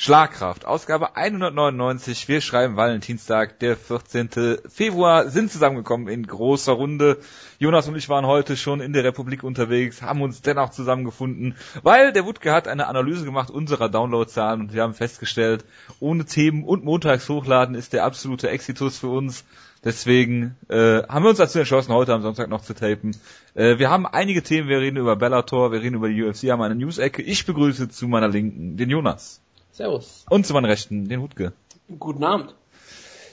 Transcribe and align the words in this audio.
Schlagkraft, 0.00 0.64
Ausgabe 0.64 1.16
199. 1.16 2.28
Wir 2.28 2.40
schreiben 2.40 2.76
Valentinstag, 2.76 3.58
der 3.58 3.76
14. 3.76 4.58
Februar, 4.68 5.28
sind 5.28 5.50
zusammengekommen 5.50 6.06
in 6.06 6.24
großer 6.24 6.70
Runde. 6.70 7.18
Jonas 7.58 7.88
und 7.88 7.96
ich 7.96 8.08
waren 8.08 8.24
heute 8.24 8.56
schon 8.56 8.80
in 8.80 8.92
der 8.92 9.02
Republik 9.02 9.42
unterwegs, 9.42 10.00
haben 10.00 10.22
uns 10.22 10.40
dennoch 10.40 10.70
zusammengefunden, 10.70 11.56
weil 11.82 12.12
der 12.12 12.24
Wutke 12.24 12.52
hat 12.52 12.68
eine 12.68 12.86
Analyse 12.86 13.24
gemacht 13.24 13.50
unserer 13.50 13.88
Downloadzahlen 13.88 14.60
und 14.60 14.72
wir 14.72 14.84
haben 14.84 14.94
festgestellt, 14.94 15.64
ohne 15.98 16.24
Themen 16.24 16.62
und 16.62 16.84
montags 16.84 17.28
hochladen 17.28 17.74
ist 17.74 17.92
der 17.92 18.04
absolute 18.04 18.50
Exitus 18.50 18.98
für 19.00 19.08
uns. 19.08 19.44
Deswegen 19.82 20.56
äh, 20.68 21.02
haben 21.08 21.24
wir 21.24 21.30
uns 21.30 21.38
dazu 21.38 21.58
entschlossen, 21.58 21.92
heute 21.92 22.14
am 22.14 22.22
Sonntag 22.22 22.48
noch 22.48 22.62
zu 22.62 22.74
tapen. 22.74 23.16
Äh, 23.54 23.80
wir 23.80 23.90
haben 23.90 24.06
einige 24.06 24.44
Themen, 24.44 24.68
wir 24.68 24.78
reden 24.78 24.96
über 24.96 25.16
Bellator, 25.16 25.72
wir 25.72 25.82
reden 25.82 25.96
über 25.96 26.08
die 26.08 26.22
UFC, 26.22 26.50
haben 26.50 26.62
eine 26.62 26.76
News-Ecke. 26.76 27.20
Ich 27.20 27.46
begrüße 27.46 27.88
zu 27.88 28.06
meiner 28.06 28.28
Linken 28.28 28.76
den 28.76 28.90
Jonas. 28.90 29.40
Servus. 29.78 30.26
Und 30.28 30.44
zu 30.44 30.54
meiner 30.54 30.68
Rechten 30.68 31.08
den 31.08 31.22
Hutke. 31.22 31.52
Guten 32.00 32.24
Abend. 32.24 32.52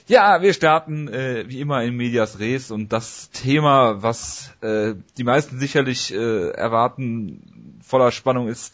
Ja, 0.06 0.42
wir 0.42 0.54
starten 0.54 1.08
äh, 1.08 1.44
wie 1.48 1.60
immer 1.60 1.82
in 1.82 1.96
Medias 1.96 2.38
Res 2.38 2.70
und 2.70 2.92
das 2.92 3.30
Thema, 3.30 4.00
was 4.00 4.52
äh, 4.60 4.94
die 5.18 5.24
meisten 5.24 5.58
sicherlich 5.58 6.14
äh, 6.14 6.50
erwarten, 6.50 7.80
voller 7.82 8.12
Spannung 8.12 8.46
ist, 8.46 8.72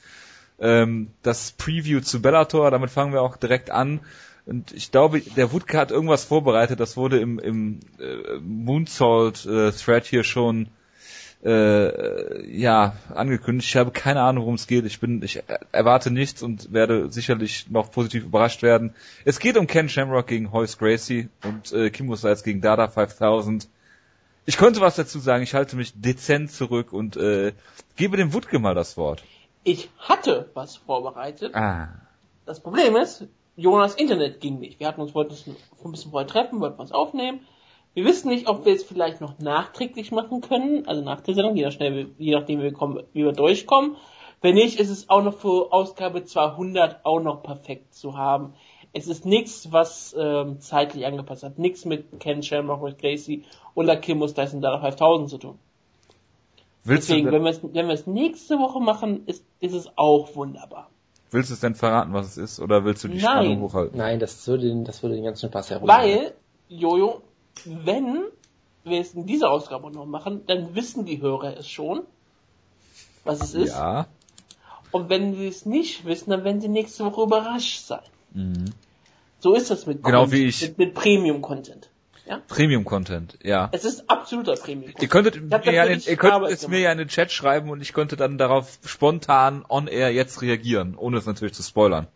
ähm, 0.60 1.12
das 1.22 1.52
Preview 1.52 2.00
zu 2.00 2.20
Bellator. 2.20 2.70
Damit 2.70 2.90
fangen 2.90 3.14
wir 3.14 3.22
auch 3.22 3.38
direkt 3.38 3.70
an. 3.70 4.00
Und 4.44 4.72
ich 4.72 4.90
glaube, 4.90 5.22
der 5.22 5.52
Wutke 5.52 5.78
hat 5.78 5.90
irgendwas 5.90 6.24
vorbereitet. 6.24 6.78
Das 6.78 6.98
wurde 6.98 7.20
im, 7.20 7.38
im 7.38 7.80
äh, 7.98 8.38
Moonsault 8.40 9.46
äh, 9.46 9.72
Thread 9.72 10.04
hier 10.04 10.24
schon 10.24 10.68
äh, 11.44 12.46
ja 12.50 12.94
angekündigt. 13.14 13.68
Ich 13.68 13.76
habe 13.76 13.90
keine 13.90 14.22
Ahnung, 14.22 14.44
worum 14.44 14.54
es 14.54 14.66
geht. 14.66 14.84
Ich 14.84 15.00
bin, 15.00 15.22
ich 15.22 15.42
erwarte 15.72 16.10
nichts 16.10 16.42
und 16.42 16.72
werde 16.72 17.10
sicherlich 17.10 17.68
noch 17.70 17.90
positiv 17.90 18.24
überrascht 18.24 18.62
werden. 18.62 18.94
Es 19.24 19.38
geht 19.38 19.56
um 19.56 19.66
Ken 19.66 19.88
Shamrock 19.88 20.26
gegen 20.26 20.52
Hoyce 20.52 20.78
Gracie 20.78 21.28
und 21.44 21.72
äh, 21.72 21.90
Kimbo 21.90 22.16
Slides 22.16 22.44
gegen 22.44 22.60
Dada 22.60 22.88
5000. 22.88 23.68
Ich 24.44 24.56
könnte 24.56 24.80
was 24.80 24.96
dazu 24.96 25.18
sagen. 25.18 25.42
Ich 25.42 25.54
halte 25.54 25.76
mich 25.76 25.92
dezent 25.94 26.50
zurück 26.50 26.92
und 26.92 27.16
äh, 27.16 27.52
gebe 27.96 28.16
dem 28.16 28.32
Wutke 28.32 28.58
mal 28.58 28.74
das 28.74 28.96
Wort. 28.96 29.22
Ich 29.64 29.90
hatte 29.98 30.50
was 30.54 30.76
vorbereitet. 30.76 31.54
Ah. 31.54 31.88
Das 32.46 32.60
Problem 32.60 32.96
ist, 32.96 33.26
Jonas 33.56 33.94
Internet 33.94 34.40
ging 34.40 34.58
nicht. 34.58 34.80
Wir 34.80 34.88
hatten 34.88 35.00
uns 35.00 35.14
wollten 35.14 35.32
uns 35.32 35.46
ein 35.46 35.90
bisschen 35.92 36.10
vorher 36.10 36.26
treffen, 36.26 36.60
wollten 36.60 36.78
was 36.78 36.90
aufnehmen. 36.90 37.40
Wir 37.94 38.04
wissen 38.04 38.28
nicht, 38.30 38.48
ob 38.48 38.64
wir 38.64 38.74
es 38.74 38.84
vielleicht 38.84 39.20
noch 39.20 39.38
nachträglich 39.38 40.12
machen 40.12 40.40
können, 40.40 40.86
also 40.86 41.02
nach 41.02 41.20
der 41.20 41.34
Sendung, 41.34 41.56
je, 41.56 41.70
schnell, 41.70 42.10
je 42.18 42.34
nachdem 42.34 42.60
wie 42.60 42.64
wir, 42.64 42.72
kommen, 42.72 43.02
wie 43.12 43.24
wir 43.24 43.32
durchkommen. 43.32 43.96
Wenn 44.40 44.54
nicht, 44.54 44.80
ist 44.80 44.90
es 44.90 45.08
auch 45.08 45.22
noch 45.22 45.38
für 45.38 45.72
Ausgabe 45.72 46.24
200 46.24 47.04
auch 47.04 47.20
noch 47.20 47.42
perfekt 47.42 47.94
zu 47.94 48.16
haben. 48.16 48.54
Es 48.94 49.06
ist 49.06 49.24
nichts, 49.24 49.72
was 49.72 50.14
ähm, 50.18 50.60
zeitlich 50.60 51.06
angepasst 51.06 51.44
hat. 51.44 51.58
Nichts 51.58 51.84
mit 51.84 52.18
Ken 52.18 52.42
Shamrock, 52.42 52.82
mit 52.82 52.98
Gracie 52.98 53.44
oder 53.74 53.96
Kim 53.96 54.18
Mustaine 54.18 54.60
da 54.60 54.78
5000 54.80 55.30
zu 55.30 55.38
tun. 55.38 55.58
Willst 56.84 57.08
Deswegen, 57.08 57.26
du, 57.26 57.32
wenn 57.32 57.44
wir 57.44 57.50
es 57.50 57.62
wenn 57.62 57.86
wir 57.86 57.94
es 57.94 58.06
nächste 58.06 58.58
Woche 58.58 58.80
machen, 58.80 59.22
ist, 59.26 59.44
ist 59.60 59.74
es 59.74 59.88
auch 59.96 60.34
wunderbar. 60.34 60.90
willst 61.30 61.50
du 61.50 61.54
es 61.54 61.60
denn 61.60 61.74
verraten, 61.74 62.12
was 62.12 62.26
es 62.26 62.36
ist, 62.36 62.60
oder 62.60 62.84
willst 62.84 63.04
du 63.04 63.08
die 63.08 63.14
Nein. 63.18 63.22
Spannung 63.22 63.60
hochhalten? 63.60 63.96
Nein, 63.96 64.18
das 64.18 64.46
würde 64.48 64.66
den, 64.66 64.84
das 64.84 65.02
würde 65.02 65.14
den 65.14 65.24
ganzen 65.24 65.48
Spaß 65.48 65.70
herunterholen. 65.70 66.18
Weil, 66.18 66.34
Jojo, 66.68 67.22
wenn 67.64 68.24
wir 68.84 69.00
es 69.00 69.14
in 69.14 69.26
dieser 69.26 69.50
Ausgabe 69.50 69.90
noch 69.90 70.06
machen, 70.06 70.42
dann 70.46 70.74
wissen 70.74 71.04
die 71.04 71.20
Hörer 71.20 71.56
es 71.56 71.68
schon, 71.68 72.02
was 73.24 73.40
es 73.40 73.54
ist. 73.54 73.74
Ja. 73.74 74.06
Und 74.90 75.08
wenn 75.08 75.34
sie 75.34 75.46
es 75.46 75.64
nicht 75.64 76.04
wissen, 76.04 76.30
dann 76.30 76.44
werden 76.44 76.60
sie 76.60 76.68
nächste 76.68 77.04
Woche 77.04 77.22
überrascht 77.22 77.86
sein. 77.86 78.02
Mhm. 78.32 78.66
So 79.40 79.54
ist 79.54 79.70
das 79.70 79.86
mit, 79.86 80.04
Genau 80.04 80.30
wie 80.30 80.44
ich. 80.44 80.60
mit, 80.62 80.78
mit 80.78 80.94
Premium-Content. 80.94 81.88
Ja? 82.26 82.40
Premium-Content, 82.46 83.38
ja. 83.42 83.68
Es 83.72 83.84
ist 83.84 84.08
absoluter 84.08 84.54
Premium-Content. 84.54 85.02
Ihr 85.02 85.08
könntet, 85.08 85.42
mir 85.42 85.72
ja, 85.72 85.86
ihr 85.86 86.16
könntet 86.16 86.50
es 86.50 86.68
mir 86.68 86.80
ja 86.80 86.92
in 86.92 86.98
den 86.98 87.08
Chat 87.08 87.32
schreiben 87.32 87.70
und 87.70 87.80
ich 87.80 87.92
könnte 87.92 88.16
dann 88.16 88.38
darauf 88.38 88.78
spontan 88.84 89.64
on 89.68 89.88
air 89.88 90.12
jetzt 90.12 90.42
reagieren, 90.42 90.94
ohne 90.96 91.18
es 91.18 91.26
natürlich 91.26 91.54
zu 91.54 91.62
spoilern. 91.62 92.06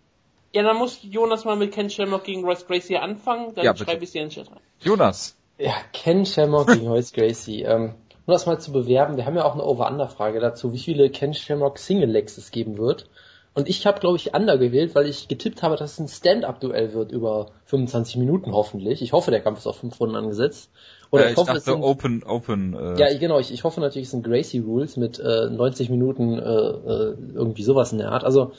Ja, 0.56 0.62
dann 0.62 0.78
muss 0.78 1.00
Jonas 1.03 1.44
mal 1.44 1.55
mit 1.55 1.72
Ken 1.72 1.91
Shamrock 1.91 2.25
gegen 2.25 2.43
Royce 2.43 2.67
Gracie 2.67 2.97
anfangen, 2.97 3.55
dann 3.55 3.62
Ja, 3.62 3.77
schreibe 3.77 4.05
ich 4.05 4.12
dir 4.12 4.22
in 4.22 4.28
den 4.28 4.34
Chat 4.34 4.50
rein. 4.50 4.61
Jonas, 4.81 5.37
Ja, 5.59 5.75
Ken 5.93 6.25
Shamrock 6.25 6.69
gegen 6.69 6.89
Hoyce 6.89 7.12
Gracie. 7.12 7.65
Ähm, 7.65 7.93
um 8.25 8.33
das 8.33 8.47
mal 8.47 8.59
zu 8.59 8.72
bewerben, 8.72 9.19
wir 9.19 9.27
haben 9.27 9.37
ja 9.37 9.44
auch 9.44 9.53
eine 9.53 9.65
Over-Under-Frage 9.65 10.41
dazu, 10.41 10.72
wie 10.72 10.78
viele 10.78 11.11
Ken 11.11 11.34
Shamrock 11.34 11.77
Single-Legs 11.77 12.39
es 12.39 12.53
geben 12.53 12.78
wird. 12.78 13.05
Und 13.53 13.69
ich 13.69 13.84
habe, 13.87 14.00
glaube 14.00 14.17
ich, 14.17 14.33
Under 14.34 14.56
gewählt, 14.56 14.94
weil 14.94 15.06
ich 15.06 15.28
getippt 15.28 15.62
habe, 15.62 15.77
dass 15.77 15.93
es 15.93 15.99
ein 15.99 16.09
Stand-Up-Duell 16.09 16.94
wird 16.94 17.12
über 17.12 17.49
25 17.67 18.17
Minuten 18.17 18.53
hoffentlich. 18.53 19.03
Ich 19.03 19.12
hoffe, 19.12 19.31
der 19.31 19.41
Kampf 19.41 19.59
ist 19.59 19.67
auf 19.67 19.77
fünf 19.77 20.00
Runden 20.00 20.17
angesetzt. 20.17 20.71
Oder 21.11 21.25
äh, 21.25 21.27
ich 21.27 21.33
ich 21.33 21.37
hoffe, 21.37 21.53
es 21.53 21.65
dachte 21.65 21.78
sind, 21.78 21.84
Open, 21.84 22.23
Open, 22.23 22.73
äh, 22.73 22.99
ja, 22.99 23.19
genau, 23.19 23.38
ich, 23.38 23.53
ich 23.53 23.62
hoffe 23.62 23.83
natürlich, 23.83 24.06
es 24.06 24.12
sind 24.12 24.25
Gracie 24.25 24.61
Rules 24.61 24.97
mit 24.97 25.19
äh, 25.19 25.50
90 25.50 25.91
Minuten 25.91 26.38
äh, 26.38 26.43
äh, 26.43 27.15
irgendwie 27.34 27.62
sowas 27.62 27.93
in 27.93 27.99
der 27.99 28.11
Art. 28.11 28.25
Also 28.25 28.53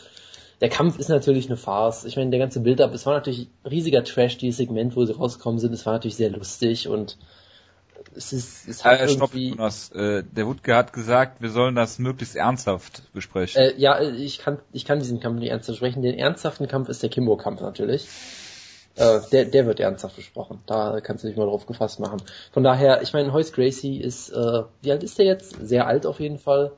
der 0.62 0.70
Kampf 0.70 0.98
ist 0.98 1.10
natürlich 1.10 1.48
eine 1.48 1.58
Farce. 1.58 2.06
Ich 2.06 2.16
meine, 2.16 2.32
der 2.32 2.40
ganze 2.40 2.60
Build-up, 2.60 2.94
es 2.94 3.06
war 3.06 3.14
natürlich 3.14 3.50
riesiger 3.70 4.04
Trash, 4.04 4.38
dieses 4.38 4.58
Segment, 4.58 4.96
wo 4.96 5.06
sie 5.06 5.14
rausgekommen 5.14 5.60
sind. 5.60 5.74
Es 5.74 5.86
war 5.86 5.94
natürlich 5.94 6.16
sehr 6.16 6.32
lustig 6.32 6.88
und 6.88 7.18
es 8.16 8.34
ist, 8.34 8.68
es 8.68 8.84
hat 8.84 9.00
äh, 9.00 9.08
stopp, 9.08 9.34
irgendwie, 9.34 9.50
Jonas, 9.50 9.92
äh, 9.92 10.24
der 10.24 10.48
Wutke 10.48 10.76
hat 10.76 10.94
gesagt, 10.94 11.42
wir 11.42 11.50
sollen 11.50 11.76
das 11.76 12.00
möglichst 12.00 12.36
ernsthaft 12.36 13.04
besprechen. 13.14 13.62
äh, 13.62 13.74
ja, 13.78 14.02
ich 14.02 14.40
kann, 14.40 14.60
ich 14.72 14.86
kann 14.86 15.00
diesen 15.00 15.20
Kampf 15.20 15.40
nicht 15.40 15.52
ernsthaft 15.52 15.78
sprechen. 15.78 16.02
Den 16.02 16.18
ernsthaften 16.18 16.68
Kampf 16.68 16.90
ist 16.90 17.04
der 17.04 17.10
Kimbo-Kampf 17.10 17.62
natürlich. 17.62 18.08
Äh, 18.96 19.20
der, 19.32 19.46
der 19.46 19.66
wird 19.68 19.80
ernsthaft 19.80 20.16
besprochen. 20.16 20.62
Da 20.66 21.00
kannst 21.02 21.24
du 21.24 21.28
dich 21.28 21.38
mal 21.38 21.46
drauf 21.46 21.68
gefasst 21.68 22.00
machen. 22.00 22.22
Von 22.52 22.64
daher, 22.64 23.04
ich 23.04 23.14
meine, 23.14 23.32
Hoyce 23.32 23.54
Gracie 23.54 24.02
ist, 24.02 24.30
äh, 24.30 24.64
wie 24.82 24.92
alt 24.92 25.04
ist 25.04 25.20
der 25.20 25.26
jetzt? 25.26 25.56
Sehr 25.68 25.86
alt 25.86 26.08
auf 26.08 26.20
jeden 26.20 26.40
Fall. 26.40 26.72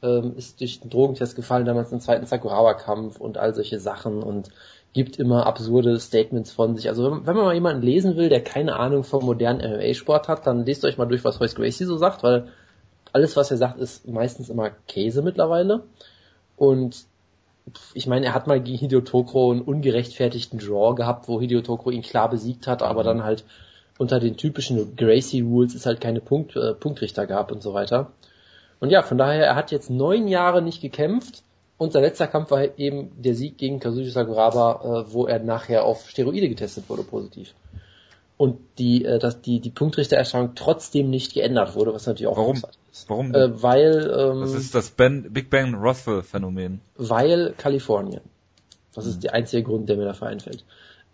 Ähm, 0.00 0.34
ist 0.36 0.60
durch 0.60 0.80
den 0.80 0.90
Drogentest 0.90 1.34
gefallen, 1.34 1.66
damals 1.66 1.90
im 1.90 2.00
zweiten 2.00 2.26
Sakurawa-Kampf 2.26 3.18
und 3.18 3.36
all 3.36 3.54
solche 3.54 3.80
Sachen 3.80 4.22
und 4.22 4.50
gibt 4.92 5.18
immer 5.18 5.46
absurde 5.46 5.98
Statements 5.98 6.52
von 6.52 6.76
sich. 6.76 6.88
Also 6.88 7.04
wenn, 7.04 7.26
wenn 7.26 7.36
man 7.36 7.44
mal 7.44 7.54
jemanden 7.54 7.82
lesen 7.82 8.16
will, 8.16 8.28
der 8.28 8.42
keine 8.42 8.76
Ahnung 8.76 9.04
vom 9.04 9.24
modernen 9.24 9.60
MMA-Sport 9.60 10.28
hat, 10.28 10.46
dann 10.46 10.64
lest 10.64 10.84
euch 10.84 10.98
mal 10.98 11.06
durch, 11.06 11.24
was 11.24 11.40
Hoyce 11.40 11.54
Gracie 11.54 11.84
so 11.84 11.96
sagt, 11.96 12.22
weil 12.22 12.48
alles, 13.12 13.36
was 13.36 13.50
er 13.50 13.56
sagt, 13.56 13.78
ist 13.78 14.06
meistens 14.08 14.48
immer 14.48 14.70
Käse 14.86 15.22
mittlerweile. 15.22 15.84
Und 16.56 17.06
ich 17.94 18.06
meine, 18.06 18.26
er 18.26 18.34
hat 18.34 18.46
mal 18.46 18.60
gegen 18.60 18.78
Hideo 18.78 19.00
Tokro 19.00 19.50
einen 19.50 19.60
ungerechtfertigten 19.60 20.58
Draw 20.58 20.94
gehabt, 20.94 21.28
wo 21.28 21.40
Hideo 21.40 21.60
Tokro 21.60 21.90
ihn 21.90 22.02
klar 22.02 22.30
besiegt 22.30 22.66
hat, 22.66 22.82
aber 22.82 23.02
dann 23.02 23.24
halt 23.24 23.44
unter 23.98 24.20
den 24.20 24.36
typischen 24.36 24.96
Gracie 24.96 25.42
Rules 25.42 25.74
es 25.74 25.86
halt 25.86 26.00
keine 26.00 26.20
Punkt, 26.20 26.56
äh, 26.56 26.72
Punktrichter 26.72 27.26
gab 27.26 27.52
und 27.52 27.62
so 27.62 27.74
weiter. 27.74 28.12
Und 28.80 28.90
ja, 28.90 29.02
von 29.02 29.18
daher, 29.18 29.44
er 29.44 29.56
hat 29.56 29.70
jetzt 29.70 29.90
neun 29.90 30.28
Jahre 30.28 30.62
nicht 30.62 30.80
gekämpft 30.80 31.42
und 31.78 31.92
sein 31.92 32.02
letzter 32.02 32.26
Kampf 32.26 32.50
war 32.50 32.78
eben 32.78 33.10
der 33.22 33.34
Sieg 33.34 33.56
gegen 33.56 33.80
Kazushi 33.80 34.10
Sakuraba, 34.10 35.04
äh, 35.06 35.12
wo 35.12 35.26
er 35.26 35.38
nachher 35.38 35.84
auf 35.84 36.10
Steroide 36.10 36.48
getestet 36.48 36.88
wurde, 36.88 37.04
positiv. 37.04 37.54
Und 38.36 38.58
die, 38.78 39.04
äh, 39.04 39.18
dass 39.18 39.40
die, 39.40 39.60
die 39.60 39.70
Punktrichtererscheinung 39.70 40.54
trotzdem 40.54 41.10
nicht 41.10 41.34
geändert 41.34 41.74
wurde, 41.74 41.94
was 41.94 42.06
natürlich 42.06 42.28
auch 42.28 42.36
Warum? 42.36 42.56
ist. 42.56 43.08
Warum? 43.08 43.34
Äh, 43.34 43.62
weil, 43.62 44.12
ähm, 44.16 44.40
das 44.40 44.54
ist 44.54 44.74
das 44.74 44.90
ben, 44.90 45.32
Big 45.32 45.50
Bang 45.50 45.74
Rothwell 45.74 46.22
Phänomen. 46.22 46.80
weil 46.96 47.54
Kalifornien. 47.56 48.22
Das 48.94 49.06
ist 49.06 49.22
der 49.22 49.34
einzige 49.34 49.62
Grund, 49.62 49.88
der 49.88 49.96
mir 49.96 50.04
dafür 50.04 50.28
einfällt. 50.28 50.64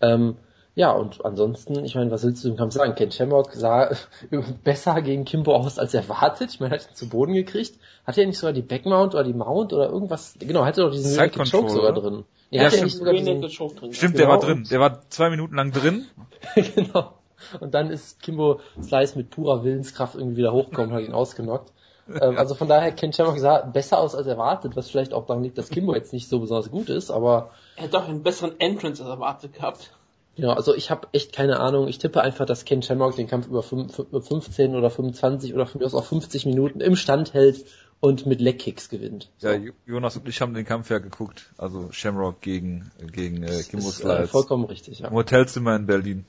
Ähm, 0.00 0.36
ja, 0.76 0.90
und 0.90 1.24
ansonsten, 1.24 1.84
ich 1.84 1.94
meine, 1.94 2.10
was 2.10 2.24
willst 2.24 2.42
du 2.44 2.48
im 2.48 2.56
Kampf 2.56 2.74
sagen? 2.74 2.96
Ken 2.96 3.12
Shamrock 3.12 3.52
sah 3.52 3.90
besser 4.64 5.00
gegen 5.02 5.24
Kimbo 5.24 5.54
aus 5.54 5.78
als 5.78 5.94
erwartet. 5.94 6.50
Ich 6.50 6.58
meine, 6.58 6.74
er 6.74 6.80
hat 6.80 6.90
ihn 6.90 6.94
zu 6.96 7.08
Boden 7.08 7.32
gekriegt. 7.32 7.78
Hatte 8.04 8.22
er 8.22 8.26
nicht 8.26 8.38
sogar 8.38 8.52
die 8.52 8.62
Backmount 8.62 9.14
oder 9.14 9.22
die 9.22 9.34
Mount 9.34 9.72
oder 9.72 9.88
irgendwas? 9.88 10.34
Genau, 10.40 10.64
hatte 10.64 10.82
doch 10.82 10.90
diesen 10.90 11.12
Side 11.12 11.26
Naked 11.26 11.50
Choke 11.50 11.70
sogar 11.70 11.92
oder? 11.92 12.00
drin. 12.00 12.24
Ja, 12.50 12.62
Ja, 12.62 12.66
hatte 12.66 12.66
er 12.66 12.70
stimmt. 12.70 12.84
nicht 12.84 12.96
sogar 12.96 13.14
diesen, 13.14 13.40
drin. 13.40 13.92
Stimmt, 13.92 14.14
genau. 14.14 14.16
der 14.16 14.28
war 14.28 14.38
drin. 14.40 14.66
Der 14.68 14.80
war 14.80 15.10
zwei 15.10 15.30
Minuten 15.30 15.54
lang 15.54 15.70
drin. 15.70 16.06
genau. 16.74 17.14
Und 17.60 17.72
dann 17.74 17.90
ist 17.90 18.20
Kimbo 18.20 18.60
Slice 18.82 19.16
mit 19.16 19.30
purer 19.30 19.62
Willenskraft 19.62 20.16
irgendwie 20.16 20.38
wieder 20.38 20.52
hochgekommen 20.52 20.90
und 20.90 20.96
hat 20.96 21.04
ihn 21.04 21.14
ausgenockt. 21.14 21.72
Ähm, 22.06 22.36
also 22.36 22.54
von 22.54 22.68
daher, 22.68 22.92
Ken 22.92 23.14
Shamrock 23.14 23.38
sah 23.38 23.62
besser 23.62 23.98
aus 23.98 24.14
als 24.14 24.26
erwartet, 24.26 24.76
was 24.76 24.90
vielleicht 24.90 25.14
auch 25.14 25.24
daran 25.24 25.42
liegt, 25.42 25.56
dass 25.56 25.70
Kimbo 25.70 25.94
jetzt 25.94 26.12
nicht 26.12 26.28
so 26.28 26.38
besonders 26.38 26.70
gut 26.70 26.90
ist, 26.90 27.10
aber 27.10 27.52
Er 27.76 27.84
hat 27.84 27.94
doch 27.94 28.06
einen 28.06 28.22
besseren 28.22 28.60
Entrance 28.60 29.02
als 29.02 29.10
erwartet 29.10 29.54
gehabt. 29.54 29.90
Ja, 30.36 30.52
also 30.54 30.74
ich 30.74 30.90
habe 30.90 31.08
echt 31.12 31.32
keine 31.32 31.60
Ahnung. 31.60 31.86
Ich 31.88 31.98
tippe 31.98 32.20
einfach, 32.20 32.44
dass 32.46 32.64
Ken 32.64 32.82
Shamrock 32.82 33.14
den 33.16 33.28
Kampf 33.28 33.46
über 33.46 33.62
fünf- 33.62 33.94
fünf- 33.94 34.26
15 34.26 34.74
oder 34.74 34.90
25 34.90 35.54
oder 35.54 35.66
von 35.66 35.80
mir 35.80 35.86
aus 35.86 35.94
auch 35.94 36.04
50 36.04 36.44
Minuten 36.46 36.80
im 36.80 36.96
Stand 36.96 37.34
hält 37.34 37.64
und 38.00 38.26
mit 38.26 38.40
Leckkicks 38.40 38.88
gewinnt. 38.88 39.30
Ja, 39.40 39.54
Jo- 39.54 39.72
Jonas 39.86 40.16
und 40.16 40.28
ich 40.28 40.40
haben 40.40 40.52
den 40.54 40.64
Kampf 40.64 40.90
ja 40.90 40.98
geguckt. 40.98 41.50
Also 41.56 41.88
Shamrock 41.92 42.40
gegen, 42.40 42.90
gegen 43.12 43.42
äh, 43.44 43.62
Kimbo 43.62 43.88
ist, 43.88 44.00
äh, 44.00 44.02
Slides. 44.02 44.30
vollkommen 44.30 44.64
richtig, 44.64 44.98
ja. 44.98 45.08
Im 45.08 45.14
Hotelzimmer 45.14 45.76
in 45.76 45.86
Berlin. 45.86 46.26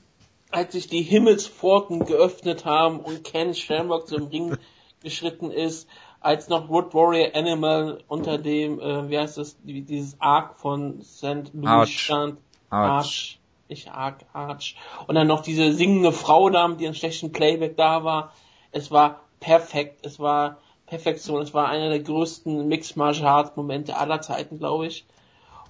Als 0.52 0.72
sich 0.72 0.86
die 0.86 1.02
Himmelspforten 1.02 2.04
geöffnet 2.06 2.64
haben 2.64 3.00
und 3.00 3.24
Ken 3.24 3.54
Shamrock 3.54 4.06
zum 4.06 4.28
Ring 4.28 4.56
geschritten 5.02 5.50
ist, 5.50 5.88
als 6.20 6.48
noch 6.48 6.68
Road 6.70 6.94
Warrior 6.94 7.34
Animal 7.34 7.98
unter 8.08 8.38
dem, 8.38 8.78
äh, 8.80 9.10
wie 9.10 9.18
heißt 9.18 9.36
das, 9.38 9.56
dieses 9.64 10.16
Arc 10.20 10.58
von 10.60 11.02
St. 11.02 11.52
Louis 11.52 11.66
Arch. 11.68 11.98
stand. 12.00 12.38
Arch. 12.70 12.90
Arch. 12.90 13.35
Nicht 13.68 13.90
Arc, 13.90 14.24
Arch. 14.32 14.76
Und 15.06 15.14
dann 15.14 15.26
noch 15.26 15.42
diese 15.42 15.72
singende 15.72 16.12
Frau 16.12 16.50
da, 16.50 16.68
mit 16.68 16.80
ihrem 16.80 16.94
schlechten 16.94 17.32
Playback 17.32 17.76
da 17.76 18.04
war. 18.04 18.32
Es 18.72 18.90
war 18.90 19.20
perfekt. 19.40 20.04
Es 20.06 20.18
war 20.18 20.58
Perfektion. 20.86 21.42
Es 21.42 21.52
war 21.52 21.68
einer 21.68 21.88
der 21.88 22.00
größten 22.00 22.68
Mixed 22.68 22.96
Martial 22.96 23.26
Arts 23.26 23.56
Momente 23.56 23.96
aller 23.96 24.20
Zeiten, 24.20 24.58
glaube 24.58 24.86
ich. 24.86 25.04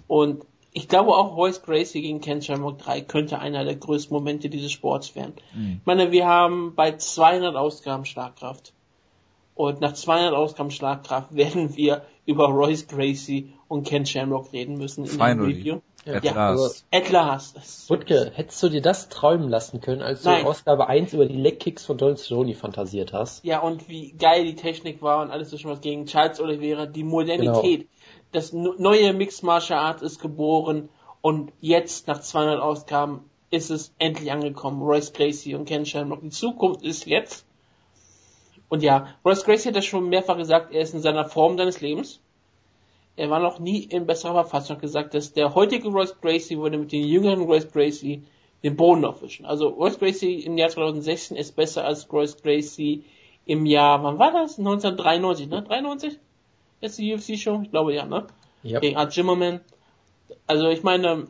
Und 0.06 0.44
ich 0.72 0.88
glaube 0.88 1.12
auch 1.12 1.36
Royce 1.36 1.62
Gracie 1.62 2.02
gegen 2.02 2.20
Ken 2.20 2.42
Shamrock 2.42 2.78
3 2.80 3.00
könnte 3.00 3.38
einer 3.38 3.64
der 3.64 3.76
größten 3.76 4.14
Momente 4.14 4.50
dieses 4.50 4.72
Sports 4.72 5.14
werden. 5.14 5.32
Ich 5.80 5.86
meine, 5.86 6.12
wir 6.12 6.26
haben 6.26 6.74
bei 6.74 6.96
200 6.96 7.56
Ausgaben 7.56 8.04
Schlagkraft. 8.04 8.74
Und 9.56 9.80
nach 9.80 9.94
200 9.94 10.34
Ausgaben 10.34 10.70
Schlagkraft 10.70 11.34
werden 11.34 11.76
wir 11.76 12.02
über 12.26 12.44
Royce 12.48 12.86
Gracie 12.86 13.52
und 13.68 13.84
Ken 13.86 14.04
Shamrock 14.06 14.52
reden 14.52 14.76
müssen 14.76 15.04
in 15.04 15.10
dem 15.10 15.18
Finally. 15.18 15.52
Review. 15.54 15.80
At 16.06 16.22
Ja, 16.24 16.50
last. 16.52 16.84
At 16.92 17.10
last. 17.10 17.56
Das- 17.56 17.90
Wutke, 17.90 18.30
hättest 18.34 18.62
du 18.62 18.68
dir 18.68 18.80
das 18.82 19.08
träumen 19.08 19.48
lassen 19.48 19.80
können, 19.80 20.02
als 20.02 20.22
du 20.22 20.28
Nein. 20.28 20.42
in 20.42 20.46
Ausgabe 20.46 20.86
1 20.88 21.14
über 21.14 21.26
die 21.26 21.34
Leckkicks 21.36 21.84
von 21.84 21.96
Don 21.98 22.16
Cerrone 22.16 22.54
fantasiert 22.54 23.12
hast? 23.12 23.44
Ja, 23.44 23.60
und 23.60 23.88
wie 23.88 24.12
geil 24.12 24.44
die 24.44 24.54
Technik 24.54 25.02
war 25.02 25.22
und 25.22 25.30
alles 25.32 25.50
so 25.50 25.58
schon 25.58 25.72
was 25.72 25.80
gegen 25.80 26.06
Charles 26.06 26.38
Oliveira, 26.38 26.86
die 26.86 27.02
Modernität. 27.02 27.88
Das 28.32 28.52
no- 28.52 28.74
neue 28.78 29.14
Mixed 29.14 29.42
Martial 29.42 29.80
Arts 29.80 30.02
ist 30.02 30.20
geboren 30.20 30.90
und 31.22 31.50
jetzt 31.60 32.06
nach 32.06 32.20
200 32.20 32.60
Ausgaben 32.60 33.24
ist 33.50 33.70
es 33.70 33.92
endlich 33.98 34.30
angekommen. 34.30 34.82
Royce 34.82 35.12
Gracie 35.12 35.54
und 35.54 35.64
Ken 35.64 35.86
Shamrock. 35.86 36.20
Die 36.20 36.28
Zukunft 36.30 36.82
ist 36.82 37.06
jetzt. 37.06 37.45
Und 38.68 38.82
ja, 38.82 39.14
Royce 39.24 39.44
Gracie 39.44 39.68
hat 39.68 39.76
das 39.76 39.84
schon 39.84 40.08
mehrfach 40.08 40.36
gesagt, 40.36 40.72
er 40.72 40.80
ist 40.80 40.94
in 40.94 41.00
seiner 41.00 41.24
Form 41.24 41.56
seines 41.56 41.80
Lebens. 41.80 42.20
Er 43.16 43.30
war 43.30 43.40
noch 43.40 43.58
nie 43.58 43.80
in 43.80 44.06
besserer 44.06 44.34
Verfassung, 44.34 44.76
hat 44.76 44.82
gesagt, 44.82 45.14
dass 45.14 45.32
der 45.32 45.54
heutige 45.54 45.88
Royce 45.88 46.20
Gracie 46.20 46.58
würde 46.58 46.78
mit 46.78 46.92
dem 46.92 47.04
jüngeren 47.04 47.42
Royce 47.42 47.70
Gracie 47.70 48.24
den 48.62 48.76
Boden 48.76 49.04
aufwischen. 49.04 49.46
Also 49.46 49.68
Royce 49.68 49.98
Gracie 49.98 50.40
im 50.40 50.58
Jahr 50.58 50.68
2016 50.68 51.36
ist 51.36 51.56
besser 51.56 51.84
als 51.84 52.12
Royce 52.12 52.42
Gracie 52.42 53.04
im 53.46 53.64
Jahr, 53.64 54.02
wann 54.02 54.18
war 54.18 54.32
das? 54.32 54.58
1993, 54.58 55.48
ne? 55.48 55.62
93? 55.62 56.18
Letzte 56.80 57.02
UFC-Show? 57.02 57.62
Ich 57.62 57.70
glaube 57.70 57.94
ja, 57.94 58.04
ne? 58.04 58.26
Ja. 58.62 58.80
Gegen 58.80 58.96
Art 58.96 59.12
Zimmerman. 59.12 59.60
Also 60.46 60.68
ich 60.68 60.82
meine, 60.82 61.28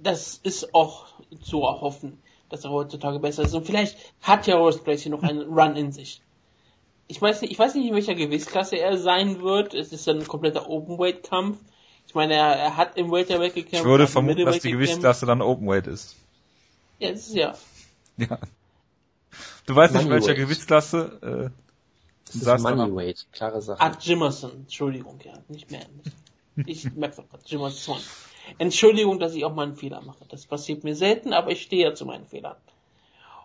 das 0.00 0.38
ist 0.42 0.74
auch 0.74 1.06
zu 1.40 1.62
erhoffen, 1.62 2.18
dass 2.52 2.64
er 2.64 2.70
heutzutage 2.70 3.18
besser 3.18 3.42
ist. 3.44 3.54
Und 3.54 3.66
vielleicht 3.66 3.96
hat 4.20 4.46
ja 4.46 4.56
Royce 4.56 4.84
Gracie 4.84 5.08
noch 5.08 5.22
einen 5.22 5.40
Run 5.40 5.74
in 5.74 5.90
sich. 5.90 6.20
Ich 7.08 7.20
weiß 7.20 7.40
nicht, 7.40 7.50
ich 7.50 7.58
weiß 7.58 7.74
nicht, 7.74 7.88
in 7.88 7.94
welcher 7.94 8.14
Gewichtsklasse 8.14 8.76
er 8.76 8.98
sein 8.98 9.40
wird. 9.40 9.74
Es 9.74 9.92
ist 9.92 10.08
ein 10.08 10.26
kompletter 10.28 10.68
Openweight-Kampf. 10.68 11.58
Ich 12.06 12.14
meine, 12.14 12.34
er, 12.34 12.54
er 12.56 12.76
hat 12.76 12.98
im 12.98 13.10
Welterweight 13.10 13.54
gekämpft. 13.54 13.80
Ich 13.80 13.84
würde 13.84 14.06
vermuten, 14.06 14.44
dass 14.44 14.60
die. 14.60 14.70
Gewichtsklasse 14.70 15.24
dann 15.24 15.40
Openweight 15.40 15.86
ist. 15.86 16.14
Ja, 16.98 17.10
das 17.10 17.26
ist 17.26 17.34
ja. 17.34 17.54
Ja. 18.18 18.38
Du 19.66 19.74
weißt 19.74 19.94
nicht, 19.94 20.08
welcher 20.08 20.28
Moneyweight. 20.28 20.36
Gewichtsklasse, 20.36 21.52
äh, 21.52 22.36
Das 22.38 22.60
ist. 22.60 22.62
Moneyweight, 22.62 23.26
klare 23.32 23.62
Sache. 23.62 23.80
Art 23.80 24.04
Jimerson, 24.04 24.52
Entschuldigung, 24.52 25.18
ja, 25.24 25.32
nicht 25.48 25.70
mehr. 25.70 25.86
Ich 26.66 26.92
merke 26.92 27.16
doch 27.16 27.28
gerade, 27.30 27.44
Jimerson. 27.46 27.98
Entschuldigung, 28.58 29.18
dass 29.18 29.34
ich 29.34 29.44
auch 29.44 29.54
mal 29.54 29.64
einen 29.64 29.76
Fehler 29.76 30.00
mache. 30.02 30.24
Das 30.28 30.46
passiert 30.46 30.84
mir 30.84 30.94
selten, 30.94 31.32
aber 31.32 31.50
ich 31.50 31.62
stehe 31.62 31.84
ja 31.88 31.94
zu 31.94 32.06
meinen 32.06 32.26
Fehlern. 32.26 32.56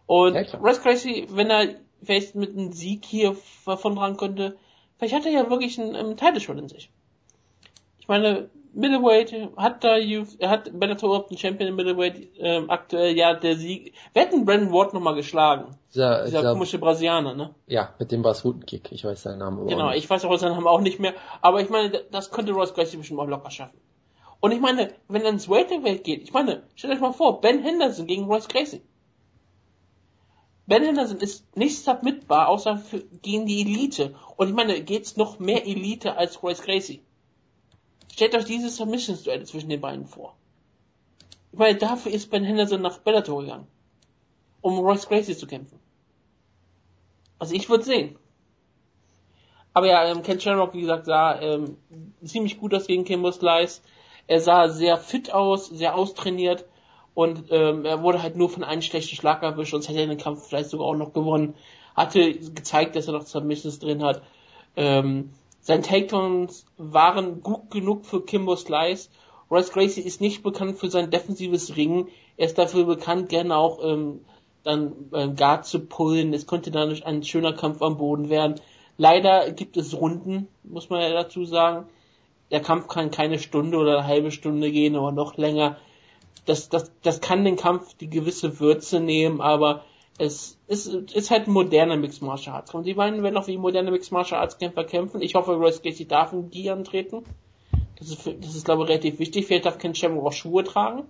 Und 0.06 0.36
Ja. 0.36 0.58
Royce 0.60 0.82
Gracie, 0.82 1.28
wenn 1.32 1.50
er 1.50 1.76
vielleicht 2.04 2.36
mit 2.36 2.52
einem 2.58 2.72
Sieg 2.72 3.06
hier 3.06 3.36
davon 3.66 3.96
dran 3.96 4.18
könnte, 4.18 4.58
vielleicht 4.98 5.16
hat 5.16 5.26
er 5.26 5.32
ja 5.32 5.50
wirklich 5.50 5.80
einen, 5.80 5.96
einen 5.96 6.18
Title 6.18 6.40
schon 6.40 6.58
in 6.60 6.70
sich. 6.70 6.90
Ich 8.00 8.08
meine, 8.08 8.50
Middleweight 8.74 9.34
hat 9.58 9.84
da, 9.84 9.98
Youth- 9.98 10.36
er 10.40 10.50
hat 10.50 10.70
Bellator 10.80 11.10
überhaupt 11.10 11.32
einen 11.32 11.40
Champion 11.40 11.70
im 11.70 11.76
Middleweight 11.76 12.28
ähm, 12.38 12.70
aktuell, 12.70 13.18
ja, 13.18 13.34
der 13.34 13.56
Sieg. 13.56 13.94
Wir 14.14 14.22
hätten 14.22 14.46
Brandon 14.46 14.72
Ward 14.72 14.94
nochmal 14.94 15.16
geschlagen. 15.16 15.76
Dieser, 15.94 16.26
Dieser 16.26 16.40
dieser, 16.40 16.54
komische 16.54 16.78
Brasilianer, 16.78 17.34
ne? 17.34 17.56
ja, 17.66 17.94
mit 17.98 18.12
dem 18.12 18.22
Bas-Hutenkick. 18.22 18.92
Ich 18.92 19.04
weiß 19.04 19.24
seinen 19.24 19.40
Namen 19.40 19.60
aber 19.62 19.70
Genau, 19.70 19.88
auch 19.88 19.90
nicht. 19.94 20.04
ich 20.04 20.10
weiß 20.10 20.26
auch 20.26 20.38
seinen 20.38 20.54
Namen 20.54 20.68
auch 20.68 20.82
nicht 20.82 21.00
mehr, 21.00 21.16
aber 21.42 21.60
ich 21.62 21.70
meine, 21.70 21.90
das 22.12 22.30
könnte 22.30 22.52
Royce 22.52 22.74
Gracie 22.76 22.98
bestimmt 22.98 23.20
auch 23.20 23.28
locker 23.28 23.50
schaffen. 23.50 23.80
Und 24.40 24.52
ich 24.52 24.60
meine, 24.60 24.94
wenn 25.08 25.24
er 25.24 25.30
ins 25.30 25.50
Welterweight 25.50 26.04
geht, 26.04 26.24
ich 26.24 26.34
meine, 26.34 26.64
stellt 26.76 26.94
euch 26.94 27.00
mal 27.00 27.14
vor, 27.14 27.42
Ben 27.42 27.62
Henderson 27.64 28.06
gegen 28.06 28.26
Royce 28.26 28.48
Gracie. 28.48 28.82
Ben 30.68 30.84
Henderson 30.84 31.18
ist 31.18 31.56
nicht 31.56 31.84
submitbar, 31.84 32.50
außer 32.50 32.78
für, 32.78 33.00
gegen 33.22 33.46
die 33.46 33.62
Elite. 33.62 34.16
Und 34.36 34.50
ich 34.50 34.54
meine, 34.54 34.82
geht's 34.82 35.18
noch 35.18 35.40
mehr 35.40 35.66
Elite 35.66 36.18
als 36.18 36.44
Royce 36.44 36.62
Gracie? 36.62 37.02
Stellt 38.12 38.36
euch 38.36 38.46
dieses 38.46 38.76
Submissions-Duell 38.76 39.46
zwischen 39.46 39.70
den 39.70 39.82
beiden 39.82 40.06
vor. 40.06 40.36
Ich 41.52 41.60
meine, 41.60 41.78
dafür 41.78 42.12
ist 42.12 42.30
Ben 42.30 42.44
Henderson 42.44 42.82
nach 42.82 43.00
Bellator 43.00 43.42
gegangen. 43.42 43.68
Um 44.62 44.80
Royce 44.80 45.08
Gracie 45.08 45.38
zu 45.38 45.48
kämpfen. 45.48 45.80
Also 47.40 47.56
ich 47.56 47.70
würde 47.70 47.84
sehen. 47.84 48.18
Aber 49.74 49.88
ja, 49.88 50.06
ähm, 50.06 50.24
Ken 50.24 50.40
Shamrock, 50.40 50.74
wie 50.74 50.82
gesagt, 50.82 51.06
sah 51.06 51.40
ähm, 51.40 51.78
ziemlich 52.24 52.60
gut 52.60 52.74
aus 52.74 52.88
gegen 52.88 53.06
Kimbo 53.06 53.32
Slice. 53.32 53.82
Er 54.28 54.42
sah 54.42 54.70
sehr 54.70 54.98
fit 54.98 55.34
aus, 55.34 55.68
sehr 55.68 55.96
austrainiert 55.96 56.66
und 57.14 57.46
ähm, 57.50 57.86
er 57.86 58.04
wurde 58.04 58.22
halt 58.22 58.36
nur 58.36 58.50
von 58.50 58.64
einem 58.64 58.82
schlechten 58.82 59.16
Schlag 59.16 59.42
erwischt, 59.42 59.72
sonst 59.72 59.90
hätte 59.90 60.06
den 60.06 60.18
Kampf 60.18 60.48
vielleicht 60.48 60.70
sogar 60.70 60.88
auch 60.88 60.96
noch 60.96 61.14
gewonnen. 61.14 61.56
Hatte 61.96 62.34
gezeigt, 62.34 62.96
dass 62.96 63.08
er 63.08 63.14
noch 63.14 63.26
Submissions 63.26 63.80
drin 63.80 64.04
hat. 64.04 64.22
Ähm, 64.76 65.32
seine 65.62 65.82
Takedowns 65.82 66.66
waren 66.78 67.42
gut 67.42 67.72
genug 67.72 68.06
für 68.06 68.24
Kimbo 68.24 68.56
Slice. 68.56 69.10
Royce 69.50 69.72
Gracie 69.72 70.02
ist 70.02 70.22
nicht 70.22 70.44
bekannt 70.44 70.78
für 70.78 70.90
sein 70.90 71.10
defensives 71.10 71.76
Ringen. 71.76 72.08
Er 72.36 72.46
ist 72.46 72.58
dafür 72.58 72.86
bekannt, 72.86 73.30
gerne 73.30 73.58
auch 73.58 73.80
ähm, 73.84 74.22
dann 74.64 74.94
ähm, 75.14 75.36
Guard 75.36 75.66
zu 75.66 75.80
pullen. 75.80 76.34
Es 76.34 76.46
konnte 76.46 76.70
dann 76.70 77.02
ein 77.04 77.24
schöner 77.24 77.54
Kampf 77.54 77.82
am 77.82 77.98
Boden 77.98 78.30
werden. 78.30 78.62
Leider 78.98 79.52
gibt 79.52 79.78
es 79.78 80.00
Runden, 80.00 80.48
muss 80.64 80.90
man 80.90 81.02
ja 81.02 81.10
dazu 81.10 81.46
sagen. 81.46 81.88
Der 82.52 82.62
Kampf 82.62 82.88
kann 82.88 83.12
keine 83.12 83.40
Stunde 83.40 83.78
oder 83.78 84.00
eine 84.00 84.08
halbe 84.08 84.32
Stunde 84.32 84.72
gehen, 84.72 84.96
aber 84.96 85.12
noch 85.12 85.38
länger. 85.38 85.78
Das, 86.46 86.70
das, 86.70 86.92
das 87.04 87.20
kann 87.20 87.44
den 87.44 87.58
Kampf 87.58 87.94
die 87.96 88.10
gewisse 88.10 88.60
Würze 88.60 89.00
nehmen, 89.00 89.42
aber 89.42 89.84
es 90.18 90.58
ist, 90.68 90.88
ist 90.88 91.30
halt 91.30 91.48
ein 91.48 91.52
moderner 91.52 91.98
Mixed 91.98 92.22
Martial 92.22 92.56
Arts. 92.56 92.74
Und 92.74 92.86
die 92.86 92.96
beiden 92.96 93.22
werden 93.22 93.38
auch 93.38 93.48
wie 93.48 93.58
moderne 93.58 93.92
Mixed 93.92 94.12
Martial 94.12 94.42
Arts 94.42 94.58
Kämpfer 94.58 94.84
kämpfen. 94.84 95.22
Ich 95.22 95.36
hoffe, 95.36 95.54
Royce 95.54 95.82
Gracie 95.82 96.08
darf 96.08 96.34
in 96.34 96.50
Gi 96.50 96.70
antreten. 96.70 97.24
Das 98.00 98.10
ist, 98.10 98.26
das 98.26 98.56
ist, 98.56 98.66
glaube 98.66 98.84
ich, 98.84 98.90
relativ 98.90 99.20
wichtig. 99.20 99.46
Vielleicht 99.46 99.66
darf 99.66 99.78
Ken 99.78 99.94
Shamrock 99.94 100.26
auch 100.26 100.34
Schuhe 100.34 100.64
tragen. 100.64 101.04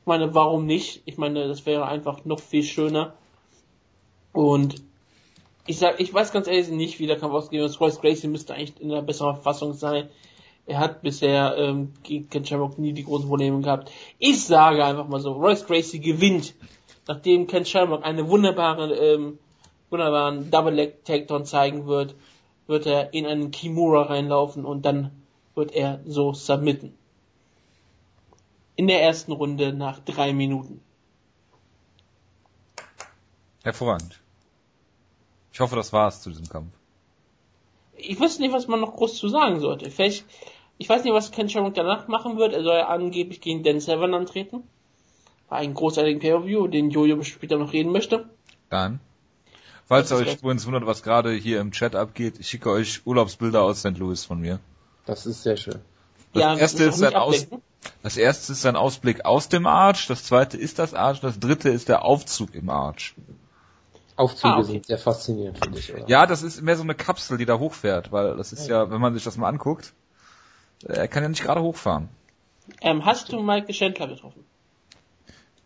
Ich 0.00 0.06
meine, 0.06 0.34
warum 0.34 0.66
nicht? 0.66 1.02
Ich 1.04 1.18
meine, 1.18 1.48
das 1.48 1.66
wäre 1.66 1.86
einfach 1.86 2.24
noch 2.24 2.40
viel 2.40 2.62
schöner. 2.62 3.14
Und 4.32 4.76
ich 5.66 5.78
sag, 5.78 6.00
ich 6.00 6.12
weiß 6.12 6.32
ganz 6.32 6.46
ehrlich 6.46 6.68
nicht, 6.68 6.98
wie 6.98 7.06
der 7.06 7.18
Kampf 7.18 7.34
ausgehen 7.34 7.62
wird. 7.62 7.80
Royce 7.80 8.00
Gracie 8.00 8.28
müsste 8.28 8.54
eigentlich 8.54 8.80
in 8.80 8.90
einer 8.90 9.02
besseren 9.02 9.34
Verfassung 9.34 9.74
sein. 9.74 10.08
Er 10.66 10.78
hat 10.78 11.02
bisher 11.02 11.56
ähm, 11.56 11.92
gegen 12.02 12.28
Ken 12.28 12.44
Shamrock 12.44 12.78
nie 12.78 12.92
die 12.92 13.04
großen 13.04 13.28
Probleme 13.28 13.60
gehabt. 13.60 13.90
Ich 14.18 14.44
sage 14.44 14.84
einfach 14.84 15.08
mal 15.08 15.20
so, 15.20 15.32
Royce 15.32 15.66
Gracie 15.66 16.00
gewinnt, 16.00 16.54
nachdem 17.08 17.46
Ken 17.46 17.64
Shamrock 17.64 18.04
eine 18.04 18.28
wunderbare, 18.28 18.94
ähm, 18.94 19.38
wunderbaren 19.90 20.50
Double 20.50 20.74
Leg 20.74 21.04
Takedown 21.04 21.44
zeigen 21.44 21.86
wird, 21.86 22.14
wird 22.66 22.86
er 22.86 23.12
in 23.14 23.26
einen 23.26 23.50
Kimura 23.50 24.02
reinlaufen 24.02 24.64
und 24.64 24.84
dann 24.84 25.10
wird 25.54 25.72
er 25.72 26.00
so 26.06 26.32
submitten. 26.32 26.94
In 28.76 28.86
der 28.86 29.02
ersten 29.02 29.32
Runde 29.32 29.72
nach 29.72 29.98
drei 29.98 30.32
Minuten. 30.32 30.80
hervorragend. 33.62 34.20
Ich 35.52 35.60
hoffe, 35.60 35.76
das 35.76 35.92
war's 35.92 36.22
zu 36.22 36.30
diesem 36.30 36.48
Kampf. 36.48 36.79
Ich 38.02 38.20
wüsste 38.20 38.42
nicht, 38.42 38.52
was 38.52 38.66
man 38.66 38.80
noch 38.80 38.94
groß 38.94 39.16
zu 39.16 39.28
sagen 39.28 39.60
sollte. 39.60 39.90
Vielleicht, 39.90 40.24
ich 40.78 40.88
weiß 40.88 41.04
nicht, 41.04 41.12
was 41.12 41.30
Ken 41.30 41.48
Shamrock 41.48 41.74
danach 41.74 42.08
machen 42.08 42.36
wird. 42.38 42.52
Er 42.52 42.62
soll 42.62 42.76
ja 42.76 42.88
angeblich 42.88 43.40
gegen 43.40 43.62
Dan 43.62 43.80
Severn 43.80 44.14
antreten. 44.14 44.62
War 45.48 45.58
ein 45.58 45.74
großartigen 45.74 46.20
Pay-Per-View, 46.20 46.68
den 46.68 46.90
Jojo 46.90 47.22
später 47.22 47.58
noch 47.58 47.72
reden 47.72 47.92
möchte. 47.92 48.28
Dann. 48.68 49.00
Falls 49.86 50.12
ihr 50.12 50.18
euch 50.18 50.34
übrigens 50.34 50.66
wundert, 50.66 50.86
was 50.86 51.02
gerade 51.02 51.32
hier 51.32 51.60
im 51.60 51.72
Chat 51.72 51.96
abgeht, 51.96 52.38
ich 52.38 52.48
schicke 52.48 52.70
euch 52.70 53.04
Urlaubsbilder 53.04 53.62
aus 53.62 53.80
St. 53.80 53.98
Louis 53.98 54.24
von 54.24 54.40
mir. 54.40 54.60
Das 55.04 55.26
ist 55.26 55.42
sehr 55.42 55.56
schön. 55.56 55.80
Das 56.32 56.42
ja, 56.42 56.56
erste 56.56 56.84
ist 56.84 57.02
ein 57.02 57.16
Aus, 57.16 57.48
das 58.02 58.16
erste 58.16 58.52
ist 58.52 58.64
ein 58.66 58.76
Ausblick 58.76 59.24
aus 59.24 59.48
dem 59.48 59.66
Arch, 59.66 60.06
das 60.06 60.24
zweite 60.24 60.56
ist 60.56 60.78
das 60.78 60.94
Arch, 60.94 61.20
das 61.20 61.40
dritte 61.40 61.70
ist 61.70 61.88
der 61.88 62.04
Aufzug 62.04 62.54
im 62.54 62.70
Arch. 62.70 63.14
Aufzüge 64.16 64.54
Ah, 64.54 64.58
okay. 64.58 64.72
sind 64.72 64.86
sehr 64.86 64.98
faszinierend, 64.98 65.58
finde 65.58 65.78
ich, 65.78 65.92
oder? 65.94 66.08
Ja, 66.08 66.26
das 66.26 66.42
ist 66.42 66.60
mehr 66.62 66.76
so 66.76 66.82
eine 66.82 66.94
Kapsel, 66.94 67.38
die 67.38 67.46
da 67.46 67.58
hochfährt, 67.58 68.12
weil 68.12 68.36
das 68.36 68.52
ist 68.52 68.68
ja, 68.68 68.90
wenn 68.90 69.00
man 69.00 69.14
sich 69.14 69.24
das 69.24 69.36
mal 69.36 69.48
anguckt, 69.48 69.92
äh, 70.86 70.92
er 70.92 71.08
kann 71.08 71.22
ja 71.22 71.28
nicht 71.28 71.42
gerade 71.42 71.62
hochfahren. 71.62 72.08
Ähm, 72.80 73.04
hast 73.04 73.32
du 73.32 73.42
Mike 73.42 73.72
Chandler 73.72 74.08
getroffen? 74.08 74.44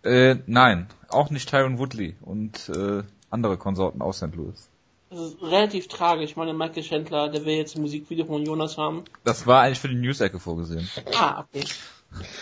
Äh, 0.02 0.36
nein, 0.46 0.88
auch 1.08 1.30
nicht 1.30 1.48
Tyron 1.48 1.78
Woodley 1.78 2.16
und 2.20 2.68
äh, 2.68 3.02
andere 3.30 3.56
Konsorten 3.56 4.02
aus 4.02 4.18
St. 4.18 4.34
Louis. 4.34 4.68
Das 5.10 5.20
ist 5.20 5.42
relativ 5.42 5.88
tragisch. 5.88 6.30
Ich 6.30 6.36
meine, 6.36 6.52
Michael 6.54 6.82
Schindler, 6.82 7.28
der 7.28 7.44
will 7.44 7.54
jetzt 7.54 7.76
ein 7.76 7.82
Musikvideo 7.82 8.26
von 8.26 8.44
Jonas 8.44 8.76
haben. 8.78 9.04
Das 9.22 9.46
war 9.46 9.62
eigentlich 9.62 9.78
für 9.78 9.88
die 9.88 9.94
News-Ecke 9.94 10.40
vorgesehen. 10.40 10.88
Ah, 11.16 11.44
okay. 11.44 11.64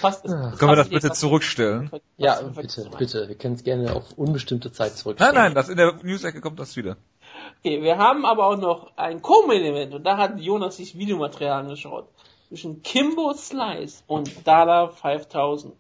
Fast, 0.00 0.28
Ah. 0.28 0.52
Können 0.58 0.72
wir 0.72 0.76
das 0.76 0.88
bitte 0.88 1.12
zurückstellen? 1.12 1.90
Ja, 2.16 2.40
bitte, 2.42 2.90
bitte. 2.98 3.28
Wir 3.28 3.34
können 3.36 3.54
es 3.54 3.64
gerne 3.64 3.94
auf 3.94 4.12
unbestimmte 4.16 4.72
Zeit 4.72 4.92
zurückstellen. 4.96 5.34
Nein, 5.34 5.44
nein, 5.44 5.54
das 5.54 5.68
in 5.68 5.76
der 5.76 5.94
News-Ecke 6.02 6.40
kommt 6.40 6.58
das 6.58 6.76
wieder. 6.76 6.96
Okay, 7.60 7.82
wir 7.82 7.98
haben 7.98 8.24
aber 8.24 8.46
auch 8.46 8.58
noch 8.58 8.96
ein 8.96 9.22
Co-Main-Event 9.22 9.94
und 9.94 10.04
da 10.04 10.16
hat 10.16 10.38
Jonas 10.38 10.76
sich 10.76 10.96
Videomaterial 10.98 11.60
angeschaut. 11.60 12.08
Zwischen 12.48 12.82
Kimbo 12.82 13.32
Slice 13.32 14.02
und 14.06 14.46
Dada 14.46 14.88
5000. 14.88 15.74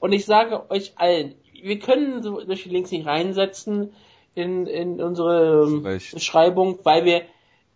Und 0.00 0.12
ich 0.12 0.26
sage 0.26 0.68
euch 0.70 0.94
allen, 0.96 1.34
wir 1.52 1.78
können 1.78 2.22
so 2.22 2.44
solche 2.44 2.68
Links 2.68 2.90
nicht 2.90 3.06
reinsetzen 3.06 3.92
in, 4.34 4.66
in 4.66 5.00
unsere 5.00 5.64
ähm. 5.64 5.82
Beschreibung, 5.82 6.78
weil 6.82 7.04
wir 7.04 7.22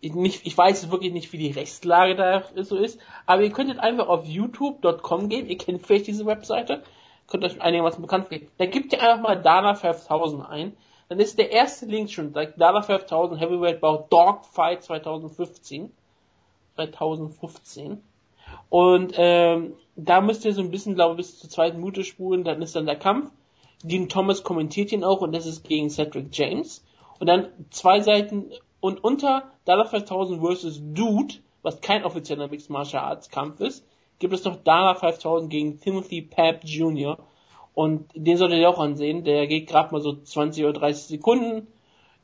nicht, 0.01 0.45
ich 0.45 0.57
weiß 0.57 0.91
wirklich 0.91 1.13
nicht, 1.13 1.31
wie 1.31 1.37
die 1.37 1.51
Rechtslage 1.51 2.15
da 2.15 2.43
so 2.63 2.75
ist, 2.75 2.99
aber 3.25 3.43
ihr 3.43 3.51
könntet 3.51 3.79
einfach 3.79 4.07
auf 4.07 4.25
youtube.com 4.25 5.29
gehen, 5.29 5.47
ihr 5.47 5.57
kennt 5.57 5.85
vielleicht 5.85 6.07
diese 6.07 6.25
Webseite, 6.25 6.83
könnt 7.27 7.43
euch 7.43 7.61
einigermaßen 7.61 8.01
bekannt 8.01 8.29
geben. 8.29 8.47
Da 8.57 8.65
gebt 8.65 8.93
ihr 8.93 9.01
einfach 9.01 9.21
mal 9.21 9.41
Dana 9.41 9.75
5000 9.75 10.49
ein, 10.49 10.75
dann 11.09 11.19
ist 11.19 11.37
der 11.37 11.51
erste 11.51 11.85
Link 11.85 12.09
schon, 12.09 12.33
sagt 12.33 12.59
Dana 12.59 12.81
5000 12.81 13.39
Heavyweight 13.39 13.81
Bout 13.81 14.07
Dogfight 14.09 14.83
2015. 14.83 15.91
2015. 16.75 18.01
Und 18.69 19.13
ähm, 19.15 19.73
da 19.95 20.21
müsst 20.21 20.45
ihr 20.45 20.53
so 20.53 20.61
ein 20.61 20.71
bisschen, 20.71 20.95
glaube 20.95 21.13
ich, 21.13 21.17
bis 21.17 21.39
zur 21.39 21.49
zweiten 21.49 21.77
Minute 21.77 22.03
spulen, 22.03 22.43
dann 22.43 22.61
ist 22.61 22.75
dann 22.75 22.85
der 22.85 22.97
Kampf. 22.97 23.31
Dean 23.83 24.09
Thomas 24.09 24.43
kommentiert 24.43 24.91
ihn 24.91 25.03
auch 25.03 25.21
und 25.21 25.31
das 25.33 25.45
ist 25.45 25.63
gegen 25.63 25.89
Cedric 25.89 26.27
James. 26.31 26.83
Und 27.19 27.27
dann 27.27 27.49
zwei 27.69 28.01
Seiten 28.01 28.51
und 28.79 29.03
unter 29.03 29.50
Dana 29.65 29.85
5000 29.85 30.41
vs. 30.41 30.81
Dude, 30.93 31.35
was 31.61 31.81
kein 31.81 32.03
offizieller 32.03 32.47
Mixed 32.47 32.69
Martial 32.69 33.03
Arts 33.03 33.29
Kampf 33.29 33.59
ist, 33.59 33.85
gibt 34.19 34.33
es 34.33 34.43
noch 34.43 34.57
Dana 34.57 34.95
5000 34.95 35.49
gegen 35.49 35.79
Timothy 35.79 36.21
Pap 36.21 36.61
Jr. 36.63 37.17
Und 37.73 38.09
den 38.13 38.37
solltet 38.37 38.59
ihr 38.59 38.69
auch 38.69 38.79
ansehen. 38.79 39.23
Der 39.23 39.47
geht 39.47 39.67
gerade 39.67 39.91
mal 39.93 40.01
so 40.01 40.13
20 40.13 40.63
oder 40.63 40.73
30 40.79 41.05
Sekunden. 41.05 41.67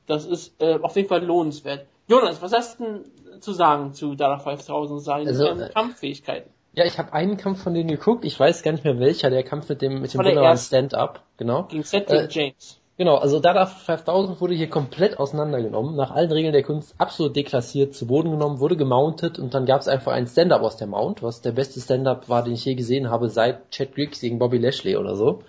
Das 0.05 0.25
ist 0.25 0.61
äh, 0.61 0.79
auf 0.81 0.95
jeden 0.95 1.07
Fall 1.07 1.23
lohnenswert. 1.23 1.85
Jonas, 2.07 2.41
was 2.41 2.53
hast 2.53 2.79
du 2.79 2.83
denn 2.83 3.41
zu 3.41 3.53
sagen 3.53 3.93
zu 3.93 4.15
Dana 4.15 4.39
5000 4.39 5.01
seinen 5.01 5.27
Also, 5.27 5.47
äh, 5.47 5.69
Kampffähigkeiten? 5.73 6.51
Ja, 6.73 6.85
ich 6.85 6.99
habe 6.99 7.11
einen 7.13 7.37
Kampf 7.37 7.63
von 7.63 7.73
denen 7.73 7.89
geguckt. 7.89 8.23
Ich 8.23 8.39
weiß 8.39 8.61
gar 8.61 8.71
nicht 8.71 8.83
mehr 8.83 8.99
welcher. 8.99 9.29
Der 9.29 9.43
Kampf 9.43 9.67
mit 9.67 9.81
dem 9.81 10.01
mit 10.01 10.13
dem. 10.13 10.57
Stand-up. 10.57 11.23
Genau. 11.37 11.63
Gegen 11.63 11.83
Cedric 11.83 12.09
äh, 12.09 12.27
James. 12.29 12.79
Genau, 12.97 13.15
also 13.15 13.39
Dada 13.39 13.67
5000 13.67 14.41
wurde 14.41 14.55
hier 14.55 14.71
komplett 14.71 15.19
auseinandergenommen, 15.19 15.95
nach 15.95 16.09
allen 16.09 16.31
Regeln 16.31 16.53
der 16.53 16.63
Kunst 16.63 16.95
absolut 16.97 17.35
deklassiert, 17.35 17.93
zu 17.93 18.07
Boden 18.07 18.31
genommen, 18.31 18.59
wurde 18.59 18.75
gemountet 18.75 19.37
und 19.37 19.53
dann 19.53 19.67
gab 19.67 19.81
es 19.81 19.87
einfach 19.87 20.13
einen 20.13 20.25
Stand-up 20.25 20.63
aus 20.63 20.77
der 20.77 20.87
Mount, 20.87 21.21
was 21.21 21.41
der 21.41 21.51
beste 21.51 21.79
Stand-up 21.79 22.27
war, 22.27 22.43
den 22.43 22.53
ich 22.53 22.65
je 22.65 22.73
gesehen 22.73 23.11
habe, 23.11 23.29
seit 23.29 23.69
Chad 23.69 23.93
Griggs 23.93 24.19
gegen 24.19 24.39
Bobby 24.39 24.57
Lashley 24.57 24.97
oder 24.97 25.15
so. 25.15 25.43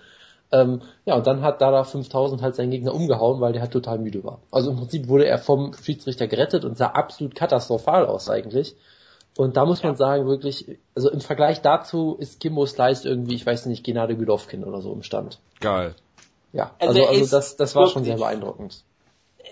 Ähm, 0.51 0.81
ja, 1.05 1.15
und 1.15 1.25
dann 1.25 1.41
hat 1.41 1.59
Dada 1.59 1.83
5000 1.83 2.43
halt 2.43 2.55
seinen 2.55 2.69
Gegner 2.69 2.93
umgehauen, 2.93 3.41
weil 3.41 3.53
der 3.53 3.63
halt 3.63 3.71
total 3.71 3.97
müde 3.97 4.23
war. 4.23 4.39
Also 4.51 4.69
im 4.69 4.77
Prinzip 4.77 5.07
wurde 5.07 5.25
er 5.25 5.39
vom 5.39 5.73
Schiedsrichter 5.73 6.27
gerettet 6.27 6.65
und 6.65 6.77
sah 6.77 6.87
absolut 6.87 7.33
katastrophal 7.33 8.05
aus 8.05 8.29
eigentlich. 8.29 8.75
Und 9.37 9.57
da 9.57 9.65
muss 9.65 9.81
man 9.83 9.95
sagen, 9.95 10.27
wirklich, 10.27 10.77
also 10.95 11.09
im 11.09 11.21
Vergleich 11.21 11.61
dazu 11.61 12.15
ist 12.19 12.39
Kimbo 12.39 12.65
Slice 12.65 13.07
irgendwie, 13.07 13.35
ich 13.35 13.45
weiß 13.45 13.67
nicht, 13.67 13.83
Gennady 13.83 14.15
Golovkin 14.15 14.63
oder 14.63 14.81
so 14.81 14.91
im 14.91 15.01
Stand. 15.01 15.39
Geil. 15.59 15.95
Ja, 16.53 16.75
Also 16.79 16.99
also, 17.01 17.05
also 17.19 17.37
das, 17.37 17.55
das 17.57 17.75
war 17.75 17.87
schon 17.87 18.03
sehr 18.03 18.17
beeindruckend. 18.17 18.83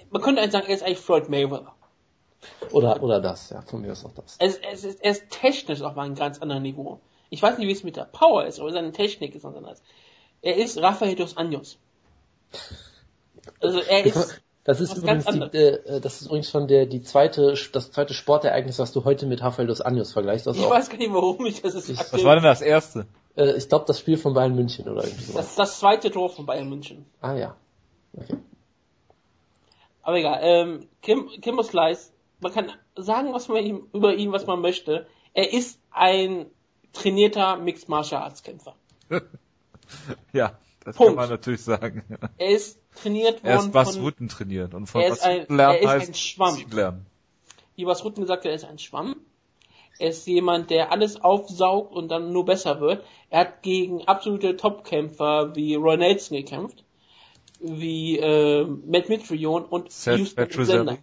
Man 0.10 0.22
könnte 0.22 0.42
eigentlich 0.42 0.52
sagen, 0.54 0.68
er 0.68 0.76
ist 0.76 0.84
eigentlich 0.84 1.00
Floyd 1.00 1.30
Mayweather. 1.30 1.74
Oder, 2.72 3.02
oder 3.04 3.20
das, 3.20 3.50
ja, 3.50 3.62
von 3.62 3.82
mir 3.82 3.92
ist 3.92 4.06
auch 4.06 4.14
das. 4.14 4.36
Er 4.40 4.48
ist, 4.48 4.64
er 4.64 4.72
ist, 4.72 4.86
er 5.04 5.12
ist 5.12 5.30
technisch 5.30 5.82
auf 5.82 5.98
einem 5.98 6.16
ganz 6.16 6.40
anderen 6.40 6.64
Niveau. 6.64 7.00
Ich 7.30 7.42
weiß 7.42 7.58
nicht, 7.58 7.68
wie 7.68 7.72
es 7.72 7.84
mit 7.84 7.98
der 7.98 8.06
Power 8.06 8.46
ist, 8.46 8.60
aber 8.60 8.72
seine 8.72 8.92
Technik 8.92 9.36
ist 9.36 9.44
ganz 9.44 9.58
anders. 9.58 9.82
Er 10.42 10.56
ist 10.56 10.78
Rafael 10.82 11.16
dos 11.16 11.36
Anjos. 11.36 11.78
Also 13.60 13.80
er 13.80 14.06
ist, 14.06 14.42
Das 14.64 14.82
ist 14.82 14.98
übrigens 14.98 15.24
ganz 15.26 15.52
die, 15.52 15.58
anderes. 15.58 15.86
äh, 15.86 16.02
das 16.02 16.20
ist 16.20 16.28
übrigens 16.28 16.50
schon 16.50 16.68
der, 16.68 16.88
die 16.88 17.02
zweite, 17.02 17.54
das 17.72 17.90
zweite 17.92 18.14
Sportereignis, 18.14 18.80
was 18.80 18.92
du 18.92 19.06
heute 19.06 19.26
mit 19.26 19.42
Rafael 19.42 19.66
dos 19.66 19.80
Anjos 19.80 20.12
vergleichst. 20.12 20.46
Das 20.46 20.58
ich 20.58 20.66
auch, 20.66 20.70
weiß 20.72 20.90
gar 20.90 20.98
nicht, 20.98 21.14
warum 21.14 21.46
ich 21.46 21.62
das 21.62 21.74
ist. 21.74 21.88
Ich- 21.90 21.98
Was 21.98 22.24
war 22.26 22.36
denn 22.36 22.44
das 22.44 22.62
erste? 22.62 23.08
Äh, 23.38 23.56
ich 23.58 23.70
glaube, 23.70 23.86
das 23.88 24.00
Spiel 24.00 24.18
von 24.18 24.34
Bayern 24.34 24.56
München 24.56 24.88
oder 24.90 25.04
irgendwie 25.04 25.18
Das 25.26 25.28
sowas. 25.34 25.48
ist 25.50 25.60
das 25.60 25.80
zweite 25.80 26.12
Tor 26.12 26.30
von 26.30 26.46
Bayern 26.46 26.68
München. 26.70 27.06
Ah, 27.22 27.34
ja. 27.36 27.56
Okay. 28.14 28.38
Aber 30.02 30.18
egal, 30.18 30.40
ähm, 30.42 30.88
Kim, 31.02 31.30
Kimbo 31.42 31.64
Slice, 31.64 32.12
man 32.40 32.54
kann 32.54 32.72
sagen, 32.96 33.34
was 33.34 33.48
man 33.48 33.64
ihm, 33.66 33.88
über 33.94 34.16
ihn, 34.16 34.32
was 34.32 34.46
man 34.46 34.62
möchte. 34.62 35.08
Er 35.34 35.52
ist 35.54 35.80
ein 35.92 36.46
trainierter 36.94 37.58
Mixed 37.58 37.90
Martial 37.90 38.22
Arts 38.24 38.44
Kämpfer. 38.44 38.76
Ja, 40.34 40.58
das 40.84 40.98
Punkt. 40.98 41.12
kann 41.12 41.16
man 41.16 41.30
natürlich 41.30 41.64
sagen. 41.64 42.04
Er 42.38 42.50
ist 42.50 42.78
trainiert 42.94 43.40
Er 43.44 43.56
ist 43.56 43.60
worden 43.62 43.72
Bas 43.72 43.94
von, 43.96 44.04
Rutten 44.04 44.28
trainiert 44.28 44.74
und 44.74 44.88
von 44.88 45.00
Er 45.02 45.10
Bas 45.10 45.20
ist 45.20 45.24
ein- 45.26 45.40
Rutten 45.42 45.56
lernen 45.58 45.76
er 45.76 45.82
ist 45.82 45.88
heißt 45.90 46.08
ein 46.10 46.14
Schwamm. 46.14 46.66
Lernen. 46.72 47.06
wie 47.76 47.86
was 47.86 48.04
Rutten 48.04 48.22
gesagt 48.22 48.44
hat, 48.44 48.50
er 48.50 48.56
ist 48.56 48.66
ein 48.66 48.80
Schwamm. 48.80 49.16
Er 50.00 50.10
ist 50.10 50.28
jemand, 50.28 50.70
der 50.70 50.92
alles 50.92 51.22
aufsaugt 51.22 51.94
und 51.94 52.10
dann 52.10 52.32
nur 52.32 52.46
besser 52.46 52.80
wird. 52.80 53.04
Er 53.30 53.42
hat 53.42 53.64
gegen 53.64 54.08
absolute 54.08 54.56
Topkämpfer 54.56 55.56
wie 55.56 55.76
Roy 55.76 55.98
Nelson 55.98 56.38
gekämpft, 56.38 56.84
wie 57.60 58.18
äh, 58.20 58.66
Matt 58.66 59.10
Mitrion 59.10 59.66
und 59.66 59.92
Seth 59.92 60.20
Houston. 60.20 60.40
Alexander. 60.40 60.98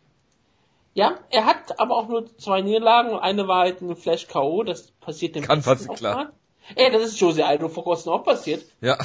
Ja, 0.94 1.18
er 1.30 1.44
hat 1.44 1.80
aber 1.80 1.96
auch 1.96 2.08
nur 2.08 2.36
zwei 2.38 2.60
Niederlagen 2.60 3.10
und 3.10 3.18
eine 3.18 3.48
war 3.48 3.60
halt 3.60 3.80
ein 3.80 3.96
Flash 3.96 4.28
K.O. 4.28 4.62
Das 4.62 4.92
passiert 4.92 5.34
dem 5.34 5.42
Kann 5.42 5.62
passieren, 5.62 5.96
klar. 5.96 6.14
mal. 6.14 6.32
Ey, 6.74 6.90
das 6.90 7.02
ist 7.02 7.20
Jose 7.20 7.44
Aldo 7.44 7.68
vor 7.68 7.84
kurzem 7.84 8.12
auch 8.12 8.24
passiert. 8.24 8.64
Ja. 8.80 8.96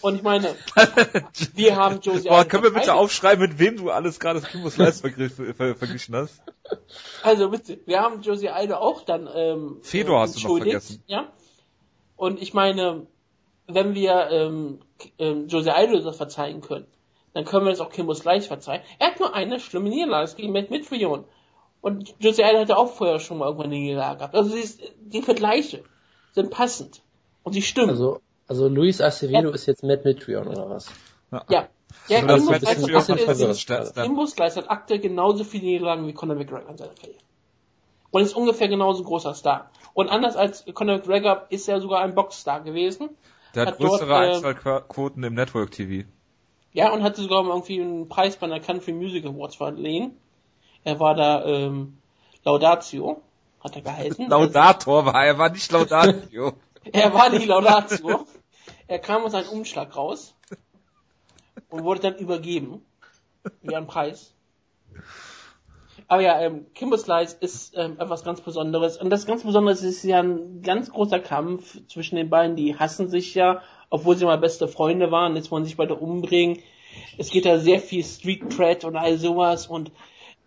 Und 0.00 0.16
ich 0.16 0.22
meine, 0.22 0.54
wir 1.54 1.76
haben 1.76 2.00
Jose 2.00 2.28
Boah, 2.28 2.38
Aldo 2.38 2.48
können 2.48 2.64
wir 2.64 2.72
bitte 2.72 2.94
aufschreiben, 2.94 3.48
mit 3.48 3.58
wem 3.58 3.76
du 3.76 3.90
alles 3.90 4.18
gerade 4.18 4.40
das 4.40 5.00
ver 5.00 5.54
ver 5.54 5.76
verglichen 5.76 6.16
hast? 6.16 6.42
Also 7.22 7.50
bitte, 7.50 7.78
wir 7.86 8.00
haben 8.00 8.22
Josie 8.22 8.48
Aldo 8.48 8.76
auch 8.76 9.02
dann 9.02 9.28
ähm, 9.32 9.78
Fedor 9.82 10.20
hast 10.20 10.36
du 10.36 10.48
noch 10.48 10.56
vergessen. 10.58 11.02
Ja. 11.06 11.32
Und 12.16 12.40
ich 12.40 12.54
meine, 12.54 13.06
wenn 13.66 13.94
wir 13.94 14.28
ähm, 14.30 14.80
ähm, 15.18 15.48
Josie 15.48 15.70
Aldo 15.70 16.00
das 16.00 16.16
verzeihen 16.16 16.60
können, 16.60 16.86
dann 17.34 17.44
können 17.44 17.66
wir 17.66 17.70
das 17.70 17.80
auch 17.80 17.90
Kimbo 17.90 18.14
Slice 18.14 18.48
verzeihen. 18.48 18.82
Er 18.98 19.08
hat 19.08 19.20
nur 19.20 19.34
eine 19.34 19.60
schlimme 19.60 19.90
Niederlage 19.90 20.34
gegen 20.36 20.52
Matt 20.52 20.70
Mitrion. 20.70 21.24
Und 21.80 22.14
Josie 22.18 22.42
Aldo 22.42 22.60
hatte 22.60 22.76
auch 22.76 22.92
vorher 22.92 23.20
schon 23.20 23.38
mal 23.38 23.46
irgendwann 23.46 23.66
eine 23.66 23.76
Niederlage 23.76 24.18
gehabt. 24.18 24.34
Also 24.34 24.54
die, 24.54 24.60
ist, 24.60 24.80
die 24.98 25.22
Vergleiche 25.22 25.84
sind 26.36 26.50
passend. 26.50 27.02
Und 27.42 27.54
die 27.56 27.62
stimmen. 27.62 27.90
Also, 27.90 28.20
also 28.46 28.68
Luis 28.68 29.00
Acevedo 29.00 29.50
ist 29.50 29.66
jetzt 29.66 29.82
Matt 29.82 30.04
Mitrion 30.04 30.46
oder 30.46 30.70
was? 30.70 30.92
ja. 31.48 31.68
Ja, 32.08 32.20
Also 32.24 32.52
verwirrt. 33.16 33.56
Stats 33.56 33.92
dann. 33.92 34.06
Kimbo 34.06 34.26
Slice 34.26 34.56
hat 34.56 34.70
aktuell 34.70 35.00
genauso 35.00 35.42
viele 35.44 35.64
Niederlagen 35.64 36.06
wie 36.06 36.12
Conor 36.12 36.36
McGregor 36.36 36.68
in 36.70 36.76
seiner 36.76 36.94
Karriere. 36.94 37.18
Und 38.10 38.22
ist 38.22 38.36
ungefähr 38.36 38.68
genauso 38.68 39.02
großer 39.02 39.34
Star. 39.34 39.70
Und 39.94 40.08
anders 40.08 40.36
als 40.36 40.64
Conor 40.72 40.98
McGregor 40.98 41.46
ist 41.48 41.68
er 41.68 41.80
sogar 41.80 42.02
ein 42.02 42.14
Boxstar 42.14 42.60
gewesen. 42.62 43.10
Der 43.54 43.62
hat 43.62 43.74
Hat 43.74 43.80
dort, 43.80 44.00
größere 44.00 44.12
äh, 44.12 44.34
Einschaltquoten 44.34 45.24
im 45.24 45.34
Network 45.34 45.72
TV. 45.72 46.06
Ja, 46.72 46.92
und 46.92 47.02
hatte 47.02 47.22
sogar 47.22 47.44
irgendwie 47.44 47.80
einen 47.80 48.08
Preis 48.08 48.36
bei 48.36 48.46
einer 48.46 48.60
Country 48.60 48.92
Music 48.92 49.24
Awards 49.24 49.56
verliehen. 49.56 50.16
Er 50.84 51.00
war 51.00 51.14
da 51.14 51.44
ähm, 51.44 51.96
Laudatio, 52.44 53.22
hat 53.66 53.76
er 53.76 53.82
geheißen. 53.82 54.26
Laudator 54.30 55.06
war 55.06 55.24
er, 55.24 55.38
war 55.38 55.50
nicht 55.50 55.70
Laudatio. 55.70 56.54
Er 56.92 57.12
war 57.12 57.30
die 57.30 57.44
Laudatio. 57.44 58.26
Er 58.86 58.98
kam 58.98 59.24
aus 59.24 59.34
einem 59.34 59.48
Umschlag 59.48 59.96
raus 59.96 60.34
und 61.68 61.84
wurde 61.84 62.00
dann 62.00 62.16
übergeben. 62.16 62.82
Wie 63.62 63.74
ein 63.74 63.86
Preis. 63.86 64.32
Aber 66.08 66.22
ja, 66.22 66.40
ähm, 66.40 66.66
Kimbo 66.74 66.96
Slice 66.96 67.36
ist 67.40 67.76
ähm, 67.76 67.96
etwas 67.98 68.22
ganz 68.22 68.40
Besonderes. 68.40 68.96
Und 68.96 69.10
das 69.10 69.26
ganz 69.26 69.42
Besonderes 69.42 69.82
ist 69.82 70.04
ja 70.04 70.22
ein 70.22 70.62
ganz 70.62 70.90
großer 70.90 71.18
Kampf 71.18 71.78
zwischen 71.88 72.16
den 72.16 72.30
beiden. 72.30 72.54
Die 72.54 72.76
hassen 72.76 73.08
sich 73.08 73.34
ja, 73.34 73.62
obwohl 73.90 74.16
sie 74.16 74.24
mal 74.24 74.38
beste 74.38 74.68
Freunde 74.68 75.10
waren. 75.10 75.34
Jetzt 75.34 75.50
wollen 75.50 75.64
sie 75.64 75.70
sich 75.70 75.76
beide 75.76 75.96
umbringen. 75.96 76.60
Es 77.18 77.30
geht 77.30 77.44
da 77.44 77.58
sehr 77.58 77.80
viel 77.80 78.04
Street 78.04 78.48
Cred 78.50 78.84
und 78.84 78.96
all 78.96 79.18
sowas 79.18 79.66
und 79.66 79.90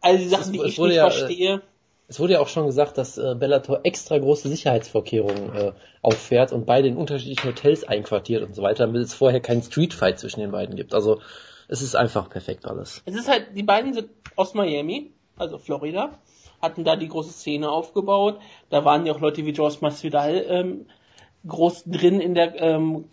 all 0.01 0.17
die 0.17 0.29
Sachen, 0.29 0.53
die 0.53 0.63
ich 0.63 0.79
nicht 0.79 0.95
ja, 0.95 1.07
äh, 1.07 1.11
verstehe. 1.11 1.61
Es 2.09 2.19
wurde 2.19 2.33
ja 2.33 2.39
auch 2.39 2.47
schon 2.47 2.65
gesagt, 2.65 2.97
dass 2.97 3.19
äh, 3.19 3.35
Bellator 3.35 3.81
extra 3.83 4.17
große 4.17 4.49
Sicherheitsvorkehrungen 4.49 5.55
äh, 5.55 5.71
auffährt 6.01 6.51
und 6.51 6.65
beide 6.65 6.87
in 6.87 6.97
unterschiedlichen 6.97 7.47
Hotels 7.47 7.83
einquartiert 7.83 8.43
und 8.43 8.55
so 8.55 8.63
weiter, 8.63 8.87
damit 8.87 9.03
es 9.03 9.13
vorher 9.13 9.39
keinen 9.39 9.61
Streetfight 9.61 10.17
zwischen 10.17 10.39
den 10.39 10.51
beiden 10.51 10.75
gibt. 10.75 10.95
Also 10.95 11.21
es 11.67 11.83
ist 11.83 11.95
einfach 11.95 12.27
perfekt 12.27 12.65
alles. 12.65 13.03
Es 13.05 13.15
ist 13.15 13.29
halt, 13.29 13.55
die 13.55 13.61
beiden 13.61 13.93
sind 13.93 14.09
aus 14.35 14.55
Miami, 14.55 15.11
also 15.37 15.59
Florida, 15.59 16.17
hatten 16.59 16.83
da 16.83 16.95
die 16.95 17.07
große 17.07 17.31
Szene 17.31 17.69
aufgebaut. 17.69 18.39
Da 18.71 18.83
waren 18.83 19.05
ja 19.05 19.13
auch 19.13 19.19
Leute 19.19 19.45
wie 19.45 19.53
George 19.53 19.77
Masvidal 19.81 20.43
ähm, 20.49 20.87
groß 21.47 21.83
drin 21.85 22.19
in 22.19 22.33
der 22.33 22.59
ähm, 22.59 23.05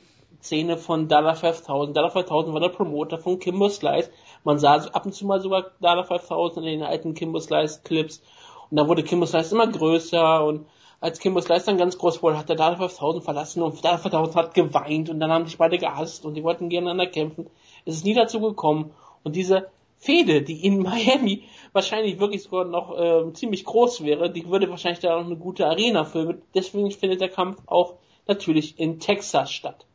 Szene 0.42 0.78
von 0.78 1.08
Dollar 1.08 1.36
5000. 1.36 1.94
Dollar 1.94 2.10
5000 2.10 2.54
war 2.54 2.60
der 2.60 2.68
Promoter 2.70 3.18
von 3.18 3.38
Kimbo 3.38 3.68
Slice, 3.68 4.10
Man 4.44 4.58
sah 4.58 4.76
ab 4.76 5.04
und 5.04 5.12
zu 5.12 5.26
mal 5.26 5.40
sogar 5.40 5.72
Dada 5.80 6.04
5000 6.04 6.64
in 6.64 6.78
den 6.78 6.82
alten 6.82 7.14
Kimbo 7.14 7.40
Slice 7.40 7.82
Clips. 7.82 8.22
Und 8.70 8.76
dann 8.76 8.88
wurde 8.88 9.02
Kimbo 9.02 9.26
Slice 9.26 9.52
immer 9.52 9.66
größer 9.66 10.44
und 10.44 10.66
als 11.00 11.18
Kimbo 11.18 11.40
Slice 11.40 11.66
dann 11.66 11.78
ganz 11.78 11.98
groß 11.98 12.22
wurde, 12.22 12.38
hat 12.38 12.48
der 12.48 12.56
Dada 12.56 12.76
5000 12.76 13.22
verlassen 13.22 13.62
und 13.62 13.84
Dada 13.84 13.98
5000 13.98 14.36
hat 14.36 14.54
geweint 14.54 15.10
und 15.10 15.20
dann 15.20 15.30
haben 15.30 15.46
sich 15.46 15.58
beide 15.58 15.78
gehasst 15.78 16.24
und 16.24 16.34
die 16.34 16.42
wollten 16.42 16.68
gegeneinander 16.68 17.06
kämpfen. 17.06 17.48
Es 17.84 17.96
ist 17.96 18.04
nie 18.04 18.14
dazu 18.14 18.40
gekommen 18.40 18.92
und 19.22 19.36
diese 19.36 19.68
Fehde, 19.98 20.42
die 20.42 20.64
in 20.64 20.78
Miami 20.82 21.44
wahrscheinlich 21.72 22.18
wirklich 22.18 22.42
sogar 22.42 22.64
noch 22.64 22.98
äh, 22.98 23.32
ziemlich 23.34 23.64
groß 23.64 24.04
wäre, 24.04 24.30
die 24.30 24.48
würde 24.48 24.70
wahrscheinlich 24.70 25.00
da 25.00 25.18
noch 25.18 25.26
eine 25.26 25.36
gute 25.36 25.66
Arena 25.66 26.04
füllen. 26.04 26.42
Deswegen 26.54 26.90
findet 26.90 27.20
der 27.20 27.28
Kampf 27.28 27.60
auch 27.66 27.94
natürlich 28.26 28.78
in 28.78 28.98
Texas 28.98 29.50
statt. 29.52 29.86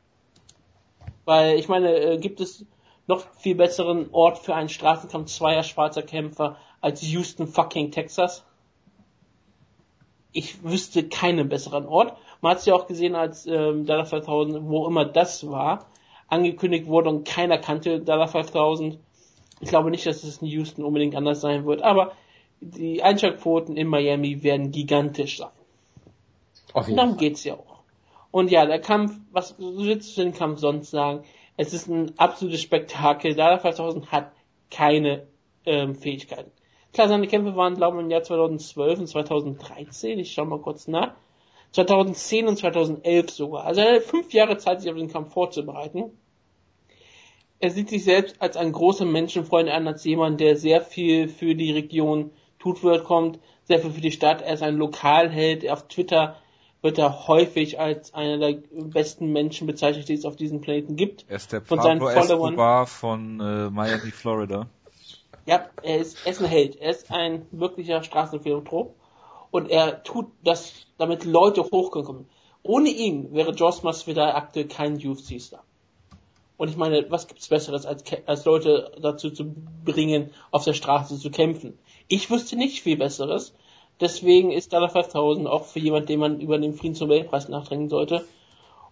Weil 1.25 1.58
ich 1.58 1.68
meine, 1.68 1.96
äh, 1.96 2.18
gibt 2.18 2.42
es 2.42 2.66
noch 3.08 3.25
viel 3.40 3.56
besseren 3.56 4.10
Ort 4.12 4.40
für 4.40 4.56
einen 4.56 4.70
Straßenkampf 4.70 5.30
zweier 5.32 5.63
schwarzer 5.63 6.01
Kämpfer 6.01 6.58
als 6.82 7.01
Houston 7.01 7.48
fucking 7.48 7.92
Texas? 7.92 8.44
Ich 10.33 10.63
wüsste 10.63 11.07
keinen 11.07 11.50
besseren 11.50 11.85
Ort. 11.85 12.17
Man 12.41 12.51
hat 12.51 12.59
es 12.59 12.65
ja 12.65 12.73
auch 12.73 12.88
gesehen, 12.88 13.15
als 13.15 13.45
ähm, 13.45 13.85
Dada 13.85 14.05
5000, 14.05 14.67
wo 14.67 14.88
immer 14.88 15.05
das 15.05 15.50
war, 15.50 15.88
angekündigt 16.27 16.88
wurde 16.88 17.09
und 17.09 17.27
keiner 17.27 17.57
kannte 17.57 18.00
Dada 18.00 18.27
5000. 18.27 18.97
Ich 19.59 19.69
glaube 19.69 19.91
nicht, 19.91 20.05
dass 20.05 20.23
es 20.23 20.41
in 20.41 20.47
Houston 20.47 20.83
unbedingt 20.83 21.15
anders 21.15 21.41
sein 21.41 21.65
wird, 21.65 21.81
aber 21.81 22.13
die 22.61 23.03
Einschaltquoten 23.03 23.75
in 23.75 23.88
Miami 23.88 24.43
werden 24.43 24.71
gigantisch 24.71 25.38
sein. 25.38 25.50
Auf 26.73 26.88
jeden 26.88 26.97
Darum 26.97 27.17
geht's 27.17 27.43
ja 27.43 27.55
auch. 27.55 27.81
Und 28.31 28.50
ja, 28.50 28.65
der 28.65 28.79
Kampf, 28.79 29.13
was 29.31 29.55
willst 29.59 30.17
du 30.17 30.21
dem 30.21 30.33
Kampf 30.33 30.59
sonst 30.59 30.91
sagen? 30.91 31.23
Es 31.57 31.73
ist 31.73 31.88
ein 31.88 32.17
absolutes 32.17 32.61
Spektakel. 32.61 33.35
Dada 33.35 33.57
5000 33.59 34.11
hat 34.11 34.31
keine 34.69 35.27
ähm, 35.65 35.95
Fähigkeiten. 35.95 36.51
Klar, 36.93 37.07
seine 37.07 37.27
Kämpfe 37.27 37.55
waren, 37.55 37.75
glaube 37.75 37.98
ich, 37.98 38.03
im 38.03 38.12
Jahr 38.12 38.24
2012 38.24 39.00
und 39.00 39.07
2013. 39.07 40.19
Ich 40.19 40.33
schau 40.33 40.45
mal 40.45 40.60
kurz 40.60 40.88
nach. 40.88 41.13
2010 41.71 42.48
und 42.48 42.57
2011 42.57 43.29
sogar. 43.29 43.65
Also 43.65 43.81
er 43.81 43.95
hat 43.95 44.03
fünf 44.03 44.33
Jahre 44.33 44.57
Zeit, 44.57 44.81
sich 44.81 44.91
auf 44.91 44.98
den 44.98 45.12
Kampf 45.12 45.33
vorzubereiten. 45.33 46.12
Er 47.60 47.69
sieht 47.69 47.89
sich 47.89 48.03
selbst 48.03 48.41
als 48.41 48.57
einen 48.57 48.74
großen 48.74 49.10
Menschenfreund 49.10 49.69
an, 49.69 49.88
als 49.88 50.03
jemand, 50.03 50.41
der 50.41 50.57
sehr 50.57 50.81
viel 50.81 51.29
für 51.29 51.55
die 51.55 51.71
Region 51.71 52.31
tut, 52.60 52.83
wird, 52.83 53.05
kommt, 53.05 53.39
sehr 53.63 53.79
viel 53.79 53.91
für 53.91 54.01
die 54.01 54.12
Stadt. 54.12 54.41
Er 54.41 54.55
ist 54.55 54.63
ein 54.63 54.75
Lokalheld. 54.75 55.69
Auf 55.69 55.88
Twitter 55.88 56.36
wird 56.81 56.98
er 56.98 57.27
häufig 57.27 57.79
als 57.79 58.13
einer 58.13 58.38
der 58.38 58.57
besten 58.71 59.31
Menschen 59.31 59.67
bezeichnet, 59.67 60.10
die 60.10 60.15
es 60.15 60.25
auf 60.25 60.36
diesem 60.36 60.60
Planeten 60.60 60.95
gibt. 60.95 61.25
Er 61.29 61.38
ist 61.38 61.53
der 61.53 61.62
Von 61.62 61.81
seinen 61.81 62.00
Followern. 62.00 62.53
Escobar 62.53 62.88
von 62.88 63.39
äh, 63.39 63.69
Miami, 63.69 64.12
Florida. 64.12 64.67
Ja, 65.51 65.65
er 65.84 65.98
ist, 65.98 66.17
er 66.24 66.31
ist 66.31 66.39
ein 66.39 66.48
Held. 66.48 66.77
Er 66.77 66.91
ist 66.91 67.12
ein 67.12 67.46
wirklicher 67.51 68.01
Straßenphilanthrop. 68.03 68.96
Und 69.51 69.70
er 69.70 70.01
tut 70.01 70.27
das, 70.46 70.72
damit 70.98 71.25
Leute 71.25 71.62
hochkommen. 71.62 72.29
Ohne 72.63 72.88
ihn 72.88 73.34
wäre 73.34 73.51
Josh 73.51 73.84
Masvidal 73.84 74.31
aktuell 74.31 74.70
kein 74.70 74.96
UFC-Star. 74.96 75.62
Und 76.55 76.70
ich 76.70 76.77
meine, 76.77 77.05
was 77.12 77.27
gibt's 77.27 77.50
Besseres, 77.50 77.86
als, 77.86 78.05
als 78.27 78.46
Leute 78.46 78.93
dazu 79.01 79.29
zu 79.29 79.53
bringen, 79.84 80.31
auf 80.51 80.63
der 80.63 80.72
Straße 80.72 81.20
zu 81.20 81.29
kämpfen? 81.31 81.77
Ich 82.08 82.29
wüsste 82.31 82.55
nicht 82.55 82.81
viel 82.81 82.96
Besseres. 82.96 83.53
Deswegen 84.00 84.53
ist 84.53 84.72
Dollar 84.72 84.89
5000 84.89 85.48
auch 85.48 85.65
für 85.65 85.79
jemand, 85.79 86.08
den 86.08 86.22
man 86.22 86.39
über 86.39 86.60
den 86.60 86.75
Friedensnobelpreis 86.75 87.50
nachdenken 87.50 87.89
sollte. 87.89 88.25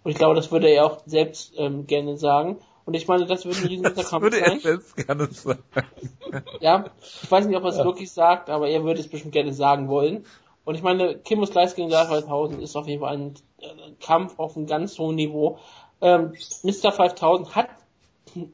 Und 0.04 0.12
ich 0.12 0.18
glaube, 0.18 0.36
das 0.36 0.51
würde 0.51 0.68
er 0.68 0.88
auch 0.88 0.98
selbst 1.06 1.54
ähm, 1.56 1.88
gerne 1.88 2.18
sagen. 2.18 2.58
Und 2.89 2.96
ich 2.96 3.08
meine, 3.08 3.27
das 3.27 3.46
würde 3.46 3.60
ein 3.60 3.67
riesengroßer 3.67 3.96
Das 4.01 4.10
Kampf 4.10 4.24
würde 4.24 4.41
er 4.41 4.50
sein. 4.50 4.60
selbst 4.62 4.96
gerne 4.96 5.27
sagen. 5.31 5.62
Ja, 6.60 6.86
ich 7.22 7.29
weiß 7.29 7.46
nicht, 7.46 7.55
ob 7.55 7.62
er 7.63 7.69
es 7.69 7.77
wirklich 7.77 8.12
sagt, 8.12 8.50
aber 8.50 8.67
er 8.67 8.84
würde 8.84 9.00
es 9.00 9.08
bestimmt 9.08 9.31
gerne 9.31 9.53
sagen 9.53 9.89
wollen. 9.89 10.25
Und 10.65 10.74
ich 10.74 10.81
meine, 10.81 11.19
Kimbo 11.19 11.46
Slice 11.46 11.75
gegen 11.75 11.89
Dollar 11.91 12.08
5000 12.08 12.60
ist 12.63 12.75
auf 12.75 12.88
jeden 12.88 13.01
Fall 13.01 13.15
ein 13.15 13.36
äh, 13.60 13.67
Kampf 14.03 14.39
auf 14.39 14.58
einem 14.58 14.65
ganz 14.65 14.98
hohen 14.98 15.17
Niveau. 15.17 15.60
Ähm, 16.01 16.34
Mr. 16.63 16.91
5000 16.91 17.55
hat 17.55 17.67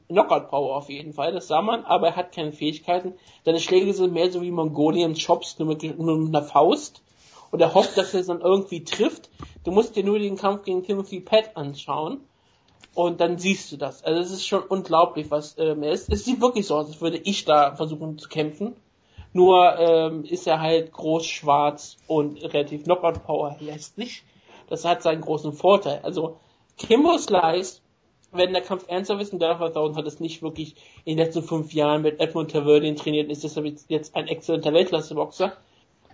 Knockout 0.08 0.50
Power 0.50 0.76
auf 0.76 0.90
jeden 0.90 1.14
Fall, 1.14 1.32
das 1.32 1.48
sah 1.48 1.62
man, 1.62 1.86
aber 1.86 2.08
er 2.08 2.16
hat 2.16 2.32
keine 2.34 2.52
Fähigkeiten. 2.52 3.14
Seine 3.46 3.60
Schläge 3.60 3.94
sind 3.94 4.12
mehr 4.12 4.30
so 4.30 4.42
wie 4.42 4.50
Mongolian 4.50 5.14
Chops, 5.14 5.58
nur 5.58 5.68
mit, 5.68 5.82
nur 5.82 6.18
mit 6.18 6.28
einer 6.36 6.44
Faust. 6.46 7.00
Und 7.50 7.62
er 7.62 7.72
hofft, 7.72 7.96
dass 7.96 8.12
er 8.12 8.20
es 8.20 8.26
dann 8.26 8.42
irgendwie 8.42 8.84
trifft. 8.84 9.30
Du 9.64 9.70
musst 9.70 9.96
dir 9.96 10.04
nur 10.04 10.18
den 10.18 10.36
Kampf 10.36 10.64
gegen 10.64 10.82
Timothy 10.82 11.20
Pat 11.20 11.56
anschauen. 11.56 12.20
Und 12.96 13.20
dann 13.20 13.36
siehst 13.36 13.70
du 13.70 13.76
das. 13.76 14.02
Also 14.04 14.20
es 14.22 14.30
ist 14.30 14.46
schon 14.46 14.62
unglaublich, 14.62 15.30
was 15.30 15.54
ähm, 15.58 15.82
er 15.82 15.92
ist. 15.92 16.10
Es 16.10 16.24
sieht 16.24 16.40
wirklich 16.40 16.66
so 16.66 16.76
aus, 16.76 16.86
als 16.86 17.00
würde 17.02 17.18
ich 17.18 17.44
da 17.44 17.76
versuchen 17.76 18.16
zu 18.18 18.26
kämpfen. 18.30 18.74
Nur 19.34 19.78
ähm, 19.78 20.24
ist 20.24 20.46
er 20.46 20.60
halt 20.62 20.92
groß, 20.92 21.26
schwarz 21.26 21.98
und 22.06 22.42
relativ 22.42 22.84
Knockout 22.84 23.22
Power 23.24 23.54
lässt 23.60 23.98
nicht. 23.98 24.24
Das 24.70 24.86
hat 24.86 25.02
seinen 25.02 25.20
großen 25.20 25.52
Vorteil. 25.52 26.00
Also 26.04 26.38
Kimbo 26.78 27.18
Slice, 27.18 27.80
wenn 28.32 28.54
der 28.54 28.62
Kampf 28.62 28.86
ernster 28.88 29.20
ist 29.20 29.34
und 29.34 29.42
Dollar 29.42 29.58
5000 29.58 29.98
hat 29.98 30.06
es 30.06 30.18
nicht 30.18 30.40
wirklich 30.40 30.74
in 31.04 31.18
den 31.18 31.26
letzten 31.26 31.42
fünf 31.42 31.74
Jahren 31.74 32.00
mit 32.00 32.18
Edmund 32.18 32.50
Taverdian 32.50 32.96
trainiert, 32.96 33.30
ist 33.30 33.44
deshalb 33.44 33.66
jetzt- 33.88 34.16
ein 34.16 34.26
exzellenter 34.26 34.72
Weltklasse-Boxer. 34.72 35.52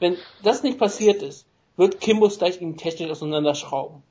Wenn 0.00 0.16
das 0.42 0.64
nicht 0.64 0.78
passiert 0.78 1.22
ist, 1.22 1.46
wird 1.76 2.00
Kimbo 2.00 2.28
Slice 2.28 2.60
ihn 2.60 2.76
technisch 2.76 3.12
auseinanderschrauben. 3.12 4.02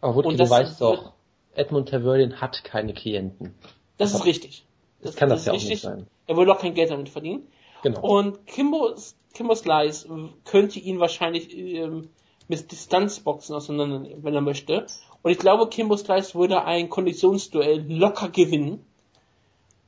Aber 0.00 0.16
Wutke, 0.16 0.28
Und 0.28 0.34
du 0.34 0.38
das 0.38 0.50
weißt 0.50 0.80
doch, 0.80 1.12
Edmund 1.58 1.88
Taverdian 1.88 2.40
hat 2.40 2.64
keine 2.64 2.94
Klienten. 2.94 3.54
Das 3.96 4.14
ist 4.14 4.24
richtig. 4.24 4.64
Das 5.02 5.16
kann 5.16 5.28
das 5.28 5.40
ist 5.40 5.46
ja 5.46 5.52
auch 5.52 5.62
nicht 5.62 5.82
sein. 5.82 6.06
Er 6.26 6.36
will 6.36 6.50
auch 6.50 6.60
kein 6.60 6.74
Geld 6.74 6.90
damit 6.90 7.08
verdienen. 7.08 7.46
Genau. 7.82 8.00
Und 8.00 8.46
Kimbo, 8.46 8.94
Kimbo 9.34 9.54
Slice 9.54 10.08
könnte 10.44 10.78
ihn 10.78 10.98
wahrscheinlich 10.98 11.56
ähm, 11.56 12.10
mit 12.48 12.70
Distanzboxen 12.72 13.54
auseinandernehmen, 13.54 14.24
wenn 14.24 14.34
er 14.34 14.40
möchte. 14.40 14.86
Und 15.22 15.30
ich 15.30 15.38
glaube, 15.38 15.68
Kimbo 15.68 15.96
Slice 15.96 16.34
würde 16.34 16.64
ein 16.64 16.88
Konditionsduell 16.88 17.84
locker 17.88 18.28
gewinnen. 18.30 18.84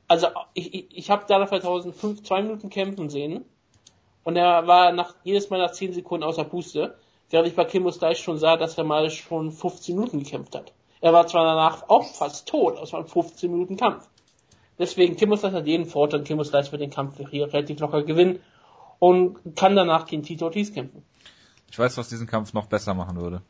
Also 0.07 0.27
ich, 0.53 0.73
ich, 0.73 0.85
ich 0.97 1.09
habe 1.09 1.25
da 1.27 1.45
2005 1.45 2.23
zwei 2.23 2.41
Minuten 2.41 2.69
kämpfen 2.69 3.09
sehen 3.09 3.45
und 4.23 4.35
er 4.35 4.67
war 4.67 4.91
nach 4.91 5.15
jedes 5.23 5.49
Mal 5.49 5.59
nach 5.59 5.71
10 5.71 5.93
Sekunden 5.93 6.23
außer 6.23 6.43
Puste, 6.43 6.95
während 7.29 7.47
ich 7.47 7.55
bei 7.55 7.65
Kimbo 7.65 7.91
Slice 7.91 8.21
schon 8.21 8.37
sah, 8.37 8.57
dass 8.57 8.77
er 8.77 8.83
mal 8.83 9.09
schon 9.09 9.51
15 9.51 9.95
Minuten 9.95 10.19
gekämpft 10.19 10.55
hat. 10.55 10.73
Er 11.01 11.13
war 11.13 11.27
zwar 11.27 11.43
danach 11.43 11.89
auch 11.89 12.05
fast 12.05 12.47
tot, 12.47 12.75
aber 12.75 12.83
es 12.83 12.93
war 12.93 13.01
ein 13.01 13.07
15 13.07 13.51
Minuten 13.51 13.75
Kampf. 13.75 14.07
Deswegen, 14.77 15.15
Kimbo 15.15 15.35
Slice 15.35 15.53
hat 15.53 15.67
jeden 15.67 15.85
Vorteil, 15.85 16.23
Kimbo 16.23 16.43
Slice 16.43 16.71
wird 16.71 16.81
den 16.81 16.91
Kampf 16.91 17.17
hier 17.29 17.51
relativ 17.51 17.79
locker 17.79 18.03
gewinnen 18.03 18.39
und 18.99 19.55
kann 19.55 19.75
danach 19.75 20.05
gegen 20.05 20.23
Tito 20.23 20.45
Ortiz 20.45 20.73
kämpfen. 20.73 21.03
Ich 21.69 21.77
weiß, 21.77 21.97
was 21.97 22.09
diesen 22.09 22.27
Kampf 22.27 22.53
noch 22.53 22.67
besser 22.67 22.93
machen 22.93 23.17
würde. 23.17 23.41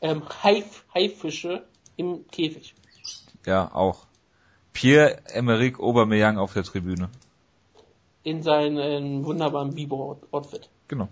Ähm, 0.00 0.22
Haif, 0.42 0.84
Haifische 0.94 1.64
im 1.96 2.26
Käfig. 2.28 2.74
Ja, 3.46 3.74
auch. 3.74 4.06
Pierre-Emerick 4.72 5.80
Aubameyang 5.80 6.38
auf 6.38 6.52
der 6.52 6.62
Tribüne. 6.62 7.08
In 8.22 8.42
seinem 8.42 9.24
wunderbaren 9.24 9.74
Bibo-Outfit. 9.74 10.68
Genau. 10.88 11.08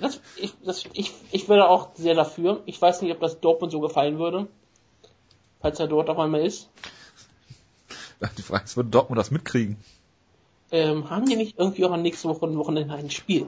Das, 0.00 0.20
ich, 0.36 0.54
das, 0.64 0.84
ich, 0.92 1.12
ich 1.30 1.48
wäre 1.48 1.68
auch 1.68 1.90
sehr 1.94 2.14
dafür. 2.14 2.62
Ich 2.66 2.80
weiß 2.80 3.02
nicht, 3.02 3.12
ob 3.12 3.20
das 3.20 3.40
Dortmund 3.40 3.72
so 3.72 3.80
gefallen 3.80 4.18
würde. 4.18 4.46
Falls 5.60 5.78
er 5.80 5.86
dort 5.88 6.08
auf 6.10 6.18
einmal 6.18 6.44
ist. 6.44 6.68
Die 8.38 8.42
Frage 8.42 8.64
ist, 8.64 8.76
würde 8.76 8.90
Dortmund 8.90 9.18
das 9.18 9.30
mitkriegen? 9.30 9.76
Ähm, 10.70 11.10
haben 11.10 11.26
die 11.26 11.36
nicht 11.36 11.58
irgendwie 11.58 11.84
auch 11.84 11.92
am 11.92 12.02
nächsten 12.02 12.28
Woche 12.28 12.52
Wochenende 12.56 12.94
ein 12.94 13.10
Spiel? 13.10 13.46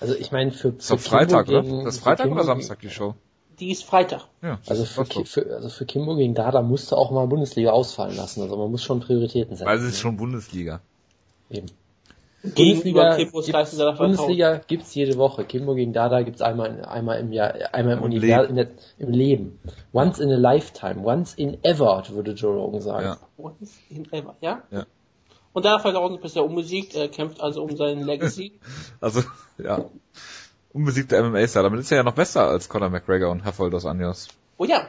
Also 0.00 0.14
ich 0.14 0.32
meine, 0.32 0.50
für, 0.52 0.72
für 0.78 0.98
Freitag, 0.98 1.46
Kimbo 1.46 1.60
oder? 1.60 1.68
gegen- 1.68 1.84
Das 1.84 1.98
Freitag 1.98 2.24
Kimbo 2.26 2.34
oder 2.40 2.44
gegen- 2.44 2.60
Samstag, 2.60 2.80
die 2.80 2.90
Show? 2.90 3.14
Die 3.60 3.70
ist 3.70 3.84
Freitag. 3.84 4.26
Ja. 4.42 4.58
Also 4.66 4.84
für, 4.84 5.04
für, 5.24 5.54
also 5.54 5.68
für 5.68 5.86
Kimbo 5.86 6.16
gegen 6.16 6.34
Dada 6.34 6.60
musste 6.60 6.96
auch 6.96 7.10
mal 7.12 7.26
Bundesliga 7.28 7.70
ausfallen 7.70 8.16
lassen. 8.16 8.42
Also 8.42 8.56
man 8.56 8.70
muss 8.70 8.82
schon 8.82 9.00
Prioritäten 9.00 9.54
setzen. 9.56 9.66
Weil 9.68 9.78
es 9.78 9.84
ist 9.84 10.00
schon 10.00 10.16
Bundesliga. 10.16 10.80
Eben. 11.50 11.66
Gegenüber 12.44 13.16
Bundesliga, 13.16 13.62
gibt's, 13.62 13.74
und 13.78 13.96
Bundesliga 13.96 14.60
gibt's 14.66 14.94
jede 14.94 15.16
Woche. 15.16 15.44
Kimbo 15.44 15.74
gegen 15.74 15.94
Dada 15.94 16.20
gibt's 16.22 16.42
einmal, 16.42 16.84
einmal 16.84 17.18
im 17.18 17.32
Jahr, 17.32 17.54
einmal 17.72 17.94
im 17.94 18.00
Im 18.00 18.04
Univers, 18.04 18.50
in 18.50 18.56
der, 18.56 18.68
im 18.98 19.10
Leben. 19.10 19.60
Once 19.94 20.18
in 20.18 20.30
a 20.30 20.36
lifetime, 20.36 21.02
once 21.02 21.34
in 21.34 21.56
ever, 21.64 22.02
würde 22.10 22.32
Joe 22.32 22.54
Rogan 22.54 22.82
sagen. 22.82 23.04
Ja. 23.06 23.18
Once 23.38 23.78
in 23.88 24.12
ever, 24.12 24.36
ja? 24.42 24.62
Ja. 24.70 24.84
Und 25.54 25.64
da 25.64 25.80
2000 25.80 26.20
bisher 26.20 26.44
unbesiegt, 26.44 26.94
er 26.94 27.08
kämpft 27.08 27.40
also 27.40 27.62
um 27.62 27.76
seinen 27.76 28.02
Legacy. 28.02 28.52
Also, 29.00 29.22
ja. 29.56 29.84
Unbesiegter 30.72 31.22
MMA-Star. 31.22 31.62
Damit 31.62 31.80
ist 31.80 31.92
er 31.92 31.98
ja 31.98 32.02
noch 32.02 32.14
besser 32.14 32.48
als 32.48 32.68
Conor 32.68 32.90
McGregor 32.90 33.30
und 33.30 33.44
Herfold 33.44 33.72
dos 33.72 33.86
Anjos. 33.86 34.28
oh 34.58 34.64
ja, 34.64 34.88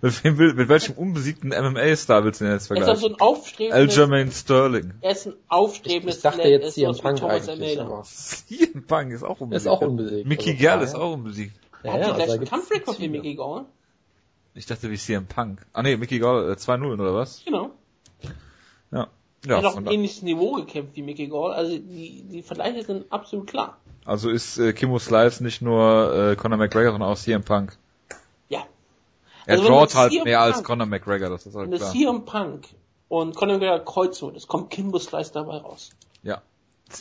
Mit, 0.00 0.22
wem 0.24 0.38
will, 0.38 0.54
mit 0.54 0.68
welchem 0.68 0.94
unbesiegten 0.94 1.48
MMA-Star 1.48 2.24
willst 2.24 2.40
du 2.40 2.44
denn 2.44 2.54
jetzt 2.54 2.70
er 2.70 2.76
ist 2.76 2.88
also 2.88 3.08
vergleichen? 3.08 3.14
ein 3.16 3.20
aufstrebendes, 3.20 3.98
Aljamain 3.98 4.30
Sterling. 4.30 4.94
er 5.00 5.10
ist 5.10 5.26
ein 5.26 5.34
aufstrebendes 5.48 6.16
Ich 6.18 6.22
dachte 6.22 6.38
Talent, 6.38 6.52
er 6.52 6.58
jetzt 6.60 6.68
ist 6.68 6.74
CM 6.74 6.96
Punk 7.02 7.18
Thomas 7.18 7.48
eigentlich. 7.48 7.78
CM 8.04 8.82
Punk 8.86 9.12
ist 9.12 9.22
auch 9.24 9.40
unbesiegt. 9.40 9.68
auch 9.70 9.80
unbesiegt. 9.80 10.26
Mickey 10.28 10.50
Also, 10.50 10.62
ja, 10.62 10.80
ist 10.80 10.94
auch 10.94 11.14
unbesiegt. 11.14 11.54
Ja, 11.82 11.92
Hat 11.92 12.00
ja, 12.00 12.12
also 12.12 12.32
gibt's 12.34 12.50
Kampfrekord 12.50 13.00
wie. 13.00 13.08
Mickey 13.08 13.34
Gall? 13.34 13.64
Ich 14.54 14.66
dachte 14.66 14.90
wie 14.90 14.96
CM 14.96 15.26
Punk. 15.26 15.66
Ah 15.72 15.82
nee, 15.82 15.96
Mickey 15.96 16.18
Gall 16.20 16.50
äh, 16.50 16.54
2-0 16.54 16.92
oder 16.94 17.14
was? 17.14 17.42
Genau. 17.44 17.70
Ja. 18.92 19.08
Er 19.46 19.50
Ja, 19.50 19.56
hat 19.58 19.64
auf 19.66 19.74
von 19.74 19.86
ein 19.86 19.92
ähnliches 19.94 20.22
Niveau 20.22 20.52
gekämpft 20.54 20.96
wie 20.96 21.02
Mickey 21.02 21.26
Gall. 21.28 21.52
Also 21.52 21.76
die, 21.76 22.24
die 22.30 22.42
Vergleiche 22.42 22.84
sind 22.84 23.10
absolut 23.12 23.46
klar. 23.48 23.78
also 24.04 24.30
ist 24.30 24.58
äh, 24.58 24.72
Kimbo 24.72 24.98
Slice 24.98 25.42
nicht 25.42 25.60
nur 25.62 26.14
äh, 26.32 26.36
Conor 26.36 26.58
McGregor, 26.58 26.92
sondern 26.92 27.10
auch 27.10 27.18
CM 27.18 27.42
Punk. 27.42 27.76
Ja. 29.48 29.54
Er 29.54 29.58
Also 29.58 29.68
drawt 29.68 29.94
halt 29.94 30.12
CM 30.12 30.24
mehr 30.24 30.40
als 30.40 30.56
Punk- 30.56 30.66
Conor 30.66 30.86
McGregor, 30.86 31.30
das 31.30 31.46
ist 31.46 31.54
halt 31.54 31.64
Wenn 31.64 31.70
das 31.72 31.80
klar. 31.80 31.92
CM 31.92 32.24
Punk 32.24 32.66
und 33.08 33.34
Conor 33.34 33.54
McGregor 33.58 33.80
kreuzen, 33.84 34.34
es 34.36 34.46
kommt 34.46 34.70
Kimbo 34.70 34.98
Slice 34.98 35.32
dabei 35.32 35.56
raus. 35.58 35.90
Ja. 36.22 36.42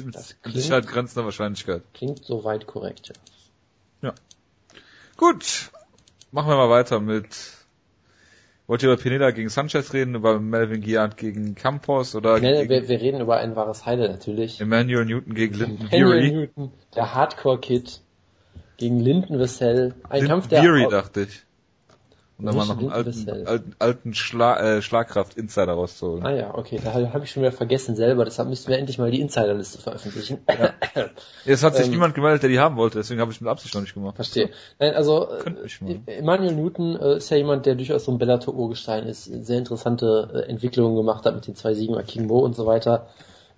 Mit 0.03 0.15
Das 0.15 0.36
Sicherheit 0.45 0.88
grenzender 0.88 1.25
Wahrscheinlichkeit. 1.25 1.81
Klingt 1.93 2.23
soweit 2.25 2.67
korrekt, 2.67 3.12
ja. 4.03 4.13
Gut. 5.17 5.71
Machen 6.31 6.49
wir 6.49 6.55
mal 6.57 6.69
weiter 6.69 6.99
mit 6.99 7.27
Wollt 8.67 8.83
ihr 8.83 8.91
über 8.91 9.01
Pineda 9.01 9.31
gegen 9.31 9.47
Sanchez 9.49 9.93
reden, 9.93 10.13
über 10.15 10.39
Melvin 10.41 10.81
Giant 10.81 11.15
gegen 11.15 11.55
Campos 11.55 12.13
oder 12.15 12.38
Nee, 12.39 12.51
gegen 12.67 12.69
wir, 12.69 12.88
wir 12.89 12.99
reden 13.01 13.21
über 13.21 13.38
ein 13.38 13.55
wahres 13.55 13.86
Highlight 13.86 14.12
natürlich. 14.12 14.60
Emmanuel 14.60 15.05
Newton 15.05 15.33
gegen 15.33 15.77
Henry 15.88 15.89
Fury? 15.89 16.31
Newton, 16.31 16.71
der 16.93 17.13
Hardcore-Kid 17.15 18.01
gegen 18.75 18.99
Lyndon 18.99 19.39
Vassell. 19.39 19.95
Ein 20.10 20.19
Lyndon 20.19 20.27
Kampf, 20.41 20.47
der 20.49 20.63
Fury, 20.63 20.86
au- 20.86 20.89
dachte 20.89 21.21
ich. 21.21 21.43
Und 22.39 22.45
dann 22.45 22.56
mal 22.56 22.67
noch 22.67 22.78
einen 22.78 22.91
alten, 22.91 23.47
alten, 23.47 23.76
alten 23.80 24.13
Schla 24.13 24.60
äh, 24.60 24.82
Schlagkraft-Insider 24.84 25.71
rauszuholen. 25.71 26.23
Ah 26.23 26.36
ja, 26.36 26.54
okay, 26.54 26.80
da 26.84 26.93
habe 26.93 27.23
ich 27.23 27.32
schon 27.32 27.41
wieder 27.41 27.52
vergessen 27.52 27.95
selber, 27.95 28.26
deshalb 28.26 28.47
müssten 28.47 28.69
wir 28.69 28.78
endlich 28.78 29.00
mal 29.00 29.10
die 29.10 29.21
Insiderliste 29.21 29.80
veröffentlichen. 29.80 30.38
Es 31.45 31.63
hat 31.63 31.76
sich 31.76 31.88
Ähm, 31.88 31.93
niemand 31.93 32.13
gemeldet, 32.13 32.43
der 32.43 32.52
die 32.52 32.60
haben 32.60 32.76
wollte, 32.76 33.00
deswegen 33.00 33.21
habe 33.21 33.32
ich 33.32 33.41
mit 33.41 33.50
Absicht 33.50 33.73
noch 33.73 33.82
nicht 33.82 33.95
gemacht. 33.95 34.15
Verstehe. 34.17 34.52
Nein, 34.78 34.93
also 34.93 35.30
äh, 35.32 36.00
Emmanuel 36.06 36.54
Newton 36.54 36.95
äh, 36.95 37.17
ist 37.17 37.32
ja 37.32 37.38
jemand, 37.38 37.65
der 37.65 37.73
durchaus 37.73 38.06
so 38.06 38.12
ein 38.12 38.19
Bellator-Urgestein 38.19 39.08
ist, 39.08 39.23
sehr 39.23 39.58
interessante 39.58 40.30
äh, 40.32 40.50
Entwicklungen 40.52 40.95
gemacht 40.95 41.26
hat 41.26 41.34
mit 41.34 41.47
den 41.47 41.56
zwei 41.56 41.73
Siegen 41.73 41.95
bei 41.95 42.04
King 42.04 42.28
Mo 42.28 42.38
und 42.38 42.56
so 42.56 42.67
weiter. 42.67 43.08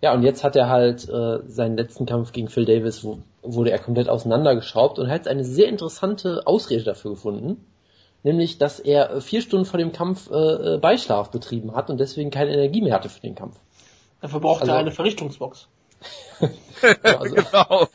Ja, 0.02 0.14
und 0.14 0.24
jetzt 0.24 0.46
hat 0.46 0.56
er 0.56 0.70
halt 0.70 1.10
äh, 1.10 1.40
seinen 1.48 1.76
letzten 1.76 2.06
Kampf 2.06 2.32
gegen 2.32 2.48
Phil 2.48 2.64
Davis, 2.64 3.04
wo, 3.04 3.20
wurde 3.42 3.72
er 3.72 3.80
komplett 3.80 4.08
auseinandergeschraubt 4.08 5.00
und 5.00 5.10
hat 5.10 5.28
eine 5.28 5.44
sehr 5.44 5.68
interessante 5.68 6.48
Ausrede 6.48 6.84
dafür 6.84 7.12
gefunden. 7.12 7.66
Nämlich, 8.24 8.58
dass 8.58 8.80
er 8.80 9.12
äh, 9.12 9.22
vier 9.22 9.42
Stunden 9.42 9.66
vor 9.66 9.78
dem 9.78 9.92
Kampf 9.92 10.30
äh, 10.30 10.76
äh, 10.76 10.78
Beischlaf 10.78 11.32
betrieben 11.32 11.76
hat 11.76 11.90
und 11.90 12.00
deswegen 12.00 12.32
keine 12.32 12.52
Energie 12.52 12.82
mehr 12.82 12.94
hatte 12.94 13.10
für 13.10 13.22
den 13.22 13.36
Kampf. 13.36 13.58
Dafür 14.22 14.40
braucht 14.42 14.62
Also- 14.62 14.74
er 14.74 14.80
eine 14.80 14.92
Verrichtungsbox. 14.92 15.68
Ja, 16.82 17.20
also, 17.20 17.36
genau. 17.36 17.88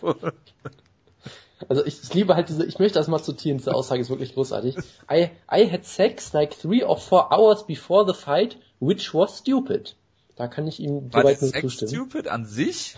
Also 1.69 1.85
ich, 1.87 2.03
ich 2.03 2.13
liebe 2.13 2.35
halt 2.35 2.49
diese, 2.49 2.65
ich 2.67 2.79
möchte 2.79 2.99
das 2.99 3.09
mal 3.09 3.23
zitieren, 3.23 3.59
diese 3.59 3.75
Aussage 3.75 4.01
ist 4.01 4.11
wirklich 4.11 4.35
großartig. 4.35 4.77
I, 5.11 5.31
I 5.51 5.71
had 5.71 5.85
sex 5.85 6.33
like 6.33 6.59
three 6.59 6.85
or 6.85 6.99
four 6.99 7.33
hours 7.33 7.67
before 7.67 8.07
the 8.07 8.13
fight, 8.13 8.59
which 8.81 9.15
was 9.15 9.39
stupid. 9.39 9.97
Da 10.37 10.49
kann 10.49 10.67
ich 10.67 10.81
ihm 10.81 11.11
soweit 11.13 11.41
nur 11.41 11.51
Sex 11.51 11.61
zustimmen. 11.61 11.91
stupid 11.91 12.29
an 12.29 12.45
sich? 12.45 12.97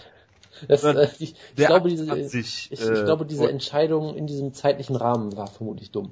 Das, 0.68 0.84
äh, 0.84 1.08
ich, 1.18 1.34
ich 1.54 1.66
glaube, 1.66 1.90
diese, 1.90 2.10
an 2.10 2.28
sich, 2.28 2.72
ich, 2.72 2.80
äh, 2.80 2.94
ich 2.94 3.04
glaube, 3.04 3.26
diese 3.26 3.48
Entscheidung 3.48 4.16
in 4.16 4.26
diesem 4.26 4.54
zeitlichen 4.54 4.96
Rahmen 4.96 5.36
war 5.36 5.46
vermutlich 5.48 5.90
dumm. 5.90 6.10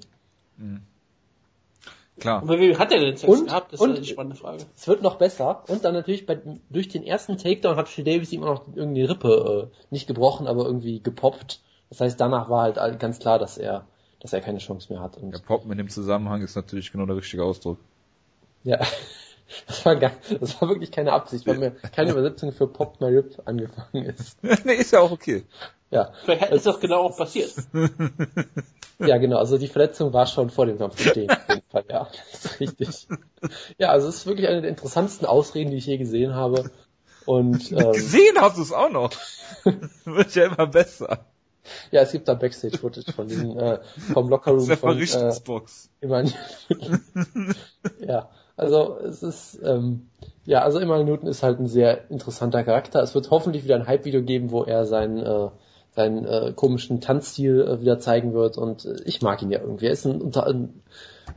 Klar. 2.20 2.42
Und 2.42 2.48
wem 2.48 2.79
hat 2.79 2.92
er 2.92 3.00
denn 3.00 3.16
Sex 3.16 3.33
Und- 3.33 3.46
gehabt? 3.46 3.72
Das 3.72 3.81
und- 3.81 3.90
ist 3.92 3.96
eine 3.98 4.07
spannende 4.07 4.37
Frage. 4.37 4.64
Es 4.77 4.87
wird 4.87 5.03
noch 5.03 5.16
besser 5.16 5.64
und 5.68 5.85
dann 5.85 5.94
natürlich 5.94 6.27
bei, 6.27 6.38
durch 6.70 6.88
den 6.88 7.03
ersten 7.05 7.37
Takedown 7.38 7.77
hat 7.77 7.88
Phil 7.88 8.05
Davis 8.05 8.33
ihm 8.33 8.44
auch 8.44 8.66
noch 8.66 8.77
irgendwie 8.77 9.00
die 9.00 9.07
Rippe 9.07 9.70
äh, 9.72 9.77
nicht 9.90 10.07
gebrochen, 10.07 10.46
aber 10.46 10.64
irgendwie 10.64 11.00
gepoppt. 11.00 11.61
Das 11.90 12.00
heißt, 12.00 12.20
danach 12.20 12.48
war 12.48 12.62
halt 12.62 12.98
ganz 13.00 13.18
klar, 13.18 13.38
dass 13.38 13.59
er, 13.59 13.85
dass 14.20 14.33
er 14.33 14.40
keine 14.40 14.59
Chance 14.59 14.92
mehr 14.92 15.03
hat. 15.03 15.16
Und 15.16 15.33
Der 15.33 15.38
Pop 15.40 15.64
in 15.70 15.77
dem 15.77 15.88
Zusammenhang 15.88 16.42
ist 16.42 16.55
natürlich 16.57 16.92
genau 16.92 17.07
der 17.07 17.16
richtige 17.16 17.42
Ausdruck. 17.44 17.79
Ja, 18.62 18.79
das 19.66 19.85
war, 19.85 19.96
gar, 19.96 20.12
das 20.40 20.61
war 20.61 20.68
wirklich 20.68 20.92
keine 20.92 21.12
Absicht, 21.12 21.46
weil 21.48 21.59
mir 21.59 21.72
keine 21.94 22.12
Übersetzung 22.12 22.53
für 22.53 22.66
Pop 22.68 23.00
My 23.00 23.09
Rip 23.09 23.42
angefangen 23.44 24.05
ist. 24.07 24.38
nee, 24.64 24.74
ist 24.74 24.92
ja 24.92 25.00
auch 25.00 25.11
okay. 25.11 25.44
Ja, 25.90 26.12
Vielleicht 26.24 26.50
ist 26.50 26.66
das 26.66 26.81
genau 26.81 27.03
auch 27.03 27.16
passiert. 27.16 27.53
ja 28.98 29.18
genau, 29.18 29.38
also 29.38 29.59
die 29.59 29.68
Verletzung 29.68 30.12
war 30.12 30.27
schon 30.27 30.50
vor 30.50 30.66
dem 30.66 30.79
Kampf 30.79 31.05
jeden 31.05 31.29
Fall, 31.75 31.85
ja, 31.91 32.09
das 32.33 32.45
ist 32.45 32.61
richtig. 32.61 33.09
Ja, 33.79 33.91
also 33.91 34.09
es 34.09 34.17
ist 34.17 34.27
wirklich 34.27 34.49
eine 34.49 34.63
der 34.63 34.71
interessantesten 34.71 35.27
Ausreden, 35.27 35.71
die 35.71 35.77
ich 35.77 35.87
je 35.87 35.99
gesehen 35.99 36.35
habe. 36.35 36.71
Und 37.27 37.73
ähm, 37.73 37.93
Gesehen 37.93 38.37
hast 38.41 38.57
du 38.59 38.63
es 38.63 38.73
auch 38.73 38.91
noch. 38.91 39.13
Wird 40.05 40.35
ja 40.35 40.47
immer 40.47 40.67
besser. 40.67 41.27
ja, 41.91 42.03
es 42.03 42.13
gibt 42.13 42.29
da 42.29 42.35
Backstage-Footage 42.35 43.13
von 43.13 43.29
diesem 43.29 43.59
äh, 43.59 43.79
vom 44.13 44.29
Lockerroom 44.29 44.65
von 44.65 44.73
äh, 44.73 44.77
Verrichtungsbox. 44.77 45.91
Immanuel 46.01 46.35
Ja, 48.01 48.31
also 48.57 48.99
es 48.99 49.23
ist, 49.23 49.61
ähm, 49.65 50.09
ja, 50.45 50.63
also 50.63 50.79
Immanuel 50.79 51.07
Newton 51.07 51.29
ist 51.29 51.43
halt 51.43 51.59
ein 51.59 51.67
sehr 51.67 52.11
interessanter 52.11 52.63
Charakter. 52.63 53.03
Es 53.03 53.15
wird 53.15 53.31
hoffentlich 53.31 53.65
wieder 53.65 53.75
ein 53.75 53.87
Hype-Video 53.87 54.23
geben, 54.23 54.51
wo 54.51 54.63
er 54.63 54.87
seinen, 54.87 55.19
äh, 55.19 55.49
seinen 55.91 56.25
äh, 56.25 56.53
komischen 56.55 57.01
Tanzstil 57.01 57.63
äh, 57.63 57.81
wieder 57.81 57.99
zeigen 57.99 58.33
wird 58.33 58.57
und 58.59 58.85
äh, 58.85 58.97
ich 59.07 59.23
mag 59.23 59.43
ihn 59.43 59.51
ja 59.51 59.61
irgendwie. 59.61 59.87
Er 59.87 59.93
ist 59.93 60.05
ein, 60.05 60.21
unter, 60.21 60.47
ein 60.47 60.83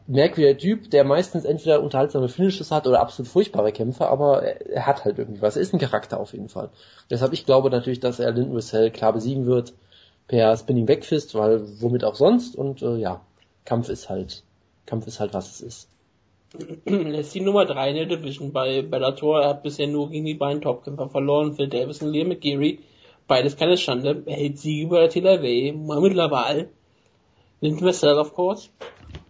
merkwürdiger 0.08 0.58
Typ, 0.58 0.92
der 0.92 1.04
meistens 1.04 1.46
entweder 1.46 1.82
unterhaltsame 1.82 2.30
Finishes 2.30 2.72
hat 2.72 2.88
oder 2.88 3.00
absolut 3.00 3.30
furchtbare 3.30 3.72
Kämpfe, 3.72 4.08
aber 4.08 4.44
er, 4.44 4.70
er 4.70 4.86
hat 4.86 5.06
halt 5.06 5.20
irgendwie 5.20 5.42
was. 5.42 5.56
Er 5.56 5.62
ist 5.62 5.74
ein 5.74 5.80
Charakter 5.80 6.20
auf 6.20 6.34
jeden 6.34 6.50
Fall. 6.50 6.70
Deshalb, 7.10 7.34
ich 7.34 7.46
glaube 7.46 7.70
natürlich, 7.70 8.00
dass 8.00 8.20
er 8.20 8.32
Lyndon 8.32 8.54
Russell 8.56 8.92
klar 8.92 9.14
besiegen 9.14 9.46
wird 9.46 9.74
per 10.28 10.56
Spinning 10.58 10.86
Backfist, 10.86 11.36
weil 11.36 11.62
womit 11.82 12.04
auch 12.04 12.16
sonst 12.16 12.56
und 12.56 12.82
äh, 12.82 12.98
ja, 12.98 13.22
Kampf 13.66 13.90
ist 13.90 14.10
halt, 14.10 14.44
Kampf 14.86 15.08
ist 15.08 15.20
halt 15.20 15.34
was 15.34 15.52
es 15.52 15.62
ist. 15.62 15.90
Er 16.86 17.20
ist 17.20 17.36
die 17.36 17.42
Nummer 17.42 17.66
3 17.66 17.90
in 17.90 17.96
der 17.96 18.06
Division 18.06 18.54
bei 18.54 18.82
Bellator. 18.82 19.42
Er 19.42 19.50
hat 19.50 19.64
bisher 19.64 19.88
nur 19.88 20.10
gegen 20.10 20.26
die 20.26 20.34
beiden 20.34 20.62
Topkämpfer 20.62 21.10
verloren. 21.10 21.54
Phil 21.54 21.68
Davis 21.68 22.02
und 22.02 22.12
Liam 22.12 22.30
McGeary. 22.30 22.80
Beides 23.28 23.58
keine 23.58 23.78
Schande. 23.78 24.24
Er 24.26 24.36
hält 24.36 24.58
Siege 24.58 24.86
über 24.86 25.10
Taylor 25.10 25.42
Way, 25.42 25.74
Mohamed 25.74 26.14
Laval, 26.14 26.70
Lyndon 27.60 27.86
Vassell, 27.86 28.18
of 28.18 28.34
course. 28.34 28.70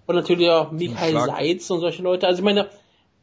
Und 0.08 0.16
natürlich 0.16 0.50
auch 0.50 0.72
Michael. 0.72 1.14
Seitz 1.14 1.70
und 1.70 1.82
solche 1.82 2.02
Leute. 2.02 2.28
Also 2.28 2.40
ich 2.40 2.46
meine, 2.46 2.70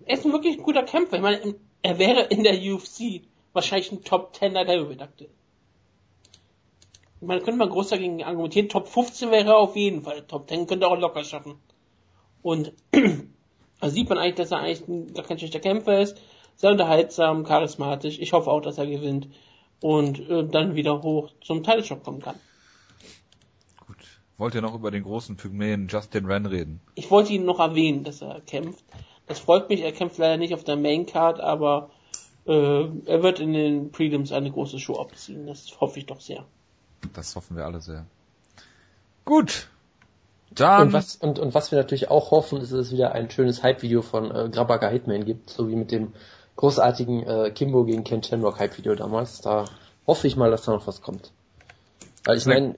er 0.05 0.15
ist 0.17 0.25
ein 0.25 0.33
wirklich 0.33 0.59
guter 0.59 0.83
Kämpfer. 0.83 1.17
Ich 1.17 1.23
meine, 1.23 1.55
er 1.83 1.99
wäre 1.99 2.23
in 2.25 2.45
der 2.45 2.55
UFC 2.55 3.23
wahrscheinlich 3.55 3.91
ein 3.91 4.05
Top 4.05 4.37
10 4.37 4.55
der 4.55 4.67
Heavyweight 4.67 5.03
aktuell. 5.03 5.31
Man 7.21 7.39
könnte 7.39 7.59
mal 7.59 7.71
groß 7.71 7.89
dagegen 7.89 8.23
argumentieren, 8.23 8.69
Top 8.69 8.87
15 8.87 9.31
wäre 9.31 9.49
er 9.49 9.57
auf 9.57 9.77
jeden 9.77 10.03
Fall. 10.03 10.23
Top 10.27 10.49
10 10.49 10.67
könnte 10.67 10.87
er 10.87 10.93
auch 10.93 10.99
locker 10.99 11.25
schaffen. 11.25 11.55
Und 12.43 12.73
da 13.81 13.89
sieht 13.89 14.11
man 14.11 14.19
eigentlich, 14.19 14.35
dass 14.35 14.51
er 14.51 14.59
eigentlich 14.59 14.87
ein, 14.87 15.15
gar 15.15 15.25
kein 15.25 15.39
schlechter 15.39 15.61
Kämpfer 15.61 16.01
ist. 16.01 16.21
Sehr 16.57 16.71
unterhaltsam, 16.71 17.45
charismatisch. 17.45 18.19
Ich 18.19 18.35
hoffe 18.35 18.51
auch, 18.51 18.61
dass 18.61 18.77
er 18.77 18.87
gewinnt. 18.87 19.29
Und 19.81 20.29
äh, 20.29 20.45
dann 20.47 20.75
wieder 20.75 21.03
hoch 21.03 21.31
zum 21.43 21.63
Title-Shop 21.63 22.05
kommen 22.05 22.21
kann. 22.21 22.37
Wollt 24.37 24.55
ihr 24.55 24.63
noch 24.63 24.75
über 24.75 24.91
den 24.91 25.05
großen 25.05 25.37
Pygmäen 25.37 25.87
Justin 25.89 26.27
Wren 26.27 26.47
reden? 26.47 26.81
Ich 26.95 27.11
wollte 27.11 27.33
ihn 27.33 27.45
noch 27.45 27.61
erwähnen, 27.61 28.03
dass 28.03 28.21
er 28.21 28.41
kämpft. 28.41 28.85
Das 29.27 29.39
freut 29.39 29.69
mich. 29.69 29.83
Er 29.83 29.93
kämpft 29.93 30.19
leider 30.19 30.37
nicht 30.37 30.55
auf 30.55 30.65
der 30.65 30.77
Main-Card, 30.77 31.41
aber 31.41 31.91
äh, 32.47 32.53
er 33.07 33.23
wird 33.23 33.41
in 33.41 33.53
den 33.53 33.93
Prelims 33.93 34.33
eine 34.33 34.51
große 34.51 34.81
Show 34.81 34.99
abziehen. 34.99 35.47
Das 35.47 35.81
hoffe 35.81 35.99
ich 35.99 36.07
doch 36.07 36.21
sehr. 36.21 36.45
Das 37.13 37.37
hoffen 37.37 37.57
wir 37.57 37.65
alle 37.65 37.81
sehr. 37.81 38.07
Gut. 39.25 39.69
Dann 40.51 40.89
Und 40.89 40.93
was, 40.93 41.17
und, 41.17 41.39
und 41.39 41.55
was 41.55 41.71
wir 41.71 41.79
natürlich 41.79 42.11
auch 42.11 42.31
hoffen, 42.31 42.61
ist, 42.61 42.73
dass 42.73 42.81
es 42.81 42.93
wieder 42.93 43.13
ein 43.13 43.31
schönes 43.31 43.63
Hype-Video 43.63 44.03
von 44.03 44.31
äh, 44.31 44.49
Grabaka 44.51 44.89
Hitman 44.89 45.25
gibt, 45.25 45.51
so 45.51 45.69
wie 45.69 45.77
mit 45.77 45.91
dem 45.91 46.13
großartigen 46.57 47.23
äh, 47.27 47.51
Kimbo 47.51 47.85
gegen 47.85 48.05
Ken 48.05 48.23
Shamrock 48.23 48.59
Hype-Video 48.59 48.95
damals. 48.95 49.41
Da 49.41 49.65
hoffe 50.07 50.27
ich 50.27 50.37
mal, 50.37 50.51
dass 50.51 50.63
da 50.63 50.73
noch 50.73 50.87
was 50.87 51.01
kommt. 51.01 51.33
Weil 52.25 52.37
ich 52.37 52.47
meine, 52.47 52.77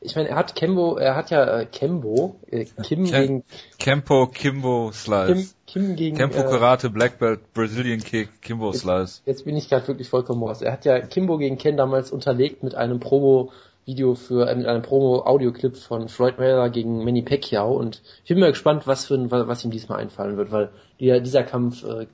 ich 0.00 0.16
meine, 0.16 0.28
er 0.28 0.36
hat 0.36 0.54
Kimbo, 0.54 0.96
er 0.96 1.16
hat 1.16 1.30
ja 1.30 1.60
äh, 1.60 1.66
Kembo, 1.66 2.36
äh, 2.50 2.64
Kim 2.82 3.04
Ken- 3.04 3.20
gegen 3.22 3.44
Kempo 3.78 4.26
Kimbo 4.26 4.86
Kim, 4.86 4.92
Slice. 4.92 5.54
Kim 5.66 5.96
gegen 5.96 6.16
Kempo 6.16 6.38
äh, 6.38 6.42
Karate 6.44 6.90
Black 6.90 7.18
Belt 7.18 7.52
Brazilian 7.52 8.00
Kick 8.00 8.40
Kimbo 8.42 8.72
Slice. 8.72 9.22
Jetzt 9.26 9.44
bin 9.44 9.56
ich 9.56 9.68
gerade 9.68 9.86
wirklich 9.88 10.08
vollkommen 10.08 10.42
raus. 10.42 10.62
Er 10.62 10.72
hat 10.72 10.84
ja 10.84 11.00
Kimbo 11.00 11.38
gegen 11.38 11.58
Ken 11.58 11.76
damals 11.76 12.10
unterlegt 12.10 12.62
mit 12.62 12.74
einem 12.74 13.00
Promo-Video 13.00 14.14
für, 14.14 14.48
äh, 14.48 14.54
mit 14.54 14.66
einem 14.66 14.82
Promo-Audio-Clip 14.82 15.76
von 15.76 16.08
Floyd 16.08 16.38
Mayweather 16.38 16.70
gegen 16.70 17.04
Manny 17.04 17.22
Pacquiao 17.22 17.76
und 17.76 18.02
ich 18.24 18.28
bin 18.28 18.40
mal 18.40 18.50
gespannt, 18.52 18.86
was 18.86 19.06
für 19.06 19.14
ein, 19.14 19.30
was 19.30 19.64
ihm 19.64 19.70
diesmal 19.70 19.98
einfallen 20.00 20.36
wird, 20.36 20.50
weil 20.52 20.70
der, 21.00 21.20
dieser 21.20 21.42
Kampf, 21.42 21.84
äh, 21.84 22.06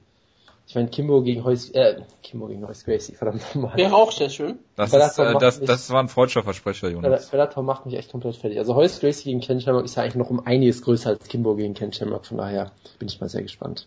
ich 0.72 0.76
meine, 0.76 0.88
Kimbo 0.88 1.20
gegen 1.20 1.44
Heus, 1.44 1.68
äh, 1.72 2.00
Kimbo 2.22 2.46
gegen 2.46 2.66
Heus 2.66 2.86
Gracie, 2.86 3.14
verdammt 3.14 3.42
nochmal. 3.54 3.76
Wäre 3.76 3.94
auch 3.94 4.10
sehr 4.10 4.30
schön. 4.30 4.58
Das 4.74 4.90
Bellator 4.90 5.26
ist, 5.26 5.34
äh, 5.34 5.38
das, 5.38 5.60
mich- 5.60 5.66
das 5.66 5.90
war 5.90 6.02
ein 6.02 6.08
freudscher 6.08 6.42
Versprecher, 6.42 6.88
Jonas. 6.88 7.28
Bellator 7.28 7.62
macht 7.62 7.84
mich 7.84 7.94
echt 7.94 8.10
komplett 8.10 8.36
fertig. 8.36 8.58
Also 8.58 8.74
Heus 8.74 8.98
Gracie 8.98 9.24
gegen 9.24 9.40
Ken 9.42 9.60
Shamrock 9.60 9.84
ist 9.84 9.96
ja 9.96 10.02
eigentlich 10.02 10.14
noch 10.14 10.30
um 10.30 10.46
einiges 10.46 10.80
größer 10.80 11.10
als 11.10 11.28
Kimbo 11.28 11.56
gegen 11.56 11.74
Ken 11.74 11.92
Shamrock, 11.92 12.24
von 12.24 12.38
daher 12.38 12.72
bin 12.98 13.06
ich 13.08 13.20
mal 13.20 13.28
sehr 13.28 13.42
gespannt. 13.42 13.86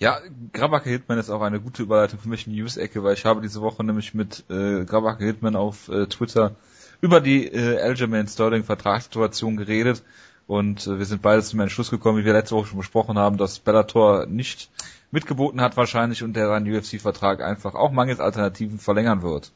Ja, 0.00 0.18
Grabacke 0.52 0.90
Hitman 0.90 1.18
ist 1.18 1.30
auch 1.30 1.40
eine 1.40 1.60
gute 1.60 1.84
Überleitung 1.84 2.18
für 2.18 2.28
mich 2.28 2.48
in 2.48 2.52
die 2.52 2.60
News-Ecke, 2.60 3.04
weil 3.04 3.14
ich 3.14 3.24
habe 3.24 3.40
diese 3.40 3.60
Woche 3.60 3.84
nämlich 3.84 4.12
mit 4.12 4.42
äh, 4.50 4.84
Grabacke 4.84 5.24
Hitman 5.24 5.54
auf 5.54 5.88
äh, 5.88 6.06
Twitter 6.08 6.56
über 7.00 7.20
die 7.20 7.46
äh, 7.46 7.80
Aljamain 7.80 8.26
Sterling 8.26 8.64
Vertragssituation 8.64 9.56
geredet 9.56 10.02
Und 10.46 10.86
äh, 10.86 10.98
wir 10.98 11.06
sind 11.06 11.22
beide 11.22 11.42
zum 11.42 11.60
Entschluss 11.60 11.90
gekommen, 11.90 12.18
wie 12.18 12.24
wir 12.24 12.32
letzte 12.32 12.54
Woche 12.54 12.66
schon 12.66 12.78
besprochen 12.78 13.18
haben, 13.18 13.38
dass 13.38 13.58
Bellator 13.58 14.26
nicht 14.26 14.70
mitgeboten 15.10 15.60
hat 15.60 15.76
wahrscheinlich 15.76 16.22
und 16.22 16.34
der 16.34 16.48
seinen 16.48 16.70
UFC-Vertrag 16.70 17.42
einfach 17.42 17.74
auch 17.74 17.92
mangels 17.92 18.20
Alternativen 18.20 18.78
verlängern 18.78 19.22
wird. 19.22 19.52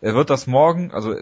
Er 0.00 0.14
wird 0.14 0.30
das 0.30 0.46
morgen, 0.46 0.90
also 0.90 1.14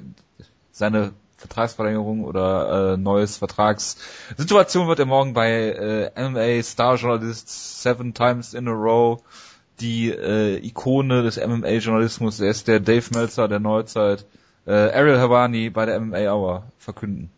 seine 0.70 1.12
Vertragsverlängerung 1.36 2.24
oder 2.24 2.92
äh, 2.92 2.96
neues 2.96 3.38
Vertragssituation 3.38 4.88
wird 4.88 4.98
er 4.98 5.06
morgen 5.06 5.32
bei 5.32 6.10
äh, 6.14 6.28
MMA 6.28 6.62
Star 6.62 6.96
Journalist 6.96 7.82
Seven 7.82 8.14
Times 8.14 8.54
in 8.54 8.68
a 8.68 8.72
Row 8.72 9.22
die 9.80 10.10
äh, 10.10 10.58
Ikone 10.58 11.22
des 11.22 11.38
MMA-Journalismus, 11.38 12.40
er 12.40 12.50
ist 12.50 12.68
der 12.68 12.80
Dave 12.80 13.06
Meltzer 13.14 13.48
der 13.48 13.60
Neuzeit, 13.60 14.26
äh, 14.66 14.72
Ariel 14.72 15.18
Havani 15.18 15.70
bei 15.70 15.86
der 15.86 15.98
MMA 15.98 16.30
Hour 16.32 16.64
verkünden. 16.78 17.30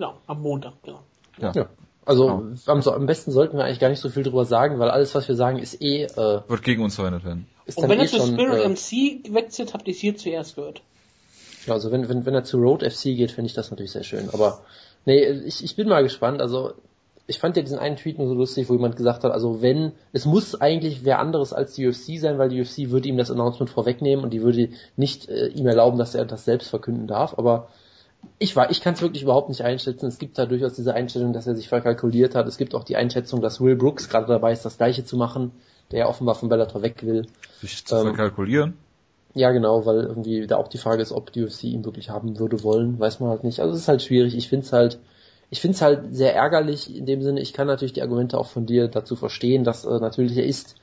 Ja, 0.00 0.14
am 0.26 0.40
Montag, 0.40 0.72
genau. 0.82 1.00
Ja. 1.38 1.52
ja. 1.52 1.68
Also 2.06 2.26
genau. 2.26 2.56
am, 2.66 2.80
am, 2.80 3.06
besten 3.06 3.30
sollten 3.30 3.58
wir 3.58 3.64
eigentlich 3.64 3.78
gar 3.78 3.90
nicht 3.90 4.00
so 4.00 4.08
viel 4.08 4.22
drüber 4.22 4.46
sagen, 4.46 4.78
weil 4.78 4.90
alles, 4.90 5.14
was 5.14 5.28
wir 5.28 5.36
sagen, 5.36 5.58
ist 5.58 5.80
eh... 5.82 6.04
Äh, 6.04 6.40
Wird 6.48 6.62
gegen 6.62 6.82
uns 6.82 6.94
verwendet 6.94 7.24
werden. 7.24 7.46
Und 7.74 7.88
wenn 7.88 8.00
eh 8.00 8.02
er 8.02 8.08
zu 8.08 8.26
Spirit 8.26 8.64
äh, 8.64 8.68
MC 8.68 9.32
wechselt, 9.34 9.74
habt 9.74 9.86
ihr 9.86 9.92
es 9.92 10.00
hier 10.00 10.16
zuerst 10.16 10.56
gehört. 10.56 10.82
Ja, 11.66 11.74
also 11.74 11.92
wenn, 11.92 12.08
wenn, 12.08 12.24
wenn 12.24 12.34
er 12.34 12.44
zu 12.44 12.58
Road 12.58 12.82
FC 12.82 13.04
geht, 13.16 13.30
finde 13.30 13.46
ich 13.46 13.54
das 13.54 13.70
natürlich 13.70 13.92
sehr 13.92 14.02
schön. 14.02 14.30
Aber 14.32 14.62
nee, 15.04 15.22
ich, 15.22 15.62
ich 15.62 15.76
bin 15.76 15.88
mal 15.88 16.02
gespannt. 16.02 16.40
Also 16.40 16.72
ich 17.26 17.38
fand 17.38 17.56
ja 17.56 17.62
diesen 17.62 17.78
einen 17.78 17.96
Tweet 17.96 18.18
nur 18.18 18.26
so 18.26 18.34
lustig, 18.34 18.68
wo 18.70 18.72
jemand 18.72 18.96
gesagt 18.96 19.22
hat, 19.22 19.30
also 19.30 19.60
wenn, 19.60 19.92
es 20.12 20.24
muss 20.24 20.58
eigentlich 20.58 21.04
wer 21.04 21.18
anderes 21.18 21.52
als 21.52 21.74
die 21.74 21.86
UFC 21.86 22.18
sein, 22.18 22.38
weil 22.38 22.48
die 22.48 22.60
UFC 22.60 22.90
würde 22.90 23.08
ihm 23.08 23.18
das 23.18 23.30
Announcement 23.30 23.70
vorwegnehmen 23.70 24.24
und 24.24 24.30
die 24.30 24.42
würde 24.42 24.70
nicht 24.96 25.28
äh, 25.28 25.48
ihm 25.48 25.66
erlauben, 25.66 25.98
dass 25.98 26.14
er 26.14 26.24
das 26.24 26.46
selbst 26.46 26.70
verkünden 26.70 27.06
darf. 27.06 27.38
Aber 27.38 27.68
ich 28.38 28.56
war, 28.56 28.70
ich 28.70 28.80
kann 28.80 28.94
es 28.94 29.02
wirklich 29.02 29.22
überhaupt 29.22 29.48
nicht 29.48 29.62
einschätzen. 29.62 30.06
Es 30.06 30.18
gibt 30.18 30.38
da 30.38 30.46
durchaus 30.46 30.74
diese 30.74 30.94
Einstellung, 30.94 31.32
dass 31.32 31.46
er 31.46 31.54
sich 31.54 31.68
verkalkuliert 31.68 32.34
hat. 32.34 32.46
Es 32.46 32.56
gibt 32.56 32.74
auch 32.74 32.84
die 32.84 32.96
Einschätzung, 32.96 33.40
dass 33.40 33.60
Will 33.60 33.76
Brooks 33.76 34.08
gerade 34.08 34.26
dabei 34.26 34.52
ist, 34.52 34.64
das 34.64 34.78
Gleiche 34.78 35.04
zu 35.04 35.16
machen, 35.16 35.52
der 35.90 36.00
ja 36.00 36.06
offenbar 36.08 36.34
von 36.34 36.48
Bellator 36.48 36.82
weg 36.82 37.04
will. 37.04 37.26
Sich 37.60 37.84
zu 37.84 37.96
ähm, 37.96 38.02
verkalkulieren? 38.02 38.74
Ja, 39.34 39.52
genau, 39.52 39.86
weil 39.86 40.04
irgendwie 40.04 40.46
da 40.46 40.56
auch 40.56 40.68
die 40.68 40.78
Frage 40.78 41.02
ist, 41.02 41.12
ob 41.12 41.32
die 41.32 41.44
UFC 41.44 41.64
ihn 41.64 41.84
wirklich 41.84 42.10
haben 42.10 42.38
würde 42.38 42.62
wollen, 42.64 42.98
weiß 42.98 43.20
man 43.20 43.30
halt 43.30 43.44
nicht. 43.44 43.60
Also 43.60 43.74
es 43.74 43.82
ist 43.82 43.88
halt 43.88 44.02
schwierig. 44.02 44.36
Ich 44.36 44.48
finde 44.48 44.66
es 44.66 44.72
halt, 44.72 44.98
ich 45.50 45.60
finde 45.60 45.76
es 45.76 45.82
halt 45.82 46.14
sehr 46.14 46.34
ärgerlich 46.34 46.94
in 46.94 47.06
dem 47.06 47.22
Sinne. 47.22 47.40
Ich 47.40 47.52
kann 47.52 47.66
natürlich 47.66 47.92
die 47.92 48.02
Argumente 48.02 48.38
auch 48.38 48.46
von 48.46 48.66
dir 48.66 48.88
dazu 48.88 49.16
verstehen, 49.16 49.64
dass 49.64 49.84
äh, 49.84 50.00
natürlich 50.00 50.36
er 50.36 50.46
ist 50.46 50.76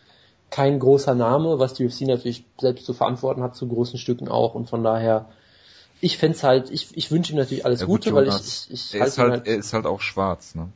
kein 0.49 0.79
großer 0.79 1.13
Name, 1.13 1.59
was 1.59 1.73
die 1.73 1.85
UFC 1.85 2.01
natürlich 2.01 2.45
selbst 2.59 2.85
zu 2.85 2.93
verantworten 2.93 3.43
hat, 3.43 3.55
zu 3.55 3.67
großen 3.67 3.99
Stücken 3.99 4.29
auch 4.29 4.55
und 4.55 4.69
von 4.69 4.83
daher 4.83 5.25
ich 6.01 6.17
fände 6.17 6.41
halt, 6.43 6.69
ich, 6.69 6.95
ich 6.95 7.11
wünsche 7.11 7.33
ihm 7.33 7.37
natürlich 7.37 7.65
alles 7.65 7.81
ja, 7.81 7.85
gut, 7.85 8.03
Gute, 8.03 8.15
weil 8.15 8.27
ich, 8.27 8.67
ich, 8.69 8.71
ich 8.71 8.95
er, 8.95 9.07
ist 9.07 9.17
halt, 9.17 9.31
halt, 9.31 9.47
er 9.47 9.57
ist 9.57 9.73
halt 9.73 9.85
auch 9.85 10.01
schwarz, 10.01 10.55
ne? 10.55 10.69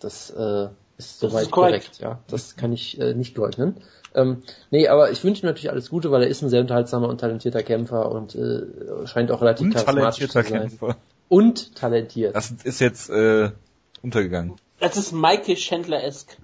Das 0.00 0.30
äh, 0.30 0.68
ist 0.96 1.20
soweit 1.20 1.44
ist 1.44 1.50
korrekt. 1.50 1.84
korrekt. 1.84 1.98
ja. 2.00 2.18
Das 2.28 2.56
kann 2.56 2.72
ich 2.72 3.00
äh, 3.00 3.14
nicht 3.14 3.36
leugnen. 3.36 3.76
Ähm, 4.14 4.42
nee, 4.70 4.88
aber 4.88 5.10
ich 5.10 5.22
wünsche 5.22 5.42
ihm 5.42 5.46
natürlich 5.46 5.70
alles 5.70 5.90
Gute, 5.90 6.10
weil 6.10 6.22
er 6.22 6.28
ist 6.28 6.42
ein 6.42 6.48
sehr 6.48 6.60
unterhaltsamer 6.60 7.08
und 7.08 7.20
talentierter 7.20 7.62
Kämpfer 7.62 8.10
und 8.10 8.34
äh, 8.34 9.06
scheint 9.06 9.30
auch 9.30 9.42
relativ 9.42 9.66
und 9.66 9.74
charismatisch 9.74 10.28
zu 10.28 10.32
sein. 10.32 10.44
Kämpfer. 10.44 10.96
Und 11.28 11.76
talentiert. 11.76 12.34
Das 12.34 12.50
ist 12.64 12.80
jetzt 12.80 13.10
äh, 13.10 13.50
untergegangen. 14.02 14.54
Das 14.80 14.96
ist 14.96 15.12
Michael 15.12 15.56
Chandler-esque. 15.56 16.36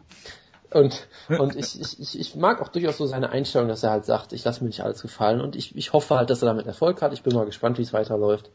Und, 0.72 1.07
und 1.38 1.57
ich, 1.57 1.81
ich, 1.81 2.18
ich 2.18 2.35
mag 2.37 2.61
auch 2.61 2.68
durchaus 2.68 2.98
so 2.98 3.07
seine 3.07 3.31
Einstellung, 3.31 3.68
dass 3.68 3.83
er 3.83 3.90
halt 3.90 4.05
sagt, 4.05 4.33
ich 4.33 4.44
lasse 4.44 4.62
mir 4.62 4.68
nicht 4.68 4.83
alles 4.83 5.03
gefallen 5.03 5.40
und 5.40 5.57
ich, 5.57 5.77
ich 5.77 5.92
hoffe 5.92 6.16
halt, 6.16 6.31
dass 6.31 6.42
er 6.42 6.46
damit 6.46 6.66
Erfolg 6.66 7.03
hat. 7.03 7.12
Ich 7.12 7.22
bin 7.22 7.35
mal 7.35 7.46
gespannt, 7.46 7.79
wie 7.79 7.83
es 7.83 7.92
weiterläuft. 7.92 8.50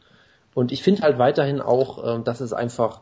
Und 0.54 0.72
ich 0.72 0.84
finde 0.84 1.04
halt 1.04 1.17
weiterhin 1.19 1.62
auch, 1.62 2.04
äh, 2.04 2.24
dass 2.24 2.41
es 2.41 2.54
einfach, 2.54 3.02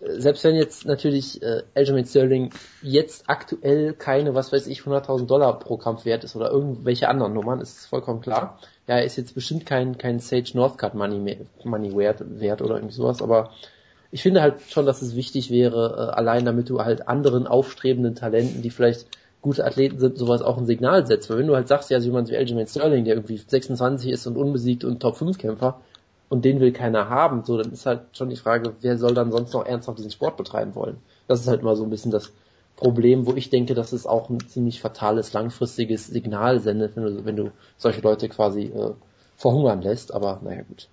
äh, 0.00 0.20
selbst 0.20 0.44
wenn 0.44 0.54
jetzt 0.54 0.86
natürlich 0.86 1.42
äh, 1.42 1.62
Aljamain 1.74 2.06
Sterling 2.06 2.50
jetzt 2.82 3.24
aktuell 3.28 3.92
keine, 3.92 4.34
was 4.34 4.52
weiß 4.52 4.66
ich, 4.68 4.80
100.000 4.80 5.26
Dollar 5.26 5.58
pro 5.58 5.76
Kampf 5.76 6.04
wert 6.04 6.24
ist 6.24 6.36
oder 6.36 6.50
irgendwelche 6.50 7.08
anderen 7.08 7.32
Nummern, 7.34 7.60
ist 7.60 7.86
vollkommen 7.86 8.20
klar. 8.20 8.58
Ja, 8.86 8.96
er 8.96 9.04
ist 9.04 9.16
jetzt 9.16 9.34
bestimmt 9.34 9.66
kein, 9.66 9.98
kein 9.98 10.20
Sage 10.20 10.52
Northcutt 10.54 10.94
Money, 10.94 11.18
mehr, 11.18 11.38
Money 11.64 11.96
wert, 11.96 12.22
wert 12.24 12.62
oder 12.62 12.76
irgendwie 12.76 12.94
sowas, 12.94 13.20
aber 13.20 13.50
ich 14.10 14.22
finde 14.22 14.40
halt 14.42 14.60
schon, 14.68 14.86
dass 14.86 15.02
es 15.02 15.16
wichtig 15.16 15.50
wäre, 15.50 16.10
äh, 16.12 16.16
allein 16.16 16.44
damit 16.44 16.68
du 16.68 16.80
halt 16.80 17.08
anderen 17.08 17.46
aufstrebenden 17.46 18.14
Talenten, 18.14 18.62
die 18.62 18.70
vielleicht 18.70 19.06
gute 19.42 19.64
Athleten 19.64 19.98
sind, 19.98 20.18
sowas 20.18 20.42
auch 20.42 20.58
ein 20.58 20.66
Signal 20.66 21.06
setzt. 21.06 21.30
Weil 21.30 21.38
wenn 21.38 21.46
du 21.46 21.54
halt 21.54 21.68
sagst, 21.68 21.90
ja, 21.90 22.00
so 22.00 22.06
jemand 22.06 22.30
wie 22.30 22.36
Aljamain 22.36 22.66
Sterling, 22.66 23.04
der 23.04 23.14
irgendwie 23.14 23.36
26 23.36 24.10
ist 24.10 24.26
und 24.26 24.36
unbesiegt 24.36 24.84
und 24.84 25.00
Top-5-Kämpfer, 25.00 25.80
und 26.28 26.44
den 26.44 26.58
will 26.58 26.72
keiner 26.72 27.08
haben, 27.08 27.44
so, 27.44 27.56
dann 27.56 27.72
ist 27.72 27.86
halt 27.86 28.00
schon 28.12 28.30
die 28.30 28.36
Frage, 28.36 28.74
wer 28.80 28.98
soll 28.98 29.14
dann 29.14 29.30
sonst 29.30 29.52
noch 29.52 29.64
ernsthaft 29.64 29.98
diesen 29.98 30.10
Sport 30.10 30.36
betreiben 30.36 30.74
wollen? 30.74 30.96
Das 31.28 31.40
ist 31.40 31.46
halt 31.46 31.62
mal 31.62 31.76
so 31.76 31.84
ein 31.84 31.90
bisschen 31.90 32.10
das 32.10 32.32
Problem, 32.74 33.26
wo 33.26 33.34
ich 33.34 33.48
denke, 33.48 33.74
dass 33.74 33.92
es 33.92 34.06
auch 34.06 34.28
ein 34.28 34.40
ziemlich 34.40 34.80
fatales, 34.80 35.32
langfristiges 35.32 36.08
Signal 36.08 36.58
sendet, 36.58 36.96
wenn 36.96 37.04
du, 37.04 37.24
wenn 37.24 37.36
du 37.36 37.52
solche 37.76 38.00
Leute 38.00 38.28
quasi 38.28 38.64
äh, 38.64 38.92
verhungern 39.36 39.82
lässt, 39.82 40.12
aber 40.12 40.40
naja 40.42 40.62
gut 40.62 40.88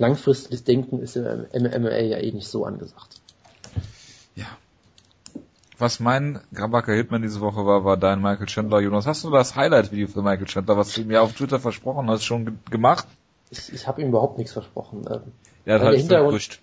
langfristiges 0.00 0.64
Denken 0.64 1.00
ist 1.00 1.16
im 1.16 1.46
MMA 1.52 1.98
ja 1.98 2.18
eh 2.18 2.32
nicht 2.32 2.48
so 2.48 2.64
angesagt. 2.64 3.20
Ja. 4.34 4.46
Was 5.78 6.00
mein 6.00 6.40
Grabacker 6.52 6.92
Hitman 6.92 7.22
diese 7.22 7.40
Woche 7.40 7.64
war, 7.64 7.84
war 7.84 7.96
dein 7.96 8.20
Michael 8.20 8.46
Chandler. 8.46 8.80
Jonas, 8.80 9.06
hast 9.06 9.24
du 9.24 9.30
das 9.30 9.54
Highlight-Video 9.54 10.08
für 10.08 10.22
Michael 10.22 10.46
Chandler, 10.46 10.76
was 10.76 10.94
du 10.94 11.04
mir 11.04 11.22
auf 11.22 11.34
Twitter 11.34 11.60
versprochen 11.60 12.10
hast, 12.10 12.24
schon 12.24 12.58
gemacht? 12.70 13.06
Ich, 13.50 13.72
ich 13.72 13.86
habe 13.86 14.02
ihm 14.02 14.08
überhaupt 14.08 14.38
nichts 14.38 14.52
versprochen. 14.52 15.04
Ähm, 15.10 15.20
ja, 15.64 15.78
das 15.78 15.90
der, 15.90 15.98
Hintergrund, 15.98 16.60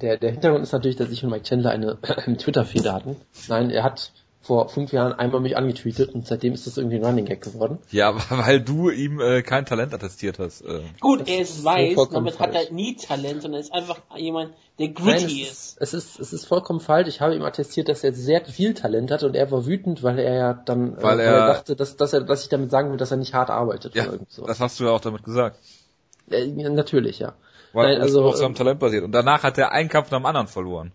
der, 0.00 0.16
der 0.16 0.30
Hintergrund 0.30 0.62
ist 0.62 0.72
natürlich, 0.72 0.96
dass 0.96 1.10
ich 1.10 1.22
und 1.24 1.30
Mike 1.30 1.44
Chandler 1.44 1.70
eine 1.70 1.98
Twitter-Fehde 2.38 2.92
hatten. 2.92 3.16
Nein, 3.48 3.70
er 3.70 3.82
hat 3.82 4.12
vor 4.46 4.68
fünf 4.68 4.92
Jahren 4.92 5.12
einmal 5.12 5.40
mich 5.40 5.56
angetweetet 5.56 6.14
und 6.14 6.26
seitdem 6.26 6.52
ist 6.52 6.66
das 6.66 6.76
irgendwie 6.76 6.96
ein 6.96 7.04
Running 7.04 7.24
Gag 7.24 7.42
geworden. 7.42 7.78
Ja, 7.90 8.14
weil 8.30 8.60
du 8.60 8.90
ihm 8.90 9.20
äh, 9.20 9.42
kein 9.42 9.66
Talent 9.66 9.92
attestiert 9.92 10.38
hast. 10.38 10.62
Äh. 10.62 10.82
Gut, 11.00 11.28
er 11.28 11.40
ist 11.40 11.64
weiß, 11.64 11.96
damit 12.12 12.38
hat 12.38 12.54
er 12.54 12.72
nie 12.72 12.96
Talent, 12.96 13.42
sondern 13.42 13.60
ist 13.60 13.74
einfach 13.74 14.00
jemand, 14.16 14.52
der 14.78 14.88
gritty 14.88 15.24
Nein, 15.24 15.24
es 15.24 15.50
ist. 15.50 15.76
Es 15.80 15.94
ist, 15.94 16.20
es 16.20 16.32
ist 16.32 16.46
vollkommen 16.46 16.80
falsch. 16.80 17.08
Ich 17.08 17.20
habe 17.20 17.34
ihm 17.34 17.42
attestiert, 17.42 17.88
dass 17.88 18.04
er 18.04 18.12
sehr 18.12 18.44
viel 18.44 18.74
Talent 18.74 19.10
hat 19.10 19.24
und 19.24 19.34
er 19.34 19.50
war 19.50 19.66
wütend, 19.66 20.02
weil 20.02 20.18
er 20.18 20.34
ja 20.34 20.54
dann 20.54 20.96
äh, 20.96 21.02
weil, 21.02 21.18
äh, 21.18 21.24
er, 21.24 21.32
weil 21.32 21.40
er 21.40 21.46
dachte, 21.54 21.76
dass, 21.76 21.96
dass 21.96 22.12
er, 22.12 22.20
dass 22.20 22.42
ich 22.42 22.48
damit 22.48 22.70
sagen 22.70 22.90
will, 22.90 22.98
dass 22.98 23.10
er 23.10 23.16
nicht 23.16 23.34
hart 23.34 23.50
arbeitet. 23.50 23.94
Ja, 23.94 24.06
das 24.46 24.60
hast 24.60 24.78
du 24.78 24.84
ja 24.84 24.90
auch 24.90 25.00
damit 25.00 25.24
gesagt. 25.24 25.58
Äh, 26.30 26.46
natürlich, 26.46 27.18
ja. 27.18 27.34
Weil 27.72 27.94
Nein, 27.94 28.02
also, 28.02 28.24
auf 28.24 28.36
seinem 28.36 28.52
äh, 28.52 28.58
Talent 28.58 28.80
basiert. 28.80 29.04
Und 29.04 29.12
danach 29.12 29.42
hat 29.42 29.58
er 29.58 29.72
einen 29.72 29.88
Kampf 29.88 30.10
nach 30.10 30.18
dem 30.18 30.26
anderen 30.26 30.46
verloren. 30.46 30.92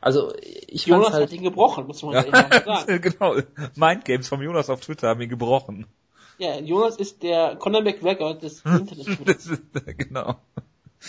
Also 0.00 0.32
ich 0.40 0.86
Jonas 0.86 1.12
halt, 1.12 1.24
hat 1.24 1.32
ihn 1.32 1.42
gebrochen, 1.42 1.86
muss 1.86 2.02
man 2.02 2.14
ja, 2.32 2.50
sagen. 2.64 2.86
genau. 3.02 3.36
Mindgames 3.76 4.28
vom 4.28 4.42
Jonas 4.42 4.70
auf 4.70 4.80
Twitter 4.80 5.08
haben 5.08 5.20
ihn 5.20 5.28
gebrochen. 5.28 5.86
Ja, 6.38 6.58
Jonas 6.58 6.96
ist 6.96 7.22
der 7.22 7.56
Conor 7.56 7.82
McGregor 7.82 8.34
des 8.34 8.60
Internets. 8.64 9.50
genau. 9.96 10.36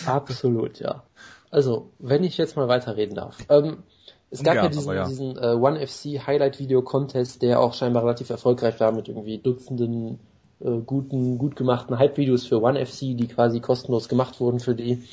Absolut, 0.06 0.80
ja. 0.80 1.04
Also, 1.52 1.92
wenn 2.00 2.24
ich 2.24 2.38
jetzt 2.38 2.56
mal 2.56 2.68
weiterreden 2.68 3.16
darf. 3.16 3.38
Ähm, 3.50 3.84
es 4.32 4.44
gab 4.44 4.56
ja, 4.56 4.64
ja 4.64 4.70
diesen, 4.70 4.94
ja. 4.94 5.08
diesen 5.08 5.38
äh, 5.38 5.54
One 5.54 5.86
FC 5.86 6.26
Highlight 6.26 6.60
Video 6.60 6.84
Contest, 6.84 7.42
der 7.42 7.60
auch 7.60 7.74
scheinbar 7.74 8.04
relativ 8.04 8.30
erfolgreich 8.30 8.80
war 8.80 8.92
mit 8.92 9.08
irgendwie 9.08 9.40
Dutzenden 9.40 10.20
äh, 10.60 10.80
guten, 10.86 11.38
gut 11.38 11.56
gemachten 11.56 11.98
Hype-Videos 11.98 12.46
für 12.46 12.62
One 12.62 12.86
FC, 12.86 13.18
die 13.18 13.28
quasi 13.28 13.60
kostenlos 13.60 14.10
gemacht 14.10 14.40
wurden 14.40 14.60
für 14.60 14.76
die. 14.76 15.04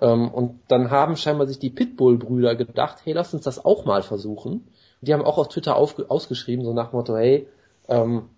Ähm, 0.00 0.28
und 0.28 0.60
dann 0.68 0.90
haben 0.90 1.16
scheinbar 1.16 1.46
sich 1.46 1.58
die 1.58 1.70
Pitbull-Brüder 1.70 2.54
gedacht, 2.56 2.98
hey, 3.04 3.12
lass 3.12 3.34
uns 3.34 3.44
das 3.44 3.64
auch 3.64 3.84
mal 3.84 4.02
versuchen. 4.02 4.52
Und 4.52 4.68
die 5.00 5.12
haben 5.12 5.24
auch 5.24 5.38
auf 5.38 5.48
Twitter 5.48 5.76
auf, 5.76 5.98
ausgeschrieben, 6.08 6.64
so 6.64 6.72
nach 6.72 6.90
dem 6.90 6.96
Motto, 6.96 7.16
hey, 7.16 7.46
ähm, 7.88 8.30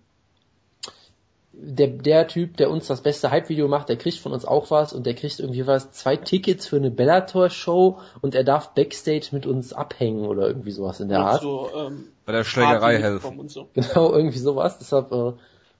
der, 1.57 1.87
der 1.87 2.27
Typ, 2.27 2.57
der 2.57 2.69
uns 2.69 2.87
das 2.87 3.01
beste 3.01 3.31
Hype-Video 3.31 3.67
macht, 3.67 3.87
der 3.89 3.95
kriegt 3.95 4.19
von 4.19 4.33
uns 4.33 4.45
auch 4.45 4.71
was 4.71 4.91
und 4.93 5.05
der 5.05 5.13
kriegt 5.13 5.39
irgendwie 5.39 5.65
was, 5.65 5.91
zwei 5.91 6.17
Tickets 6.17 6.67
für 6.67 6.75
eine 6.75 6.91
Bellator-Show 6.91 7.99
und 8.21 8.35
er 8.35 8.43
darf 8.43 8.73
Backstage 8.73 9.27
mit 9.31 9.45
uns 9.45 9.71
abhängen 9.71 10.25
oder 10.25 10.47
irgendwie 10.47 10.71
sowas 10.71 10.99
in 10.99 11.09
der 11.09 11.19
Art. 11.19 11.41
So, 11.41 11.69
ähm, 11.75 12.09
Bei 12.25 12.33
der 12.33 12.43
Schlägerei 12.43 12.97
helfen. 12.97 13.47
So. 13.47 13.69
Genau, 13.73 14.11
irgendwie 14.11 14.37
sowas. 14.37 14.77
Deshalb 14.79 15.11
äh, 15.11 15.33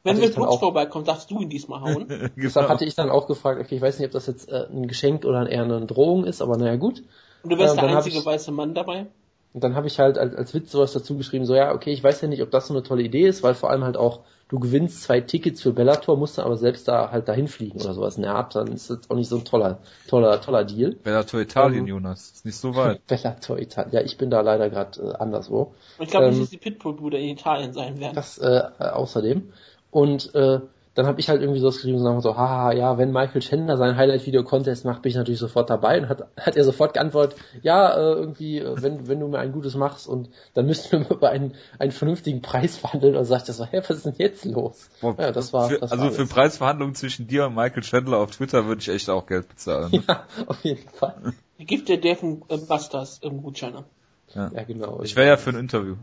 wenn 0.06 0.22
Will 0.22 0.30
Brooks 0.30 0.58
vorbeikommt, 0.58 1.08
darfst 1.08 1.32
du 1.32 1.42
ihn 1.42 1.50
diesmal 1.50 1.82
hauen. 1.82 2.08
genau. 2.08 2.30
Deshalb 2.36 2.70
hatte 2.70 2.86
ich 2.86 2.96
dann 2.96 3.10
auch 3.10 3.28
gefragt, 3.28 3.60
okay, 3.60 3.76
ich 3.76 3.82
weiß 3.82 4.00
nicht, 4.00 4.08
ob 4.08 4.14
das 4.14 4.28
jetzt 4.28 4.48
äh, 4.50 4.68
ein 4.72 4.88
Geschenk 4.88 5.26
oder 5.26 5.50
eher 5.50 5.64
eine 5.64 5.86
Drohung 5.86 6.26
ist, 6.26 6.42
aber 6.42 6.58
naja, 6.58 6.76
gut. 6.76 7.04
Und 7.44 7.52
du 7.52 7.58
wärst 7.58 7.78
äh, 7.78 7.82
der 7.82 7.98
einzige 7.98 8.20
ich, 8.20 8.26
weiße 8.26 8.52
Mann 8.52 8.76
dabei? 8.76 9.08
Und 9.56 9.64
dann 9.64 9.76
habe 9.76 9.88
ich 9.88 10.00
halt 10.00 10.18
als, 10.18 10.36
als 10.36 10.54
Witz 10.54 10.72
sowas 10.72 10.94
dazu 10.94 11.18
geschrieben, 11.18 11.46
so 11.46 11.56
ja, 11.56 11.74
okay, 11.74 11.92
ich 11.92 12.04
weiß 12.04 12.22
ja 12.22 12.28
nicht, 12.28 12.44
ob 12.44 12.52
das 12.52 12.68
so 12.68 12.74
eine 12.74 12.84
tolle 12.84 13.04
Idee 13.04 13.26
ist, 13.26 13.42
weil 13.42 13.56
vor 13.56 13.72
allem 13.72 13.84
halt 13.84 13.98
auch, 13.98 14.20
du 14.50 14.60
gewinnst 14.60 15.02
zwei 15.02 15.22
Tickets 15.22 15.62
für 15.62 15.72
Bellator, 15.72 16.18
musst 16.18 16.38
dann 16.38 16.46
aber 16.46 16.58
selbst 16.58 16.88
da 16.88 17.10
halt 17.10 17.28
dahin 17.28 17.48
fliegen 17.48 17.82
oder 17.82 17.94
sowas 17.94 18.20
Art, 18.20 18.54
dann 18.56 18.68
ist 18.68 18.90
das 18.90 19.10
auch 19.10 19.16
nicht 19.16 19.30
so 19.30 19.38
ein 19.38 19.46
toller, 19.46 19.80
toller, 20.08 20.40
toller 20.42 20.66
Deal. 20.66 20.98
Bellator 21.02 21.40
Italien, 21.40 21.84
um, 21.84 21.88
Jonas, 21.88 22.32
ist 22.32 22.46
nicht 22.46 22.58
so 22.58 22.76
weit. 22.76 23.02
Bellator 23.08 23.58
Italien, 23.58 23.94
ja, 23.94 24.02
ich 24.02 24.18
bin 24.18 24.30
da 24.30 24.42
leider 24.42 24.70
gerade 24.70 25.02
äh, 25.02 25.14
anderswo. 25.16 25.74
Ich 26.00 26.10
glaube 26.10 26.26
ähm, 26.26 26.32
nicht, 26.32 26.44
dass 26.44 26.50
die 26.50 26.58
Pitbull-Brüder 26.58 27.18
in 27.18 27.30
Italien 27.30 27.74
sein 27.74 28.00
werden. 28.00 28.14
Das 28.14 28.38
äh, 28.38 28.62
außerdem. 28.78 29.54
Und 29.96 30.36
äh, 30.36 30.60
dann 30.94 31.08
habe 31.08 31.22
ich 31.22 31.30
halt 31.30 31.42
irgendwie 31.42 31.62
sowas 31.62 31.76
geschrieben 31.76 32.06
und 32.06 32.20
so, 32.22 32.36
haha, 32.36 32.74
ja, 32.74 32.98
wenn 32.98 33.14
Michael 33.14 33.42
Chandler 33.42 33.78
sein 33.78 33.96
Highlight-Video-Contest 33.96 34.84
macht, 34.84 35.04
bin 35.04 35.10
ich 35.10 35.16
natürlich 35.16 35.40
sofort 35.40 35.70
dabei 35.70 36.02
und 36.02 36.10
hat, 36.10 36.28
hat 36.38 36.58
er 36.58 36.66
sofort 36.66 36.94
geantwortet, 36.96 37.38
ja, 37.62 37.94
äh, 37.96 38.14
irgendwie, 38.16 38.60
äh, 38.60 38.76
wenn, 38.82 39.08
wenn 39.08 39.22
du 39.22 39.30
mir 39.30 39.40
ein 39.40 39.54
Gutes 39.54 39.76
machst 39.76 40.06
und 40.06 40.28
dann 40.54 40.66
müssten 40.66 41.00
wir 41.00 41.10
über 41.16 41.30
einen, 41.30 41.54
einen 41.80 41.94
vernünftigen 41.94 42.42
Preis 42.42 42.76
verhandeln 42.78 43.16
und 43.16 43.24
sagt 43.24 43.48
das 43.48 43.56
so, 43.56 43.64
hä, 43.66 43.82
was 43.88 43.90
ist 43.98 44.06
denn 44.06 44.16
jetzt 44.18 44.44
los? 44.44 44.90
Boah, 45.00 45.16
Ja, 45.18 45.32
das 45.32 45.54
war, 45.54 45.70
für, 45.70 45.80
das 45.80 45.94
also 45.94 46.04
war 46.04 46.12
für 46.12 46.18
alles. 46.24 46.30
Preisverhandlungen 46.30 46.96
zwischen 46.96 47.28
dir 47.28 47.46
und 47.46 47.56
Michael 47.56 47.84
Chandler 47.84 48.18
auf 48.18 48.32
Twitter 48.32 48.66
würde 48.66 48.82
ich 48.82 48.90
echt 48.90 49.10
auch 49.10 49.28
Geld 49.28 49.48
bezahlen. 49.48 49.92
Ja, 50.10 50.26
auf 50.48 50.62
jeden 50.66 50.90
Fall. 50.90 51.34
Gibt 51.58 51.88
der 51.88 51.98
Dave 51.98 52.42
äh, 52.50 52.58
Busters 52.58 53.22
ähm, 53.24 53.42
Gutscheine. 53.44 53.86
Ja, 54.34 54.50
genau. 54.64 55.02
Ich 55.04 55.16
wäre 55.16 55.28
ja 55.30 55.38
für 55.38 55.52
ein 55.52 55.56
Interview. 55.56 55.96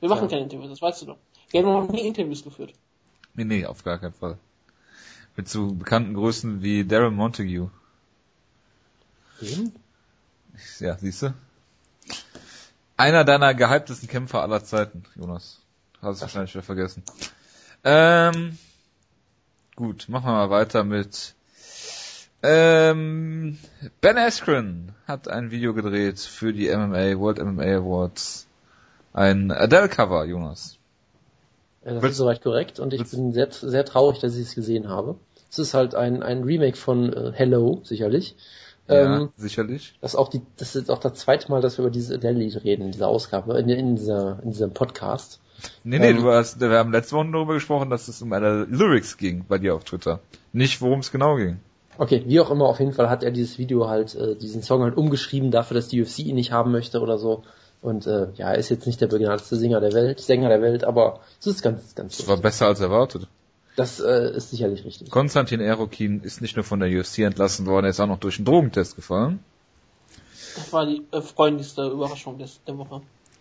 Wir 0.00 0.08
machen 0.08 0.22
Ja. 0.22 0.28
keine 0.28 0.42
Interviews, 0.44 0.70
das 0.70 0.80
weißt 0.80 1.02
du 1.02 1.06
doch. 1.06 1.18
Wir 1.50 1.62
haben 1.62 1.72
noch 1.72 1.92
nie 1.92 2.06
Interviews 2.06 2.44
geführt. 2.44 2.72
Nee, 3.34 3.44
nee, 3.44 3.66
auf 3.66 3.84
gar 3.84 3.98
keinen 3.98 4.12
Fall. 4.12 4.38
Mit 5.36 5.48
so 5.48 5.72
bekannten 5.72 6.14
Größen 6.14 6.62
wie 6.62 6.84
Darren 6.84 7.14
Montague. 7.14 7.70
Wen? 9.40 9.72
Ja, 10.78 10.96
siehst 10.98 11.22
du? 11.22 11.34
Einer 12.96 13.24
deiner 13.24 13.54
gehyptesten 13.54 14.08
Kämpfer 14.08 14.42
aller 14.42 14.62
Zeiten, 14.62 15.04
Jonas. 15.16 15.60
Hast 16.02 16.20
du 16.20 16.22
wahrscheinlich 16.22 16.54
wieder 16.54 16.62
vergessen. 16.62 17.02
Ähm, 17.84 18.58
gut, 19.76 20.08
machen 20.08 20.26
wir 20.26 20.32
mal 20.32 20.50
weiter 20.50 20.84
mit 20.84 21.34
ähm, 22.42 23.58
Ben 24.00 24.16
Askren 24.16 24.94
hat 25.06 25.28
ein 25.28 25.50
Video 25.50 25.74
gedreht 25.74 26.20
für 26.20 26.52
die 26.54 26.74
MMA, 26.74 27.18
World 27.18 27.38
MMA 27.38 27.76
Awards. 27.76 28.46
Ein 29.12 29.50
Adele-Cover, 29.50 30.24
Jonas. 30.24 30.79
Ja, 31.84 31.94
das 31.94 32.10
ist 32.10 32.16
soweit 32.18 32.42
korrekt 32.42 32.78
und 32.78 32.92
ich 32.92 33.08
bin 33.10 33.32
sehr, 33.32 33.50
sehr 33.50 33.84
traurig, 33.84 34.18
dass 34.18 34.34
ich 34.36 34.42
es 34.42 34.54
gesehen 34.54 34.88
habe. 34.88 35.16
Es 35.50 35.58
ist 35.58 35.74
halt 35.74 35.94
ein, 35.94 36.22
ein 36.22 36.44
Remake 36.44 36.76
von 36.76 37.12
äh, 37.12 37.32
Hello, 37.34 37.80
sicherlich. 37.84 38.36
Ja, 38.88 39.16
Ähm, 39.16 39.28
sicherlich. 39.36 39.94
das 40.00 40.12
ist 40.12 40.18
auch 40.18 40.28
die, 40.28 40.42
das 40.56 40.76
ist 40.76 40.90
auch 40.90 40.98
das 40.98 41.14
zweite 41.14 41.50
Mal, 41.50 41.60
dass 41.60 41.78
wir 41.78 41.84
über 41.84 41.92
dieses 41.92 42.12
Adele-Lied 42.12 42.64
reden, 42.64 42.82
in 42.86 42.92
dieser 42.92 43.08
Ausgabe, 43.08 43.58
in, 43.58 43.68
in 43.68 43.96
dieser, 43.96 44.40
in 44.42 44.50
diesem 44.50 44.72
Podcast. 44.72 45.40
Nee, 45.84 45.98
nee, 45.98 46.10
ähm, 46.10 46.18
du 46.18 46.30
hast, 46.30 46.60
wir 46.60 46.70
haben 46.70 46.92
letzte 46.92 47.16
Woche 47.16 47.30
darüber 47.32 47.54
gesprochen, 47.54 47.90
dass 47.90 48.08
es 48.08 48.20
um 48.22 48.32
eine 48.32 48.64
Lyrics 48.64 49.16
ging 49.16 49.44
bei 49.48 49.58
dir 49.58 49.74
auf 49.74 49.84
Twitter. 49.84 50.20
Nicht, 50.52 50.80
worum 50.80 51.00
es 51.00 51.10
genau 51.10 51.36
ging. 51.36 51.60
Okay, 51.98 52.22
wie 52.26 52.40
auch 52.40 52.50
immer, 52.50 52.66
auf 52.66 52.80
jeden 52.80 52.92
Fall 52.92 53.10
hat 53.10 53.22
er 53.22 53.30
dieses 53.30 53.58
Video 53.58 53.88
halt, 53.88 54.14
äh, 54.14 54.36
diesen 54.36 54.62
Song 54.62 54.82
halt 54.82 54.96
umgeschrieben 54.96 55.50
dafür, 55.50 55.74
dass 55.74 55.88
die 55.88 56.00
UFC 56.00 56.20
ihn 56.20 56.36
nicht 56.36 56.52
haben 56.52 56.72
möchte 56.72 57.00
oder 57.00 57.18
so. 57.18 57.42
Und 57.82 58.06
äh, 58.06 58.28
ja, 58.34 58.50
er 58.50 58.58
ist 58.58 58.68
jetzt 58.68 58.86
nicht 58.86 59.00
der 59.00 59.06
begnadete 59.06 59.56
Sänger 59.56 59.80
der 59.80 59.92
Welt, 59.92 60.20
Sänger 60.20 60.48
der 60.48 60.60
Welt, 60.60 60.84
aber 60.84 61.20
es 61.40 61.46
ist 61.46 61.62
ganz, 61.62 61.94
ganz 61.94 62.18
Das 62.18 62.28
war 62.28 62.36
besser 62.36 62.66
als 62.66 62.80
erwartet. 62.80 63.26
Das 63.76 64.00
äh, 64.00 64.36
ist 64.36 64.50
sicherlich 64.50 64.84
richtig. 64.84 65.10
Konstantin 65.10 65.60
Erokin 65.60 66.20
ist 66.22 66.42
nicht 66.42 66.56
nur 66.56 66.64
von 66.64 66.80
der 66.80 66.90
UFC 66.90 67.20
entlassen 67.20 67.66
worden, 67.66 67.86
er 67.86 67.90
ist 67.90 68.00
auch 68.00 68.06
noch 68.06 68.18
durch 68.18 68.38
einen 68.38 68.44
Drogentest 68.44 68.96
gefallen. 68.96 69.42
Das 70.56 70.72
war 70.72 70.84
die 70.84 71.06
äh, 71.12 71.22
freundlichste 71.22 71.86
Überraschung 71.86 72.36
des, 72.38 72.60
der 72.66 72.76
Woche. 72.76 73.00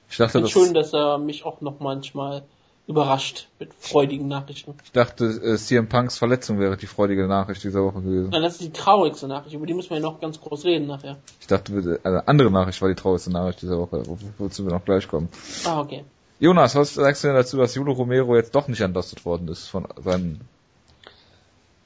Ich 0.09 0.17
dachte, 0.17 0.41
das, 0.41 0.49
schön, 0.51 0.73
dass 0.73 0.93
er 0.93 1.17
mich 1.17 1.43
auch 1.43 1.59
noch 1.61 1.79
manchmal 1.79 2.43
überrascht 2.89 3.47
mit 3.59 3.71
freudigen 3.77 4.27
Nachrichten. 4.27 4.73
ich 4.83 4.91
dachte, 4.91 5.25
äh, 5.25 5.55
CM 5.57 5.87
Punks 5.87 6.17
Verletzung 6.17 6.59
wäre 6.59 6.75
die 6.75 6.87
freudige 6.87 7.27
Nachricht 7.27 7.63
dieser 7.63 7.83
Woche 7.83 8.01
gewesen. 8.01 8.29
Nein, 8.31 8.41
das 8.41 8.53
ist 8.53 8.61
die 8.61 8.71
traurigste 8.73 9.27
Nachricht, 9.27 9.53
über 9.55 9.65
die 9.67 9.75
müssen 9.75 9.91
wir 9.91 9.97
ja 9.97 10.03
noch 10.03 10.19
ganz 10.19 10.41
groß 10.41 10.65
reden 10.65 10.87
nachher. 10.87 11.17
Ich 11.39 11.45
dachte, 11.47 11.71
äh, 12.03 12.07
eine 12.07 12.27
andere 12.27 12.49
Nachricht 12.51 12.81
war 12.81 12.89
die 12.89 12.95
traurigste 12.95 13.31
Nachricht 13.31 13.61
dieser 13.61 13.77
Woche, 13.77 14.01
wo- 14.07 14.17
wozu 14.39 14.65
wir 14.65 14.71
noch 14.73 14.83
gleich 14.83 15.07
kommen. 15.07 15.29
Ah, 15.65 15.79
okay. 15.79 16.03
Jonas, 16.39 16.73
was 16.75 16.95
sagst 16.95 17.23
du 17.23 17.27
denn 17.27 17.35
dazu, 17.35 17.57
dass 17.57 17.75
Julio 17.75 17.93
Romero 17.93 18.35
jetzt 18.35 18.55
doch 18.55 18.67
nicht 18.67 18.81
entlastet 18.81 19.23
worden 19.23 19.47
ist 19.49 19.67
von 19.67 19.87
seinen 20.03 20.41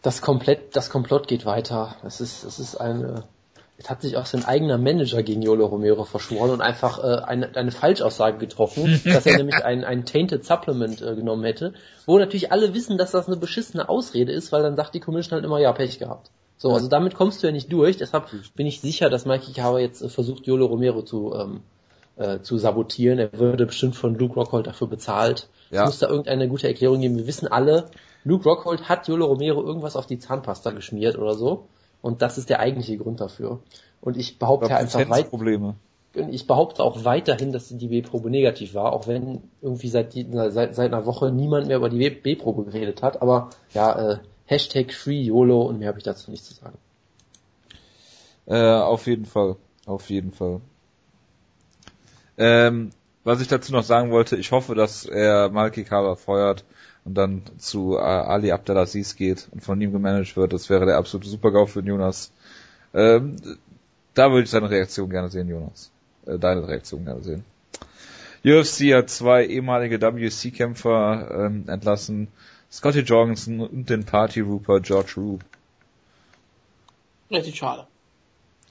Das 0.02 0.22
komplett, 0.22 0.76
das 0.76 0.89
Komplott 0.89 1.28
geht 1.28 1.46
weiter. 1.46 1.96
Es 2.06 2.22
ist, 2.22 2.44
es 2.44 2.60
ist 2.60 2.76
eine, 2.78 3.24
es 3.78 3.90
hat 3.90 4.02
sich 4.02 4.18
auch 4.18 4.26
sein 4.26 4.46
eigener 4.46 4.78
Manager 4.78 5.24
gegen 5.24 5.42
Yolo 5.42 5.66
Romero 5.66 6.04
verschworen 6.04 6.52
und 6.52 6.62
einfach 6.62 7.04
äh, 7.04 7.24
eine, 7.24 7.56
eine 7.56 7.72
Falschaussage 7.72 8.38
getroffen, 8.38 9.02
dass 9.06 9.26
er 9.26 9.38
nämlich 9.38 9.64
ein, 9.64 9.84
ein 9.84 10.06
Tainted 10.06 10.46
Supplement 10.46 11.02
äh, 11.02 11.16
genommen 11.16 11.44
hätte, 11.44 11.74
wo 12.06 12.18
natürlich 12.18 12.52
alle 12.52 12.74
wissen, 12.74 12.98
dass 12.98 13.12
das 13.12 13.28
eine 13.28 13.38
beschissene 13.38 13.90
Ausrede 13.90 14.32
ist, 14.32 14.52
weil 14.52 14.62
dann 14.62 14.76
sagt 14.76 14.94
die 14.94 15.00
Commission 15.00 15.36
halt 15.36 15.46
immer, 15.46 15.60
ja, 15.60 15.72
Pech 15.72 16.00
gehabt. 16.00 16.30
So, 16.58 16.72
also 16.72 16.88
damit 16.88 17.16
kommst 17.16 17.42
du 17.42 17.48
ja 17.48 17.54
nicht 17.54 17.72
durch, 17.72 17.98
deshalb 17.98 18.28
bin 18.56 18.68
ich 18.68 18.80
sicher, 18.80 19.10
dass 19.10 19.26
Mikey 19.26 19.54
Kawa 19.54 19.80
jetzt 19.80 20.02
äh, 20.02 20.10
versucht, 20.10 20.46
Yolo 20.46 20.68
Romero 20.68 21.02
zu, 21.02 21.34
ähm, 21.34 21.62
äh, 22.16 22.40
zu 22.42 22.58
sabotieren. 22.58 23.18
Er 23.18 23.34
würde 23.34 23.66
bestimmt 23.66 23.96
von 23.96 24.16
Luke 24.16 24.36
Rockhold 24.36 24.68
dafür 24.68 24.88
bezahlt. 24.88 25.50
Ja. 25.72 25.82
Es 25.82 25.88
muss 25.88 26.00
da 26.00 26.08
irgendeine 26.08 26.48
gute 26.48 26.68
Erklärung 26.68 27.02
geben. 27.02 27.18
Wir 27.18 27.28
wissen 27.28 27.48
alle, 27.48 27.90
Luke 28.24 28.48
Rockhold 28.48 28.88
hat 28.88 29.08
Yolo 29.08 29.26
Romero 29.26 29.64
irgendwas 29.64 29.96
auf 29.96 30.06
die 30.06 30.20
Zahnpasta 30.20 30.72
geschmiert 30.72 31.18
oder 31.18 31.34
so. 31.34 31.68
Und 32.04 32.22
das 32.22 32.38
ist 32.38 32.50
der 32.50 32.60
eigentliche 32.60 32.98
Grund 32.98 33.22
dafür. 33.22 33.62
Und 34.02 34.18
ich 34.18 34.38
behaupte 34.38 34.76
einfach 34.76 35.10
weit, 35.10 35.30
Probleme. 35.30 35.76
ich 36.13 36.46
behaupte 36.46 36.84
auch 36.84 37.06
weiterhin, 37.06 37.54
dass 37.54 37.70
die 37.70 37.88
B-Probe 37.88 38.30
negativ 38.30 38.74
war, 38.74 38.92
auch 38.92 39.08
wenn 39.08 39.42
irgendwie 39.62 39.88
seit, 39.88 40.13
die, 40.13 40.28
seit, 40.30 40.76
seit 40.76 40.94
einer 40.94 41.06
Woche 41.06 41.32
niemand 41.32 41.68
mehr 41.68 41.78
über 41.78 41.89
die 41.89 42.10
B-Probe 42.10 42.66
geredet 42.66 43.02
hat. 43.02 43.22
Aber 43.22 43.52
ja, 43.74 44.12
äh, 44.12 44.18
Hashtag 44.46 44.92
Free 44.92 45.22
YOLO 45.22 45.62
und 45.62 45.80
mehr 45.80 45.88
habe 45.88 45.98
ich 45.98 46.04
dazu 46.04 46.30
nicht 46.30 46.44
zu 46.44 46.54
sagen. 46.54 46.78
Äh, 48.48 48.60
auf 48.62 49.08
jeden 49.08 49.26
Fall. 49.26 49.56
Auf 49.86 50.10
jeden 50.10 50.34
Fall. 50.34 50.60
Ähm, 52.38 52.89
was 53.24 53.39
ich 53.39 53.48
dazu 53.48 53.72
noch 53.72 53.84
sagen 53.84 54.12
wollte, 54.12 54.36
ich 54.36 54.52
hoffe, 54.52 54.76
dass 54.76 55.06
er 55.06 55.50
Malki 55.50 55.86
Kawa 55.86 56.16
feuert 56.16 56.66
und 57.06 57.16
dann 57.16 57.44
zu 57.58 57.98
äh, 57.98 58.02
Ali 58.02 58.52
Abdelaziz 58.52 59.16
geht 59.16 59.48
und 59.52 59.62
von 59.62 59.80
ihm 59.82 59.92
gemanagt 59.92 60.36
wird. 60.38 60.54
Das 60.54 60.70
wäre 60.70 60.86
der 60.86 60.98
absolute 60.98 61.30
Supergau 61.30 61.66
für 61.66 61.82
den 61.82 61.89
Jonas. 61.89 62.32
Ähm, 62.94 63.36
da 64.13 64.32
würde 64.32 64.44
ich 64.44 64.50
seine 64.50 64.70
Reaktion 64.70 65.10
gerne 65.10 65.30
sehen, 65.30 65.50
Jonas. 65.50 65.92
Äh, 66.26 66.38
deine 66.39 66.68
Reaktion 66.68 67.04
gerne 67.04 67.24
sehen. 67.24 67.44
UFC 68.46 68.94
hat 68.94 69.10
zwei 69.10 69.46
ehemalige 69.46 70.02
WC-Kämpfer 70.02 71.46
ähm, 71.46 71.66
entlassen. 71.68 72.28
Scotty 72.72 73.02
Jorgensen 73.02 73.60
und 73.62 73.89
den 73.89 74.04
Party-Rooper 74.04 74.80
George 74.82 75.13
Roop. 75.18 75.46
Richtig 77.32 77.56
schade. 77.56 77.88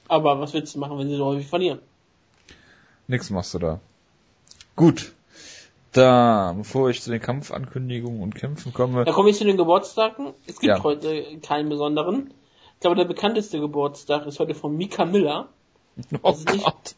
Aber 0.07 0.39
was 0.39 0.53
willst 0.53 0.75
du 0.75 0.79
machen, 0.79 0.97
wenn 0.99 1.09
sie 1.09 1.15
so 1.15 1.25
häufig 1.25 1.47
verlieren? 1.47 1.79
Nix 3.07 3.29
machst 3.29 3.53
du 3.53 3.59
da. 3.59 3.79
Gut. 4.75 5.13
Da, 5.93 6.53
bevor 6.57 6.89
ich 6.89 7.01
zu 7.01 7.11
den 7.11 7.21
Kampfankündigungen 7.21 8.21
und 8.21 8.33
Kämpfen 8.35 8.73
komme, 8.73 9.05
Da 9.05 9.11
komme 9.11 9.29
ich 9.29 9.37
zu 9.37 9.45
den 9.45 9.57
Geburtstagen. 9.57 10.33
Es 10.47 10.59
gibt 10.59 10.63
Ja. 10.77 10.83
heute 10.83 11.23
keinen 11.41 11.69
besonderen. 11.69 12.33
Ich 12.75 12.79
glaube, 12.81 12.95
der 12.95 13.05
bekannteste 13.05 13.59
Geburtstag 13.59 14.25
ist 14.25 14.39
heute 14.39 14.55
von 14.55 14.75
Mika 14.75 15.05
Miller. 15.05 15.49
oh 16.23 16.31
ist 16.31 16.51
nicht- 16.51 16.63
Gott. 16.65 16.95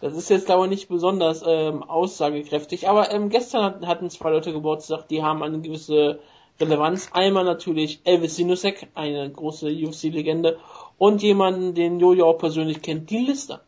Das 0.00 0.14
ist 0.14 0.28
jetzt, 0.28 0.46
glaube 0.46 0.64
ich, 0.64 0.70
nicht 0.70 0.88
besonders 0.88 1.42
ähm, 1.46 1.82
aussagekräftig. 1.82 2.88
Aber 2.88 3.10
ähm, 3.12 3.30
gestern 3.30 3.62
hat- 3.64 3.86
hatten 3.86 4.10
zwei 4.10 4.30
Leute 4.30 4.52
Geburtstag, 4.52 5.08
die 5.08 5.22
haben 5.22 5.42
eine 5.42 5.60
gewisse 5.60 6.18
Relevanz. 6.60 7.08
Einmal 7.12 7.44
natürlich 7.44 8.00
Elvis 8.04 8.36
Sinusek, 8.36 8.88
eine 8.94 9.30
große 9.30 9.68
UFC-Legende. 9.68 10.58
Und 10.98 11.22
jemanden, 11.22 11.74
den 11.74 11.98
Jojo 12.00 12.26
auch 12.28 12.38
persönlich 12.38 12.82
kennt, 12.82 13.10
Dean 13.10 13.26
Lister. 13.26 13.60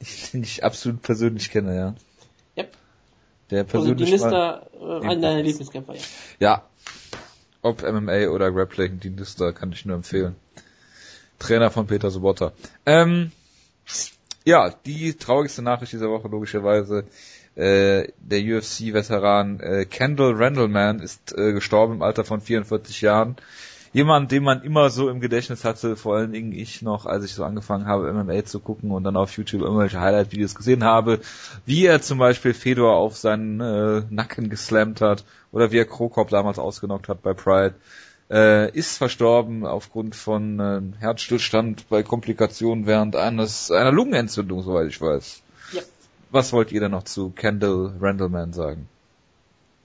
Den 0.32 0.42
ich 0.42 0.64
absolut 0.64 1.02
persönlich 1.02 1.50
kenne, 1.50 1.76
ja. 1.76 1.94
Der 3.50 3.60
Also 3.60 3.78
persönlich 3.78 4.08
mal, 4.10 4.14
Lister, 4.14 4.66
äh, 4.80 5.06
einer 5.06 5.20
deiner 5.20 5.42
Lieblingskämpfer, 5.42 5.94
ja. 5.94 6.00
ja. 6.38 6.64
Ob 7.62 7.82
MMA 7.82 8.28
oder 8.28 8.50
Grappling, 8.50 9.00
die 9.00 9.10
Lister 9.10 9.52
kann 9.52 9.72
ich 9.72 9.84
nur 9.84 9.96
empfehlen. 9.96 10.36
Trainer 11.38 11.70
von 11.70 11.86
Peter 11.86 12.10
Sobotta. 12.10 12.52
Ähm, 12.86 13.32
ja, 14.44 14.70
die 14.86 15.14
traurigste 15.14 15.62
Nachricht 15.62 15.92
dieser 15.92 16.10
Woche 16.10 16.28
logischerweise. 16.28 17.04
Äh, 17.56 18.08
der 18.18 18.40
UFC-Veteran 18.40 19.60
äh, 19.60 19.84
Kendall 19.84 20.34
Randleman 20.34 21.00
ist 21.00 21.36
äh, 21.36 21.52
gestorben 21.52 21.94
im 21.94 22.02
Alter 22.02 22.24
von 22.24 22.40
44 22.40 23.00
Jahren. 23.00 23.36
Jemand, 23.92 24.30
den 24.30 24.44
man 24.44 24.62
immer 24.62 24.88
so 24.90 25.10
im 25.10 25.20
Gedächtnis 25.20 25.64
hatte, 25.64 25.96
vor 25.96 26.16
allen 26.16 26.32
Dingen 26.32 26.52
ich 26.52 26.80
noch, 26.80 27.06
als 27.06 27.24
ich 27.24 27.34
so 27.34 27.42
angefangen 27.42 27.86
habe, 27.86 28.12
MMA 28.12 28.44
zu 28.44 28.60
gucken 28.60 28.92
und 28.92 29.02
dann 29.02 29.16
auf 29.16 29.36
YouTube 29.36 29.62
irgendwelche 29.62 30.00
Highlight-Videos 30.00 30.54
gesehen 30.54 30.84
habe, 30.84 31.18
wie 31.66 31.86
er 31.86 32.00
zum 32.00 32.18
Beispiel 32.18 32.54
Fedor 32.54 32.94
auf 32.94 33.16
seinen 33.16 33.60
äh, 33.60 34.02
Nacken 34.08 34.48
geslammt 34.48 35.00
hat 35.00 35.24
oder 35.50 35.72
wie 35.72 35.78
er 35.78 35.86
Krokop 35.86 36.28
damals 36.28 36.60
ausgenockt 36.60 37.08
hat 37.08 37.22
bei 37.22 37.34
Pride, 37.34 37.74
äh, 38.30 38.70
ist 38.70 38.96
verstorben 38.96 39.66
aufgrund 39.66 40.14
von 40.14 40.60
äh, 40.60 40.82
Herzstillstand 41.00 41.88
bei 41.88 42.04
Komplikationen 42.04 42.86
während 42.86 43.16
eines 43.16 43.72
einer 43.72 43.90
Lungenentzündung, 43.90 44.62
soweit 44.62 44.86
ich 44.86 45.00
weiß. 45.00 45.42
Ja. 45.72 45.82
Was 46.30 46.52
wollt 46.52 46.70
ihr 46.70 46.78
denn 46.78 46.92
noch 46.92 47.02
zu 47.02 47.30
Kendall 47.30 47.92
Randleman 48.00 48.52
sagen? 48.52 48.88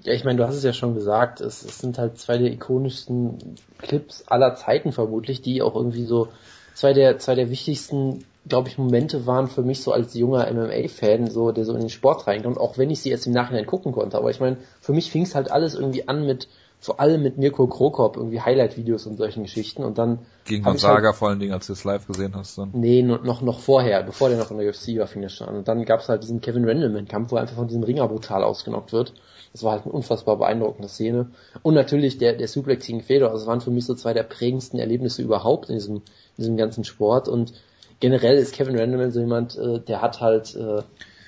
Ja, 0.06 0.14
ich 0.14 0.24
meine, 0.24 0.38
du 0.38 0.48
hast 0.48 0.56
es 0.56 0.64
ja 0.64 0.74
schon 0.74 0.94
gesagt, 0.94 1.42
es, 1.42 1.64
es 1.64 1.80
sind 1.80 1.98
halt 1.98 2.18
zwei 2.20 2.38
der 2.38 2.52
ikonischsten 2.52 3.38
Clips 3.80 4.24
aller 4.28 4.56
Zeiten 4.56 4.92
vermutlich, 4.92 5.42
die 5.42 5.62
auch 5.62 5.76
irgendwie 5.76 6.06
so 6.06 6.28
zwei 6.76 6.94
der 6.94 7.18
zwei 7.18 7.36
der 7.36 7.50
wichtigsten, 7.50 8.24
glaube 8.48 8.70
ich, 8.70 8.78
Momente 8.78 9.26
waren 9.26 9.48
für 9.48 9.64
mich 9.64 9.82
so 9.82 9.92
als 9.92 10.14
junger 10.14 10.48
MMA-Fan, 10.52 11.30
so 11.32 11.52
der 11.52 11.66
so 11.66 11.74
in 11.74 11.80
den 11.82 11.90
Sport 11.90 12.28
reinkommt, 12.28 12.58
auch 12.60 12.78
wenn 12.78 12.92
ich 12.92 13.02
sie 13.02 13.10
erst 13.10 13.26
im 13.28 13.34
Nachhinein 13.34 13.66
gucken 13.66 13.92
konnte. 13.94 14.18
Aber 14.18 14.30
ich 14.30 14.40
meine, 14.40 14.58
für 14.80 14.94
mich 14.94 15.10
fing 15.10 15.24
es 15.24 15.34
halt 15.34 15.50
alles 15.52 15.74
irgendwie 15.74 16.08
an 16.08 16.26
mit 16.26 16.48
vor 16.80 17.00
allem 17.00 17.24
mit 17.24 17.38
Mirko 17.40 17.66
Krokop 17.66 18.16
irgendwie 18.16 18.42
Highlight-Videos 18.42 19.08
und 19.08 19.18
solchen 19.18 19.44
Geschichten 19.44 19.84
und 19.84 19.98
dann 19.98 20.20
Gegen 20.46 20.64
Gonzaga 20.64 21.14
vor 21.14 21.30
allen 21.30 21.40
Dingen, 21.40 21.54
als 21.54 21.66
du 21.66 21.74
es 21.74 21.84
live 21.84 22.06
gesehen 22.06 22.34
hast. 22.36 22.60
Dann. 22.60 22.70
Nee, 22.74 23.02
no- 23.02 23.18
noch, 23.18 23.42
noch 23.42 23.60
vorher, 23.60 24.04
bevor 24.04 24.30
der 24.30 24.38
noch 24.38 24.52
in 24.52 24.60
der 24.60 24.68
UFC 24.70 25.00
war, 25.00 25.08
fing 25.08 25.24
das 25.24 25.34
schon 25.34 25.48
an. 25.48 25.56
Und 25.56 25.68
dann 25.68 25.84
gab's 25.86 26.10
halt 26.10 26.22
diesen 26.22 26.42
Kevin 26.42 26.66
Randleman-Kampf, 26.66 27.32
wo 27.32 27.38
er 27.38 27.42
einfach 27.42 27.56
von 27.56 27.68
diesem 27.68 27.82
Ringer 27.82 28.08
brutal 28.08 28.44
ausgenockt 28.44 28.94
wird. 28.94 29.14
Das 29.56 29.64
war 29.64 29.72
halt 29.72 29.84
eine 29.86 29.94
unfassbar 29.94 30.36
beeindruckende 30.36 30.90
Szene. 30.90 31.28
Und 31.64 31.76
natürlich 31.76 32.18
der, 32.18 32.34
der 32.34 32.50
Suplex 32.50 32.88
gegen 32.88 33.00
Fedor, 33.00 33.30
also 33.30 33.46
das 33.46 33.48
waren 33.48 33.62
für 33.62 33.72
mich 33.72 33.86
so 33.86 33.96
zwei 33.96 34.14
der 34.14 34.24
prägendsten 34.24 34.82
Erlebnisse 34.82 35.22
überhaupt 35.22 35.70
in 35.70 35.76
diesem, 35.76 35.96
in 35.96 36.04
diesem 36.40 36.58
ganzen 36.58 36.84
Sport. 36.84 37.30
Und 37.30 37.54
generell 38.02 38.36
ist 38.36 38.54
Kevin 38.54 38.78
Randleman 38.78 39.12
so 39.12 39.22
jemand, 39.22 39.58
äh, 39.58 39.80
der 39.80 40.02
hat 40.02 40.20
halt 40.20 40.58
äh, 40.58 40.82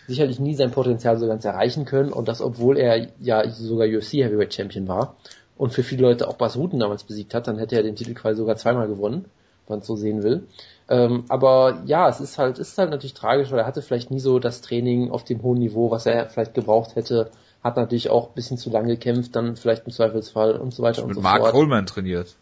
sicherlich 0.07 0.41
nie 0.41 0.55
sein 0.55 0.71
Potenzial 0.71 1.17
so 1.17 1.25
ganz 1.25 1.45
erreichen 1.45 1.85
können. 1.85 2.11
Und 2.11 2.27
das, 2.27 2.41
obwohl 2.41 2.77
er 2.77 3.07
ja 3.21 3.49
sogar 3.49 3.87
UFC 3.87 4.15
Heavyweight 4.15 4.53
Champion 4.53 4.89
war 4.89 5.15
und 5.55 5.71
für 5.71 5.83
viele 5.83 6.01
Leute 6.01 6.27
auch 6.27 6.35
Bas 6.35 6.57
Rutten 6.57 6.81
damals 6.81 7.05
besiegt 7.05 7.33
hat, 7.33 7.47
dann 7.47 7.59
hätte 7.59 7.77
er 7.77 7.83
den 7.83 7.95
Titel 7.95 8.13
quasi 8.13 8.39
sogar 8.39 8.57
zweimal 8.57 8.89
gewonnen, 8.89 9.23
wenn 9.67 9.77
man 9.77 9.81
so 9.81 9.95
sehen 9.95 10.21
will. 10.21 10.47
Ähm, 10.89 11.23
aber 11.29 11.81
ja, 11.85 12.09
es 12.09 12.19
ist 12.19 12.37
halt, 12.37 12.59
ist 12.59 12.77
halt 12.77 12.89
natürlich 12.89 13.13
tragisch, 13.13 13.51
weil 13.51 13.59
er 13.59 13.67
hatte 13.67 13.81
vielleicht 13.81 14.11
nie 14.11 14.19
so 14.19 14.39
das 14.39 14.59
Training 14.59 15.11
auf 15.11 15.23
dem 15.23 15.41
hohen 15.43 15.59
Niveau, 15.59 15.91
was 15.91 16.05
er 16.05 16.29
vielleicht 16.29 16.53
gebraucht 16.53 16.97
hätte. 16.97 17.31
Hat 17.67 17.75
natürlich 17.75 18.09
auch 18.09 18.29
ein 18.29 18.33
bisschen 18.33 18.57
zu 18.57 18.69
lange 18.69 18.87
gekämpft, 18.87 19.35
dann 19.35 19.57
vielleicht 19.57 19.85
im 19.85 19.91
Zweifelsfall 19.91 20.55
und 20.55 20.73
so 20.73 20.83
weiter 20.83 21.01
und 21.01 21.09
Mit 21.09 21.15
so 21.15 21.21
Mark 21.21 21.41
fort. 21.41 21.51
Coleman 21.51 21.85
trainiert. 21.85 22.35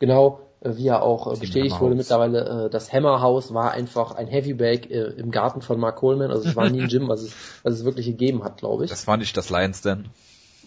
Genau, 0.00 0.40
äh, 0.60 0.76
wie 0.76 0.88
er 0.88 1.02
auch 1.02 1.32
äh, 1.32 1.38
bestätigt 1.38 1.80
wurde 1.80 1.94
mittlerweile, 1.94 2.66
äh, 2.66 2.70
das 2.70 2.92
Hammerhouse 2.92 3.54
war 3.54 3.70
einfach 3.70 4.16
ein 4.16 4.26
Heavybag 4.26 4.90
äh, 4.90 5.12
im 5.16 5.30
Garten 5.30 5.62
von 5.62 5.78
Mark 5.78 5.94
Coleman. 5.94 6.32
Also 6.32 6.48
es 6.48 6.56
war 6.56 6.68
nie 6.68 6.82
ein 6.82 6.88
Gym, 6.88 7.08
was 7.08 7.22
es, 7.22 7.34
was 7.62 7.74
es 7.74 7.84
wirklich 7.84 8.06
gegeben 8.06 8.42
hat, 8.42 8.58
glaube 8.58 8.84
ich. 8.84 8.90
Das 8.90 9.06
war 9.06 9.16
nicht 9.16 9.36
das 9.36 9.48
Lions 9.48 9.80
Den. 9.82 10.08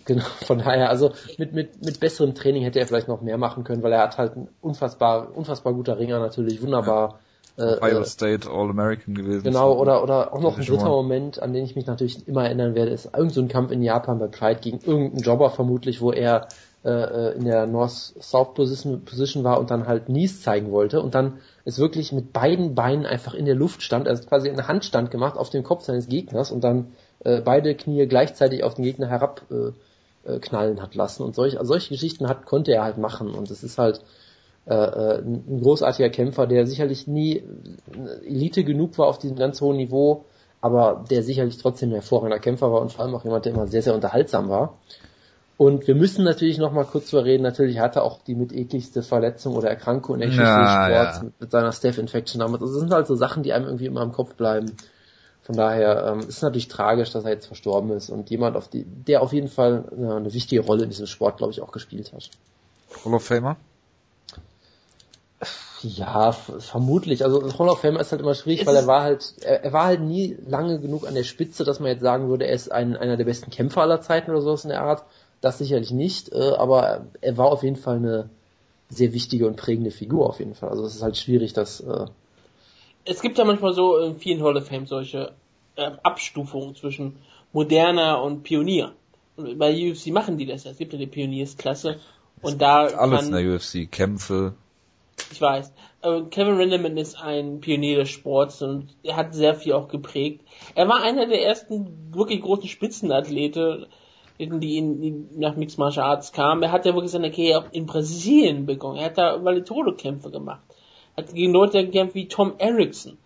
Genau, 0.05 0.23
von 0.45 0.59
daher, 0.59 0.89
also 0.89 1.11
mit, 1.37 1.51
mit, 1.51 1.83
mit 1.83 1.99
besserem 1.99 2.33
Training 2.33 2.63
hätte 2.63 2.79
er 2.79 2.87
vielleicht 2.87 3.09
noch 3.09 3.21
mehr 3.21 3.37
machen 3.37 3.65
können, 3.65 3.83
weil 3.83 3.91
er 3.91 4.03
hat 4.03 4.17
halt 4.17 4.37
ein 4.37 4.47
unfassbar, 4.61 5.35
unfassbar 5.35 5.73
guter 5.73 5.99
Ringer 5.99 6.19
natürlich, 6.19 6.61
wunderbar. 6.61 7.19
Äh, 7.57 7.77
Ohio 7.77 8.01
äh, 8.01 8.05
State 8.05 8.49
All-American 8.49 9.15
gewesen. 9.15 9.43
genau, 9.43 9.73
oder, 9.73 10.03
oder 10.03 10.33
auch 10.33 10.41
noch 10.41 10.57
ein 10.57 10.65
dritter. 10.65 10.89
Moment, 10.89 11.41
an 11.41 11.53
den 11.53 11.63
ich 11.63 11.75
mich 11.75 11.85
natürlich 11.85 12.27
immer 12.27 12.43
erinnern 12.45 12.75
werde, 12.75 12.91
ist 12.91 13.09
irgend 13.15 13.33
so 13.33 13.41
ein 13.41 13.47
Kampf 13.47 13.71
in 13.71 13.81
Japan 13.81 14.19
bei 14.19 14.27
Pride 14.27 14.59
gegen 14.59 14.79
irgendeinen 14.79 15.23
Jobber 15.23 15.49
vermutlich, 15.49 16.01
wo 16.01 16.11
er 16.11 16.47
äh, 16.85 16.89
äh, 16.89 17.35
in 17.35 17.45
der 17.45 17.65
North-South 17.65 18.53
Position, 18.53 19.05
Position 19.05 19.43
war 19.43 19.59
und 19.59 19.71
dann 19.71 19.87
halt 19.87 20.05
Knees 20.05 20.43
zeigen 20.43 20.71
wollte 20.71 21.01
und 21.01 21.15
dann 21.15 21.39
es 21.63 21.79
wirklich 21.79 22.11
mit 22.11 22.31
beiden 22.31 22.75
Beinen 22.75 23.07
einfach 23.07 23.33
in 23.33 23.45
der 23.45 23.55
Luft 23.55 23.81
stand, 23.81 24.07
also 24.07 24.23
quasi 24.27 24.49
einen 24.49 24.67
Handstand 24.67 25.09
gemacht 25.09 25.35
auf 25.35 25.49
dem 25.49 25.63
Kopf 25.63 25.83
seines 25.83 26.07
Gegners 26.09 26.51
und 26.51 26.63
dann 26.63 26.91
äh, 27.23 27.41
beide 27.41 27.73
Knie 27.73 28.05
gleichzeitig 28.05 28.63
auf 28.63 28.75
den 28.75 28.83
Gegner 28.83 29.07
herab 29.07 29.41
äh, 29.49 29.71
äh, 30.31 30.39
knallen 30.39 30.79
hat 30.81 30.93
lassen 30.93 31.23
und 31.23 31.33
solch, 31.33 31.57
also 31.57 31.73
solche 31.73 31.89
Geschichten 31.89 32.27
hat, 32.27 32.45
konnte 32.45 32.73
er 32.73 32.83
halt 32.83 32.99
machen 32.99 33.33
und 33.33 33.49
es 33.49 33.63
ist 33.63 33.79
halt 33.79 34.01
äh, 34.67 34.73
äh, 34.73 35.19
ein 35.19 35.61
großartiger 35.61 36.09
Kämpfer, 36.09 36.47
der 36.47 36.65
sicherlich 36.65 37.05
nie 37.05 37.37
äh, 37.37 37.43
Elite 38.25 38.63
genug 38.63 38.97
war 38.97 39.07
auf 39.07 39.19
diesem 39.19 39.37
ganz 39.37 39.61
hohen 39.61 39.77
Niveau, 39.77 40.25
aber 40.59 41.05
der 41.09 41.21
sicherlich 41.21 41.57
trotzdem 41.57 41.89
ein 41.89 41.93
hervorragender 41.93 42.39
Kämpfer 42.39 42.71
war 42.71 42.81
und 42.81 42.91
vor 42.91 43.05
allem 43.05 43.13
auch 43.13 43.23
jemand, 43.23 43.45
der 43.45 43.53
immer 43.53 43.67
sehr, 43.67 43.83
sehr 43.83 43.93
unterhaltsam 43.93 44.49
war. 44.49 44.77
Und 45.57 45.87
wir 45.87 45.95
müssen 45.95 46.25
natürlich 46.25 46.57
noch 46.57 46.73
mal 46.73 46.83
kurz 46.83 47.11
drüber 47.11 47.25
reden, 47.25 47.43
natürlich 47.43 47.79
hat 47.79 47.95
er 47.95 48.03
auch 48.03 48.23
die 48.23 48.35
mit 48.35 48.51
ekligste 48.51 49.03
Verletzung 49.03 49.55
oder 49.55 49.69
Erkrankung 49.69 50.15
in 50.15 50.21
der 50.21 50.29
Geschichte 50.29 50.59
des 50.59 50.71
Sports 50.71 51.17
ja. 51.17 51.23
mit, 51.23 51.41
mit 51.41 51.51
seiner 51.51 51.71
Staph-Infection 51.71 52.39
damals. 52.39 52.61
Also 52.63 52.73
das 52.73 52.81
sind 52.81 52.91
halt 52.91 53.07
so 53.07 53.15
Sachen, 53.15 53.43
die 53.43 53.53
einem 53.53 53.65
irgendwie 53.65 53.85
immer 53.85 54.01
im 54.01 54.11
Kopf 54.11 54.33
bleiben. 54.33 54.75
Von 55.43 55.55
daher 55.55 56.07
ähm, 56.07 56.27
ist 56.27 56.41
natürlich 56.41 56.67
tragisch, 56.69 57.11
dass 57.11 57.23
er 57.23 57.29
jetzt 57.29 57.45
verstorben 57.45 57.91
ist 57.91 58.09
und 58.09 58.31
jemand, 58.31 58.57
auf 58.57 58.67
die, 58.67 58.83
der 58.83 59.21
auf 59.21 59.31
jeden 59.31 59.47
Fall 59.47 59.85
äh, 59.91 60.11
eine 60.11 60.33
wichtige 60.33 60.63
Rolle 60.63 60.83
in 60.83 60.89
diesem 60.89 61.05
Sport, 61.05 61.37
glaube 61.37 61.53
ich, 61.53 61.61
auch 61.61 61.71
gespielt 61.71 62.11
hat. 62.13 62.31
Hall 63.05 63.13
of 63.13 63.23
Famer? 63.23 63.55
Ja, 65.87 66.31
vermutlich. 66.31 67.23
Also 67.23 67.41
Hall 67.59 67.69
of 67.69 67.79
Fame 67.79 67.97
ist 67.97 68.11
halt 68.11 68.21
immer 68.21 68.33
schwierig, 68.33 68.61
Es 68.61 68.67
weil 68.67 68.75
er 68.75 68.81
ist- 68.81 68.87
war 68.87 69.03
halt, 69.03 69.33
er, 69.41 69.63
er 69.65 69.73
war 69.73 69.85
halt 69.85 70.01
nie 70.01 70.35
lange 70.47 70.79
genug 70.79 71.07
an 71.07 71.13
der 71.15 71.23
Spitze, 71.23 71.63
dass 71.63 71.79
man 71.79 71.89
jetzt 71.89 72.01
sagen 72.01 72.27
würde, 72.29 72.45
er 72.47 72.53
ist 72.55 72.71
ein, 72.71 72.95
einer 72.97 73.17
der 73.17 73.25
besten 73.25 73.51
Kämpfer 73.51 73.81
aller 73.81 74.01
Zeiten 74.01 74.31
oder 74.31 74.41
sowas 74.41 74.63
in 74.63 74.69
der 74.69 74.81
Art. 74.81 75.03
Das 75.41 75.57
sicherlich 75.59 75.91
nicht, 75.91 76.31
äh, 76.31 76.51
aber 76.57 77.05
er 77.21 77.37
war 77.37 77.47
auf 77.51 77.61
jeden 77.63 77.75
Fall 77.75 77.97
eine 77.97 78.29
sehr 78.89 79.13
wichtige 79.13 79.47
und 79.47 79.57
prägende 79.57 79.91
Figur 79.91 80.27
auf 80.27 80.39
jeden 80.39 80.55
Fall. 80.55 80.69
Also 80.69 80.85
es 80.85 80.95
ist 80.95 81.03
halt 81.03 81.17
schwierig, 81.17 81.53
dass 81.53 81.81
äh, 81.81 82.05
es 83.05 83.21
gibt 83.21 83.37
ja 83.37 83.45
manchmal 83.45 83.73
so 83.73 83.97
in 83.97 84.15
vielen 84.17 84.41
Hall 84.43 84.57
of 84.57 84.67
Fame 84.67 84.87
solche 84.87 85.33
ähm, 85.77 85.93
Abstufungen 86.03 86.75
zwischen 86.75 87.17
moderner 87.53 88.23
und 88.23 88.43
Pionier. 88.43 88.93
Und 89.37 89.57
bei 89.59 89.71
UFC 89.91 90.07
machen 90.07 90.37
die 90.37 90.45
das 90.45 90.63
ja. 90.63 90.71
Es 90.71 90.77
gibt 90.77 90.93
ja 90.93 90.99
die 90.99 91.07
Pioniersklasse. 91.07 91.97
Und 92.41 92.61
da 92.61 92.85
Alles 92.85 93.27
in 93.27 93.31
kann, 93.33 93.43
der 93.43 93.55
UFC. 93.55 93.91
Kämpfe. 93.91 94.53
Ich 95.31 95.41
weiß, 95.41 95.73
Kevin 96.29 96.57
Renderman 96.57 96.97
ist 96.97 97.21
ein 97.21 97.59
Pionier 97.59 97.97
des 97.97 98.09
Sports 98.09 98.61
und 98.61 98.95
er 99.03 99.15
hat 99.15 99.33
sehr 99.33 99.55
viel 99.55 99.73
auch 99.73 99.87
geprägt. 99.87 100.45
Er 100.75 100.87
war 100.87 101.01
einer 101.01 101.25
der 101.25 101.43
ersten 101.43 102.13
wirklich 102.13 102.41
großen 102.41 102.69
Spitzenathlete, 102.69 103.87
die 104.37 104.77
in, 104.77 105.01
die 105.01 105.25
nach 105.37 105.55
Mixed 105.55 105.79
Martial 105.79 106.05
Arts 106.05 106.31
kamen. 106.31 106.61
Er 106.61 106.71
hat 106.71 106.85
ja 106.85 106.93
wirklich 106.93 107.11
seine 107.11 107.31
Karriere 107.31 107.59
auch 107.59 107.71
in 107.71 107.85
Brasilien 107.85 108.65
begonnen. 108.65 108.97
Er 108.97 109.05
hat 109.05 109.17
da 109.17 109.43
Vale-Todo-Kämpfe 109.43 110.29
gemacht. 110.29 110.61
Hat 111.17 111.33
gegen 111.33 111.53
Leute 111.53 111.85
gekämpft 111.85 112.15
wie 112.15 112.27
Tom 112.27 112.53
Erickson. 112.57 113.17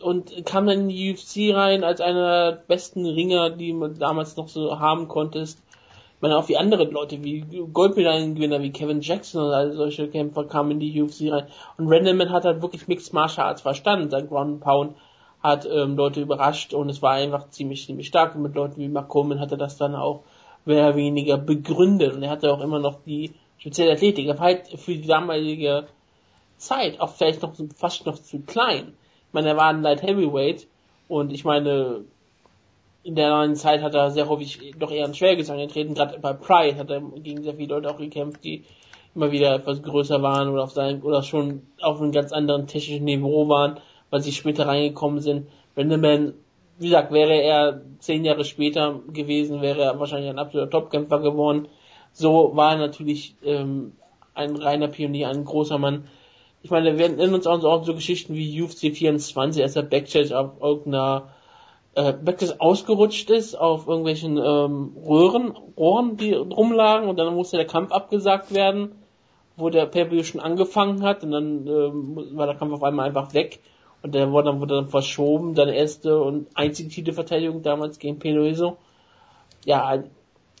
Und 0.00 0.44
kam 0.44 0.66
dann 0.66 0.80
in 0.80 0.88
die 0.88 1.12
UFC 1.12 1.56
rein 1.56 1.84
als 1.84 2.00
einer 2.00 2.50
der 2.50 2.62
besten 2.66 3.06
Ringer, 3.06 3.50
die 3.50 3.72
man 3.72 3.98
damals 3.98 4.36
noch 4.36 4.48
so 4.48 4.78
haben 4.78 5.08
konntest. 5.08 5.62
Meine, 6.24 6.38
auch 6.38 6.48
wie 6.48 6.56
andere 6.56 6.84
Leute, 6.84 7.22
wie 7.22 7.42
Goldmedaillengewinner, 7.70 8.62
wie 8.62 8.72
Kevin 8.72 9.02
Jackson 9.02 9.52
all 9.52 9.74
solche 9.74 10.08
Kämpfer 10.08 10.44
kamen 10.44 10.70
in 10.70 10.80
die 10.80 11.02
UFC 11.02 11.30
rein. 11.30 11.48
Und 11.76 11.92
Randleman 11.92 12.30
hat 12.30 12.46
halt 12.46 12.62
wirklich 12.62 12.88
Mixed 12.88 13.12
Martial 13.12 13.48
Arts 13.48 13.60
verstanden. 13.60 14.08
Sein 14.08 14.26
Ground 14.26 14.62
Pound 14.62 14.96
hat 15.42 15.66
ähm, 15.66 15.98
Leute 15.98 16.22
überrascht 16.22 16.72
und 16.72 16.88
es 16.88 17.02
war 17.02 17.12
einfach 17.12 17.50
ziemlich, 17.50 17.84
ziemlich 17.84 18.06
stark. 18.06 18.34
Und 18.34 18.40
mit 18.40 18.54
Leuten 18.54 18.80
wie 18.80 18.88
Mark 18.88 19.10
Coleman 19.10 19.38
hat 19.38 19.50
er 19.50 19.58
das 19.58 19.76
dann 19.76 19.94
auch 19.94 20.22
mehr 20.64 20.86
oder 20.86 20.96
weniger 20.96 21.36
begründet. 21.36 22.14
Und 22.14 22.22
er 22.22 22.30
hatte 22.30 22.50
auch 22.50 22.62
immer 22.62 22.78
noch 22.78 23.02
die 23.04 23.32
spezielle 23.58 23.92
Athletik. 23.92 24.26
Er 24.26 24.38
war 24.38 24.46
halt 24.46 24.68
für 24.80 24.94
die 24.94 25.06
damalige 25.06 25.88
Zeit 26.56 27.02
auch 27.02 27.10
vielleicht 27.10 27.42
noch 27.42 27.52
fast 27.76 28.06
noch 28.06 28.18
zu 28.18 28.40
klein. 28.40 28.94
Ich 29.28 29.34
meine, 29.34 29.48
er 29.48 29.58
war 29.58 29.66
ein 29.66 29.82
Light 29.82 30.02
Heavyweight 30.02 30.68
und 31.06 31.34
ich 31.34 31.44
meine, 31.44 32.06
in 33.04 33.14
der 33.14 33.28
neuen 33.28 33.54
Zeit 33.54 33.82
hat 33.82 33.94
er 33.94 34.10
sehr 34.10 34.28
häufig 34.28 34.74
doch 34.78 34.90
eher 34.90 35.04
ein 35.04 35.14
Schwergesang 35.14 35.58
getreten. 35.58 35.94
Gerade 35.94 36.18
bei 36.18 36.32
Pride 36.32 36.78
hat 36.78 36.90
er 36.90 37.00
gegen 37.00 37.42
sehr 37.42 37.54
viele 37.54 37.74
Leute 37.74 37.90
auch 37.90 37.98
gekämpft, 37.98 38.42
die 38.42 38.64
immer 39.14 39.30
wieder 39.30 39.54
etwas 39.54 39.82
größer 39.82 40.22
waren 40.22 40.48
oder 40.48 40.64
auf 40.64 40.72
seinem 40.72 41.02
oder 41.02 41.22
schon 41.22 41.62
auf 41.80 42.00
einem 42.00 42.12
ganz 42.12 42.32
anderen 42.32 42.66
technischen 42.66 43.04
Niveau 43.04 43.46
waren, 43.48 43.78
weil 44.08 44.22
sie 44.22 44.32
später 44.32 44.66
reingekommen 44.66 45.20
sind. 45.20 45.48
Renderman, 45.76 46.32
wie 46.78 46.86
gesagt, 46.86 47.12
wäre 47.12 47.34
er 47.34 47.82
zehn 47.98 48.24
Jahre 48.24 48.44
später 48.44 49.00
gewesen, 49.12 49.60
wäre 49.60 49.82
er 49.82 50.00
wahrscheinlich 50.00 50.30
ein 50.30 50.38
absoluter 50.38 50.70
Topkämpfer 50.70 51.20
geworden. 51.20 51.68
So 52.12 52.56
war 52.56 52.72
er 52.72 52.78
natürlich 52.78 53.36
ähm, 53.44 53.92
ein 54.32 54.56
reiner 54.56 54.88
Pionier, 54.88 55.28
ein 55.28 55.44
großer 55.44 55.78
Mann. 55.78 56.04
Ich 56.62 56.70
meine, 56.70 56.96
wir 56.96 57.04
erinnern 57.04 57.34
uns 57.34 57.46
auch 57.46 57.60
so, 57.60 57.82
so 57.82 57.94
Geschichten 57.94 58.34
wie 58.34 58.62
UFC 58.62 58.96
24, 58.96 59.62
als 59.62 59.76
er 59.76 59.82
Backstage 59.82 60.36
auf 60.36 60.52
irgendeiner 60.62 61.28
äh, 61.94 62.12
Backstage 62.12 62.60
ausgerutscht 62.60 63.30
ist 63.30 63.54
auf 63.54 63.86
irgendwelchen 63.86 64.36
ähm, 64.36 64.96
Röhren, 65.06 65.52
Rohren, 65.76 66.16
die 66.16 66.32
rumlagen 66.32 67.08
und 67.08 67.16
dann 67.16 67.34
musste 67.34 67.56
der 67.56 67.66
Kampf 67.66 67.92
abgesagt 67.92 68.52
werden, 68.52 68.92
wo 69.56 69.70
der 69.70 69.86
pay 69.86 70.24
schon 70.24 70.40
angefangen 70.40 71.02
hat 71.02 71.22
und 71.22 71.30
dann 71.30 71.66
ähm, 71.66 72.36
war 72.36 72.46
der 72.46 72.56
Kampf 72.56 72.74
auf 72.74 72.82
einmal 72.82 73.06
einfach 73.06 73.34
weg 73.34 73.60
und 74.02 74.14
der 74.14 74.30
wurde 74.32 74.50
dann, 74.50 74.60
wurde 74.60 74.74
dann 74.74 74.88
verschoben, 74.88 75.54
dann 75.54 75.68
erste 75.68 76.20
und 76.20 76.48
einzige 76.54 76.90
Titelverteidigung 76.90 77.62
damals 77.62 77.98
gegen 77.98 78.18
Peloiso. 78.18 78.76
Ja, 79.64 80.02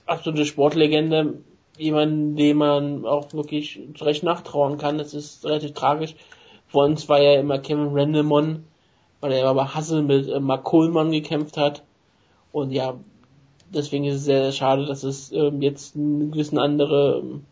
absolute 0.06 0.46
Sportlegende, 0.46 1.34
jemand, 1.76 2.38
dem 2.38 2.58
man 2.58 3.04
auch 3.04 3.32
wirklich 3.32 3.80
zu 3.96 4.04
Recht 4.04 4.22
nachtrauen 4.22 4.78
kann. 4.78 4.96
Das 4.96 5.12
ist 5.12 5.44
relativ 5.44 5.74
tragisch. 5.74 6.14
Vor 6.68 6.84
uns 6.84 7.08
war 7.08 7.20
ja 7.20 7.38
immer 7.38 7.58
Kevin 7.58 7.90
Randleman, 7.92 8.64
weil 9.24 9.32
er 9.32 9.48
aber 9.48 9.74
Hassel 9.74 10.02
mit 10.02 10.28
äh, 10.28 10.38
Mark 10.38 10.64
Coleman 10.64 11.10
gekämpft 11.10 11.56
hat. 11.56 11.82
Und 12.52 12.72
ja, 12.72 13.00
deswegen 13.70 14.04
ist 14.04 14.16
es 14.16 14.24
sehr, 14.24 14.42
sehr 14.42 14.52
schade, 14.52 14.84
dass 14.84 15.02
es 15.02 15.32
ähm, 15.32 15.62
jetzt 15.62 15.96
einen 15.96 16.30
gewissen 16.30 16.58
andere 16.58 17.20
ähm, 17.20 17.46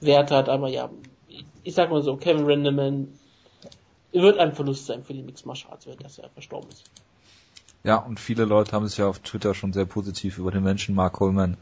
Wert 0.00 0.32
hat. 0.32 0.48
Aber 0.48 0.68
ja, 0.68 0.90
ich, 1.28 1.44
ich 1.62 1.74
sag 1.76 1.92
mal 1.92 2.02
so, 2.02 2.16
Kevin 2.16 2.46
Randleman 2.46 3.12
wird 4.10 4.38
ein 4.38 4.56
Verlust 4.56 4.86
sein 4.86 5.04
für 5.04 5.14
die 5.14 5.22
Mixed 5.22 5.46
Martial 5.46 5.70
Arts 5.70 5.86
Welt, 5.86 6.02
dass 6.02 6.18
er 6.18 6.30
verstorben 6.30 6.68
ist. 6.68 6.82
Ja, 7.84 7.98
und 7.98 8.18
viele 8.18 8.44
Leute 8.44 8.72
haben 8.72 8.88
sich 8.88 8.98
ja 8.98 9.06
auf 9.06 9.20
Twitter 9.20 9.54
schon 9.54 9.72
sehr 9.72 9.86
positiv 9.86 10.38
über 10.38 10.50
den 10.50 10.64
Menschen 10.64 10.96
Mark 10.96 11.12
Coleman 11.12 11.56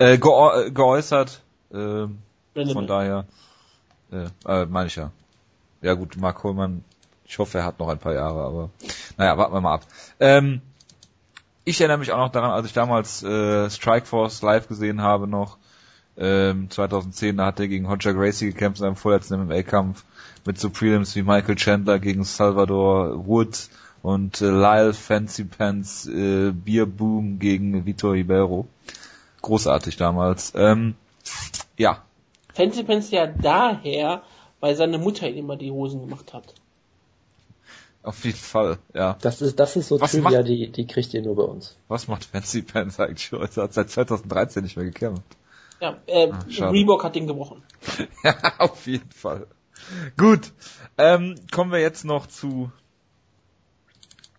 äh, 0.00 0.18
geäu- 0.18 0.66
äh, 0.66 0.70
geäußert. 0.70 1.40
Äh, 1.70 2.08
von 2.54 2.86
daher, 2.86 3.24
äh, 4.12 4.26
äh, 4.44 4.66
meine 4.66 4.88
ich 4.88 4.96
ja. 4.96 5.12
Ja 5.80 5.94
gut, 5.94 6.18
Mark 6.18 6.36
Coleman, 6.36 6.84
ich 7.32 7.38
hoffe, 7.38 7.58
er 7.58 7.64
hat 7.64 7.78
noch 7.78 7.88
ein 7.88 7.98
paar 7.98 8.12
Jahre, 8.12 8.44
aber 8.44 8.68
naja, 9.16 9.38
warten 9.38 9.54
wir 9.54 9.62
mal 9.62 9.74
ab. 9.76 9.86
Ähm, 10.20 10.60
ich 11.64 11.80
erinnere 11.80 11.96
mich 11.96 12.12
auch 12.12 12.18
noch 12.18 12.30
daran, 12.30 12.50
als 12.50 12.66
ich 12.66 12.74
damals 12.74 13.22
äh, 13.22 13.70
Strikeforce 13.70 14.42
live 14.42 14.68
gesehen 14.68 15.00
habe 15.00 15.26
noch, 15.26 15.56
Ähm, 16.18 16.68
2010 16.68 17.38
da 17.38 17.46
hat 17.46 17.58
er 17.58 17.68
gegen 17.68 17.86
Roger 17.86 18.12
Gracie 18.12 18.44
gekämpft 18.44 18.80
in 18.80 18.86
einem 18.86 18.96
vorletzten 18.96 19.46
MMA-Kampf 19.46 20.04
mit 20.44 20.58
so 20.58 20.68
Prelims 20.68 21.16
wie 21.16 21.22
Michael 21.22 21.56
Chandler 21.56 21.98
gegen 21.98 22.22
Salvador 22.24 23.26
Wood 23.26 23.70
und 24.02 24.42
äh, 24.42 24.50
Lyle 24.50 24.92
Fancy 24.92 25.44
Pants 25.44 26.06
äh, 26.08 26.52
Beer 26.52 26.84
Boom 26.84 27.38
gegen 27.38 27.86
Vitor 27.86 28.12
Ribeiro. 28.12 28.66
Großartig 29.40 29.96
damals. 29.96 30.52
Ähm, 30.54 30.96
ja. 31.78 32.02
Fancy 32.52 32.82
Pants 32.82 33.10
ja 33.10 33.26
daher, 33.26 34.22
weil 34.60 34.76
seine 34.76 34.98
Mutter 34.98 35.30
ihm 35.30 35.38
immer 35.38 35.56
die 35.56 35.70
Hosen 35.70 36.02
gemacht 36.02 36.34
hat. 36.34 36.52
Auf 38.04 38.24
jeden 38.24 38.36
Fall, 38.38 38.78
ja. 38.94 39.16
Das 39.20 39.40
ist, 39.42 39.60
das 39.60 39.76
ist 39.76 39.88
so 39.88 40.00
Was 40.00 40.10
Trivia, 40.10 40.38
macht- 40.38 40.48
die, 40.48 40.70
die 40.72 40.86
kriegt 40.86 41.14
ihr 41.14 41.22
nur 41.22 41.36
bei 41.36 41.44
uns. 41.44 41.76
Was 41.88 42.08
macht 42.08 42.24
Fancy 42.24 42.62
Pants 42.62 42.98
eigentlich 42.98 43.30
heute? 43.32 43.60
Er 43.60 43.64
hat 43.64 43.74
seit 43.74 43.90
2013 43.90 44.64
nicht 44.64 44.76
mehr 44.76 44.86
gekämpft. 44.86 45.22
Ja, 45.80 45.98
äh, 46.06 46.30
Ah, 46.30 46.44
schade. 46.50 46.72
Reebok 46.72 47.04
hat 47.04 47.14
den 47.14 47.26
gebrochen. 47.26 47.62
Ja, 48.24 48.36
auf 48.58 48.86
jeden 48.86 49.10
Fall. 49.10 49.46
Gut. 50.16 50.52
Ähm, 50.98 51.36
kommen 51.50 51.70
wir 51.72 51.80
jetzt 51.80 52.04
noch 52.04 52.26
zu 52.26 52.70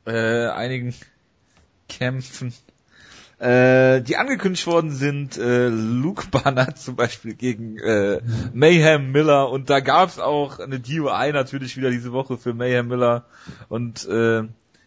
äh, 0.06 0.48
einigen 0.48 0.94
Kämpfen, 1.90 2.54
äh, 3.44 4.02
die 4.02 4.16
angekündigt 4.16 4.66
worden 4.68 4.92
sind. 4.92 5.38
Äh, 5.38 5.68
Luke 5.68 6.28
Barnett 6.32 6.78
zum 6.78 6.96
Beispiel 6.96 7.34
gegen 7.34 7.78
äh, 7.78 8.22
Mayhem 8.54 9.12
Miller 9.12 9.50
und 9.50 9.70
da 9.70 9.82
gab's 9.82 10.18
auch 10.18 10.60
eine 10.60 10.80
DUI 10.80 11.32
natürlich 11.34 11.76
wieder 11.76 11.90
diese 11.90 12.14
Woche 12.14 12.38
für 12.38 12.54
Mayhem 12.54 12.88
Miller 12.88 13.26
und 13.68 14.08
äh, 14.08 14.44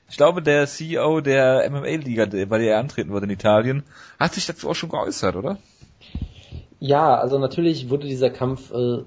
ich 0.08 0.16
glaube, 0.16 0.40
der 0.40 0.66
CEO 0.66 1.20
der 1.20 1.68
MMA-Liga, 1.68 2.26
bei 2.46 2.58
der 2.58 2.74
er 2.74 2.78
antreten 2.78 3.10
wurde 3.10 3.26
in 3.26 3.32
Italien, 3.32 3.82
hat 4.20 4.34
sich 4.34 4.46
dazu 4.46 4.70
auch 4.70 4.74
schon 4.74 4.88
geäußert, 4.88 5.34
oder? 5.34 5.58
Ja, 6.78 7.16
also 7.16 7.38
natürlich 7.38 7.90
wurde 7.90 8.06
dieser 8.06 8.30
Kampf 8.30 8.70
äh, 8.70 8.98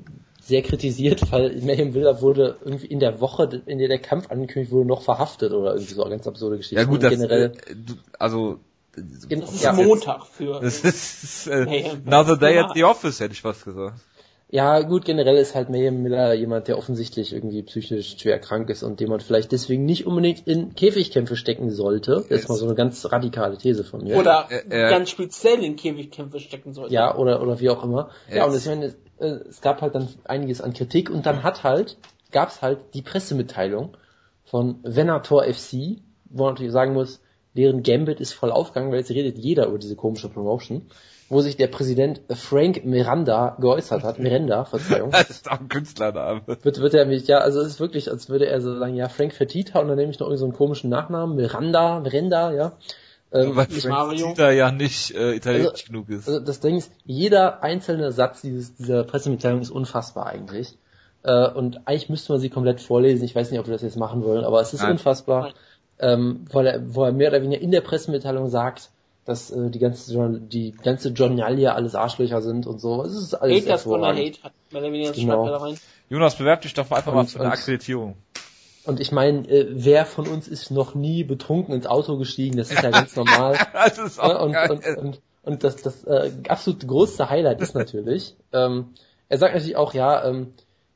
sehr 0.42 0.62
kritisiert, 0.62 1.32
weil 1.32 1.62
Mayhem 1.62 1.94
Wilder 1.94 2.22
wurde 2.22 2.58
irgendwie 2.66 2.88
in 2.88 3.00
der 3.00 3.22
Woche, 3.22 3.62
in 3.66 3.80
der 3.80 3.88
der 3.88 4.00
Kampf 4.00 4.30
angekündigt 4.30 4.74
wurde, 4.74 4.90
noch 4.90 5.02
verhaftet 5.02 5.54
oder 5.54 5.76
irgendwie 5.76 5.94
so 5.94 6.04
eine 6.04 6.12
ganz 6.12 6.28
absurde 6.28 6.58
Geschichte. 6.58 6.76
Ja 6.76 6.84
gut, 6.84 7.02
das, 7.02 7.12
generell, 7.12 7.54
äh, 7.68 7.76
also 8.20 8.60
Das 8.96 9.54
ist 9.54 9.64
ja, 9.64 9.74
Montag 9.74 10.26
für. 10.26 10.60
Das 10.60 10.80
ist 10.84 11.48
äh, 11.48 11.66
Mayhem. 11.66 12.02
another 12.06 12.38
day 12.38 12.58
at 12.58 12.72
the 12.74 12.84
office, 12.84 13.20
hätte 13.20 13.34
ich 13.34 13.42
fast 13.42 13.66
gesagt. 13.66 14.00
ja 14.50 14.80
gut, 14.82 15.06
generell 15.06 15.38
ist 15.38 15.54
halt 15.54 15.70
Mayhem 15.70 16.02
Miller 16.02 16.34
jemand, 16.34 16.68
der 16.68 16.78
offensichtlich 16.78 17.32
irgendwie 17.34 17.62
psychisch 17.62 18.18
schwer 18.20 18.40
krank 18.40 18.70
ist 18.70 18.82
und 18.82 19.00
den 19.00 19.10
man 19.10 19.20
vielleicht 19.20 19.52
deswegen 19.52 19.86
nicht 19.86 20.08
unbedingt 20.08 20.48
in 20.48 20.74
Käfigkämpfe 20.74 21.36
stecken 21.36 21.70
sollte. 21.70 22.26
Das 22.30 22.42
ist 22.42 22.50
mal 22.50 22.56
so 22.56 22.66
eine 22.66 22.76
ganz 22.76 23.06
radikale 23.12 23.58
These 23.58 23.84
von 23.84 24.04
mir. 24.04 24.18
Oder 24.18 24.48
Äh, 24.50 24.88
äh, 24.88 24.90
ganz 24.90 25.12
speziell 25.12 25.64
in 25.64 25.76
Käfigkämpfe 25.76 26.40
stecken 26.40 26.74
sollte. 26.74 26.94
Ja, 26.94 27.16
oder, 27.16 27.42
oder 27.42 27.60
wie 27.60 27.70
auch 27.70 27.84
immer. 27.84 28.10
Ja, 28.34 28.46
und 28.46 28.54
Jetzt. 28.54 28.64
ich 28.64 28.70
meine, 28.70 28.86
es, 28.86 28.96
äh, 29.20 29.48
es 29.48 29.62
gab 29.62 29.82
halt 29.82 29.94
dann 29.94 30.10
einiges 30.26 30.62
an 30.62 30.74
Kritik 30.74 31.10
und 31.12 31.26
dann 31.28 31.44
hat 31.44 31.64
halt, 31.64 31.98
gab's 32.32 32.64
halt 32.64 32.80
die 32.96 33.04
Pressemitteilung 33.04 33.96
von 34.46 34.80
Venator 34.84 35.44
FC, 35.44 36.02
wo 36.26 36.46
man 36.46 36.54
natürlich 36.54 36.74
sagen 36.74 36.94
muss, 36.94 37.22
deren 37.56 37.84
Gambit 37.84 38.20
ist 38.20 38.34
voll 38.34 38.52
aufgegangen, 38.52 38.92
weil 38.92 39.00
jetzt 39.00 39.12
redet 39.12 39.38
jeder 39.38 39.68
über 39.68 39.78
diese 39.80 39.96
komische 39.96 40.30
Promotion, 40.30 40.84
wo 41.30 41.42
sich 41.42 41.58
der 41.58 41.68
Präsident 41.68 42.22
Frank 42.30 42.86
Miranda 42.86 43.56
geäußert 43.60 44.04
hat, 44.04 44.20
Miranda, 44.20 44.66
Verzeihung, 44.66 45.12
Das 45.12 45.30
ist 45.30 45.50
auch 45.52 45.60
ein 45.60 45.68
Künstlername. 45.70 46.42
wird, 46.46 46.80
wird 46.80 46.94
er 46.94 47.06
mich, 47.06 47.28
ja, 47.28 47.40
also 47.40 47.60
es 47.62 47.68
ist 47.68 47.80
wirklich, 47.80 48.10
als 48.10 48.30
würde 48.30 48.48
er 48.48 48.62
so 48.62 48.78
sagen, 48.78 48.96
ja, 48.96 49.10
Frank 49.10 49.34
Fertita 49.34 49.80
und 49.80 49.88
dann 49.88 49.98
nehme 49.98 50.12
ich 50.12 50.20
noch 50.20 50.28
irgendeinen 50.28 50.40
so 50.40 50.46
einen 50.46 50.54
komischen 50.58 50.90
Nachnamen, 50.90 51.36
Miranda, 51.36 52.00
Miranda, 52.00 52.52
ja. 52.54 52.72
Ähm, 53.32 53.56
Weil 53.56 53.68
Nicht 53.68 53.82
Frank 53.84 53.94
Mario. 53.94 54.30
Zita 54.30 54.50
ja 54.50 54.72
nicht 54.72 55.14
äh, 55.14 55.36
italienisch 55.36 55.70
Also- 55.84 55.86
genug 55.86 56.10
ist. 56.10 56.28
Also 56.28 56.40
das 56.40 56.62
Ding 56.62 56.78
ist, 56.78 56.92
jeder 57.06 57.62
einzelne 57.62 58.12
Satz 58.12 58.42
dieses, 58.42 58.76
dieser 58.76 59.04
Pressemitteilung 59.04 59.62
ist 59.62 59.70
unfassbar 59.70 60.26
eigentlich. 60.26 60.78
Äh, 61.22 61.48
und 61.50 61.82
eigentlich 61.86 62.10
müsste 62.10 62.32
man 62.32 62.42
sie 62.42 62.50
komplett 62.50 62.82
vorlesen. 62.82 63.24
Ich 63.26 63.36
weiß 63.36 63.52
nicht, 63.52 63.60
ob 63.60 63.68
wir 63.68 63.74
das 63.74 63.84
jetzt 63.84 63.98
machen 63.98 64.24
wollen, 64.24 64.44
aber 64.44 64.62
es 64.62 64.74
ist 64.74 64.82
Nein. 64.82 64.94
unfassbar, 64.94 65.42
Nein. 65.44 65.54
Ähm, 66.00 66.46
weil 66.52 66.68
er, 66.68 66.96
wo 66.96 67.04
er 67.04 67.12
mehr 67.12 67.30
oder 67.30 67.42
weniger 67.42 67.62
in 67.62 67.72
der 67.72 67.82
Pressemitteilung 67.82 68.48
sagt, 68.50 68.90
dass 69.26 69.52
äh, 69.52 69.70
die 69.70 69.80
ganze 69.80 70.40
die 70.40 70.72
ganze 70.72 71.10
Journalie 71.10 71.72
alles 71.74 71.94
Arschlöcher 71.96 72.42
sind 72.42 72.66
und 72.66 72.80
so. 72.82 73.04
Es 73.04 73.14
ist 73.14 73.34
alles 73.36 73.66
Haters 73.66 73.84
gonna 73.84 74.08
hervorragend. 74.08 74.40
hate, 74.40 74.44
hat 74.44 74.54
das 75.08 75.16
Genau. 75.16 75.46
schreibt 75.46 75.62
da 75.62 75.66
rein. 75.66 75.78
Jonas, 76.10 76.36
bewerb 76.36 76.62
dich 76.62 76.74
doch 76.74 76.90
einfach 76.92 77.14
mal 77.14 77.22
Und- 77.22 77.30
für 77.30 77.40
eine 77.40 77.50
und- 77.50 77.54
Akkreditierung. 77.54 78.16
Und 78.86 79.00
ich 79.00 79.12
meine, 79.12 79.48
äh, 79.48 79.68
wer 79.70 80.06
von 80.06 80.28
uns 80.28 80.48
ist 80.48 80.72
noch 80.72 80.96
nie 80.96 81.24
betrunken 81.24 81.76
ins 81.76 81.86
Auto 81.86 82.18
gestiegen? 82.18 82.58
Das 82.58 82.72
ist 82.72 82.82
ja 82.82 82.90
ganz 82.90 83.16
normal. 83.16 83.56
Das 83.74 83.98
ist 84.00 84.20
auch 84.20 84.42
und, 84.44 84.54
geil. 84.54 84.72
und, 84.72 84.98
und, 84.98 85.22
und 85.44 85.64
das, 85.64 85.76
das 85.76 86.06
äh, 86.06 86.32
absolut 86.48 86.88
größte 86.88 87.30
Highlight 87.30 87.62
ist 87.62 87.76
natürlich, 87.76 88.36
ähm, 88.54 88.88
er 89.28 89.38
sagt 89.38 89.54
natürlich 89.54 89.76
auch, 89.76 89.94
ja, 89.94 90.26
ähm, 90.28 90.54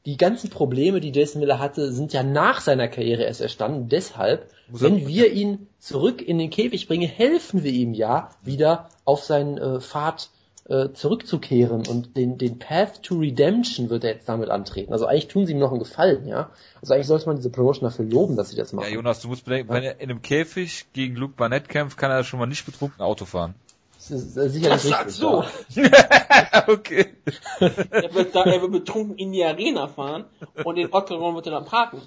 die 0.07 0.17
ganzen 0.17 0.49
Probleme, 0.49 1.01
die 1.01 1.11
Jason 1.11 1.39
Miller 1.39 1.59
hatte, 1.59 1.91
sind 1.91 2.13
ja 2.13 2.23
nach 2.23 2.61
seiner 2.61 2.87
Karriere 2.87 3.23
erst 3.23 3.41
entstanden. 3.41 3.89
Deshalb, 3.89 4.47
wenn 4.67 5.07
wir 5.07 5.31
ihn 5.31 5.67
zurück 5.79 6.21
in 6.21 6.37
den 6.37 6.49
Käfig 6.49 6.87
bringen, 6.87 7.07
helfen 7.07 7.63
wir 7.63 7.71
ihm 7.71 7.93
ja, 7.93 8.29
wieder 8.41 8.89
auf 9.05 9.23
seinen 9.23 9.57
äh, 9.57 9.81
Pfad 9.81 10.29
äh, 10.69 10.93
zurückzukehren 10.93 11.85
und 11.87 12.15
den, 12.15 12.37
den 12.37 12.57
Path 12.59 13.03
to 13.03 13.15
Redemption 13.15 13.89
wird 13.89 14.03
er 14.03 14.11
jetzt 14.13 14.29
damit 14.29 14.49
antreten. 14.49 14.93
Also 14.93 15.05
eigentlich 15.05 15.27
tun 15.27 15.45
sie 15.45 15.53
ihm 15.53 15.59
noch 15.59 15.71
einen 15.71 15.79
Gefallen, 15.79 16.27
ja. 16.27 16.51
Also 16.81 16.93
eigentlich 16.93 17.07
sollte 17.07 17.25
man 17.27 17.35
diese 17.35 17.49
Promotion 17.49 17.89
dafür 17.89 18.05
loben, 18.05 18.37
dass 18.37 18.49
sie 18.49 18.55
das 18.55 18.71
ja, 18.71 18.77
machen. 18.77 18.93
Jonas, 18.93 19.21
du 19.21 19.27
musst 19.27 19.45
bedenken, 19.45 19.73
wenn 19.73 19.83
er 19.83 19.99
in 19.99 20.09
einem 20.09 20.21
Käfig 20.21 20.85
gegen 20.93 21.15
Luke 21.15 21.33
Barnett 21.35 21.67
kämpft, 21.67 21.97
kann 21.97 22.11
er 22.11 22.23
schon 22.23 22.39
mal 22.39 22.45
nicht 22.45 22.65
betrunken 22.65 23.01
Auto 23.01 23.25
fahren. 23.25 23.55
das 23.97 24.11
ist 24.11 24.37
äh, 24.37 24.49
sicherlich 24.49 24.81
Das 24.81 24.89
sagst 24.89 25.21
richtig. 25.21 25.75
du. 25.75 25.81
ja. 25.81 26.67
okay. 26.67 27.07
Er 27.59 28.13
wird, 28.13 28.33
da, 28.33 28.43
er 28.43 28.61
wird 28.61 28.71
betrunken 28.71 29.17
in 29.17 29.33
die 29.33 29.43
Arena 29.43 29.87
fahren 29.87 30.25
und 30.63 30.75
den 30.75 30.93
Octagon 30.93 31.35
wird 31.35 31.47
er 31.47 31.51
dann 31.51 31.65
parken. 31.65 32.01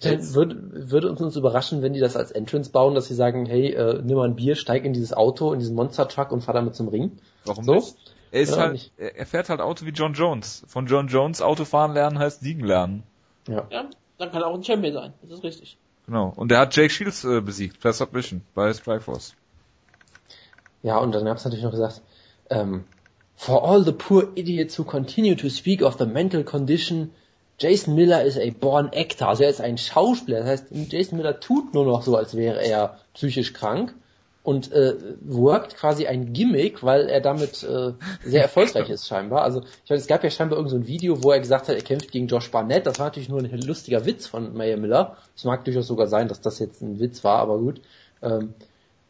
Dann 0.00 0.34
würde, 0.34 0.90
würde 0.90 1.10
uns, 1.10 1.20
uns 1.22 1.36
überraschen, 1.36 1.80
wenn 1.82 1.94
die 1.94 2.00
das 2.00 2.16
als 2.16 2.30
Entrance 2.30 2.70
bauen, 2.70 2.94
dass 2.94 3.06
sie 3.06 3.14
sagen, 3.14 3.46
hey, 3.46 3.72
äh, 3.72 4.02
nimm 4.02 4.16
mal 4.16 4.28
ein 4.28 4.36
Bier, 4.36 4.54
steig 4.54 4.84
in 4.84 4.92
dieses 4.92 5.12
Auto, 5.14 5.52
in 5.52 5.58
diesen 5.58 5.74
Monster 5.74 6.06
Truck 6.06 6.32
und 6.32 6.42
fahr 6.42 6.54
damit 6.54 6.74
zum 6.74 6.88
Ring. 6.88 7.18
Warum 7.46 7.64
So? 7.64 7.74
nicht? 7.76 7.96
Er 8.32 8.40
ist 8.42 8.50
Ja, 8.50 8.58
halt, 8.58 8.72
nicht. 8.72 8.92
er 8.98 9.24
fährt 9.24 9.48
halt 9.48 9.60
Auto 9.60 9.86
wie 9.86 9.90
John 9.90 10.12
Jones. 10.12 10.64
Von 10.66 10.86
John 10.86 11.08
Jones 11.08 11.40
Autofahren 11.40 11.92
lernen 11.94 12.18
heißt 12.18 12.40
Siegen 12.40 12.64
lernen. 12.66 13.04
Ja. 13.48 13.66
Ja, 13.70 13.88
dann 14.18 14.30
kann 14.32 14.42
er 14.42 14.48
auch 14.48 14.54
ein 14.54 14.64
Champion 14.64 14.92
sein. 14.92 15.12
Das 15.22 15.38
ist 15.38 15.44
richtig. 15.44 15.78
Genau. 16.06 16.32
Und 16.36 16.52
er 16.52 16.58
hat 16.58 16.76
Jake 16.76 16.90
Shields 16.90 17.24
äh, 17.24 17.40
besiegt, 17.40 17.80
per 17.80 17.92
Submission, 17.92 18.42
bei 18.54 18.72
Strikeforce. 18.74 19.34
Ja, 20.82 20.98
und 20.98 21.12
dann 21.14 21.24
gab's 21.24 21.44
natürlich 21.44 21.64
noch 21.64 21.70
gesagt, 21.70 22.02
ähm, 22.50 22.84
for 23.34 23.68
all 23.68 23.84
the 23.84 23.92
poor 23.92 24.28
idiots 24.34 24.78
who 24.78 24.84
continue 24.84 25.36
to 25.36 25.48
speak 25.48 25.82
of 25.82 25.96
the 25.98 26.06
mental 26.06 26.44
condition, 26.44 27.12
Jason 27.58 27.94
Miller 27.94 28.22
is 28.22 28.38
a 28.38 28.50
born 28.50 28.90
actor. 28.92 29.28
Also 29.28 29.44
er 29.44 29.50
ist 29.50 29.60
ein 29.60 29.78
Schauspieler. 29.78 30.40
Das 30.40 30.48
heißt, 30.48 30.66
Jason 30.90 31.18
Miller 31.18 31.40
tut 31.40 31.72
nur 31.74 31.84
noch 31.84 32.02
so, 32.02 32.16
als 32.16 32.36
wäre 32.36 32.62
er 32.62 32.98
psychisch 33.14 33.52
krank 33.52 33.94
und 34.42 34.70
äh, 34.70 34.94
workt 35.22 35.76
quasi 35.76 36.06
ein 36.06 36.32
Gimmick, 36.32 36.84
weil 36.84 37.08
er 37.08 37.20
damit 37.20 37.64
äh, 37.64 37.94
sehr 38.24 38.42
erfolgreich 38.42 38.88
ist 38.90 39.08
scheinbar. 39.08 39.42
Also 39.42 39.62
ich 39.84 39.90
meine, 39.90 40.00
es 40.00 40.06
gab 40.06 40.22
ja 40.22 40.30
scheinbar 40.30 40.58
irgend 40.58 40.70
so 40.70 40.76
ein 40.76 40.86
Video, 40.86 41.24
wo 41.24 41.32
er 41.32 41.40
gesagt 41.40 41.68
hat, 41.68 41.74
er 41.74 41.82
kämpft 41.82 42.12
gegen 42.12 42.28
Josh 42.28 42.50
Barnett. 42.50 42.86
Das 42.86 42.98
war 42.98 43.06
natürlich 43.06 43.28
nur 43.28 43.40
ein 43.40 43.62
lustiger 43.62 44.04
Witz 44.04 44.26
von 44.26 44.56
Maya 44.56 44.76
Miller. 44.76 45.16
Es 45.34 45.44
mag 45.44 45.64
durchaus 45.64 45.88
sogar 45.88 46.06
sein, 46.06 46.28
dass 46.28 46.40
das 46.40 46.58
jetzt 46.58 46.80
ein 46.80 47.00
Witz 47.00 47.24
war, 47.24 47.38
aber 47.40 47.58
gut. 47.58 47.80
Ähm, 48.22 48.54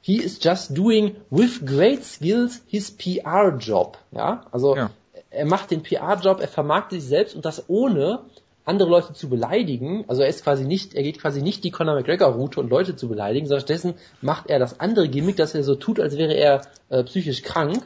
he 0.01 0.16
is 0.16 0.38
just 0.42 0.76
doing 0.76 1.16
with 1.30 1.66
great 1.66 2.05
skills 2.05 2.62
his 2.66 2.90
PR 2.92 3.57
Job. 3.59 3.99
Ja, 4.12 4.47
also 4.53 4.76
Ja. 4.76 4.90
Er 5.37 5.47
macht 5.47 5.70
den 5.70 5.82
PR 5.82 6.18
Job, 6.20 6.41
er 6.41 6.49
vermarktet 6.49 7.01
sich 7.01 7.09
selbst 7.09 7.37
und 7.37 7.45
das 7.45 7.68
ohne 7.68 8.20
andere 8.64 8.89
Leute 8.89 9.12
zu 9.12 9.28
beleidigen. 9.28 10.05
Also 10.09 10.22
er 10.22 10.28
ist 10.28 10.43
quasi 10.43 10.64
nicht, 10.64 10.95
er 10.95 11.03
geht 11.03 11.20
quasi 11.20 11.41
nicht 11.41 11.62
die 11.62 11.70
Conor 11.70 11.95
McGregor 11.95 12.28
Route 12.28 12.61
und 12.61 12.68
Leute 12.68 12.97
zu 12.97 13.09
beleidigen, 13.09 13.47
sondern 13.47 13.61
stattdessen 13.61 13.95
macht 14.20 14.49
er 14.49 14.59
das 14.59 14.80
andere 14.80 15.09
Gimmick, 15.09 15.37
dass 15.37 15.55
er 15.55 15.62
so 15.62 15.76
tut, 15.76 16.01
als 16.01 16.16
wäre 16.16 16.34
er 16.34 16.62
äh, 16.89 17.05
psychisch 17.05 17.43
krank. 17.43 17.82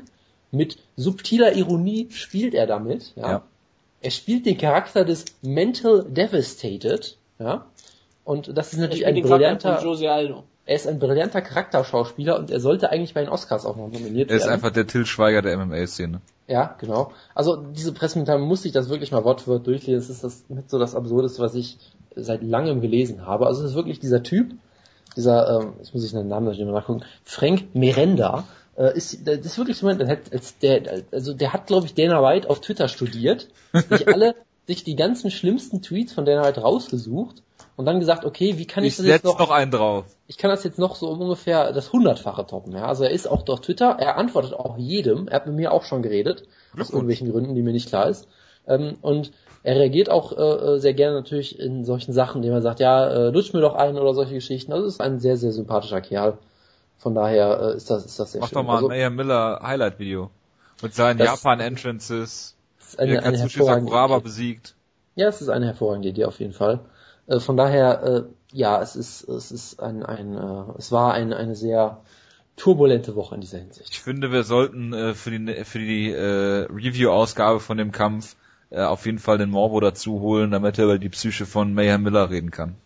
Mit 0.52 0.78
subtiler 0.96 1.54
Ironie 1.54 2.08
spielt 2.10 2.54
er 2.54 2.66
damit. 2.66 3.12
Ja. 3.14 3.30
Ja. 3.30 3.42
Er 4.00 4.10
spielt 4.10 4.46
den 4.46 4.56
Charakter 4.56 5.04
des 5.04 5.26
Mental 5.42 6.04
Devastated. 6.08 7.16
Ja. 7.38 7.66
Und 8.24 8.56
das 8.56 8.72
ist 8.72 8.78
natürlich 8.78 9.06
ein 9.06 9.20
brillanter, 9.20 9.82
Jose 9.82 10.10
Aldo. 10.10 10.44
Er 10.70 10.76
ist 10.76 10.86
ein 10.86 11.00
brillanter 11.00 11.42
Charakterschauspieler 11.42 12.38
und 12.38 12.48
er 12.52 12.60
sollte 12.60 12.90
eigentlich 12.90 13.12
bei 13.12 13.22
den 13.22 13.28
Oscars 13.28 13.66
auch 13.66 13.74
noch 13.74 13.88
nominiert 13.90 14.30
Er 14.30 14.36
ist 14.36 14.44
werden. 14.44 14.54
einfach 14.54 14.70
der 14.70 14.86
Till 14.86 15.04
Schweiger 15.04 15.42
der 15.42 15.58
MMA-Szene. 15.58 16.20
Ja, 16.46 16.76
genau. 16.78 17.10
Also 17.34 17.56
diese 17.56 17.92
Pressemitteilung 17.92 18.46
musste 18.46 18.68
ich 18.68 18.72
das 18.72 18.88
wirklich 18.88 19.10
mal 19.10 19.24
Wort 19.24 19.40
für 19.40 19.50
Wort 19.50 19.66
durchlesen. 19.66 19.98
Das 19.98 20.08
ist 20.10 20.22
das 20.22 20.44
mit 20.48 20.70
so 20.70 20.78
das 20.78 20.94
Absurdeste, 20.94 21.42
was 21.42 21.56
ich 21.56 21.76
seit 22.14 22.44
langem 22.44 22.80
gelesen 22.80 23.26
habe. 23.26 23.46
Also 23.48 23.64
es 23.64 23.70
ist 23.70 23.74
wirklich 23.76 23.98
dieser 23.98 24.22
Typ, 24.22 24.52
dieser, 25.16 25.60
ähm, 25.60 25.72
jetzt 25.78 25.92
muss 25.92 26.04
ich 26.04 26.12
den 26.12 26.28
Namen 26.28 26.46
natürlich 26.46 26.68
noch 26.68 26.78
nachgucken, 26.78 27.04
Frank 27.24 27.74
Merenda, 27.74 28.44
äh, 28.76 28.96
ist, 28.96 29.26
das 29.26 29.38
ist 29.44 29.58
wirklich 29.58 29.76
so, 29.76 29.92
der 29.92 30.06
hat, 30.06 30.32
als 30.32 30.56
der, 30.58 31.02
also 31.10 31.34
der 31.34 31.52
hat, 31.52 31.66
glaube 31.66 31.86
ich, 31.86 31.94
Dana 31.94 32.22
White 32.22 32.48
auf 32.48 32.60
Twitter 32.60 32.86
studiert, 32.86 33.48
sich 33.72 34.06
alle, 34.06 34.36
sich 34.70 34.84
die 34.84 34.96
ganzen 34.96 35.30
schlimmsten 35.30 35.82
Tweets 35.82 36.12
von 36.12 36.24
Dana 36.24 36.44
White 36.46 36.60
rausgesucht 36.60 37.42
und 37.76 37.86
dann 37.86 37.98
gesagt, 38.00 38.24
okay, 38.24 38.56
wie 38.58 38.66
kann 38.66 38.84
ich, 38.84 38.92
Ich 38.92 38.96
das 38.98 39.06
jetzt 39.06 39.24
noch, 39.24 39.38
noch 39.38 39.50
einen 39.50 39.70
drauf. 39.70 40.04
ich 40.28 40.38
kann 40.38 40.50
das 40.50 40.64
jetzt 40.64 40.78
noch 40.78 40.94
so 40.96 41.08
um 41.10 41.20
ungefähr 41.20 41.72
das 41.72 41.92
hundertfache 41.92 42.46
toppen. 42.46 42.72
Ja? 42.72 42.86
Also 42.86 43.04
er 43.04 43.10
ist 43.10 43.26
auch 43.28 43.42
durch 43.42 43.60
Twitter, 43.60 43.96
er 43.98 44.16
antwortet 44.16 44.54
auch 44.54 44.78
jedem, 44.78 45.28
er 45.28 45.36
hat 45.36 45.46
mit 45.46 45.56
mir 45.56 45.72
auch 45.72 45.84
schon 45.84 46.02
geredet, 46.02 46.44
aus 46.78 46.90
irgendwelchen 46.90 47.30
Gründen, 47.30 47.54
die 47.54 47.62
mir 47.62 47.72
nicht 47.72 47.88
klar 47.88 48.08
ist. 48.08 48.28
Ähm, 48.68 48.96
und 49.02 49.32
er 49.62 49.76
reagiert 49.76 50.08
auch 50.10 50.32
äh, 50.36 50.40
äh, 50.76 50.78
sehr 50.78 50.94
gerne 50.94 51.16
natürlich 51.16 51.58
in 51.58 51.84
solchen 51.84 52.12
Sachen, 52.12 52.36
indem 52.38 52.52
er 52.54 52.62
sagt, 52.62 52.80
ja, 52.80 53.06
äh, 53.08 53.30
lutsch 53.30 53.52
mir 53.52 53.60
doch 53.60 53.74
ein 53.74 53.98
oder 53.98 54.14
solche 54.14 54.34
Geschichten. 54.34 54.72
Also 54.72 54.86
ist 54.86 55.00
ein 55.00 55.18
sehr, 55.20 55.36
sehr 55.36 55.52
sympathischer 55.52 56.00
Kerl. 56.00 56.38
Von 56.96 57.14
daher 57.14 57.60
äh, 57.60 57.76
ist 57.76 57.90
das, 57.90 58.04
ist 58.06 58.18
das 58.20 58.32
sehr 58.32 58.40
Mach 58.40 58.48
schön. 58.48 58.56
doch 58.56 58.64
mal 58.64 58.74
also, 58.76 58.86
ein 58.88 58.96
Mayhem 58.96 59.16
Miller 59.16 59.60
Highlight-Video. 59.62 60.30
Mit 60.82 60.94
seinen 60.94 61.18
Das- 61.18 61.28
Japan-Entrances. 61.28 62.54
Ist 62.94 62.98
eine, 63.00 63.22
eine 63.22 63.38
Katsushi 63.38 63.58
hervorragende 63.58 63.90
Sakuraba 63.90 64.16
Idee. 64.16 64.24
besiegt. 64.24 64.74
Ja, 65.16 65.28
es 65.28 65.40
ist 65.40 65.48
eine 65.48 65.66
hervorragende 65.66 66.08
Idee 66.08 66.24
auf 66.24 66.40
jeden 66.40 66.52
Fall. 66.52 66.80
Äh, 67.26 67.40
von 67.40 67.56
daher, 67.56 68.02
äh, 68.02 68.22
ja, 68.52 68.80
es 68.80 68.96
ist, 68.96 69.28
es 69.28 69.50
ist 69.50 69.80
ein, 69.80 70.02
ein 70.04 70.36
äh, 70.36 70.72
es 70.78 70.92
war 70.92 71.14
ein, 71.14 71.32
eine 71.32 71.54
sehr 71.54 72.00
turbulente 72.56 73.16
Woche 73.16 73.34
in 73.34 73.40
dieser 73.40 73.58
Hinsicht. 73.58 73.90
Ich 73.90 74.00
finde, 74.00 74.32
wir 74.32 74.44
sollten 74.44 74.92
äh, 74.92 75.14
für 75.14 75.30
die, 75.30 75.64
für 75.64 75.78
die 75.78 76.10
äh, 76.10 76.66
Review-Ausgabe 76.70 77.60
von 77.60 77.78
dem 77.78 77.92
Kampf 77.92 78.36
äh, 78.70 78.82
auf 78.82 79.06
jeden 79.06 79.18
Fall 79.18 79.38
den 79.38 79.50
Morbo 79.50 79.80
dazu 79.80 80.20
holen, 80.20 80.50
damit 80.50 80.78
er 80.78 80.84
über 80.84 80.98
die 80.98 81.08
Psyche 81.08 81.46
von 81.46 81.72
Mayhem 81.74 82.02
Miller 82.02 82.30
reden 82.30 82.50
kann. 82.50 82.76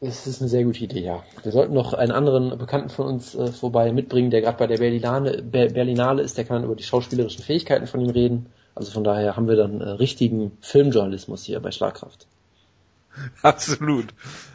Das 0.00 0.26
ist 0.26 0.40
eine 0.40 0.48
sehr 0.48 0.64
gute 0.64 0.82
Idee, 0.82 1.00
ja. 1.00 1.22
Wir 1.42 1.52
sollten 1.52 1.74
noch 1.74 1.92
einen 1.92 2.12
anderen 2.12 2.56
Bekannten 2.56 2.88
von 2.88 3.06
uns 3.06 3.34
äh, 3.34 3.48
vorbei 3.48 3.92
mitbringen, 3.92 4.30
der 4.30 4.40
gerade 4.40 4.56
bei 4.56 4.66
der 4.66 4.78
Berlinale, 4.78 5.42
Ber 5.42 5.66
Berlinale 5.68 6.22
ist, 6.22 6.38
der 6.38 6.44
kann 6.44 6.64
über 6.64 6.74
die 6.74 6.84
schauspielerischen 6.84 7.44
Fähigkeiten 7.44 7.86
von 7.86 8.00
ihm 8.00 8.10
reden. 8.10 8.46
Also 8.74 8.92
von 8.92 9.04
daher 9.04 9.36
haben 9.36 9.46
wir 9.46 9.56
dann 9.56 9.82
äh, 9.82 9.88
richtigen 9.90 10.56
Filmjournalismus 10.62 11.44
hier 11.44 11.60
bei 11.60 11.70
Schlagkraft. 11.70 12.26
Absolut. 13.42 14.06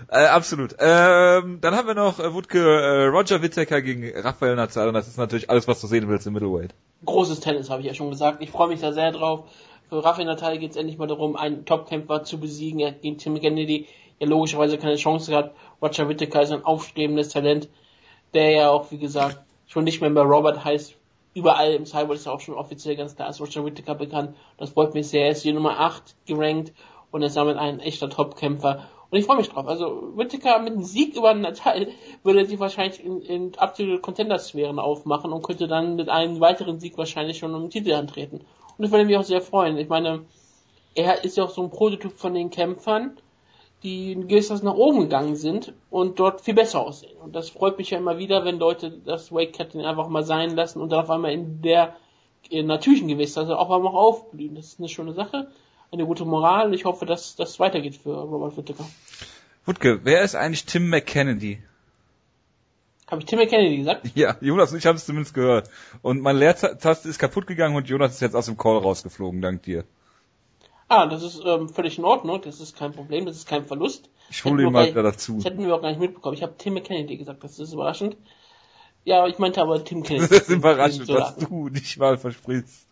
Äh, 0.08 0.26
absolut. 0.28 0.76
Ähm, 0.80 1.60
dann 1.62 1.76
haben 1.76 1.88
wir 1.88 1.96
noch 1.96 2.20
äh, 2.20 2.34
Wutke 2.34 2.60
äh, 2.60 3.06
Roger 3.08 3.42
Whittaker 3.42 3.82
gegen 3.82 4.18
Rafael 4.18 4.56
Nazar 4.56 4.88
und 4.88 4.94
das 4.94 5.08
ist 5.08 5.18
natürlich 5.18 5.50
alles, 5.50 5.68
was 5.68 5.82
du 5.82 5.88
sehen 5.88 6.08
willst 6.08 6.26
im 6.26 6.34
Middleweight. 6.34 6.74
Großes 7.06 7.40
Tennis, 7.40 7.70
habe 7.70 7.82
ich 7.82 7.88
ja 7.88 7.94
schon 7.94 8.12
gesagt. 8.12 8.42
Ich 8.42 8.52
freue 8.52 8.70
mich 8.70 8.82
da 8.82 8.94
sehr 8.94 9.12
drauf. 9.12 9.50
Für 9.90 10.04
Rafael 10.04 10.26
Natal 10.26 10.58
geht 10.58 10.72
es 10.72 10.78
endlich 10.78 10.98
mal 10.98 11.08
darum, 11.08 11.36
einen 11.36 11.66
Topkämpfer 11.66 12.24
zu 12.24 12.40
besiegen. 12.40 12.80
Er 12.80 12.90
hat 12.90 13.02
gegen 13.02 13.18
Tim 13.18 13.40
Kennedy 13.40 13.88
ja 14.20 14.28
logischerweise 14.28 14.78
keine 14.78 14.96
Chance 14.96 15.32
gehabt. 15.32 15.56
Roger 15.82 16.08
Whittaker 16.08 16.42
ist 16.42 16.52
ein 16.52 16.66
aufstrebendes 16.66 17.30
Talent, 17.30 17.70
der 18.34 18.52
ja 18.52 18.70
auch, 18.70 18.92
wie 18.92 18.98
gesagt, 18.98 19.40
schon 19.68 19.84
nicht 19.84 20.02
mehr 20.02 20.10
bei 20.10 20.22
Robert 20.22 20.64
heißt. 20.64 20.96
Überall 21.34 21.74
im 21.74 21.86
Cyber 21.86 22.14
ist 22.14 22.26
er 22.26 22.34
auch 22.34 22.40
schon 22.40 22.56
offiziell 22.56 22.96
ganz 22.96 23.16
klar 23.16 23.28
als 23.28 23.42
Roger 23.42 23.66
Whittaker 23.66 23.96
bekannt. 23.96 24.36
Das 24.58 24.70
freut 24.70 24.94
mich 24.94 25.10
sehr. 25.10 25.26
Er 25.26 25.32
ist 25.32 25.44
die 25.44 25.52
Nummer 25.52 25.80
8 25.80 26.16
gerankt 26.26 26.72
und 27.12 27.24
ist 27.24 27.36
damit 27.36 27.58
ein 27.58 27.80
echter 27.80 28.10
Topkämpfer. 28.10 28.88
Und 29.10 29.20
ich 29.20 29.26
freue 29.26 29.38
mich 29.38 29.50
drauf. 29.50 29.68
Also 29.68 30.14
Whittaker 30.16 30.60
mit 30.60 30.74
einem 30.74 30.84
Sieg 30.84 31.16
über 31.16 31.34
Natal 31.34 31.88
würde 32.24 32.46
sich 32.46 32.60
wahrscheinlich 32.60 33.04
in, 33.04 33.22
in 33.22 33.58
absolute 33.58 34.00
Contender-Sphären 34.00 34.80
aufmachen 34.80 35.32
und 35.32 35.44
könnte 35.44 35.68
dann 35.68 35.96
mit 35.96 36.10
einem 36.10 36.40
weiteren 36.40 36.80
Sieg 36.80 36.98
wahrscheinlich 36.98 37.38
schon 37.38 37.54
um 37.54 37.64
den 37.64 37.70
Titel 37.70 37.94
antreten. 37.94 38.38
Und 38.38 38.84
das 38.84 38.92
würde 38.92 39.06
mich 39.06 39.18
auch 39.18 39.24
sehr 39.24 39.42
freuen. 39.42 39.78
Ich 39.78 39.90
meine, 39.90 40.26
er 40.96 41.24
ist 41.24 41.38
ja 41.38 41.44
auch 41.44 41.50
so 41.50 41.64
ein 41.64 41.70
Prototyp 41.70 42.14
von 42.14 42.34
den 42.34 42.50
Kämpfern, 42.50 43.18
die 43.84 44.16
gewisses 44.16 44.64
nach 44.64 44.74
oben 44.74 45.02
gegangen 45.02 45.36
sind 45.36 45.74
und 45.90 46.20
dort 46.20 46.42
viel 46.42 46.54
besser 46.54 46.82
aussehen. 46.82 47.18
Und 47.18 47.36
das 47.36 47.50
freut 47.50 47.78
mich 47.78 47.92
ja 47.92 47.98
immer 47.98 48.18
wieder, 48.18 48.46
wenn 48.46 48.58
Leute 48.58 48.92
das 48.92 49.32
Wake 49.32 49.54
Cutting 49.54 49.86
einfach 49.86 50.08
mal 50.08 50.24
sein 50.24 50.56
lassen 50.56 50.82
und 50.82 50.92
dann 50.92 51.04
auf 51.04 51.10
einmal 51.10 51.34
in 51.34 51.62
der 51.62 51.96
äh, 52.50 52.64
natürlichen 52.64 53.08
Gewichtsklasse 53.08 53.58
auch 53.58 53.76
einmal 53.76 53.94
aufblühen. 53.94 54.56
Das 54.56 54.66
ist 54.68 54.80
eine 54.80 54.90
schöne 54.90 55.14
Sache, 55.14 55.52
eine 55.92 56.06
gute 56.06 56.26
Moral 56.26 56.68
und 56.68 56.74
ich 56.74 56.86
hoffe, 56.86 57.06
dass 57.06 57.36
das 57.36 57.60
weitergeht 57.60 57.96
für 57.96 58.16
Robert 58.16 58.58
Whittaker. 58.58 58.86
Wutke, 59.66 60.02
wer 60.04 60.22
ist 60.22 60.36
eigentlich 60.36 60.66
Tim 60.66 60.90
McKennedy? 60.90 61.60
Habe 63.08 63.22
ich 63.22 63.28
Tim 63.28 63.40
Kennedy 63.48 63.78
gesagt? 63.78 64.10
Ja, 64.16 64.36
Jonas 64.42 64.72
und 64.72 64.80
ich 64.80 64.86
haben 64.86 64.96
es 64.96 65.06
zumindest 65.06 65.36
gehört. 65.36 65.70
Und 66.02 66.22
meine 66.22 66.40
Leertaste 66.40 67.08
ist 67.08 67.20
kaputt 67.20 67.46
gegangen 67.46 67.76
und 67.76 67.88
Jonas 67.88 68.14
ist 68.14 68.22
jetzt 68.22 68.36
aus 68.36 68.48
dem 68.48 68.58
Call 68.58 68.78
rausgeflogen, 68.78 69.42
dank 69.42 69.64
dir. 69.64 69.84
Ah, 70.88 71.08
das 71.08 71.24
ist 71.24 71.42
ähm, 71.44 71.68
völlig 71.70 71.98
in 71.98 72.06
Ordnung, 72.06 72.42
das 72.42 72.60
ist 72.60 72.78
kein 72.78 72.92
Problem, 72.92 73.26
das 73.26 73.38
ist 73.38 73.48
kein 73.48 73.66
Verlust. 73.66 74.10
Ich 74.30 74.46
hole 74.46 74.64
ihn 74.64 74.72
mal 74.72 74.92
dazu. 74.92 75.36
Das 75.38 75.46
hätten 75.46 75.66
wir 75.66 75.76
auch 75.76 75.82
gar 75.82 75.90
nicht 75.90 76.00
mitbekommen. 76.00 76.36
Ich 76.36 76.44
habe 76.44 76.56
Tim 76.58 76.82
Kennedy 76.84 77.18
gesagt, 77.18 77.44
das 77.44 77.58
ist 77.60 77.74
überraschend. 77.74 78.18
Ja, 79.04 79.28
ich 79.28 79.40
meinte 79.40 79.62
aber 79.62 79.84
Tim 79.84 80.04
Kennedy. 80.04 80.28
Das 80.28 80.42
ist 80.42 80.50
überraschend, 80.50 81.08
was 81.08 81.38
du 81.38 81.70
nicht 81.70 81.98
mal 81.98 82.18
versprichst. 82.18 82.88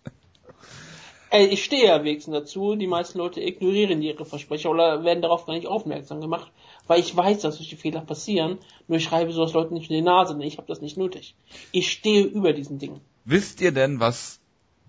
Ey, 1.30 1.48
ich 1.48 1.64
stehe 1.64 1.88
ja 1.88 2.04
wenigstens 2.04 2.34
dazu. 2.34 2.76
Die 2.76 2.86
meisten 2.86 3.18
Leute 3.18 3.42
ignorieren 3.42 4.04
ihre 4.04 4.24
Versprecher 4.24 4.70
oder 4.70 5.04
werden 5.04 5.24
darauf 5.24 5.48
gar 5.48 5.56
nicht 5.56 5.66
aufmerksam 5.66 6.22
gemacht, 6.22 6.52
weil 6.86 7.00
ich 7.00 7.18
weiß, 7.18 7.42
dass 7.42 7.58
solche 7.58 7.76
Fehler 7.76 8.02
passieren. 8.02 8.60
Nur 8.88 9.00
ich 9.00 9.04
schreibe 9.04 9.34
sowas 9.34 9.54
Leuten 9.54 9.74
nicht 9.74 9.90
in 9.90 9.96
die 9.96 10.04
Nase, 10.04 10.34
denn 10.34 10.48
ich 10.48 10.58
habe 10.58 10.68
das 10.68 10.82
nicht 10.82 10.96
nötig. 10.96 11.36
Ich 11.72 11.92
stehe 11.92 12.24
über 12.24 12.54
diesen 12.54 12.78
Dingen. 12.78 13.02
Wisst 13.26 13.62
ihr 13.62 13.72
denn, 13.72 14.00
was 14.00 14.43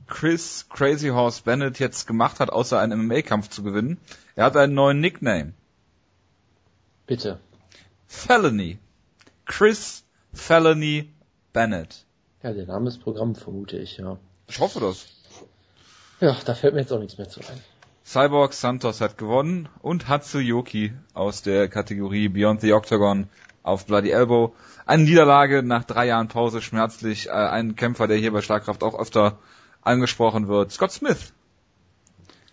Chris 0.07 0.67
Crazy 0.69 1.09
Horse 1.09 1.43
Bennett 1.45 1.79
jetzt 1.79 2.07
gemacht 2.07 2.41
hat, 2.41 2.51
außer 2.51 2.79
einen 2.79 3.07
MMA-Kampf 3.07 3.49
zu 3.49 3.63
gewinnen? 3.63 3.99
Er 4.37 4.47
hat 4.47 4.57
einen 4.57 4.75
neuen 4.75 5.01
Nickname. 5.01 5.53
Bitte. 7.07 7.39
Felony. 8.07 8.79
Chris 9.47 10.05
Felony 10.33 11.13
Bennett. 11.53 12.05
Ja, 12.43 12.53
der 12.53 12.67
Name 12.67 12.89
ist 12.89 12.99
Programm, 12.99 13.35
vermute 13.35 13.79
ich, 13.79 13.97
ja. 13.97 14.19
Ich 14.49 14.61
hoffe 14.61 14.81
das. 14.81 15.07
Ja, 16.21 16.37
da 16.45 16.55
fällt 16.55 16.75
mir 16.75 16.81
jetzt 16.81 16.93
auch 16.93 16.99
nichts 16.99 17.19
mehr 17.19 17.29
zu 17.29 17.41
ein. 17.41 17.61
Cyborg 18.05 18.53
Santos 18.53 19.01
hat 19.01 19.17
gewonnen 19.17 19.69
und 19.81 20.09
Hatsuyoki 20.09 20.93
aus 21.15 21.43
der 21.43 21.69
Kategorie 21.69 22.29
Beyond 22.29 22.61
the 22.61 22.75
Octagon 22.75 23.29
auf 23.63 23.87
Bloody 23.87 24.11
Elbow. 24.11 24.55
Eine 24.85 25.05
Niederlage 25.05 25.63
nach 25.63 25.85
drei 25.85 26.07
Jahren 26.07 26.29
Pause, 26.29 26.61
schmerzlich. 26.61 27.29
Äh, 27.29 27.33
ein 27.33 27.77
Kämpfer, 27.77 28.07
der 28.07 28.19
hier 28.19 28.33
bei 28.33 28.43
Schlagkraft 28.43 28.83
auch 28.83 28.99
öfter 28.99 29.39
angesprochen 29.85 30.49
wird. 30.49 30.73
Scott 30.73 30.93
Smith. 30.93 31.33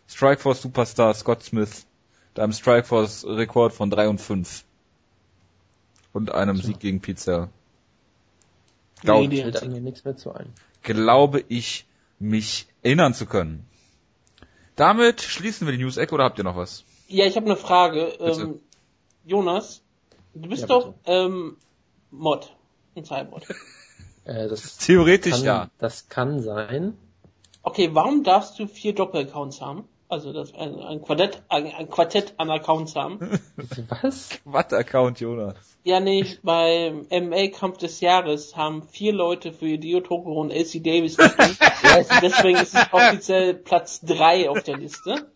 Strikeforce 0.07 0.61
Superstar 0.61 1.13
Scott 1.13 1.43
Smith. 1.43 1.85
Mit 2.33 2.43
einem 2.43 2.53
Strikeforce 2.53 3.25
Rekord 3.25 3.73
von 3.73 3.89
3 3.89 4.09
und 4.09 4.21
5. 4.21 4.63
Und 6.13 6.31
einem 6.31 6.57
Sieg 6.57 6.79
gegen 6.79 7.01
Pizza. 7.01 7.49
Glaub, 9.01 9.27
Nee, 9.27 9.43
mir 9.45 9.81
nichts 9.81 10.03
mehr 10.03 10.15
zu 10.17 10.33
ein. 10.33 10.53
glaube 10.83 11.43
ich, 11.47 11.85
mich 12.19 12.67
erinnern 12.83 13.13
zu 13.13 13.25
können. 13.25 13.65
Damit 14.75 15.21
schließen 15.21 15.67
wir 15.67 15.75
die 15.75 15.83
News-Ecke 15.83 16.13
oder 16.13 16.23
habt 16.25 16.37
ihr 16.37 16.43
noch 16.43 16.55
was? 16.55 16.83
Ja, 17.07 17.25
ich 17.25 17.35
habe 17.35 17.45
eine 17.45 17.55
Frage. 17.57 18.05
Ähm, 18.19 18.59
Jonas, 19.25 19.81
du 20.33 20.49
bist 20.49 20.61
Ja, 20.61 20.67
doch 20.67 20.93
ähm, 21.05 21.57
Mod 22.11 22.55
in 22.95 23.05
Cyborg. 23.05 23.43
Äh, 24.23 24.47
das 24.47 24.77
Theoretisch 24.77 25.33
kann, 25.33 25.43
ja. 25.43 25.69
Das 25.79 26.07
kann 26.09 26.41
sein. 26.41 26.97
Okay, 27.63 27.89
warum 27.93 28.23
darfst 28.23 28.57
du 28.59 28.67
vier 28.67 28.93
Doppelaccounts 28.95 29.61
haben? 29.61 29.87
Also 30.09 30.33
das 30.33 30.53
ein, 30.55 30.77
ein 30.81 31.01
Quartett, 31.01 31.41
ein, 31.47 31.67
ein 31.73 31.89
Quartett 31.89 32.33
an 32.37 32.49
Accounts 32.51 32.95
haben. 32.97 33.19
Was? 34.01 34.29
Quad-Account, 34.43 35.21
Jonas. 35.21 35.55
Ja, 35.83 35.99
nee, 36.01 36.25
beim 36.43 37.07
MA-Kampf 37.09 37.77
des 37.77 38.01
Jahres 38.01 38.57
haben 38.57 38.83
vier 38.83 39.13
Leute 39.13 39.53
für 39.53 39.77
Dio 39.77 40.01
Tokoro 40.01 40.41
und 40.41 40.51
LC 40.51 40.83
Davis 40.83 41.15
gestimmt. 41.15 41.57
also 41.83 42.13
deswegen 42.21 42.57
ist 42.57 42.75
es 42.75 42.85
offiziell 42.91 43.53
Platz 43.53 44.01
drei 44.01 44.49
auf 44.49 44.61
der 44.63 44.77
Liste. 44.77 45.31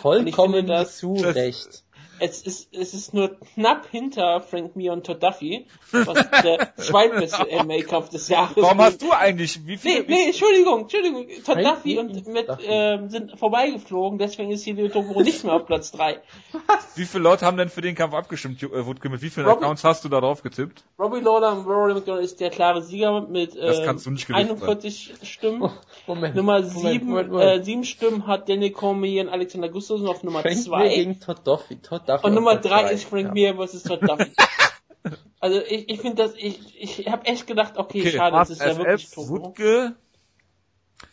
Vollkommen 0.00 0.66
das- 0.66 0.96
zu 0.98 1.14
das- 1.14 1.34
Recht. 1.34 1.84
Es 2.20 2.42
ist, 2.42 2.74
es 2.74 2.94
ist 2.94 3.14
nur 3.14 3.36
knapp 3.54 3.86
hinter 3.90 4.40
Frank 4.40 4.74
Mir 4.76 4.92
und 4.92 5.06
Todd 5.06 5.22
Duffy, 5.22 5.66
was 5.92 6.26
der 6.42 6.74
zweitbeste 6.76 7.46
MA-Kampf 7.64 8.08
des 8.10 8.28
Jahres 8.28 8.56
Warum 8.56 8.80
hast 8.80 9.02
du 9.02 9.12
eigentlich, 9.12 9.64
wie 9.66 9.72
Nee, 9.72 9.78
viele, 9.78 10.04
nee, 10.06 10.26
Entschuldigung, 10.26 10.80
Entschuldigung. 10.82 11.26
Todd 11.28 11.44
Frank 11.44 11.62
Duffy 11.76 11.98
und 11.98 12.26
mit, 12.26 12.46
ähm, 12.66 13.08
sind 13.10 13.38
vorbeigeflogen, 13.38 14.18
deswegen 14.18 14.50
ist 14.50 14.66
Dio 14.66 14.88
Tokoro 14.88 15.22
nicht 15.22 15.44
mehr 15.44 15.54
auf 15.54 15.66
Platz 15.66 15.92
drei. 15.92 16.20
wie 16.96 17.04
viele 17.04 17.22
Leute 17.22 17.46
haben 17.46 17.56
denn 17.56 17.68
für 17.68 17.80
den 17.80 17.94
Kampf 17.94 18.14
abgestimmt, 18.14 18.62
äh, 18.62 18.86
Wutke? 18.86 19.08
Mit 19.08 19.22
wie 19.22 19.30
vielen 19.30 19.46
Robin- 19.46 19.64
Accounts 19.64 19.84
hast 19.84 20.04
du 20.04 20.08
da 20.08 20.20
drauf 20.20 20.42
getippt? 20.42 20.84
Robbie 20.98 21.20
Lawler 21.20 21.52
und 21.52 21.66
Rory 21.66 21.94
McDonald 21.94 22.24
ist 22.24 22.40
der 22.40 22.50
klare 22.50 22.82
Sieger 22.82 23.20
mit 23.28 23.54
äh, 23.56 23.82
kannst 23.84 24.06
du 24.06 24.10
nicht 24.10 24.26
gewinnen. 24.26 24.50
41 24.50 25.14
Stimmen. 25.22 25.70
Moment. 26.06 26.34
Nummer 26.34 26.60
Moment, 26.60 26.72
sieben, 26.78 27.06
Moment, 27.08 27.30
Moment. 27.30 27.60
Äh, 27.60 27.64
sieben 27.64 27.84
Stimmen 27.84 28.26
hat 28.26 28.48
Danny 28.48 28.70
Cormier 28.70 29.22
und 29.22 29.28
Alexander 29.28 29.68
Gustafsson 29.68 30.08
auf 30.08 30.22
Nummer 30.22 30.40
Frank 30.42 30.56
Mir 30.56 30.62
zwei. 30.62 30.88
gegen 30.88 31.20
Todd 31.20 31.38
Duffy. 31.44 31.76
Todd 31.76 32.07
Duffy 32.08 32.26
Und 32.26 32.34
Nummer 32.34 32.56
Platz 32.56 32.66
drei 32.66 32.82
drei. 32.84 32.92
ist 32.92 33.04
Frank 33.04 33.26
Ja. 33.26 33.32
Mir 33.32 33.54
versus 33.54 33.82
Todd 33.82 34.02
Duffy. 34.02 34.32
also 35.40 35.60
ich, 35.60 35.88
ich 35.88 36.00
finde 36.00 36.22
das, 36.22 36.34
ich, 36.34 37.00
ich 37.00 37.08
habe 37.08 37.26
echt 37.26 37.46
gedacht, 37.46 37.76
okay, 37.76 38.10
schade, 38.10 38.36
das 38.36 38.50
ist 38.50 38.62
ja 38.62 38.76
wirklich. 38.76 39.16
Wutke, 39.16 39.94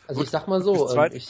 Also 0.08 0.24
ich 0.24 0.30
sag 0.30 0.48
mal 0.48 0.62
so, 0.62 0.90
ähm, 0.96 1.12
ich. 1.14 1.28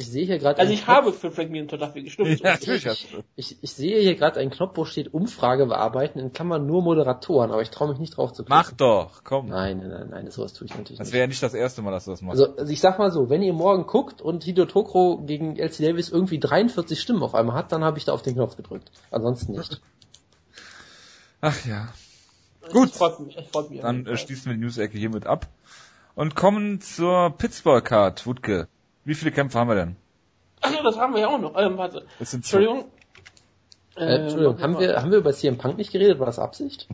Ich 0.00 0.08
sehe 0.10 0.24
hier 0.24 0.38
gerade. 0.38 0.58
Also 0.58 0.70
einen 0.70 0.78
ich 0.78 0.84
Knopf- 0.86 0.96
habe 0.96 1.12
für 1.12 1.30
Frank 1.30 1.50
Mir 1.50 1.60
und 1.60 1.72
dafür 1.72 2.00
gestimmt. 2.02 2.40
Ja, 2.40 2.52
natürlich 2.52 2.86
hast 2.86 3.12
du. 3.12 3.22
Ich, 3.36 3.62
ich 3.62 3.70
sehe 3.72 4.00
hier 4.00 4.14
gerade 4.14 4.40
einen 4.40 4.50
Knopf, 4.50 4.74
wo 4.76 4.86
steht 4.86 5.12
Umfrage 5.12 5.66
bearbeiten, 5.66 6.18
in 6.18 6.32
Klammern 6.32 6.66
nur 6.66 6.80
Moderatoren, 6.82 7.50
aber 7.50 7.60
ich 7.60 7.68
traue 7.68 7.90
mich 7.90 7.98
nicht 7.98 8.16
drauf 8.16 8.32
zu 8.32 8.42
klicken. 8.44 8.56
Mach 8.58 8.72
doch, 8.72 9.24
komm. 9.24 9.48
Nein, 9.48 9.78
nein, 9.80 9.90
nein, 9.90 10.08
nein, 10.10 10.30
sowas 10.30 10.54
tue 10.54 10.64
ich 10.66 10.74
natürlich 10.74 10.96
Das 10.98 11.08
nicht. 11.08 11.12
wäre 11.12 11.24
ja 11.24 11.26
nicht 11.26 11.42
das 11.42 11.52
erste 11.52 11.82
Mal, 11.82 11.90
dass 11.90 12.06
du 12.06 12.12
das 12.12 12.22
machst. 12.22 12.40
Also, 12.40 12.56
also 12.56 12.72
ich 12.72 12.80
sag 12.80 12.98
mal 12.98 13.10
so, 13.12 13.28
wenn 13.28 13.42
ihr 13.42 13.52
morgen 13.52 13.86
guckt 13.86 14.22
und 14.22 14.42
Hideo 14.42 14.64
Tokro 14.64 15.18
gegen 15.26 15.56
LC 15.58 15.80
Davis 15.82 16.08
irgendwie 16.08 16.38
43 16.38 16.98
Stimmen 16.98 17.22
auf 17.22 17.34
einmal 17.34 17.54
hat, 17.56 17.70
dann 17.70 17.84
habe 17.84 17.98
ich 17.98 18.06
da 18.06 18.12
auf 18.14 18.22
den 18.22 18.34
Knopf 18.36 18.56
gedrückt. 18.56 18.90
Ansonsten 19.10 19.52
nicht. 19.52 19.82
Ach 21.42 21.64
ja. 21.66 21.88
Gut. 22.72 22.88
Ich 22.88 22.94
freut 22.94 23.20
mich, 23.20 23.36
ich 23.36 23.48
freut 23.48 23.70
mich 23.70 23.80
Dann 23.80 24.06
äh, 24.06 24.16
schließen 24.16 24.46
wir 24.46 24.54
die 24.54 24.60
News-Ecke 24.64 24.96
hiermit 24.96 25.26
ab. 25.26 25.46
Und 26.14 26.34
kommen 26.34 26.80
zur 26.80 27.30
Pittsburgh-Card, 27.36 28.26
Wutke. 28.26 28.66
Wie 29.04 29.14
viele 29.14 29.32
Kämpfe 29.32 29.58
haben 29.58 29.68
wir 29.68 29.74
denn? 29.76 29.96
Ach 30.60 30.72
ja, 30.72 30.82
das 30.82 30.96
haben 30.98 31.14
wir 31.14 31.20
ja 31.22 31.28
auch 31.28 31.40
noch. 31.40 31.56
Ähm, 31.56 31.78
warte. 31.78 32.04
Es 32.18 32.32
sind 32.32 32.44
zwei. 32.44 32.58
Entschuldigung. 32.58 32.90
Äh, 33.96 34.04
Entschuldigung, 34.16 34.60
haben 34.60 34.78
wir, 34.78 34.96
haben 35.02 35.10
wir 35.10 35.18
über 35.18 35.32
CM 35.32 35.58
Punk 35.58 35.76
nicht 35.78 35.92
geredet? 35.92 36.18
War 36.18 36.26
das 36.26 36.38
Absicht? 36.38 36.88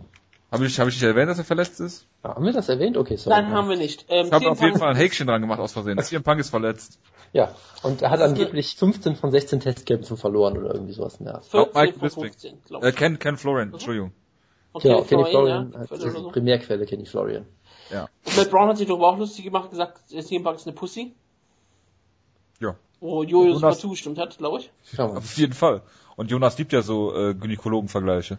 Habe 0.51 0.65
ich, 0.67 0.79
hab 0.79 0.87
ich 0.89 0.95
nicht 0.95 1.03
erwähnt, 1.03 1.29
dass 1.29 1.39
er 1.39 1.45
verletzt 1.45 1.81
ist? 1.81 2.07
Ja, 2.23 2.35
haben 2.37 2.45
wir 2.45 2.53
das 2.53 2.69
erwähnt? 2.69 2.97
Okay, 2.97 3.17
sorry. 3.17 3.37
Nein, 3.43 3.53
haben 3.53 3.69
wir 3.69 3.77
nicht. 3.77 4.07
Ähm, 4.09 4.27
Ich 4.27 4.33
habe 4.33 4.49
auf 4.51 4.61
jeden 4.61 4.79
Fall 4.79 4.91
ein 4.91 4.97
Häkchen 4.97 5.27
dran 5.27 5.41
gemacht 5.41 5.59
aus 5.59 5.73
Versehen. 5.73 5.99
CM 6.03 6.23
Punk 6.23 6.41
ist 6.41 6.51
verletzt. 6.51 6.99
Ja, 7.33 7.55
und 7.83 8.03
er 8.03 8.11
hat 8.11 8.21
angeblich 8.21 8.77
15 8.77 9.17
von 9.17 9.31
16 9.33 9.61
Testkämpfen 9.61 10.17
verloren 10.17 10.57
oder 10.57 10.73
irgendwie 10.75 10.93
sowas 10.93 11.19
Art. 11.27 11.45
14 11.45 11.73
Mike 11.75 11.93
von 11.95 12.01
Bisping. 12.01 12.23
15, 12.25 12.63
glaube 12.65 12.87
Äh, 12.87 12.91
ich. 12.91 12.97
Ken, 12.97 13.19
Ken 13.19 13.37
Florian, 13.37 13.73
Entschuldigung. 13.73 14.13
Okay, 14.73 14.89
Genau, 14.89 15.03
Kenny 15.03 15.25
Florian, 15.25 15.71
Florian 15.71 15.73
ja, 15.73 15.97
das 15.97 16.05
ist 16.05 16.13
so. 16.15 16.31
Primärquelle 16.31 16.87
Kenny 16.87 17.07
Florian. 17.07 17.47
Ja. 17.91 18.09
Matt 18.37 18.51
Brown 18.51 18.69
hat 18.69 18.77
sich 18.79 18.87
darüber 18.87 19.09
auch 19.09 19.19
lustig 19.19 19.45
gemacht, 19.45 19.71
gesagt, 19.71 20.01
CM 20.09 20.43
Punk 20.45 20.57
ist 20.57 20.67
eine 20.67 20.77
Pussy. 20.77 21.15
Wo 23.01 23.23
Jojo 23.23 23.55
sogar 23.55 23.71
Jonas- 23.71 23.81
zugestimmt 23.81 24.19
hat, 24.19 24.39
glaube 24.39 24.61
ich. 24.61 24.99
Auf 24.99 25.37
jeden 25.37 25.53
Fall. 25.53 25.83
Und 26.17 26.31
Jonas 26.31 26.57
liebt 26.59 26.73
ja 26.73 26.83
so 26.83 27.15
äh, 27.15 27.35
Gynäkologen-Vergleiche. 27.35 28.39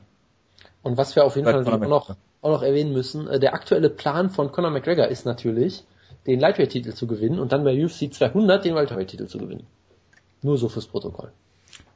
Und 0.81 0.97
was 0.97 1.15
wir 1.15 1.25
auf 1.25 1.35
jeden 1.35 1.45
Seit 1.45 1.63
Fall 1.65 1.73
auch 1.83 1.87
noch, 1.87 2.15
auch 2.41 2.51
noch 2.51 2.63
erwähnen 2.63 2.91
müssen, 2.93 3.27
äh, 3.27 3.39
der 3.39 3.53
aktuelle 3.53 3.89
Plan 3.89 4.29
von 4.29 4.51
Conor 4.51 4.71
McGregor 4.71 5.07
ist 5.07 5.25
natürlich, 5.25 5.83
den 6.25 6.39
Lightweight-Titel 6.39 6.93
zu 6.93 7.07
gewinnen 7.07 7.39
und 7.39 7.51
dann 7.51 7.63
bei 7.63 7.83
UFC 7.83 8.11
200 8.11 8.65
den 8.65 8.75
Welterweight-Titel 8.75 9.27
zu 9.27 9.37
gewinnen. 9.37 9.65
Nur 10.41 10.57
so 10.57 10.69
fürs 10.69 10.87
Protokoll. 10.87 11.31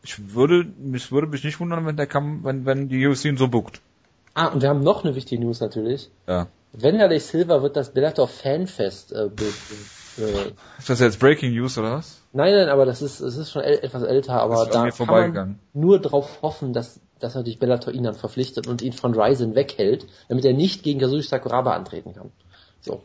Ich 0.03 0.34
würde, 0.34 0.66
mich 0.80 1.12
würde 1.12 1.28
mich 1.28 1.43
nicht 1.43 1.59
wundern, 1.59 1.86
wenn 1.86 1.97
der 1.97 2.07
Kampf, 2.07 2.43
wenn, 2.43 2.66
wenn 2.66 2.89
die 2.89 3.05
UFC 3.07 3.26
ihn 3.26 3.38
so 3.38 3.47
buckt. 3.47 3.82
Ah, 4.34 4.47
und 4.47 4.62
wir 4.62 4.70
haben 4.70 4.82
noch 4.84 5.03
eine 5.03 5.16
wichtige 5.16 5.41
News 5.43 5.59
natürlich. 5.59 6.09
Ja. 6.28 6.47
Wanderlei 6.74 7.20
Silva 7.20 7.62
wird 7.62 7.76
das 7.76 7.93
Bellator 7.93 8.28
Fanfest 8.28 9.12
äh, 9.12 9.30
be, 9.30 9.45
be, 10.18 10.24
äh, 10.24 10.51
Ist 10.80 10.89
das 10.89 10.99
jetzt 11.01 11.20
Breaking 11.20 11.53
News 11.53 11.78
oder 11.78 11.91
was? 11.97 12.20
Nein, 12.34 12.53
nein, 12.53 12.69
aber 12.69 12.86
das 12.86 13.01
ist, 13.01 13.19
es 13.19 13.36
ist 13.36 13.51
schon 13.51 13.61
etwas 13.61 14.03
älter, 14.03 14.41
aber 14.41 14.65
da 14.65 14.89
kann 14.89 15.07
man 15.07 15.59
nur 15.73 15.99
drauf 15.99 16.41
hoffen, 16.41 16.71
dass, 16.71 16.99
dass 17.19 17.36
natürlich 17.36 17.59
Bellator 17.59 17.93
ihn 17.93 18.03
dann 18.03 18.15
verpflichtet 18.15 18.67
und 18.67 18.82
ihn 18.82 18.93
von 18.93 19.13
Ryzen 19.13 19.53
weghält, 19.53 20.07
damit 20.29 20.45
er 20.45 20.53
nicht 20.53 20.84
gegen 20.84 20.99
Kazushi 21.01 21.27
Sakuraba 21.27 21.73
antreten 21.75 22.13
kann. 22.15 22.32
So. 22.79 23.03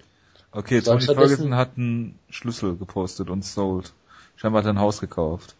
Okay, 0.53 0.81
Tony 0.81 1.01
stattdessen- 1.01 1.29
Ferguson 1.29 1.55
hat 1.57 1.77
einen 1.77 2.19
Schlüssel 2.31 2.77
gepostet 2.77 3.29
und 3.29 3.45
sold. 3.45 3.93
Scheinbar 4.37 4.63
hat 4.63 4.67
er 4.67 4.75
ein 4.75 4.81
Haus 4.81 5.01
gekauft. 5.01 5.57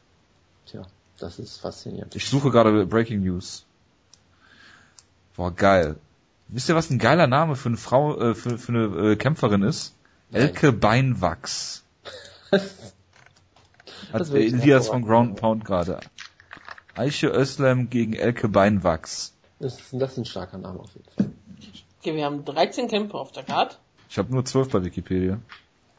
Tja, 0.67 0.83
das 1.19 1.39
ist 1.41 1.59
faszinierend. 1.59 2.15
Ich 2.15 2.29
suche 2.29 2.51
gerade 2.51 2.87
Breaking 2.87 3.23
News. 3.23 3.65
Boah, 5.37 5.51
geil. 5.55 5.97
Wisst 6.49 6.69
ihr, 6.69 6.77
was 6.77 6.91
ein 6.91 6.99
geiler 6.99 7.27
Name 7.27 7.57
für 7.57 7.69
eine 7.69 7.77
Frau, 7.77 8.17
äh, 8.19 8.35
für, 8.35 8.59
für 8.59 8.73
eine 8.73 9.11
äh, 9.13 9.17
Kämpferin 9.17 9.63
ist? 9.63 9.95
Nein. 10.31 10.43
Elke 10.43 10.73
Beinwachs. 10.73 11.83
Hat 14.13 14.31
ein 14.31 14.37
Elias 14.37 14.89
von 14.89 15.03
Ground 15.03 15.37
Pound 15.37 15.65
gerade. 15.65 16.01
Eiche 16.95 17.29
Özlem 17.29 17.91
gegen 17.91 18.15
Elke 18.15 18.49
Beinwachs. 18.49 19.35
Das 19.59 19.79
ist, 19.79 19.93
das 19.93 20.13
ist 20.13 20.19
ein 20.19 20.25
starker 20.25 20.59
Name 20.59 20.81
auf 20.81 20.91
jeden 20.95 21.09
Fall. 21.17 21.31
Okay, 22.01 22.15
wir 22.15 22.25
haben 22.25 22.45
13 22.45 22.89
Kämpfe 22.89 23.17
auf 23.17 23.33
der 23.33 23.43
Card. 23.43 23.79
Ich 24.09 24.19
habe 24.19 24.33
nur 24.33 24.45
zwölf 24.45 24.71
bei 24.71 24.85
Wikipedia. 24.85 25.41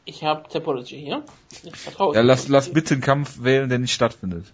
Ich 0.06 0.24
habe 0.24 0.48
Topology 0.48 0.98
hier. 0.98 1.24
Ich 1.64 1.76
vertraue 1.76 2.16
Ja, 2.16 2.22
lass, 2.22 2.48
lass 2.48 2.72
bitte 2.72 2.94
einen 2.94 3.02
Kampf 3.02 3.44
wählen, 3.44 3.68
der 3.68 3.80
nicht 3.80 3.94
stattfindet. 3.94 4.46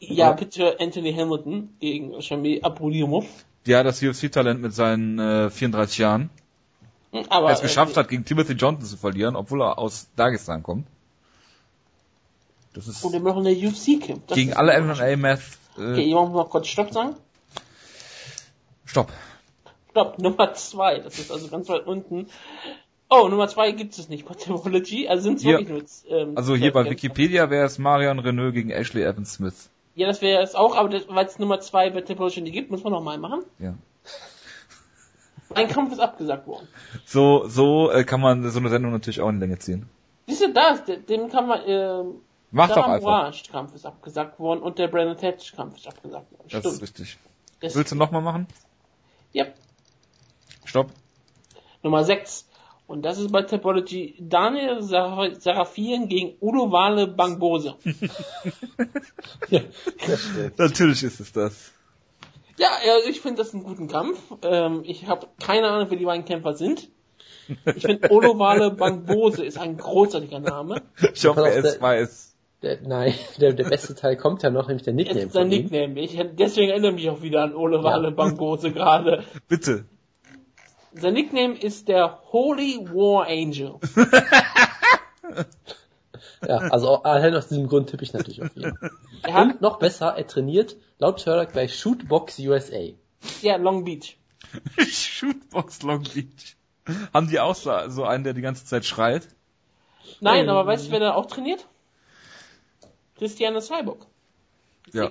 Ja, 0.00 0.32
bitte 0.32 0.78
Anthony 0.80 1.12
Hamilton 1.12 1.70
gegen 1.78 2.22
Shamil 2.22 2.62
Abudimov. 2.62 3.26
Ja, 3.66 3.82
das 3.82 4.02
UFC-Talent 4.02 4.60
mit 4.60 4.72
seinen 4.72 5.18
äh, 5.18 5.50
34 5.50 5.98
Jahren. 5.98 6.30
Aber 7.28 7.48
der 7.48 7.56
es 7.56 7.62
geschafft 7.62 7.96
äh, 7.96 8.00
hat, 8.00 8.08
gegen 8.08 8.24
Timothy 8.24 8.54
Johnson 8.54 8.86
zu 8.86 8.96
verlieren, 8.96 9.36
obwohl 9.36 9.62
er 9.62 9.78
aus 9.78 10.08
Dagestan 10.16 10.62
kommt. 10.62 10.86
Das 12.76 12.86
ist 12.86 13.02
Und 13.02 13.12
wir 13.12 13.20
machen 13.20 13.46
eine 13.46 13.56
UFC-Camp. 13.56 14.28
gegen 14.28 14.52
alle 14.52 14.78
MMA-Math. 14.80 15.40
Okay, 15.76 16.02
Äh, 16.02 16.04
jemand 16.04 16.32
mal 16.34 16.44
kurz 16.44 16.68
Stopp 16.68 16.92
sagen. 16.92 17.16
stopp. 18.84 19.10
Stopp, 19.90 20.18
Nummer 20.18 20.52
zwei. 20.54 20.98
Das 21.00 21.18
ist 21.18 21.32
also 21.32 21.48
ganz 21.48 21.68
weit 21.68 21.86
unten. 21.86 22.28
Oh, 23.08 23.28
Nummer 23.28 23.48
zwei 23.48 23.70
gibt 23.72 23.98
es 23.98 24.08
nicht. 24.08 24.26
Topology. 24.26 25.08
Also 25.08 25.22
sind 25.24 25.38
es 25.38 25.44
wirklich 25.44 25.68
nur 25.68 25.82
ähm, 26.18 26.32
Also 26.36 26.54
hier 26.54 26.72
bei. 26.72 26.84
Wikipedia 26.88 27.48
wäre 27.50 27.64
es 27.66 27.78
Marion 27.78 28.18
Renault 28.18 28.52
gegen 28.54 28.70
Ashley 28.70 29.02
Evans 29.02 29.32
Smith. 29.34 29.70
Ja, 29.94 30.06
das 30.06 30.20
wäre 30.20 30.42
es 30.42 30.54
auch, 30.54 30.76
aber 30.76 30.90
das- 30.90 31.08
weil 31.08 31.24
es 31.24 31.38
Nummer 31.38 31.60
zwei 31.60 31.88
bei 31.90 32.02
Topology 32.02 32.42
nicht 32.42 32.52
gibt, 32.52 32.70
muss 32.70 32.84
man 32.84 32.92
nochmal 32.92 33.16
machen. 33.16 33.42
Ja. 33.58 33.74
Ein 35.54 35.68
Kampf 35.68 35.92
ist 35.92 36.00
abgesagt 36.00 36.46
worden. 36.46 36.68
So, 37.06 37.46
so 37.48 37.90
äh, 37.90 38.04
kann 38.04 38.20
man 38.20 38.48
so 38.50 38.58
eine 38.58 38.68
Sendung 38.68 38.92
natürlich 38.92 39.20
auch 39.22 39.28
in 39.30 39.40
Länge 39.40 39.58
ziehen. 39.58 39.88
Siehst 40.26 40.42
du, 40.42 40.52
da 40.52 40.70
ist, 40.74 40.86
der- 40.88 40.96
dem 40.98 41.30
kann 41.30 41.46
man, 41.46 41.60
ähm, 41.66 42.14
Mach 42.56 42.68
doch 42.74 42.86
einfach. 42.88 43.24
Raj 43.24 43.42
Kampf 43.50 43.74
ist 43.74 43.84
abgesagt 43.86 44.38
worden 44.40 44.60
und 44.62 44.78
der 44.78 44.88
Brandon 44.88 45.16
Thatch 45.16 45.54
Kampf 45.54 45.76
ist 45.76 45.86
abgesagt 45.86 46.30
worden. 46.32 46.44
Das 46.50 46.60
Stimmt. 46.60 46.74
ist 46.74 46.82
richtig. 46.82 47.18
Das- 47.60 47.74
Willst 47.76 47.92
du 47.92 47.96
nochmal 47.96 48.22
machen? 48.22 48.46
Ja, 49.32 49.46
Stopp. 50.64 50.90
Nummer 51.82 52.02
6. 52.04 52.48
Und 52.86 53.02
das 53.02 53.18
ist 53.18 53.32
bei 53.32 53.42
Topology 53.42 54.14
Daniel 54.20 54.80
Sar- 54.82 55.34
Sarafien 55.34 56.08
gegen 56.08 56.36
Udo 56.40 56.70
Wale 56.70 57.08
Bangbose. 57.08 57.74
Natürlich 60.56 61.02
ist 61.02 61.20
es 61.20 61.32
das. 61.32 61.72
ja, 62.58 62.68
also 62.94 63.08
ich 63.08 63.20
finde 63.20 63.42
das 63.42 63.52
einen 63.54 63.64
guten 63.64 63.88
Kampf. 63.88 64.18
Ähm, 64.42 64.82
ich 64.84 65.06
habe 65.08 65.26
keine 65.42 65.68
Ahnung, 65.68 65.88
wer 65.90 65.98
die 65.98 66.04
beiden 66.04 66.24
Kämpfer 66.24 66.54
sind. 66.54 66.88
Ich 67.76 67.82
finde 67.82 68.10
Udo 68.12 68.38
Wale 68.38 68.70
Bangbose 68.72 69.44
ist 69.44 69.58
ein 69.58 69.76
großartiger 69.76 70.40
Name. 70.40 70.82
Ich 71.14 71.24
hoffe, 71.26 71.46
es 71.48 71.74
der- 71.74 71.80
weiß. 71.80 72.25
Der, 72.62 72.80
nein, 72.82 73.14
der, 73.40 73.52
der 73.52 73.64
beste 73.64 73.94
Teil 73.94 74.16
kommt 74.16 74.42
ja 74.42 74.50
noch, 74.50 74.68
nämlich 74.68 74.84
der 74.84 74.94
Nickname 74.94 75.20
ist 75.22 75.32
sein. 75.32 75.48
Nickname. 75.48 76.00
Ich, 76.00 76.18
deswegen 76.38 76.70
erinnere 76.70 76.92
mich 76.92 77.08
auch 77.10 77.22
wieder 77.22 77.42
an 77.42 77.54
Ole 77.54 77.82
Wale 77.82 78.10
Bangbose 78.12 78.72
gerade. 78.72 79.24
Bitte. 79.48 79.84
Sein 80.94 81.14
Nickname 81.14 81.54
ist 81.58 81.88
der 81.88 82.20
Holy 82.32 82.78
War 82.92 83.26
Angel. 83.26 83.74
Ja, 86.46 86.58
also 86.58 87.02
allein 87.02 87.34
aus 87.34 87.48
diesem 87.48 87.66
Grund 87.66 87.90
tippe 87.90 88.04
ich 88.04 88.12
natürlich 88.12 88.42
auf 88.42 88.56
ihn. 88.56 88.72
Er 89.22 89.34
hat, 89.34 89.48
Und 89.54 89.60
noch 89.62 89.78
besser, 89.78 90.14
er 90.16 90.26
trainiert 90.26 90.76
laut 90.98 91.20
Sherlock 91.20 91.52
bei 91.52 91.66
Shootbox 91.66 92.38
USA. 92.40 92.90
ja, 93.42 93.56
Long 93.56 93.84
Beach. 93.84 94.16
Shootbox 94.78 95.82
Long 95.82 96.02
Beach. 96.02 96.56
Haben 97.12 97.28
die 97.28 97.40
auch 97.40 97.54
so, 97.54 97.72
so 97.88 98.04
einen, 98.04 98.22
der 98.24 98.34
die 98.34 98.42
ganze 98.42 98.64
Zeit 98.64 98.84
schreit? 98.84 99.28
Nein, 100.20 100.44
Ähm. 100.44 100.50
aber 100.50 100.66
weißt 100.66 100.88
du, 100.88 100.90
wer 100.92 101.00
da 101.00 101.14
auch 101.14 101.26
trainiert? 101.26 101.66
Christiane 103.18 103.60
Cyborg. 103.60 104.06
Ja. 104.92 105.08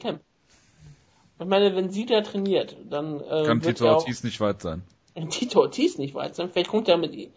Ich 1.39 1.45
meine, 1.45 1.75
wenn 1.75 1.89
sie 1.89 2.05
da 2.05 2.21
trainiert, 2.21 2.77
dann 2.89 3.19
äh, 3.21 3.43
Kann 3.45 3.61
Tito 3.61 3.89
auch 3.89 3.95
Ortiz 3.97 4.23
nicht 4.23 4.39
weit 4.39 4.61
sein. 4.61 4.83
Tito 5.29 5.59
Ortiz 5.61 5.97
nicht 5.97 6.15
weit 6.15 6.35
sein. 6.35 6.49
Vielleicht 6.49 6.69
kommt 6.69 6.87
er 6.87 6.97
mit, 6.97 7.13
ihm- 7.13 7.31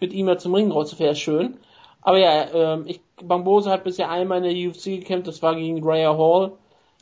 mit 0.00 0.12
ihm 0.12 0.26
ja 0.28 0.36
zum 0.38 0.54
Ring 0.54 0.70
raus, 0.72 0.90
das 0.90 0.98
wäre 0.98 1.14
schön. 1.14 1.56
Aber 2.02 2.18
ja, 2.18 2.74
ähm, 2.74 2.84
ich, 2.86 3.00
Bambose 3.22 3.70
hat 3.70 3.84
bisher 3.84 4.10
einmal 4.10 4.44
in 4.44 4.44
der 4.44 4.70
UFC 4.70 4.84
gekämpft, 5.00 5.28
das 5.28 5.40
war 5.42 5.54
gegen 5.54 5.82
Raya 5.84 6.16
Hall. 6.16 6.52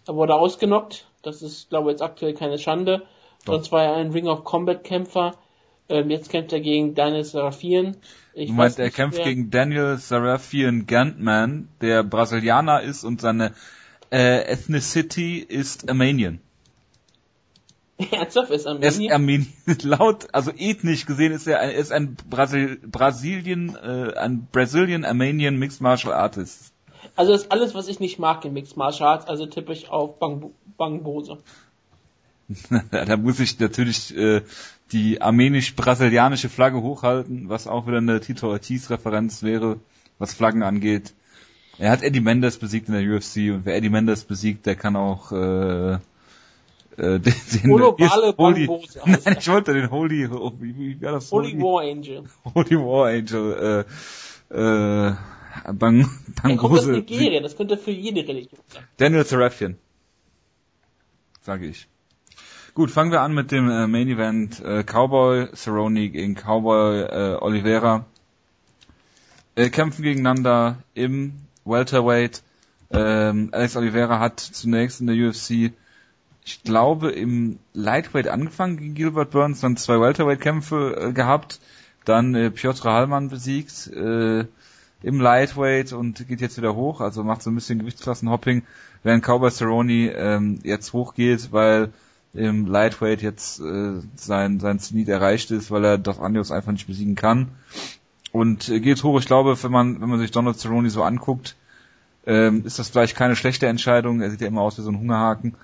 Er 0.07 0.15
wurde 0.15 0.35
ausgenockt. 0.35 1.07
Das 1.23 1.43
ist, 1.43 1.71
glaube 1.71 1.89
ich, 1.91 1.95
jetzt 1.95 2.03
aktuell 2.03 2.35
keine 2.35 2.59
Schande. 2.59 3.03
Doch. 3.45 3.55
Sonst 3.55 3.73
war 3.73 3.83
er 3.85 3.95
ein 3.95 4.11
Ring 4.13 4.29
of 4.29 4.45
Combat 4.45 4.85
Kämpfer. 4.85 5.35
Ähm, 5.93 6.11
jetzt 6.11 6.31
kämpft 6.31 6.53
er 6.53 6.61
gegen 6.61 6.95
Daniel 6.95 7.23
Serafien. 7.25 7.97
Ich 8.35 8.49
Du 8.49 8.55
meinst, 8.55 8.79
er 8.79 8.91
kämpft 8.91 9.19
wer- 9.19 9.25
gegen 9.25 9.51
Daniel 9.51 9.99
Serafian 9.99 10.87
Gantman, 10.87 11.69
der 11.83 12.03
Brasilianer 12.03 12.81
ist 12.81 13.05
und 13.05 13.21
seine 13.21 13.53
äh, 14.11 14.43
Ethnicity 14.45 15.39
ist 15.39 15.89
Armenian. 15.89 16.41
Ernsthaft 18.11 18.51
ist 18.51 18.65
Er 18.67 18.83
ist 18.83 18.97
Armenien? 18.97 19.13
Armenian. 19.13 19.53
Laut, 19.83 20.29
also 20.33 20.51
ethnisch 20.57 21.05
gesehen 21.07 21.33
ist 21.33 21.47
er, 21.47 21.61
ein- 21.61 21.71
ist 21.71 21.93
ein 21.93 22.17
Brasil, 22.29 22.79
Brasilien, 22.85 23.77
äh, 23.77 24.15
ein 24.17 24.49
Brazilian 24.51 25.05
Armenian 25.05 25.57
Mixed 25.57 25.81
Martial 25.83 26.15
Artist. 26.15 26.73
Also 27.17 27.35
ist 27.35 27.53
alles, 27.53 27.75
was 27.75 27.89
ich 27.89 28.01
nicht 28.01 28.19
mag 28.19 28.45
in 28.47 28.55
Mixed 28.55 28.77
Martial 28.79 29.09
Arts, 29.11 29.27
also 29.27 29.45
tippe 29.47 29.73
ich 29.73 29.91
auf 29.91 30.19
Bang, 30.19 30.53
Bangbose. 30.79 31.39
da 32.91 33.17
muss 33.17 33.41
ich 33.41 33.59
natürlich 33.59 34.17
äh, 34.17 34.43
die 34.93 35.21
armenisch-brasilianische 35.23 36.49
Flagge 36.49 36.83
hochhalten, 36.83 37.49
was 37.49 37.67
auch 37.67 37.87
wieder 37.87 37.99
eine 37.99 38.21
Tito 38.21 38.49
Ortiz-Referenz 38.51 39.43
wäre, 39.43 39.79
was 40.19 40.35
Flaggen 40.35 40.63
angeht. 40.63 41.15
Er 41.79 41.91
hat 41.91 42.03
Eddie 42.03 42.21
Mendes 42.21 42.59
besiegt 42.59 42.89
in 42.89 42.95
der 42.95 43.03
UFC 43.03 43.55
und 43.55 43.65
wer 43.65 43.77
Eddie 43.77 43.89
Mendes 43.89 44.25
besiegt, 44.25 44.67
der 44.67 44.77
kann 44.77 44.97
auch 44.97 45.33
äh, 45.33 45.95
äh, 45.95 45.99
den, 46.97 47.21
den 47.21 47.63
Globale 47.63 48.35
Holy. 48.39 48.69
Nein, 49.07 49.37
ich 49.39 49.49
wollte 49.49 49.73
den 49.73 49.91
Holy, 49.91 50.31
wie, 50.31 50.77
wie 50.77 51.03
war 51.03 51.13
das? 51.13 51.31
Holy 51.31 51.59
War 51.59 51.83
Angel. 51.83 52.25
Holy 52.55 52.77
War 52.77 53.09
Angel, 53.09 53.87
äh, 54.51 54.55
äh, 54.55 55.15
Bang, 55.73 56.09
Er 56.43 56.57
kommt 56.57 56.79
aus 56.79 56.87
Nigeria, 56.87 57.41
das 57.41 57.57
könnte 57.57 57.77
für 57.77 57.91
jede 57.91 58.27
Religion 58.27 58.61
sein. 58.69 58.85
Daniel 58.97 59.25
Serafian. 59.25 59.77
Sage 61.43 61.67
ich. 61.67 61.89
Gut, 62.75 62.91
fangen 62.91 63.13
wir 63.13 63.21
an 63.21 63.35
mit 63.35 63.53
dem 63.53 63.69
äh, 63.69 63.87
Main 63.87 64.09
Event 64.09 64.65
äh, 64.65 64.83
Cowboy 64.83 65.55
Cerrone 65.55 66.09
gegen 66.09 66.35
Cowboy 66.35 67.03
äh, 67.03 67.37
Oliveira. 67.39 68.07
Äh, 69.55 69.69
kämpfen 69.69 70.03
gegeneinander 70.03 70.79
im 70.95 71.35
Welterweight. 71.67 72.43
Ähm, 72.91 73.51
Alex 73.53 73.77
Oliveira 73.77 74.21
hat 74.21 74.41
zunächst 74.41 75.03
in 75.03 75.07
der 75.07 75.17
UFC, 75.17 75.75
ich 76.47 76.63
glaube, 76.65 77.11
im 77.11 77.59
Lightweight 77.75 78.29
angefangen 78.29 78.79
gegen 78.79 78.95
Gilbert 78.95 79.33
Burns, 79.33 79.61
dann 79.61 79.77
zwei 79.77 80.01
Welterweight-Kämpfe 80.01 81.09
äh, 81.09 81.13
gehabt, 81.13 81.61
dann 82.07 82.35
äh, 82.35 82.51
Piotr 82.51 82.91
Hallmann 82.91 83.29
besiegt 83.29 83.89
äh, 83.89 84.47
im 85.03 85.21
Lightweight 85.21 85.93
und 85.93 86.27
geht 86.27 86.41
jetzt 86.41 86.57
wieder 86.57 86.75
hoch, 86.75 87.03
also 87.03 87.23
macht 87.23 87.43
so 87.43 87.51
ein 87.51 87.55
bisschen 87.55 87.81
Gewichtsklassenhopping, 87.81 88.63
während 89.03 89.23
Cowboy 89.23 89.51
Cerrone 89.51 90.15
ähm, 90.15 90.61
jetzt 90.63 90.95
hochgeht, 90.95 91.53
weil 91.53 91.93
im 92.35 92.67
Lightweight 92.67 93.23
jetzt 93.23 93.61
äh, 93.61 94.01
sein 94.17 94.59
sein 94.59 94.79
Zenit 94.79 95.09
erreicht 95.09 95.51
ist, 95.51 95.71
weil 95.71 95.85
er 95.85 95.99
Dos 95.99 96.19
Anjos 96.19 96.51
einfach 96.51 96.73
nicht 96.73 96.87
besiegen 96.87 97.15
kann 97.15 97.49
und 98.33 98.69
äh, 98.69 98.81
geht 98.81 99.03
hoch. 99.03 99.19
Ich 99.19 99.27
glaube, 99.27 99.63
wenn 99.63 99.73
man 99.73 100.01
wenn 100.01 100.09
man 100.09 100.19
sich 100.19 100.31
Donald 100.31 100.59
Cerrone 100.59 100.91
so 100.91 101.03
anguckt, 101.03 101.57
ähm, 102.27 102.65
ist 102.65 102.79
das 102.79 102.89
vielleicht 102.89 103.17
keine 103.17 103.37
schlechte 103.37 103.67
Entscheidung. 103.67 104.21
Er 104.21 104.31
sieht 104.31 104.41
ja 104.41 104.47
immer 104.47 104.63
aus 104.63 104.79
wie 104.79 104.83
so 104.83 104.91
ein 104.91 104.99
Hungerhaken. 104.99 105.55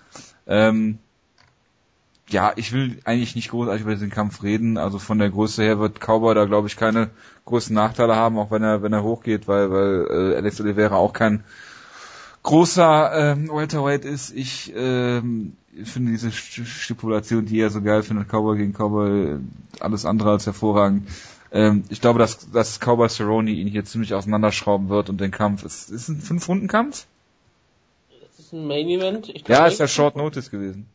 Ähm, 0.47 0.99
ja, 2.29 2.53
ich 2.57 2.73
will 2.73 2.99
eigentlich 3.05 3.35
nicht 3.35 3.51
großartig 3.51 3.83
über 3.83 3.93
diesen 3.95 4.11
Kampf 4.11 4.43
reden. 4.43 4.77
Also 4.77 4.99
von 4.99 5.19
der 5.19 5.31
Größe 5.31 5.63
her 5.63 5.79
wird 5.79 6.01
Cowboy 6.01 6.35
da 6.35 6.45
glaube 6.45 6.69
ich 6.69 6.77
keine 6.77 7.11
großen 7.47 7.75
Nachteile 7.75 8.17
haben, 8.17 8.39
auch 8.39 8.51
wenn 8.51 8.63
er 8.63 8.83
wenn 8.83 8.93
er 8.93 9.03
hochgeht, 9.03 9.49
weil 9.49 9.71
weil 9.71 10.07
äh, 10.11 10.37
Alex 10.37 10.61
Oliveira 10.61 10.97
auch 10.97 11.15
kein 11.15 11.45
großer 12.43 13.33
ähm, 13.33 13.49
Welterweight 13.49 14.05
ist. 14.05 14.35
Ich 14.35 14.73
ähm, 14.75 15.57
finde 15.85 16.13
diese 16.13 16.29
St- 16.29 16.65
Stipulation, 16.65 17.47
die 17.47 17.61
er 17.61 17.71
so 17.71 17.83
geil 17.83 18.03
findet, 18.03 18.29
Cowboy 18.29 18.57
gegen 18.59 18.73
Cowboy, 18.73 19.39
alles 19.81 20.05
andere 20.05 20.31
als 20.31 20.47
hervorragend. 20.47 21.09
Ähm, 21.51 21.85
ich 21.89 22.01
glaube, 22.01 22.19
dass, 22.19 22.51
dass 22.51 22.79
Cowboy 22.81 23.09
Cerrone 23.09 23.51
ihn 23.51 23.69
hier 23.69 23.85
ziemlich 23.85 24.15
auseinanderschrauben 24.15 24.89
wird 24.89 25.09
und 25.09 25.21
den 25.21 25.31
Kampf. 25.31 25.65
Ist, 25.65 25.91
ist 25.91 26.09
ein 26.09 26.21
Fünf-Runden-Kampf? 26.21 27.07
Das 28.21 28.39
ist 28.39 28.53
ein 28.53 28.67
Main 28.67 28.89
Event. 28.89 29.29
Ich 29.31 29.47
Ja, 29.49 29.67
ist 29.67 29.81
ja 29.81 29.89
Short 29.89 30.17
Notice 30.17 30.51
gewesen. 30.51 30.87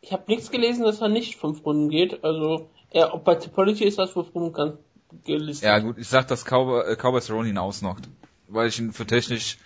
Ich 0.00 0.12
habe 0.12 0.24
nichts 0.28 0.50
gelesen, 0.50 0.84
dass 0.84 1.00
er 1.00 1.08
nicht 1.08 1.36
fünf 1.36 1.64
Runden 1.66 1.88
geht. 1.88 2.22
Also, 2.24 2.68
er, 2.90 3.14
ob 3.14 3.24
bei 3.24 3.34
Tipology 3.34 3.84
ist 3.84 3.98
das 3.98 4.10
fünf 4.10 4.34
Runden 4.34 4.78
gelistet. 5.24 5.66
Ja 5.66 5.78
gut, 5.80 5.98
ich 5.98 6.08
sag, 6.08 6.28
dass 6.28 6.44
Cowboy, 6.44 6.92
äh, 6.92 6.96
Cowboy 6.96 7.20
Cerrone 7.20 7.48
ihn 7.48 7.58
ausnockt, 7.58 8.08
weil 8.46 8.68
ich 8.68 8.78
ihn 8.78 8.92
für 8.92 9.06
technisch 9.06 9.58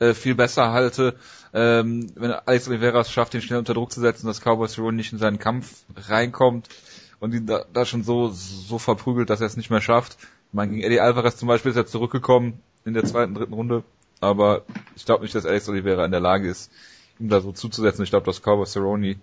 äh, 0.00 0.14
viel 0.14 0.34
besser 0.34 0.72
halte. 0.72 1.16
Ähm, 1.52 2.10
wenn 2.14 2.32
Alex 2.32 2.68
Oliveira 2.68 3.00
es 3.00 3.10
schafft, 3.10 3.34
ihn 3.34 3.42
schnell 3.42 3.58
unter 3.58 3.74
Druck 3.74 3.92
zu 3.92 4.00
setzen, 4.00 4.26
dass 4.26 4.40
Cowboy 4.40 4.68
Cerrone 4.68 4.96
nicht 4.96 5.12
in 5.12 5.18
seinen 5.18 5.38
Kampf 5.38 5.84
reinkommt 6.08 6.68
und 7.20 7.34
ihn 7.34 7.46
da, 7.46 7.64
da 7.72 7.84
schon 7.84 8.04
so 8.04 8.28
so 8.28 8.78
verprügelt, 8.78 9.30
dass 9.30 9.40
er 9.40 9.46
es 9.46 9.56
nicht 9.56 9.70
mehr 9.70 9.80
schafft. 9.80 10.18
Ich 10.48 10.54
meine, 10.54 10.72
gegen 10.72 10.82
Eddie 10.82 11.00
Alvarez 11.00 11.36
zum 11.36 11.48
Beispiel 11.48 11.70
ist 11.70 11.76
er 11.76 11.86
zurückgekommen 11.86 12.60
in 12.84 12.94
der 12.94 13.04
zweiten, 13.04 13.34
dritten 13.34 13.52
Runde, 13.52 13.82
aber 14.20 14.64
ich 14.96 15.04
glaube 15.04 15.22
nicht, 15.22 15.34
dass 15.34 15.46
Alex 15.46 15.68
Oliveira 15.68 16.04
in 16.04 16.10
der 16.10 16.20
Lage 16.20 16.48
ist, 16.48 16.70
ihm 17.18 17.28
da 17.28 17.40
so 17.40 17.52
zuzusetzen. 17.52 18.04
Ich 18.04 18.10
glaube, 18.10 18.26
dass 18.26 18.42
Cowboy 18.42 18.66
Cerrone 18.66 19.16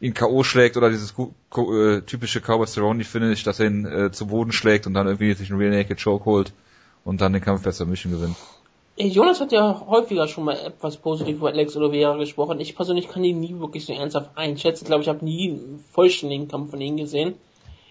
ihn 0.00 0.14
K.O. 0.14 0.44
schlägt 0.44 0.76
oder 0.76 0.90
dieses 0.90 1.12
äh, 1.12 2.00
typische 2.02 2.40
Cowboy 2.40 2.66
Cerrone 2.66 3.04
Finish, 3.04 3.42
dass 3.42 3.60
er 3.60 3.66
ihn 3.66 3.84
äh, 3.84 4.12
zu 4.12 4.26
Boden 4.28 4.52
schlägt 4.52 4.86
und 4.86 4.94
dann 4.94 5.06
irgendwie 5.06 5.34
sich 5.34 5.50
einen 5.50 5.60
Real 5.60 5.72
Naked 5.72 6.02
Choke 6.02 6.24
holt 6.24 6.52
und 7.04 7.20
dann 7.20 7.32
den 7.32 7.42
Kampf 7.42 7.62
per 7.62 7.72
Submission 7.72 8.12
gewinnt. 8.12 8.36
Jonas 8.98 9.40
hat 9.40 9.52
ja 9.52 9.84
häufiger 9.86 10.26
schon 10.26 10.44
mal 10.44 10.56
etwas 10.56 10.96
positiv 10.96 11.36
über 11.36 11.48
Alex 11.48 11.76
Oliveira 11.76 12.16
gesprochen. 12.16 12.58
Ich 12.58 12.74
persönlich 12.74 13.08
kann 13.08 13.22
ihn 13.22 13.38
nie 13.38 13.58
wirklich 13.58 13.86
so 13.86 13.92
ernsthaft 13.92 14.30
einschätzen. 14.36 14.84
Ich 14.84 14.88
glaube, 14.88 15.02
ich 15.02 15.08
habe 15.08 15.24
nie 15.24 15.50
einen 15.50 15.84
vollständigen 15.92 16.48
Kampf 16.48 16.70
von 16.70 16.80
ihm 16.80 16.96
gesehen. 16.96 17.34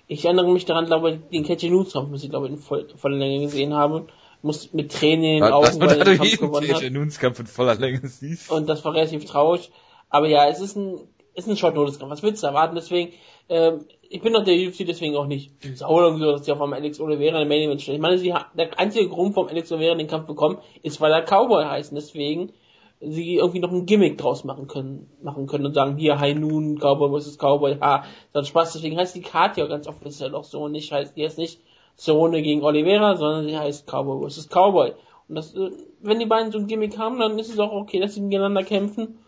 Ich 0.07 0.25
erinnere 0.25 0.51
mich 0.51 0.65
daran, 0.65 0.85
glaube 0.85 1.11
ich, 1.11 1.19
den 1.31 1.45
Catchy 1.45 1.69
News 1.69 1.93
Kampf, 1.93 2.09
muss 2.09 2.23
ich 2.23 2.29
glaube 2.29 2.47
in 2.47 2.57
voll, 2.57 2.87
voller 2.95 3.17
Länge 3.17 3.45
gesehen 3.45 3.73
haben. 3.73 4.07
Muss 4.41 4.73
mit 4.73 4.91
Tränen 4.91 5.23
in 5.23 5.43
den 5.43 5.51
Augen, 5.51 5.79
weil 5.79 5.97
er 5.97 6.05
den 6.05 6.17
Kampf 6.17 6.39
gewonnen 6.39 6.73
hat. 6.73 7.19
Kampf 7.19 7.39
in 7.39 7.47
voller 7.47 7.75
Länge 7.75 8.01
siehst. 8.03 8.51
Und 8.51 8.67
das 8.67 8.83
war 8.85 8.93
relativ 8.93 9.25
traurig. 9.25 9.71
Aber 10.09 10.27
ja, 10.27 10.47
es 10.47 10.59
ist 10.59 10.75
ein, 10.75 10.99
ist 11.37 11.47
ein 11.47 11.55
Short 11.55 11.75
Notice 11.75 11.99
Kampf. 11.99 12.11
Was 12.11 12.23
willst 12.23 12.41
du 12.41 12.47
erwarten? 12.47 12.75
Deswegen, 12.75 13.13
ähm, 13.47 13.85
ich 14.09 14.21
bin 14.21 14.35
auf 14.35 14.43
der 14.43 14.55
UFC 14.55 14.85
deswegen 14.85 15.15
auch 15.15 15.27
nicht 15.27 15.51
sauer 15.75 16.07
oder 16.07 16.17
so, 16.17 16.31
dass 16.31 16.45
sie 16.45 16.51
auf 16.51 16.61
einmal 16.61 16.79
Alex 16.79 16.99
Oliveira 16.99 17.39
in 17.39 17.47
Main 17.47 17.61
Event 17.61 17.81
stellen. 17.81 17.97
Ich 17.97 18.01
meine, 18.01 18.17
sie 18.17 18.33
hat, 18.33 18.47
der 18.57 18.77
einzige 18.79 19.07
Grund, 19.07 19.35
warum 19.35 19.49
Alex 19.49 19.71
Oliveira 19.71 19.95
den 19.95 20.07
Kampf 20.07 20.25
bekommen, 20.25 20.57
ist, 20.81 20.99
weil 20.99 21.11
er 21.11 21.21
Cowboy 21.21 21.63
heißt. 21.63 21.93
Deswegen 21.95 22.53
sie 22.99 23.35
irgendwie 23.35 23.59
noch 23.59 23.71
ein 23.71 23.85
Gimmick 23.85 24.17
draus 24.17 24.43
machen 24.43 24.67
können, 24.67 25.11
machen 25.21 25.45
können 25.45 25.67
und 25.67 25.75
sagen, 25.75 25.97
hier, 25.97 26.19
High 26.19 26.35
Noon, 26.35 26.79
Cowboy 26.79 27.21
vs. 27.21 27.37
Cowboy, 27.37 27.77
ha, 27.79 28.03
dann 28.33 28.45
Spaß. 28.45 28.73
Deswegen 28.73 28.97
heißt 28.97 29.15
die 29.15 29.21
Karte 29.21 29.61
ja 29.61 29.67
ganz 29.67 29.87
offiziell 29.87 30.33
auch 30.33 30.43
so 30.43 30.63
und 30.63 30.71
nicht 30.71 30.91
heißt, 30.91 31.15
die 31.15 31.23
heißt 31.23 31.37
nicht 31.37 31.61
Cerrone 31.95 32.41
gegen 32.41 32.63
Oliveira, 32.63 33.15
sondern 33.15 33.45
sie 33.45 33.57
heißt 33.57 33.85
Cowboy 33.87 34.27
vs. 34.27 34.49
Cowboy. 34.49 34.93
Und 35.29 35.35
das, 35.35 35.53
wenn 36.01 36.19
die 36.19 36.25
beiden 36.25 36.51
so 36.51 36.57
ein 36.57 36.67
Gimmick 36.67 36.97
haben, 36.97 37.19
dann 37.19 37.37
ist 37.37 37.49
es 37.49 37.59
auch 37.59 37.73
okay, 37.73 37.99
dass 37.99 38.15
sie 38.15 38.21
gegeneinander 38.21 38.63
kämpfen. 38.63 39.19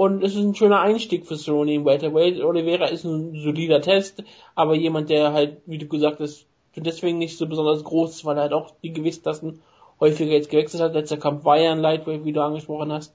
Und 0.00 0.24
es 0.24 0.34
ist 0.34 0.40
ein 0.40 0.54
schöner 0.54 0.80
Einstieg 0.80 1.26
für 1.26 1.36
Cerrone 1.36 1.74
im 1.74 1.84
Welterweight. 1.84 2.40
Oliveira 2.40 2.86
ist 2.86 3.04
ein 3.04 3.38
solider 3.38 3.82
Test, 3.82 4.24
aber 4.54 4.74
jemand, 4.74 5.10
der 5.10 5.34
halt, 5.34 5.58
wie 5.66 5.76
du 5.76 5.86
gesagt 5.88 6.20
hast, 6.20 6.46
deswegen 6.74 7.18
nicht 7.18 7.36
so 7.36 7.46
besonders 7.46 7.84
groß 7.84 8.14
ist, 8.14 8.24
weil 8.24 8.38
er 8.38 8.44
halt 8.44 8.54
auch 8.54 8.72
die 8.82 8.94
Gewichtsklassen 8.94 9.60
häufiger 10.00 10.32
jetzt 10.32 10.48
gewechselt 10.48 10.82
hat. 10.82 10.94
Letzter 10.94 11.18
Kampf 11.18 11.44
war 11.44 11.60
ja 11.60 11.72
ein 11.72 11.80
Lightweight, 11.80 12.24
wie 12.24 12.32
du 12.32 12.42
angesprochen 12.42 12.90
hast. 12.90 13.12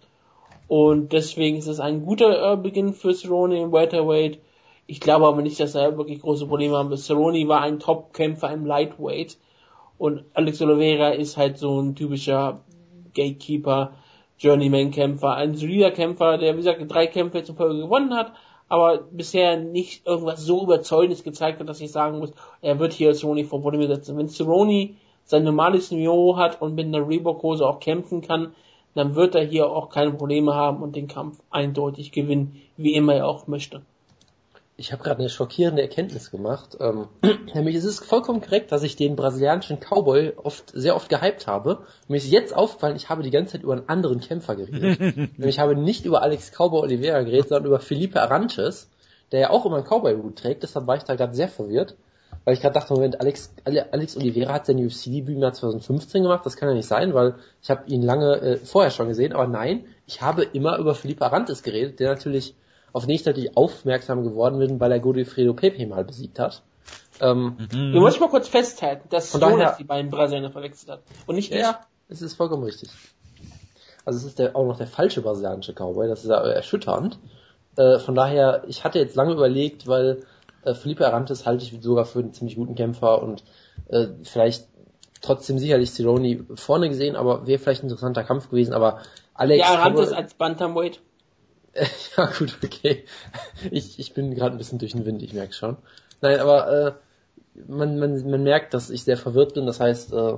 Und 0.67 1.11
deswegen 1.11 1.57
ist 1.57 1.65
es 1.65 1.79
ein 1.79 2.05
guter 2.05 2.53
äh, 2.53 2.55
Beginn 2.55 2.93
für 2.93 3.15
Cerrone 3.15 3.59
im 3.59 3.71
Welterweight. 3.71 4.37
Ich 4.85 4.99
glaube 4.99 5.25
aber 5.25 5.41
nicht, 5.41 5.59
dass 5.59 5.73
er 5.73 5.97
wirklich 5.97 6.21
große 6.21 6.45
Probleme 6.45 6.77
haben 6.77 6.91
wird. 6.91 6.99
Cerrone 6.99 7.47
war 7.47 7.61
ein 7.61 7.79
Top-Kämpfer 7.79 8.53
im 8.53 8.67
Lightweight. 8.67 9.39
Und 9.97 10.23
Alex 10.35 10.61
Oliveira 10.61 11.09
ist 11.09 11.35
halt 11.35 11.57
so 11.57 11.81
ein 11.81 11.95
typischer 11.95 12.61
Gatekeeper, 13.15 13.93
Journeyman-Kämpfer, 14.39 15.35
ein 15.35 15.55
solider 15.55 15.91
Kämpfer, 15.91 16.37
der, 16.37 16.53
wie 16.53 16.57
gesagt, 16.57 16.79
drei 16.87 17.07
Kämpfe 17.07 17.39
in 17.39 17.55
Folge 17.55 17.81
gewonnen 17.81 18.13
hat, 18.13 18.33
aber 18.67 18.97
bisher 19.11 19.57
nicht 19.57 20.05
irgendwas 20.05 20.41
so 20.41 20.63
Überzeugendes 20.63 21.23
gezeigt 21.23 21.59
hat, 21.59 21.69
dass 21.69 21.81
ich 21.81 21.91
sagen 21.91 22.19
muss, 22.19 22.33
er 22.61 22.79
wird 22.79 22.93
hier 22.93 23.13
Cerrone 23.13 23.45
vor 23.45 23.61
Probleme 23.61 23.87
setzen. 23.87 24.17
Wenn 24.17 24.27
Cerrone 24.27 24.95
sein 25.23 25.43
normales 25.43 25.91
Niveau 25.91 26.37
hat 26.37 26.61
und 26.61 26.75
mit 26.75 26.85
einer 26.85 27.07
Reebok-Hose 27.07 27.67
auch 27.67 27.79
kämpfen 27.79 28.21
kann, 28.21 28.53
dann 28.93 29.15
wird 29.15 29.35
er 29.35 29.43
hier 29.43 29.69
auch 29.69 29.89
keine 29.89 30.11
Probleme 30.11 30.53
haben 30.53 30.81
und 30.81 30.95
den 30.95 31.07
Kampf 31.07 31.41
eindeutig 31.49 32.11
gewinnen, 32.11 32.61
wie 32.77 32.95
immer 32.95 33.13
er 33.15 33.27
auch 33.27 33.47
möchte. 33.47 33.81
Ich 34.77 34.91
habe 34.91 35.03
gerade 35.03 35.19
eine 35.19 35.29
schockierende 35.29 35.81
Erkenntnis 35.81 36.31
gemacht. 36.31 36.77
Ähm, 36.79 37.07
nämlich 37.53 37.75
es 37.75 37.85
ist 37.85 38.03
vollkommen 38.03 38.41
korrekt, 38.41 38.71
dass 38.71 38.83
ich 38.83 38.95
den 38.95 39.15
brasilianischen 39.15 39.79
Cowboy 39.79 40.33
oft 40.35 40.71
sehr 40.73 40.95
oft 40.95 41.09
gehypt 41.09 41.47
habe. 41.47 41.85
Mir 42.07 42.17
ist 42.17 42.29
jetzt 42.29 42.55
aufgefallen, 42.55 42.97
ich 42.97 43.09
habe 43.09 43.23
die 43.23 43.31
ganze 43.31 43.53
Zeit 43.53 43.63
über 43.63 43.73
einen 43.73 43.87
anderen 43.87 44.19
Kämpfer 44.19 44.55
geredet. 44.55 44.99
nämlich 45.37 45.55
ich 45.55 45.59
habe 45.59 45.75
nicht 45.75 46.05
über 46.05 46.21
Alex 46.21 46.51
Cowboy 46.51 46.81
Oliveira 46.81 47.21
geredet, 47.21 47.49
sondern 47.49 47.67
über 47.67 47.79
Felipe 47.79 48.21
Arantes, 48.21 48.89
der 49.31 49.39
ja 49.39 49.49
auch 49.49 49.65
immer 49.65 49.77
einen 49.77 49.85
Cowboy-Hut 49.85 50.35
trägt. 50.37 50.63
Deshalb 50.63 50.87
war 50.87 50.97
ich 50.97 51.03
da 51.03 51.15
gerade 51.15 51.33
sehr 51.33 51.47
verwirrt. 51.47 51.95
Weil 52.43 52.53
ich 52.53 52.61
gerade 52.61 52.73
dachte, 52.73 52.93
Moment, 52.93 53.21
Alex, 53.21 53.53
Ale- 53.63 53.91
Alex 53.91 54.17
Oliveira 54.17 54.53
hat 54.53 54.65
sein 54.65 54.77
UFC-Debüt 54.77 55.35
im 55.35 55.41
Jahr 55.41 55.53
2015 55.53 56.21
gemacht. 56.21 56.45
Das 56.45 56.57
kann 56.57 56.69
ja 56.69 56.75
nicht 56.75 56.87
sein, 56.87 57.13
weil 57.13 57.35
ich 57.61 57.69
habe 57.69 57.87
ihn 57.87 58.03
lange 58.03 58.41
äh, 58.41 58.57
vorher 58.57 58.91
schon 58.91 59.07
gesehen. 59.07 59.33
Aber 59.33 59.47
nein, 59.47 59.85
ich 60.05 60.21
habe 60.21 60.43
immer 60.43 60.77
über 60.77 60.93
Felipe 60.95 61.25
Arantes 61.25 61.63
geredet, 61.63 61.99
der 61.99 62.09
natürlich 62.09 62.55
auf 62.95 63.05
den 63.05 63.13
ich 63.15 63.25
natürlich 63.25 63.57
aufmerksam 63.57 64.23
geworden 64.23 64.57
bin, 64.57 64.79
weil 64.79 64.89
er 64.89 65.01
Godofredo 65.01 65.53
Pepe 65.53 65.85
mal 65.85 66.05
besiegt 66.05 66.39
hat. 66.39 66.61
Ähm, 67.19 67.57
Wir 67.69 67.99
müssen 67.99 68.21
mal 68.21 68.29
kurz 68.29 68.47
festhalten, 68.47 69.09
dass 69.09 69.33
Jonas 69.33 69.75
die 69.75 69.83
beiden 69.83 70.09
Brasilianer 70.09 70.49
verwechselt 70.49 70.89
hat. 70.91 71.01
Und 71.25 71.35
nicht 71.35 71.51
ich. 71.51 71.59
ja, 71.59 71.81
es 72.07 72.21
ist 72.21 72.35
vollkommen 72.35 72.63
richtig. 72.63 72.89
Also 74.05 74.19
es 74.19 74.23
ist 74.23 74.39
der, 74.39 74.55
auch 74.55 74.65
noch 74.65 74.77
der 74.77 74.87
falsche 74.87 75.21
brasilianische 75.21 75.73
Cowboy, 75.73 76.07
das 76.07 76.23
ist 76.23 76.29
ja 76.29 76.37
erschütternd. 76.37 77.19
Äh, 77.75 77.99
von 77.99 78.15
daher, 78.15 78.63
ich 78.67 78.85
hatte 78.85 78.99
jetzt 78.99 79.17
lange 79.17 79.33
überlegt, 79.33 79.87
weil 79.87 80.23
äh, 80.63 80.73
Felipe 80.73 81.05
Arantes 81.05 81.45
halte 81.45 81.65
ich 81.65 81.77
sogar 81.81 82.05
für 82.05 82.19
einen 82.19 82.31
ziemlich 82.31 82.55
guten 82.55 82.75
Kämpfer 82.75 83.21
und 83.21 83.43
äh, 83.89 84.07
vielleicht 84.23 84.69
trotzdem 85.21 85.59
sicherlich 85.59 85.91
Cerrone 85.91 86.45
vorne 86.55 86.87
gesehen, 86.87 87.17
aber 87.17 87.45
wäre 87.45 87.59
vielleicht 87.59 87.83
ein 87.83 87.87
interessanter 87.89 88.23
Kampf 88.23 88.49
gewesen, 88.49 88.73
aber 88.73 88.99
Alex 89.33 89.67
Ja, 89.67 89.73
Arantes 89.75 90.11
Cowboy- 90.11 90.15
als 90.15 90.33
Bantamweight. 90.35 91.01
ja, 92.17 92.25
gut, 92.37 92.57
okay. 92.63 93.03
Ich, 93.71 93.99
ich 93.99 94.13
bin 94.13 94.33
gerade 94.35 94.55
ein 94.55 94.57
bisschen 94.57 94.79
durch 94.79 94.93
den 94.93 95.05
Wind, 95.05 95.21
ich 95.21 95.33
merke 95.33 95.53
schon. 95.53 95.77
Nein, 96.21 96.39
aber 96.39 96.71
äh, 96.71 96.91
man, 97.67 97.97
man, 97.99 98.29
man 98.29 98.43
merkt, 98.43 98.73
dass 98.73 98.89
ich 98.89 99.03
sehr 99.03 99.17
verwirrt 99.17 99.53
bin. 99.55 99.65
Das 99.65 99.79
heißt, 99.79 100.13
äh, 100.13 100.37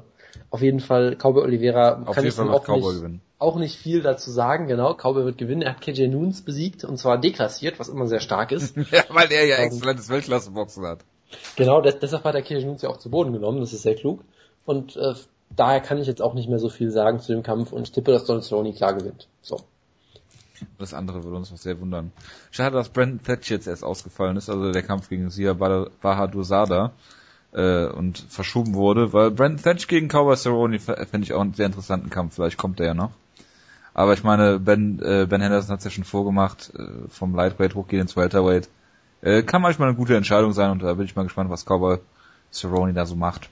Auf 0.49 0.61
jeden 0.61 0.79
Fall, 0.79 1.15
Cowboy 1.15 1.43
Oliveira 1.43 2.03
Auf 2.05 2.15
kann 2.15 2.23
jeden 2.23 2.33
ich 2.33 2.39
auch 2.49 2.63
Cowboy 2.63 2.93
nicht, 2.93 2.95
gewinnen. 2.95 3.21
auch 3.39 3.57
nicht 3.57 3.77
viel 3.77 4.01
dazu 4.01 4.31
sagen, 4.31 4.67
genau. 4.67 4.93
Cowboy 4.95 5.25
wird 5.25 5.37
gewinnen. 5.37 5.61
Er 5.63 5.71
hat 5.73 5.81
KJ 5.81 6.07
Noons 6.07 6.41
besiegt 6.43 6.83
und 6.83 6.97
zwar 6.97 7.19
deklassiert, 7.19 7.79
was 7.79 7.89
immer 7.89 8.07
sehr 8.07 8.19
stark 8.19 8.51
ist. 8.51 8.75
Ja, 8.91 9.03
weil 9.09 9.31
er 9.31 9.45
ja 9.45 9.57
Ähm, 9.57 9.63
exzellentes 9.65 10.09
Weltklasse-Boxen 10.09 10.85
hat. 10.85 10.99
genau, 11.55 11.81
des, 11.81 11.99
deshalb 11.99 12.23
hat 12.23 12.35
er 12.35 12.41
KJ 12.41 12.65
Noons 12.65 12.81
ja 12.81 12.89
auch 12.89 12.97
zu 12.97 13.09
Boden 13.09 13.33
genommen, 13.33 13.59
das 13.59 13.73
ist 13.73 13.83
sehr 13.83 13.95
klug. 13.95 14.23
Und 14.65 14.95
äh, 14.97 15.13
daher 15.55 15.81
kann 15.81 15.97
ich 15.99 16.07
jetzt 16.07 16.21
auch 16.21 16.33
nicht 16.33 16.49
mehr 16.49 16.59
so 16.59 16.69
viel 16.69 16.91
sagen 16.91 17.19
zu 17.19 17.31
dem 17.33 17.43
Kampf 17.43 17.71
und 17.71 17.83
ich 17.83 17.91
tippe, 17.91 18.11
dass 18.11 18.25
Donald 18.25 18.43
Cerrone 18.45 18.73
klar 18.73 18.93
gewinnt. 18.95 19.27
So. 19.41 19.61
Das 20.77 20.93
andere 20.93 21.23
würde 21.23 21.37
uns 21.37 21.51
noch 21.51 21.57
sehr 21.57 21.79
wundern. 21.79 22.11
Schade, 22.51 22.75
dass 22.75 22.89
Brandon 22.89 23.23
Thatch 23.23 23.49
jetzt 23.49 23.67
erst 23.67 23.83
ausgefallen 23.83 24.37
ist, 24.37 24.49
also 24.49 24.71
der 24.71 24.83
Kampf 24.83 25.09
gegen 25.09 25.29
Sia 25.29 25.53
Bahadur 25.53 26.43
Sada 26.43 26.91
äh, 27.53 27.85
und 27.85 28.19
verschoben 28.29 28.73
wurde, 28.73 29.13
weil 29.13 29.31
Brandon 29.31 29.63
Thatch 29.63 29.87
gegen 29.87 30.07
Cowboy 30.07 30.35
Cerrone 30.35 30.79
fände 30.79 31.23
ich 31.23 31.33
auch 31.33 31.41
einen 31.41 31.53
sehr 31.53 31.65
interessanten 31.65 32.09
Kampf. 32.09 32.35
Vielleicht 32.35 32.57
kommt 32.57 32.79
der 32.79 32.87
ja 32.87 32.93
noch. 32.93 33.11
Aber 33.93 34.13
ich 34.13 34.23
meine, 34.23 34.59
Ben, 34.59 34.99
äh, 34.99 35.25
ben 35.27 35.41
Henderson 35.41 35.71
hat 35.71 35.79
es 35.79 35.85
ja 35.85 35.91
schon 35.91 36.03
vorgemacht, 36.03 36.71
äh, 36.77 37.09
vom 37.09 37.35
Lightweight 37.35 37.73
hochgehen 37.73 38.03
ins 38.03 38.15
Welterweight. 38.15 38.69
Äh, 39.21 39.41
kann 39.41 39.63
manchmal 39.63 39.87
eine 39.87 39.97
gute 39.97 40.15
Entscheidung 40.15 40.53
sein 40.53 40.69
und 40.69 40.83
da 40.83 40.93
bin 40.93 41.05
ich 41.05 41.15
mal 41.15 41.23
gespannt, 41.23 41.49
was 41.49 41.65
Cowboy 41.65 41.97
Cerrone 42.51 42.93
da 42.93 43.05
so 43.05 43.15
macht. 43.15 43.49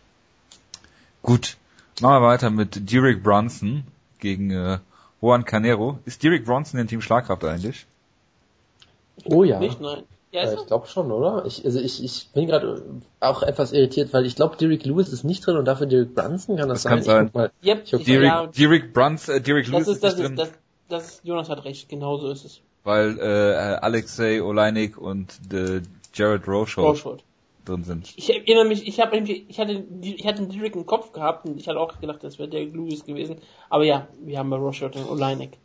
Gut, 1.23 1.57
machen 1.99 2.21
wir 2.21 2.27
weiter 2.27 2.51
mit 2.51 2.91
Derek 2.91 3.23
Brunson 3.23 3.83
gegen 4.19 4.51
äh, 4.51 4.77
Juan 5.25 5.43
Canero. 5.45 5.97
Ist 6.05 6.21
Derek 6.23 6.45
Bronson 6.45 6.79
in 6.79 6.87
Team 6.87 7.01
Schlagkraft 7.01 7.43
eigentlich? 7.43 7.87
Oh 9.25 9.43
ja. 9.43 9.59
Nicht, 9.59 9.81
nein. 9.81 10.03
Ja, 10.31 10.43
ist 10.43 10.53
ich 10.59 10.67
glaube 10.67 10.85
schon, 10.87 11.11
oder? 11.11 11.45
Ich, 11.45 11.63
also 11.63 11.79
ich, 11.79 12.03
ich 12.03 12.27
bin 12.33 12.45
gerade 12.47 12.83
auch 13.21 13.41
etwas 13.41 13.71
irritiert, 13.71 14.11
weil 14.13 14.25
ich 14.25 14.35
glaube, 14.35 14.57
Derek 14.57 14.85
Lewis 14.85 15.07
ist 15.13 15.23
nicht 15.23 15.45
drin 15.47 15.55
und 15.55 15.65
dafür 15.65 15.87
Derek 15.87 16.13
Brunson 16.13 16.57
kann 16.57 16.67
das, 16.67 16.83
Das 16.83 16.91
kann 16.91 17.01
sein. 17.01 17.15
sein. 17.15 17.27
Ich 17.27 17.33
mal. 17.33 17.51
Yep, 17.63 17.83
Ich 17.85 18.05
Derek, 18.05 18.27
ja, 18.27 18.45
Derek 18.47 18.93
Bruns, 18.93 19.29
äh, 19.29 19.39
Derek 19.41 19.67
Lewis 19.69 19.87
ist, 19.87 20.03
das 20.03 20.17
nicht 20.17 20.23
ist, 20.23 20.27
drin, 20.29 20.35
das, 20.35 20.51
das 20.89 21.07
ist, 21.07 21.21
Jonas 21.23 21.49
hat 21.49 21.63
recht, 21.63 21.87
genau 21.87 22.17
so 22.17 22.29
ist 22.29 22.43
es. 22.43 22.61
weil 22.83 23.17
äh, 23.17 23.23
Alexei 23.81 24.43
Oleinik 24.43 24.97
und 24.97 25.39
äh, 25.53 25.81
Jared 26.13 26.47
Rosholt. 26.47 27.23
Drin 27.65 27.83
sind. 27.83 28.13
Ich 28.15 28.29
erinnere 28.33 28.65
mich, 28.65 28.87
ich 28.87 28.99
habe 28.99 29.17
ich 29.17 29.59
hatte 29.59 29.83
ich 30.01 30.25
hatte 30.25 30.37
einen 30.43 30.49
Derek 30.49 30.75
im 30.75 30.85
Kopf 30.85 31.11
gehabt 31.11 31.45
und 31.45 31.57
ich 31.59 31.67
hatte 31.67 31.79
auch 31.79 31.99
gedacht, 31.99 32.23
das 32.23 32.39
wäre 32.39 32.47
der 32.49 32.63
Lewis 32.65 33.03
gewesen. 33.05 33.37
Aber 33.69 33.83
ja, 33.83 34.07
wir 34.23 34.39
haben 34.39 34.49
bei 34.49 34.57
Rorschach 34.57 34.91
und 34.95 35.09
Oleinik. 35.09 35.57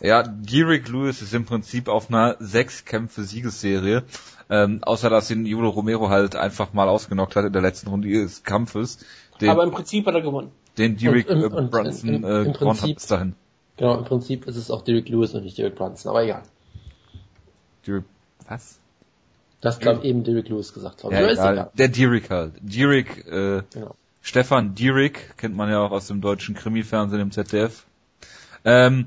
Ja, 0.00 0.22
Derek 0.22 0.88
Lewis 0.88 1.22
ist 1.22 1.34
im 1.34 1.44
Prinzip 1.44 1.88
auf 1.88 2.08
einer 2.08 2.36
sechs 2.38 2.84
Kämpfe 2.84 3.24
Siegesserie. 3.24 4.04
Ähm, 4.50 4.78
außer 4.82 5.10
dass 5.10 5.30
ihn 5.30 5.44
Julio 5.44 5.68
Romero 5.70 6.08
halt 6.08 6.34
einfach 6.36 6.72
mal 6.72 6.88
ausgenockt 6.88 7.36
hat 7.36 7.44
in 7.44 7.52
der 7.52 7.60
letzten 7.62 7.88
Runde 7.90 8.08
des 8.08 8.44
Kampfes, 8.44 9.04
den, 9.42 9.50
Aber 9.50 9.62
im 9.64 9.70
Prinzip 9.72 10.06
hat 10.06 10.14
er 10.14 10.22
gewonnen. 10.22 10.52
den 10.78 10.96
Derek 10.96 11.28
Und- 11.28 11.42
äh, 11.42 11.44
und- 11.46 11.52
und 11.52 11.70
Brunson 11.70 12.08
im- 12.08 12.24
äh, 12.24 12.26
im 12.42 12.52
gewonnen 12.52 12.54
hat 12.54 12.58
Prinzip- 12.78 12.94
bis 12.96 13.06
dahin. 13.08 13.34
Genau, 13.76 13.98
im 13.98 14.04
Prinzip 14.04 14.46
ist 14.46 14.56
es 14.56 14.70
auch 14.70 14.80
Derek 14.82 15.08
Lewis 15.10 15.34
und 15.34 15.44
nicht 15.44 15.58
Derek 15.58 15.74
Brunson, 15.74 16.08
aber 16.10 16.22
egal. 16.24 16.42
Derek, 17.86 18.04
was? 18.48 18.80
Das 19.60 19.76
hat 19.76 19.82
glaub, 19.82 20.04
eben 20.04 20.24
Derek 20.24 20.48
Lewis 20.48 20.72
gesagt, 20.72 20.98
glaube 20.98 21.14
ich. 21.14 21.20
Ja, 21.20 21.28
egal. 21.28 21.52
egal. 21.52 21.70
Der 21.74 21.88
Derek 21.88 22.30
halt. 22.30 22.52
Derek, 22.60 23.26
äh, 23.26 23.62
Genau. 23.72 23.94
Stefan 24.28 24.74
Dierig, 24.74 25.36
kennt 25.38 25.56
man 25.56 25.70
ja 25.70 25.80
auch 25.80 25.90
aus 25.90 26.06
dem 26.06 26.20
deutschen 26.20 26.54
Krimi-Fernsehen 26.54 27.20
im 27.20 27.30
ZDF, 27.30 27.84
ähm, 28.64 29.06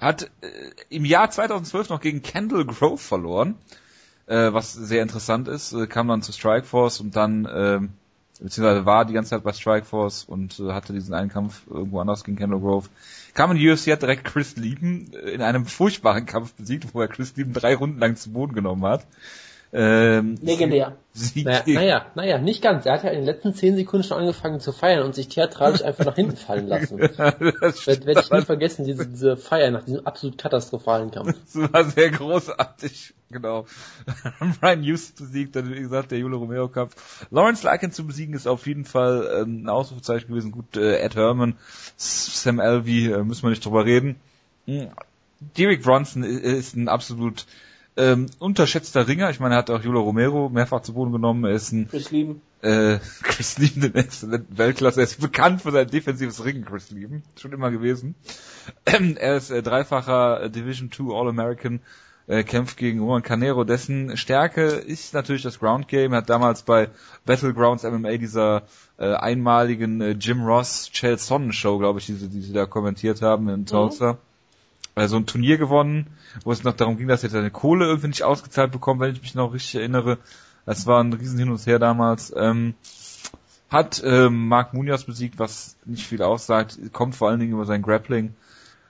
hat 0.00 0.24
äh, 0.42 0.48
im 0.90 1.06
Jahr 1.06 1.30
2012 1.30 1.88
noch 1.88 2.00
gegen 2.00 2.20
Kendall 2.20 2.66
Grove 2.66 2.98
verloren, 2.98 3.54
äh, 4.26 4.52
was 4.52 4.74
sehr 4.74 5.02
interessant 5.02 5.48
ist, 5.48 5.72
äh, 5.72 5.86
kam 5.86 6.08
dann 6.08 6.20
zu 6.20 6.32
Strikeforce 6.32 7.00
und 7.00 7.16
dann, 7.16 7.48
ähm, 7.50 7.90
beziehungsweise 8.38 8.84
war 8.84 9.06
die 9.06 9.14
ganze 9.14 9.30
Zeit 9.30 9.44
bei 9.44 9.52
Strikeforce 9.54 10.24
und 10.24 10.60
äh, 10.60 10.72
hatte 10.72 10.92
diesen 10.92 11.14
einen 11.14 11.30
Kampf 11.30 11.62
irgendwo 11.66 12.00
anders 12.00 12.22
gegen 12.22 12.36
Kendall 12.36 12.60
Grove. 12.60 12.90
Kam 13.32 13.52
in 13.52 13.56
die 13.56 13.70
UFC, 13.70 13.92
hat 13.92 14.02
direkt 14.02 14.24
Chris 14.24 14.56
Lieben 14.56 15.10
äh, 15.14 15.30
in 15.30 15.40
einem 15.40 15.64
furchtbaren 15.64 16.26
Kampf 16.26 16.52
besiegt, 16.52 16.92
wo 16.92 17.00
er 17.00 17.08
Chris 17.08 17.34
Lieben 17.36 17.54
drei 17.54 17.74
Runden 17.74 17.98
lang 17.98 18.16
zu 18.16 18.30
Boden 18.30 18.52
genommen 18.52 18.84
hat. 18.84 19.06
Ähm, 19.70 20.36
Legendär. 20.40 20.96
Sieg 21.12 21.44
Naja, 21.44 21.62
naja, 21.66 22.06
naja, 22.14 22.38
nicht 22.38 22.62
ganz. 22.62 22.86
Er 22.86 22.94
hat 22.94 23.04
ja 23.04 23.10
in 23.10 23.18
den 23.18 23.26
letzten 23.26 23.52
zehn 23.52 23.76
Sekunden 23.76 24.06
schon 24.06 24.18
angefangen 24.18 24.60
zu 24.60 24.72
feiern 24.72 25.02
und 25.02 25.14
sich 25.14 25.28
theatralisch 25.28 25.82
einfach 25.82 26.06
nach 26.06 26.14
hinten 26.14 26.36
fallen 26.36 26.66
lassen. 26.68 26.98
das 26.98 27.86
Werde 27.86 28.06
werd 28.06 28.20
ich 28.24 28.30
nie 28.30 28.42
vergessen, 28.42 28.86
diese, 28.86 29.06
diese 29.06 29.36
Feier 29.36 29.70
nach 29.70 29.84
diesem 29.84 30.06
absolut 30.06 30.38
katastrophalen 30.38 31.10
Kampf. 31.10 31.34
Das 31.54 31.72
war 31.72 31.84
sehr 31.84 32.10
großartig, 32.10 33.14
genau. 33.30 33.66
Brian 34.60 34.82
Hughes 34.82 35.12
besiegt, 35.12 35.56
dann 35.56 35.70
wie 35.70 35.80
gesagt 35.80 36.12
der 36.12 36.18
Julio 36.18 36.38
Romero 36.38 36.68
Kampf. 36.68 37.26
Lawrence 37.30 37.64
Larkin 37.64 37.90
zu 37.90 38.06
besiegen 38.06 38.34
ist 38.34 38.46
auf 38.46 38.66
jeden 38.66 38.84
Fall 38.84 39.42
ähm, 39.42 39.64
ein 39.64 39.68
Ausrufezeichen 39.68 40.28
gewesen. 40.28 40.52
Gut, 40.52 40.76
äh, 40.76 41.00
Ed 41.00 41.16
Herman, 41.16 41.56
Sam 41.96 42.60
Alvey, 42.60 43.12
äh, 43.12 43.24
müssen 43.24 43.42
wir 43.42 43.50
nicht 43.50 43.64
drüber 43.64 43.84
reden. 43.84 44.16
Hm. 44.66 44.88
Derek 45.56 45.82
Bronson 45.82 46.24
ist 46.24 46.74
ein 46.74 46.88
absolut 46.88 47.46
ähm, 47.98 48.26
unterschätzter 48.38 49.08
Ringer. 49.08 49.28
Ich 49.30 49.40
meine, 49.40 49.56
er 49.56 49.58
hat 49.58 49.70
auch 49.70 49.82
Julio 49.82 50.02
Romero 50.02 50.48
mehrfach 50.48 50.82
zu 50.82 50.94
Boden 50.94 51.12
genommen. 51.12 51.44
Er 51.44 51.50
ist 51.50 51.72
ein 51.72 51.88
Chris 51.88 52.10
Lieben. 52.12 52.40
äh, 52.62 52.98
Chris 53.22 53.58
Lieben 53.58 53.94
exzellenten 53.94 54.56
Weltklasse. 54.56 55.00
Er 55.00 55.04
ist 55.04 55.20
bekannt 55.20 55.62
für 55.62 55.72
sein 55.72 55.88
defensives 55.88 56.44
Ringen, 56.44 56.64
Chris 56.64 56.90
Lieben. 56.90 57.24
Schon 57.36 57.52
immer 57.52 57.70
gewesen. 57.70 58.14
Ähm, 58.86 59.16
er 59.18 59.36
ist 59.36 59.50
äh, 59.50 59.62
dreifacher 59.62 60.48
Division 60.48 60.92
2 60.92 61.12
All-American, 61.12 61.80
äh, 62.28 62.44
kämpft 62.44 62.76
gegen 62.76 63.00
Juan 63.00 63.22
Canero. 63.22 63.64
Dessen 63.64 64.16
Stärke 64.16 64.62
ist 64.62 65.12
natürlich 65.14 65.42
das 65.42 65.58
Ground 65.58 65.88
Game. 65.88 66.12
Er 66.12 66.18
hat 66.18 66.30
damals 66.30 66.62
bei 66.62 66.90
Battlegrounds 67.26 67.82
MMA 67.82 68.16
dieser 68.18 68.62
äh, 68.98 69.12
einmaligen 69.12 70.00
äh, 70.00 70.10
Jim 70.10 70.44
Ross, 70.44 70.90
Chael 70.92 71.18
Sonnen 71.18 71.52
Show, 71.52 71.78
glaube 71.78 71.98
ich, 71.98 72.06
die, 72.06 72.14
die 72.14 72.42
sie 72.42 72.52
da 72.52 72.66
kommentiert 72.66 73.22
haben 73.22 73.48
in 73.48 73.66
Tulsa. 73.66 74.18
Äh, 74.98 75.08
so 75.08 75.16
ein 75.16 75.26
Turnier 75.26 75.58
gewonnen, 75.58 76.06
wo 76.44 76.52
es 76.52 76.64
noch 76.64 76.74
darum 76.74 76.96
ging, 76.96 77.08
dass 77.08 77.22
er 77.22 77.30
seine 77.30 77.50
Kohle 77.50 77.86
irgendwie 77.86 78.08
nicht 78.08 78.24
ausgezahlt 78.24 78.72
bekommt, 78.72 79.00
wenn 79.00 79.12
ich 79.12 79.22
mich 79.22 79.34
noch 79.34 79.52
richtig 79.52 79.76
erinnere. 79.76 80.18
Das 80.66 80.86
war 80.86 81.02
ein 81.02 81.12
riesen 81.12 81.38
Hin 81.38 81.50
und 81.50 81.66
Her 81.66 81.78
damals. 81.78 82.32
Ähm, 82.36 82.74
hat 83.70 84.02
ähm, 84.04 84.48
Mark 84.48 84.74
Munoz 84.74 85.04
besiegt, 85.04 85.38
was 85.38 85.76
nicht 85.84 86.06
viel 86.06 86.22
aussagt, 86.22 86.78
kommt 86.92 87.14
vor 87.14 87.28
allen 87.28 87.40
Dingen 87.40 87.52
über 87.52 87.66
sein 87.66 87.82
Grappling. 87.82 88.34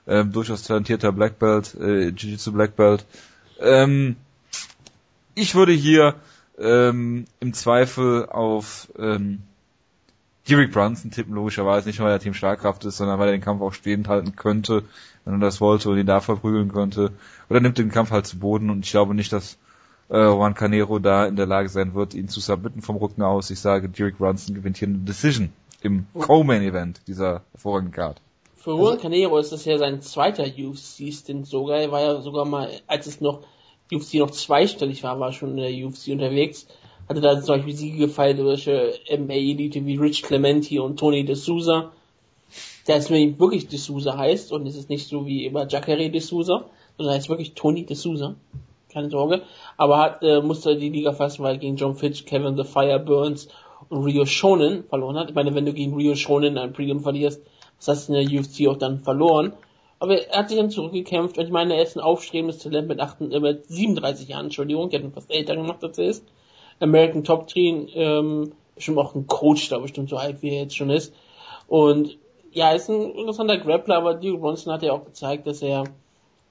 Ähm, 0.07 0.31
durchaus 0.31 0.63
talentierter 0.63 1.11
Black 1.11 1.37
Belt, 1.37 1.75
äh, 1.75 2.07
Jiu-Jitsu 2.07 2.51
Black 2.53 2.75
Belt. 2.75 3.05
Ähm, 3.59 4.15
ich 5.35 5.53
würde 5.53 5.73
hier 5.73 6.15
ähm, 6.57 7.25
im 7.39 7.53
Zweifel 7.53 8.25
auf 8.25 8.87
ähm, 8.97 9.43
Derek 10.49 10.71
Brunson 10.71 11.11
tippen, 11.11 11.35
logischerweise 11.35 11.87
nicht, 11.87 11.99
weil 11.99 12.11
er 12.11 12.19
Team 12.19 12.33
Schlagkraft 12.33 12.83
ist, 12.85 12.97
sondern 12.97 13.19
weil 13.19 13.29
er 13.29 13.33
den 13.33 13.41
Kampf 13.41 13.61
auch 13.61 13.73
stehend 13.73 14.07
halten 14.07 14.35
könnte, 14.35 14.83
wenn 15.25 15.35
er 15.35 15.39
das 15.39 15.61
wollte 15.61 15.89
und 15.89 15.97
ihn 15.97 16.05
da 16.05 16.19
verprügeln 16.19 16.71
könnte. 16.71 17.11
Oder 17.49 17.59
nimmt 17.59 17.77
den 17.77 17.91
Kampf 17.91 18.11
halt 18.11 18.25
zu 18.25 18.39
Boden 18.39 18.69
und 18.69 18.85
ich 18.85 18.91
glaube 18.91 19.13
nicht, 19.13 19.31
dass 19.31 19.57
äh, 20.09 20.17
Juan 20.17 20.55
Canero 20.55 20.99
da 20.99 21.25
in 21.25 21.35
der 21.35 21.45
Lage 21.45 21.69
sein 21.69 21.93
wird, 21.93 22.13
ihn 22.13 22.27
zu 22.27 22.39
submitten 22.39 22.81
vom 22.81 22.97
Rücken 22.97 23.21
aus. 23.21 23.49
Ich 23.49 23.59
sage, 23.59 23.89
Derek 23.89 24.17
Brunson 24.17 24.55
gewinnt 24.55 24.77
hier 24.77 24.87
eine 24.87 24.97
Decision 24.99 25.51
im 25.81 26.07
Co-Main-Event 26.13 27.01
dieser 27.07 27.43
hervorragenden 27.53 27.93
Card. 27.93 28.21
Für 28.55 28.71
Juan 28.71 28.99
Canero 28.99 29.37
ist 29.37 29.51
das 29.51 29.65
ja 29.65 29.77
sein 29.77 30.01
zweiter 30.01 30.43
UFC-Stint 30.43 31.47
sogar. 31.47 31.77
Er 31.77 31.91
war 31.91 32.01
ja 32.01 32.21
sogar 32.21 32.45
mal, 32.45 32.69
als 32.87 33.07
es 33.07 33.21
noch 33.21 33.43
UFC 33.91 34.15
noch 34.15 34.31
zweistellig 34.31 35.03
war, 35.03 35.19
war 35.19 35.29
er 35.29 35.33
schon 35.33 35.57
in 35.57 35.57
der 35.57 35.87
UFC 35.87 36.09
unterwegs. 36.09 36.67
Hatte 37.09 37.21
da 37.21 37.41
zum 37.41 37.55
Beispiel 37.55 37.75
Siege 37.75 37.97
gefeiert 37.97 38.37
durch 38.37 38.67
MMA-Elite 38.67 39.83
wie 39.83 39.97
Rich 39.97 40.21
Clementi 40.21 40.77
und 40.77 40.99
Tony 40.99 41.25
De 41.25 41.33
Souza. 41.33 41.91
Der 42.87 43.01
mir 43.09 43.39
wirklich 43.39 43.67
De 43.67 43.79
Souza 43.79 44.15
heißt 44.15 44.51
und 44.51 44.67
es 44.67 44.75
ist 44.75 44.89
nicht 44.89 45.07
so 45.07 45.25
wie 45.25 45.45
immer 45.45 45.67
Jacare 45.67 46.11
De 46.11 46.19
Souza, 46.19 46.65
sondern 46.97 47.15
heißt 47.15 47.27
wirklich 47.27 47.53
Tony 47.55 47.83
De 47.83 47.95
Souza. 47.95 48.35
Keine 48.93 49.09
Sorge. 49.09 49.41
Aber 49.75 49.97
hat, 49.97 50.21
äh, 50.21 50.41
musste 50.41 50.77
die 50.77 50.89
Liga 50.89 51.11
fassen, 51.11 51.43
weil 51.43 51.55
er 51.55 51.59
gegen 51.59 51.77
John 51.77 51.95
Fitch, 51.95 52.25
Kevin 52.25 52.55
The 52.55 52.63
Fire 52.63 52.99
Burns 52.99 53.47
und 53.89 54.03
Rio 54.05 54.25
Shonen 54.25 54.83
verloren 54.83 55.17
hat. 55.17 55.29
Ich 55.29 55.35
meine, 55.35 55.55
wenn 55.55 55.65
du 55.65 55.73
gegen 55.73 55.95
Rio 55.95 56.13
Shonen 56.13 56.59
ein 56.59 56.73
Prelim 56.73 56.99
verlierst, 56.99 57.41
was 57.77 57.87
hast 57.87 58.09
du 58.09 58.13
in 58.13 58.27
der 58.27 58.39
UFC 58.39 58.67
auch 58.67 58.77
dann 58.77 58.99
verloren? 58.99 59.53
Aber 59.97 60.15
er 60.15 60.37
hat 60.37 60.49
sich 60.49 60.59
dann 60.59 60.69
zurückgekämpft 60.69 61.39
und 61.39 61.45
ich 61.45 61.51
meine, 61.51 61.75
er 61.75 61.81
ist 61.81 61.97
ein 61.97 62.01
aufstrebendes 62.01 62.59
Talent 62.59 62.87
mit, 62.87 62.99
8, 62.99 63.21
äh, 63.21 63.39
mit 63.39 63.65
37 63.65 64.29
Jahren, 64.29 64.45
Entschuldigung, 64.45 64.91
der 64.91 64.99
hat 64.99 65.05
ihn 65.05 65.11
fast 65.11 65.31
älter 65.31 65.55
gemacht 65.55 65.83
als 65.83 65.97
er 65.97 66.05
ist. 66.05 66.23
American 66.79 67.23
Top 67.23 67.47
Team, 67.47 67.87
ähm, 67.93 68.51
bestimmt 68.75 68.97
auch 68.97 69.15
ein 69.15 69.27
Coach 69.27 69.69
da, 69.69 69.79
bestimmt 69.79 70.09
so 70.09 70.17
alt 70.17 70.41
wie 70.41 70.49
er 70.49 70.63
jetzt 70.63 70.75
schon 70.75 70.89
ist. 70.89 71.13
Und 71.67 72.17
ja, 72.51 72.71
ist 72.71 72.89
ein 72.89 73.11
interessanter 73.11 73.57
Grappler, 73.57 73.97
aber 73.97 74.15
Diego 74.15 74.37
Bronson 74.37 74.73
hat 74.73 74.83
ja 74.83 74.93
auch 74.93 75.05
gezeigt, 75.05 75.45
dass 75.45 75.61
er 75.61 75.83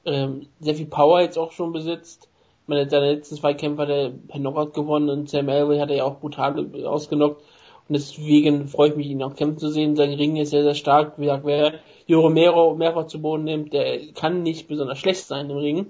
ähm, 0.05 0.47
sehr 0.61 0.75
viel 0.75 0.87
Power 0.87 1.21
jetzt 1.21 1.39
auch 1.39 1.53
schon 1.53 1.73
besitzt. 1.73 2.29
Ich 2.63 2.69
meine, 2.69 2.89
seine 2.89 3.13
letzten 3.15 3.37
zwei 3.37 3.55
Kämpfe 3.55 3.83
hat 3.83 3.89
er 3.89 4.11
per 4.11 4.39
Knockout 4.39 4.75
gewonnen 4.75 5.09
und 5.09 5.29
Sam 5.31 5.49
Elway 5.49 5.79
hat 5.79 5.91
er 5.91 5.97
ja 5.97 6.05
auch 6.05 6.21
brutal 6.21 6.67
ausgenockt. 6.85 7.43
Und 7.89 7.95
deswegen 7.95 8.69
freue 8.69 8.91
ich 8.91 8.97
mich, 8.97 9.07
ihn 9.07 9.23
auch 9.23 9.35
kämpfen 9.35 9.59
zu 9.59 9.71
sehen. 9.71 9.97
Sein 9.97 10.13
Ring 10.13 10.37
ist 10.37 10.51
sehr, 10.51 10.63
sehr 10.63 10.75
stark. 10.75 11.15
Wie 11.17 11.23
gesagt, 11.23 11.47
wer 11.47 11.75
Jo 12.07 12.21
Romero 12.21 12.75
mehrfach 12.75 13.07
zu 13.07 13.23
Boden 13.23 13.45
nimmt, 13.45 13.73
der 13.73 14.13
kann 14.13 14.43
nicht 14.43 14.69
besonders 14.69 14.99
schlecht 14.99 15.25
sein 15.25 15.49
im 15.49 15.57
Ring. 15.57 15.87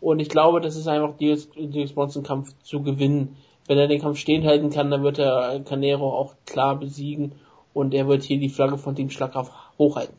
Und 0.00 0.20
ich 0.20 0.28
glaube, 0.28 0.60
das 0.60 0.76
ist 0.76 0.86
einfach 0.86 1.16
Diego 1.16 1.94
Bronson 1.94 2.22
Kampf 2.22 2.54
zu 2.62 2.82
gewinnen. 2.82 3.36
Wenn 3.66 3.78
er 3.78 3.88
den 3.88 4.00
Kampf 4.00 4.18
stehen 4.18 4.44
halten 4.44 4.70
kann, 4.70 4.90
dann 4.90 5.02
wird 5.02 5.18
er 5.18 5.60
Canero 5.60 6.12
auch 6.12 6.34
klar 6.46 6.78
besiegen. 6.78 7.32
und 7.72 7.94
er 7.94 8.08
wird 8.08 8.22
hier 8.24 8.38
die 8.38 8.48
Flagge 8.48 8.78
von 8.78 8.96
Team 8.96 9.10
Schlagkraft 9.10 9.52
hochhalten. 9.78 10.14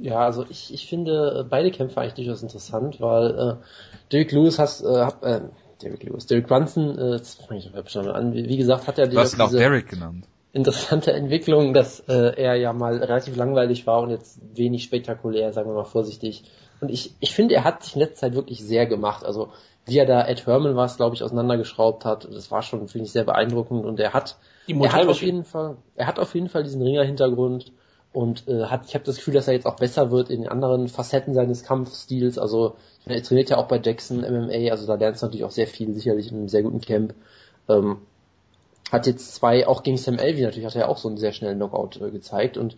Ja, 0.00 0.20
also 0.20 0.46
ich, 0.48 0.72
ich 0.72 0.86
finde 0.86 1.46
beide 1.48 1.70
Kämpfe 1.70 2.00
eigentlich 2.00 2.14
durchaus 2.14 2.42
interessant, 2.42 3.00
weil 3.00 3.38
äh, 3.38 3.54
Derek 4.12 4.32
Lewis 4.32 4.58
hat, 4.58 4.80
äh, 4.82 5.00
hab, 5.00 5.22
äh, 5.22 5.40
Derek 5.82 6.02
Lewis, 6.04 6.26
Derek 6.26 6.46
Brunson, 6.46 6.96
äh, 6.98 7.18
das 7.18 7.34
fange 7.34 7.60
ich 7.60 7.70
schon 7.90 8.06
mal 8.06 8.14
an, 8.14 8.32
wie, 8.32 8.48
wie 8.48 8.56
gesagt, 8.56 8.86
hat 8.86 8.98
er 8.98 9.08
Du 9.08 9.18
hast 9.18 9.34
ihn 9.34 9.40
auch 9.42 9.50
Derek 9.50 9.88
genannt. 9.88 10.26
interessante 10.52 11.12
Entwicklung, 11.12 11.74
dass 11.74 12.00
äh, 12.08 12.32
er 12.36 12.54
ja 12.54 12.72
mal 12.72 12.96
relativ 12.96 13.36
langweilig 13.36 13.86
war 13.86 14.00
und 14.00 14.10
jetzt 14.10 14.40
wenig 14.54 14.84
spektakulär, 14.84 15.52
sagen 15.52 15.68
wir 15.68 15.74
mal 15.74 15.84
vorsichtig. 15.84 16.44
Und 16.80 16.90
ich, 16.90 17.14
ich 17.20 17.34
finde, 17.34 17.56
er 17.56 17.64
hat 17.64 17.82
sich 17.82 17.94
in 17.94 18.00
letzter 18.00 18.28
Zeit 18.28 18.34
wirklich 18.34 18.64
sehr 18.64 18.86
gemacht. 18.86 19.24
Also 19.24 19.50
wie 19.90 19.98
er 19.98 20.06
da 20.06 20.26
Ed 20.26 20.46
Herman 20.46 20.76
was, 20.76 20.96
glaube 20.96 21.16
ich, 21.16 21.22
auseinandergeschraubt 21.22 22.04
hat, 22.04 22.28
das 22.32 22.50
war 22.50 22.62
schon, 22.62 22.86
finde 22.88 23.06
ich, 23.06 23.12
sehr 23.12 23.24
beeindruckend. 23.24 23.84
Und 23.84 23.98
er 23.98 24.12
hat, 24.12 24.36
er 24.68 24.92
hat 24.92 25.08
auf 25.08 25.20
jeden 25.20 25.44
Fall, 25.44 25.76
er 25.96 26.06
hat 26.06 26.18
auf 26.20 26.34
jeden 26.34 26.48
Fall 26.48 26.62
diesen 26.62 26.80
Ringer-Hintergrund 26.80 27.72
und 28.12 28.46
äh, 28.48 28.64
hat, 28.64 28.86
ich 28.86 28.94
habe 28.94 29.04
das 29.04 29.16
Gefühl, 29.16 29.34
dass 29.34 29.48
er 29.48 29.54
jetzt 29.54 29.66
auch 29.66 29.76
besser 29.76 30.12
wird 30.12 30.30
in 30.30 30.42
den 30.42 30.50
anderen 30.50 30.86
Facetten 30.86 31.34
seines 31.34 31.64
Kampfstils. 31.64 32.38
Also 32.38 32.76
ich 33.00 33.06
meine, 33.06 33.18
er 33.18 33.24
trainiert 33.24 33.50
ja 33.50 33.56
auch 33.58 33.66
bei 33.66 33.80
Jackson 33.82 34.20
MMA, 34.20 34.70
also 34.70 34.86
da 34.86 34.94
lernst 34.94 35.22
du 35.22 35.26
natürlich 35.26 35.44
auch 35.44 35.50
sehr 35.50 35.66
viel, 35.66 35.92
sicherlich 35.92 36.30
in 36.30 36.38
einem 36.38 36.48
sehr 36.48 36.62
guten 36.62 36.80
Camp. 36.80 37.14
Ähm, 37.68 37.98
hat 38.92 39.06
jetzt 39.06 39.34
zwei, 39.34 39.66
auch 39.66 39.82
gegen 39.82 39.96
Sam 39.96 40.18
Elvey 40.18 40.42
natürlich, 40.42 40.66
hat 40.66 40.76
er 40.76 40.82
ja 40.82 40.88
auch 40.88 40.98
so 40.98 41.08
einen 41.08 41.18
sehr 41.18 41.32
schnellen 41.32 41.58
Knockout 41.58 42.00
äh, 42.00 42.10
gezeigt 42.10 42.56
und 42.56 42.76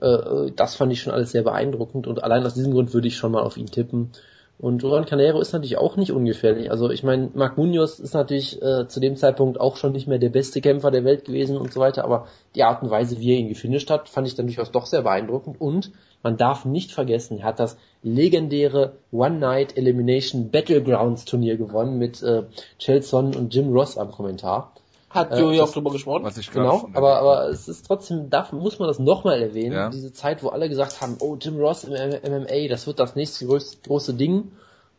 äh, 0.00 0.50
das 0.56 0.74
fand 0.74 0.92
ich 0.92 1.00
schon 1.00 1.12
alles 1.12 1.32
sehr 1.32 1.42
beeindruckend 1.42 2.06
und 2.06 2.22
allein 2.22 2.44
aus 2.44 2.54
diesem 2.54 2.72
Grund 2.72 2.92
würde 2.94 3.08
ich 3.08 3.16
schon 3.16 3.32
mal 3.32 3.42
auf 3.42 3.56
ihn 3.56 3.70
tippen. 3.70 4.10
Und 4.60 4.82
Duran 4.82 5.06
Canero 5.06 5.40
ist 5.40 5.54
natürlich 5.54 5.78
auch 5.78 5.96
nicht 5.96 6.12
ungefährlich. 6.12 6.70
Also 6.70 6.90
ich 6.90 7.02
meine, 7.02 7.30
Marc 7.32 7.56
Munoz 7.56 7.98
ist 7.98 8.12
natürlich 8.12 8.60
äh, 8.60 8.86
zu 8.88 9.00
dem 9.00 9.16
Zeitpunkt 9.16 9.58
auch 9.58 9.76
schon 9.76 9.92
nicht 9.92 10.06
mehr 10.06 10.18
der 10.18 10.28
beste 10.28 10.60
Kämpfer 10.60 10.90
der 10.90 11.02
Welt 11.04 11.24
gewesen 11.24 11.56
und 11.56 11.72
so 11.72 11.80
weiter, 11.80 12.04
aber 12.04 12.26
die 12.54 12.62
Art 12.62 12.82
und 12.82 12.90
Weise, 12.90 13.18
wie 13.20 13.32
er 13.32 13.38
ihn 13.38 13.48
gefinisht 13.48 13.88
hat, 13.88 14.10
fand 14.10 14.26
ich 14.26 14.34
dann 14.34 14.46
durchaus 14.46 14.70
doch 14.70 14.84
sehr 14.84 15.00
beeindruckend. 15.00 15.58
Und 15.58 15.92
man 16.22 16.36
darf 16.36 16.66
nicht 16.66 16.92
vergessen, 16.92 17.38
er 17.38 17.44
hat 17.44 17.58
das 17.58 17.78
legendäre 18.02 18.96
One 19.12 19.38
Night 19.38 19.78
Elimination 19.78 20.50
Battlegrounds 20.50 21.24
Turnier 21.24 21.56
gewonnen 21.56 21.96
mit 21.96 22.22
äh, 22.22 22.42
Chelson 22.78 23.34
und 23.34 23.54
Jim 23.54 23.72
Ross 23.72 23.96
am 23.96 24.10
Kommentar. 24.10 24.74
Hat 25.10 25.32
Äh, 25.32 25.40
Joey 25.40 25.60
auch 25.60 25.72
drüber 25.72 25.90
gesprochen. 25.90 26.22
Was 26.24 26.38
ich 26.38 26.50
Genau, 26.52 26.80
schon 26.80 26.94
aber, 26.96 27.18
aber 27.18 27.48
es 27.48 27.66
ist 27.68 27.84
trotzdem, 27.86 28.30
darf, 28.30 28.52
muss 28.52 28.78
man 28.78 28.88
das 28.88 28.98
nochmal 29.00 29.42
erwähnen, 29.42 29.72
Ja. 29.72 29.88
diese 29.90 30.12
Zeit, 30.12 30.42
wo 30.42 30.48
alle 30.48 30.68
gesagt 30.68 31.00
haben, 31.00 31.16
oh, 31.20 31.36
Jim 31.40 31.58
Ross 31.58 31.84
im 31.84 31.92
MMA, 31.92 32.68
das 32.68 32.86
wird 32.86 33.00
das 33.00 33.16
nächste 33.16 33.46
groß, 33.46 33.78
große 33.84 34.14
Ding. 34.14 34.52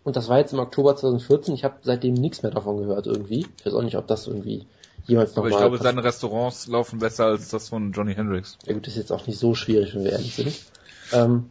Und 0.03 0.15
das 0.15 0.27
war 0.29 0.39
jetzt 0.39 0.51
im 0.51 0.59
Oktober 0.59 0.95
2014, 0.95 1.53
ich 1.53 1.63
habe 1.63 1.75
seitdem 1.83 2.13
nichts 2.15 2.43
mehr 2.43 2.51
davon 2.51 2.77
gehört 2.77 3.07
irgendwie. 3.07 3.45
Ich 3.57 3.65
weiß 3.65 3.73
auch 3.73 3.83
nicht, 3.83 3.95
ob 3.97 4.07
das 4.07 4.27
irgendwie 4.27 4.65
jemals 5.05 5.31
Aber 5.37 5.47
nochmal... 5.47 5.51
ich 5.51 5.57
glaube, 5.57 5.77
seine 5.83 6.03
Restaurants 6.03 6.67
laufen 6.67 6.99
besser 6.99 7.25
als 7.27 7.49
das 7.49 7.69
von 7.69 7.91
Johnny 7.93 8.13
Hendricks. 8.15 8.57
ja 8.65 8.73
gut, 8.73 8.87
das 8.87 8.93
ist 8.93 8.99
jetzt 8.99 9.11
auch 9.11 9.25
nicht 9.27 9.39
so 9.39 9.53
schwierig, 9.55 9.95
wenn 9.95 10.03
wir 10.03 10.11
ehrlich 10.11 10.35
sind. 10.35 10.59
Ähm, 11.13 11.49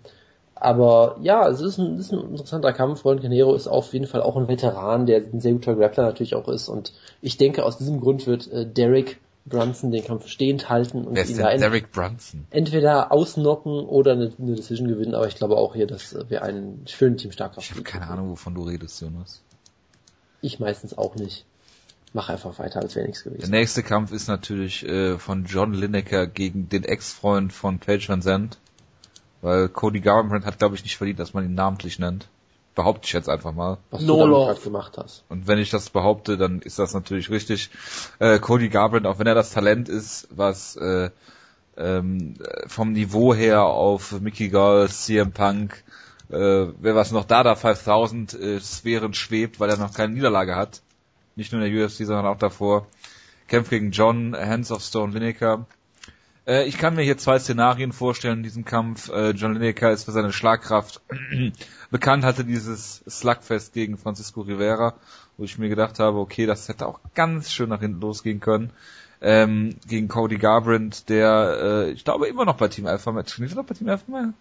aber 0.60 1.16
ja, 1.22 1.48
es 1.48 1.60
ist 1.60 1.78
ein, 1.78 1.98
ist 1.98 2.12
ein 2.12 2.20
interessanter 2.30 2.72
Kampf. 2.72 3.04
Ron 3.04 3.20
Canero 3.20 3.54
ist 3.54 3.66
auf 3.66 3.92
jeden 3.92 4.06
Fall 4.06 4.22
auch 4.22 4.36
ein 4.36 4.46
Veteran, 4.48 5.06
der 5.06 5.18
ein 5.18 5.40
sehr 5.40 5.52
guter 5.52 5.74
Grappler 5.74 6.04
natürlich 6.04 6.34
auch 6.34 6.48
ist. 6.48 6.68
Und 6.68 6.92
ich 7.22 7.36
denke, 7.38 7.64
aus 7.64 7.78
diesem 7.78 8.00
Grund 8.00 8.26
wird 8.26 8.50
äh, 8.52 8.66
Derek 8.66 9.18
Brunson 9.46 9.90
den 9.90 10.04
Kampf 10.04 10.28
stehend 10.28 10.68
halten 10.68 11.06
und 11.06 11.14
Wer 11.16 11.22
ist 11.24 11.30
ihn 11.30 11.38
denn 11.38 11.60
Derek 11.60 11.90
Brunson? 11.92 12.46
entweder 12.50 13.10
ausnocken 13.10 13.70
oder 13.86 14.12
eine, 14.12 14.30
eine 14.38 14.54
Decision 14.54 14.86
gewinnen. 14.86 15.14
Aber 15.14 15.26
ich 15.26 15.34
glaube 15.36 15.56
auch 15.56 15.74
hier, 15.74 15.86
dass 15.86 16.12
äh, 16.12 16.28
wir 16.28 16.42
einen 16.42 16.84
schönen 16.86 17.16
Team 17.16 17.32
Starkraft 17.32 17.66
Ich 17.66 17.70
habe 17.72 17.82
keine 17.82 18.06
Ahnung, 18.08 18.30
wovon 18.30 18.54
du 18.54 18.62
redest, 18.62 19.00
Jonas. 19.00 19.40
Ich 20.42 20.60
meistens 20.60 20.96
auch 20.96 21.16
nicht. 21.16 21.44
Mach 22.12 22.28
einfach 22.28 22.58
weiter, 22.58 22.80
als 22.80 22.96
wäre 22.96 23.06
nichts 23.06 23.22
Der 23.22 23.32
gewesen. 23.32 23.50
nächste 23.50 23.82
Kampf 23.82 24.12
ist 24.12 24.26
natürlich 24.28 24.84
äh, 24.86 25.16
von 25.16 25.44
John 25.44 25.72
Lineker 25.74 26.26
gegen 26.26 26.68
den 26.68 26.84
Ex-Freund 26.84 27.52
von 27.52 27.78
Paige 27.78 28.08
Van 28.08 28.20
Zandt. 28.20 28.58
Weil 29.42 29.68
Cody 29.68 30.00
Garbrandt 30.00 30.44
hat, 30.44 30.58
glaube 30.58 30.74
ich, 30.74 30.82
nicht 30.82 30.96
verdient, 30.96 31.18
dass 31.18 31.34
man 31.34 31.44
ihn 31.44 31.54
namentlich 31.54 31.98
nennt. 31.98 32.28
Behaupte 32.74 33.06
ich 33.06 33.12
jetzt 33.12 33.28
einfach 33.28 33.52
mal. 33.52 33.78
Was 33.90 34.02
No 34.02 34.26
du 34.26 34.32
gerade 34.32 34.60
gemacht 34.60 34.96
hast. 34.96 35.24
Und 35.28 35.46
wenn 35.46 35.58
ich 35.58 35.70
das 35.70 35.90
behaupte, 35.90 36.36
dann 36.36 36.60
ist 36.60 36.78
das 36.78 36.94
natürlich 36.94 37.30
richtig. 37.30 37.70
Äh, 38.18 38.38
Cody 38.38 38.68
Garbrandt, 38.68 39.06
auch 39.06 39.18
wenn 39.18 39.26
er 39.26 39.34
das 39.34 39.50
Talent 39.50 39.88
ist, 39.88 40.28
was 40.30 40.76
äh, 40.76 41.10
ähm, 41.76 42.34
vom 42.66 42.92
Niveau 42.92 43.34
her 43.34 43.64
auf 43.64 44.20
Mickey 44.20 44.48
Gall, 44.50 44.88
CM 44.88 45.32
Punk, 45.32 45.82
äh, 46.30 46.36
wer 46.78 46.94
was 46.94 47.10
noch 47.10 47.24
Dada 47.24 47.56
5000 47.56 48.34
äh, 48.34 48.60
Sphären 48.60 49.14
schwebt, 49.14 49.58
weil 49.58 49.70
er 49.70 49.78
noch 49.78 49.94
keine 49.94 50.12
Niederlage 50.12 50.54
hat. 50.54 50.82
Nicht 51.34 51.52
nur 51.52 51.62
in 51.62 51.72
der 51.72 51.84
UFC, 51.84 52.06
sondern 52.06 52.26
auch 52.26 52.38
davor. 52.38 52.86
Kämpft 53.48 53.70
gegen 53.70 53.90
John 53.90 54.36
Hands 54.36 54.70
of 54.70 54.82
Stone 54.82 55.12
Lineker. 55.12 55.66
Äh, 56.50 56.64
ich 56.64 56.78
kann 56.78 56.96
mir 56.96 57.02
hier 57.02 57.16
zwei 57.16 57.38
Szenarien 57.38 57.92
vorstellen 57.92 58.38
in 58.38 58.42
diesem 58.42 58.64
Kampf. 58.64 59.08
Äh, 59.08 59.30
John 59.30 59.54
Lineker 59.54 59.92
ist 59.92 60.04
für 60.04 60.12
seine 60.12 60.32
Schlagkraft 60.32 61.00
bekannt, 61.90 62.24
hatte 62.24 62.44
dieses 62.44 63.04
Slugfest 63.08 63.72
gegen 63.72 63.96
Francisco 63.96 64.40
Rivera, 64.40 64.94
wo 65.36 65.44
ich 65.44 65.58
mir 65.58 65.68
gedacht 65.68 66.00
habe, 66.00 66.18
okay, 66.18 66.46
das 66.46 66.68
hätte 66.68 66.86
auch 66.88 66.98
ganz 67.14 67.52
schön 67.52 67.68
nach 67.68 67.80
hinten 67.80 68.00
losgehen 68.00 68.40
können. 68.40 68.70
Ähm, 69.22 69.76
gegen 69.86 70.08
Cody 70.08 70.38
Garbrandt, 70.38 71.08
der, 71.08 71.58
äh, 71.62 71.90
ich 71.90 72.04
glaube, 72.04 72.26
immer 72.26 72.44
noch 72.44 72.56
bei 72.56 72.68
Team 72.68 72.86
Alpha 72.86 73.12
Match. 73.12 73.34
Trainiert 73.34 73.52
er 73.52 73.56
noch 73.56 73.66
bei 73.66 73.74
Team 73.74 73.88
Alpha 73.88 74.10
Match? 74.10 74.34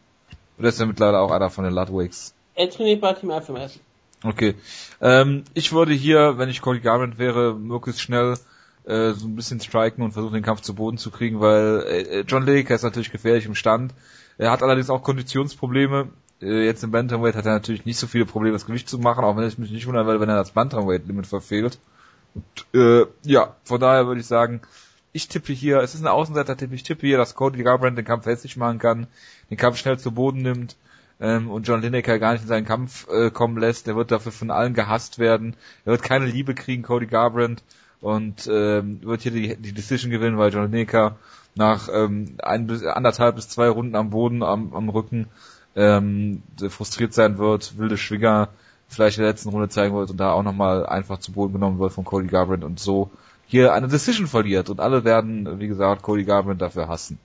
Oder 0.58 0.70
ist 0.70 0.80
er 0.80 0.88
mittlerweile 0.88 1.20
auch 1.20 1.32
einer 1.32 1.50
von 1.50 1.64
den 1.64 1.74
Ludwigs? 1.74 2.34
Er 2.56 2.70
trainiert 2.70 3.02
bei 3.02 3.14
Team 3.14 3.30
FMS. 3.30 3.80
Okay. 4.24 4.56
Ähm, 5.00 5.44
ich 5.54 5.74
würde 5.74 5.94
hier, 5.94 6.38
wenn 6.38 6.50
ich 6.50 6.62
Cody 6.62 6.80
Garbrandt 6.80 7.20
wäre, 7.20 7.54
möglichst 7.54 8.02
schnell 8.02 8.38
äh, 8.90 9.14
so 9.14 9.28
ein 9.28 9.36
bisschen 9.36 9.60
striken 9.60 10.04
und 10.04 10.12
versuchen, 10.12 10.34
den 10.34 10.44
Kampf 10.44 10.62
zu 10.62 10.74
Boden 10.74 10.98
zu 10.98 11.12
kriegen, 11.12 11.40
weil 11.40 11.84
äh, 11.88 12.24
John 12.28 12.46
Lineker 12.46 12.76
ist 12.76 12.84
natürlich 12.84 13.12
gefährlich 13.12 13.46
im 13.46 13.56
Stand. 13.56 13.94
Er 14.38 14.52
hat 14.52 14.64
allerdings 14.64 14.90
auch 14.90 15.04
Konditionsprobleme. 15.04 16.10
Äh, 16.42 16.66
jetzt 16.66 16.84
im 16.84 16.92
Bantamweight 16.92 17.36
hat 17.36 17.46
er 17.46 17.54
natürlich 17.54 17.86
nicht 17.86 18.00
so 18.00 18.08
viele 18.08 18.26
Probleme, 18.26 18.54
das 18.54 18.66
Gewicht 18.66 18.90
zu 18.90 18.98
machen, 18.98 19.24
auch 19.24 19.38
wenn 19.38 19.48
ich 19.48 19.58
mich 19.58 19.72
nicht 19.72 19.88
wundern 19.88 20.08
werde, 20.08 20.20
wenn 20.20 20.30
er 20.30 20.38
das 20.38 20.52
Bantamweight-Limit 20.52 21.28
verfehlt. 21.28 21.80
Und, 22.34 22.80
äh, 22.80 23.06
ja, 23.24 23.56
von 23.64 23.80
daher 23.80 24.08
würde 24.08 24.22
ich 24.22 24.28
sagen, 24.28 24.62
ich 25.12 25.28
tippe 25.28 25.54
hier, 25.54 25.80
es 25.80 25.96
ist 25.96 26.02
ein 26.02 26.08
Außenseiter-Tipp, 26.08 26.72
ich 26.72 26.84
tippe 26.84 27.08
hier, 27.08 27.18
dass 27.18 27.36
Cody 27.36 27.64
Garbrandt 27.64 27.98
den 27.98 28.06
Kampf 28.06 28.26
hässlich 28.26 28.58
machen 28.58 28.80
kann, 28.80 29.08
den 29.50 29.58
Kampf 29.58 29.78
schnell 29.78 29.98
zu 29.98 30.12
Boden 30.12 30.42
nimmt 30.42 30.78
ähm, 31.20 31.50
und 31.50 31.68
John 31.68 31.82
Lineker 31.82 32.20
gar 32.20 32.34
nicht 32.34 32.44
in 32.44 32.48
seinen 32.48 32.66
Kampf 32.66 33.08
äh, 33.10 33.32
kommen 33.32 33.58
lässt. 33.58 33.88
Der 33.88 33.96
wird 33.96 34.12
dafür 34.12 34.32
von 34.32 34.52
allen 34.52 34.74
gehasst 34.74 35.20
werden. 35.20 35.56
Er 35.86 35.94
wird 35.94 36.04
keine 36.04 36.26
Liebe 36.26 36.54
kriegen, 36.54 36.84
Cody 36.84 37.08
Garbrandt, 37.08 37.64
und 38.02 38.48
ähm, 38.52 39.02
wird 39.04 39.22
hier 39.22 39.32
die, 39.32 39.56
die 39.56 39.74
Decision 39.74 40.12
gewinnen, 40.12 40.38
weil 40.38 40.54
John 40.54 40.72
Lineker 40.72 41.18
nach 41.56 41.90
ähm, 41.94 42.38
ein 42.42 42.68
bis, 42.68 42.84
anderthalb 42.84 43.36
bis 43.36 43.50
zwei 43.50 43.70
Runden 43.70 43.96
am 43.96 44.10
Boden, 44.10 44.44
am, 44.44 44.74
am 44.74 44.90
Rücken 44.90 45.28
ähm, 45.76 46.44
frustriert 46.70 47.14
sein 47.14 47.38
wird, 47.38 47.78
wilde 47.78 47.98
Schwinger 47.98 48.50
vielleicht 48.88 49.18
in 49.18 49.24
der 49.24 49.32
letzten 49.32 49.50
Runde 49.50 49.70
zeigen 49.70 49.96
wird 49.96 50.10
und 50.10 50.18
da 50.18 50.34
auch 50.34 50.44
nochmal 50.44 50.86
einfach 50.86 51.20
zu 51.20 51.32
Boden 51.32 51.54
genommen 51.54 51.80
wird 51.80 51.94
von 51.94 52.06
Cody 52.06 52.28
Garbrandt 52.28 52.64
und 52.64 52.80
so 52.80 53.10
hier 53.46 53.74
eine 53.74 53.88
Decision 53.88 54.28
verliert 54.28 54.70
und 54.70 54.80
alle 54.80 55.04
werden, 55.04 55.60
wie 55.60 55.68
gesagt, 55.68 56.02
Cody 56.02 56.24
Garbrandt 56.24 56.62
dafür 56.62 56.88
hassen. 56.88 57.20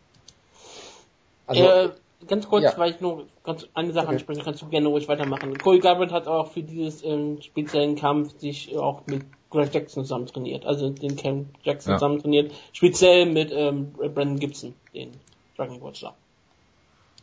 Also, 1.46 1.62
äh, 1.62 1.90
ganz 2.26 2.48
kurz, 2.48 2.64
ja. 2.64 2.72
weil 2.76 2.92
ich 2.92 3.00
nur 3.00 3.26
ganz 3.44 3.66
eine 3.74 3.92
Sache 3.92 4.06
Okay. 4.06 4.14
ansprechen, 4.14 4.42
kannst 4.42 4.62
du 4.62 4.68
gerne 4.68 4.88
ruhig 4.88 5.08
weitermachen. 5.08 5.58
Cody 5.58 5.80
Garbrandt 5.80 6.12
hat 6.12 6.26
auch 6.26 6.50
für 6.50 6.62
dieses 6.62 7.04
ähm, 7.04 7.40
speziellen 7.42 7.96
Kampf 7.96 8.38
sich 8.38 8.76
auch 8.76 9.06
mit 9.06 9.24
Greg 9.54 9.72
Jackson 9.72 10.04
zusammen 10.04 10.26
trainiert, 10.26 10.66
also 10.66 10.90
den 10.90 11.16
Cam 11.16 11.46
Jackson 11.62 11.92
Ja. 11.92 11.98
zusammen 11.98 12.20
trainiert, 12.20 12.52
speziell 12.72 13.26
mit 13.26 13.50
ähm, 13.52 13.92
Brandon 13.92 14.38
Gibson, 14.38 14.74
den 14.92 15.12
Dragon 15.56 15.80
Watcher. 15.80 16.14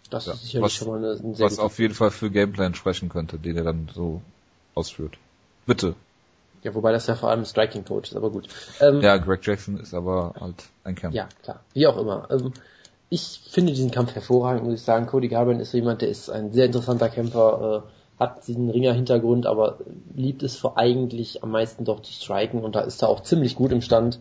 das 0.09 0.25
Ja, 0.25 0.33
ist 0.33 0.41
sicherlich 0.43 0.63
was- 0.65 0.73
schon 0.73 0.87
mal 0.89 0.97
eine, 0.97 1.11
ein 1.19 1.35
sehr 1.35 1.45
Was 1.45 1.59
auf 1.59 1.79
jeden 1.79 1.93
Fall 1.93 2.11
für 2.11 2.29
Gameplan 2.31 2.73
sprechen 2.75 3.09
könnte, 3.09 3.37
den 3.37 3.55
er 3.57 3.63
dann 3.63 3.89
so 3.93 4.21
ausführt. 4.75 5.17
Bitte. 5.65 5.95
Ja, 6.63 6.73
wobei 6.75 6.91
das 6.91 7.07
ja 7.07 7.15
vor 7.15 7.29
allem 7.29 7.45
Striking 7.45 7.85
Coach 7.85 8.11
ist, 8.11 8.15
aber 8.17 8.29
gut. 8.29 8.47
Ähm, 8.81 9.01
Ja, 9.01 9.17
Greg 9.17 9.45
Jackson 9.45 9.77
ist 9.79 9.93
aber 9.93 10.33
halt 10.39 10.63
ein 10.83 10.95
Kämpfer. 10.95 11.15
Ja, 11.17 11.29
klar. 11.43 11.59
Wie 11.73 11.87
auch 11.87 11.97
immer. 11.97 12.27
Ähm, 12.29 12.53
ich 13.09 13.41
finde 13.49 13.73
diesen 13.73 13.91
Kampf 13.91 14.13
hervorragend, 14.15 14.63
muss 14.63 14.75
ich 14.75 14.81
sagen. 14.81 15.07
Cody 15.07 15.27
Garbrandt 15.27 15.61
ist 15.61 15.71
so 15.71 15.77
jemand, 15.77 16.01
der 16.01 16.09
ist 16.09 16.29
ein 16.29 16.53
sehr 16.53 16.65
interessanter 16.65 17.09
Kämpfer, 17.09 17.83
äh, 17.87 18.00
hat 18.21 18.47
diesen 18.47 18.69
Ringer-Hintergrund, 18.69 19.45
aber 19.45 19.79
liebt 20.15 20.43
es 20.43 20.55
vor 20.55 20.77
eigentlich 20.77 21.43
am 21.43 21.51
meisten 21.51 21.85
doch 21.85 22.01
zu 22.01 22.13
striken 22.13 22.63
und 22.63 22.75
da 22.75 22.81
ist 22.81 23.01
er 23.01 23.09
auch 23.09 23.21
ziemlich 23.21 23.55
gut 23.55 23.71
im 23.71 23.81
Stand, 23.81 24.19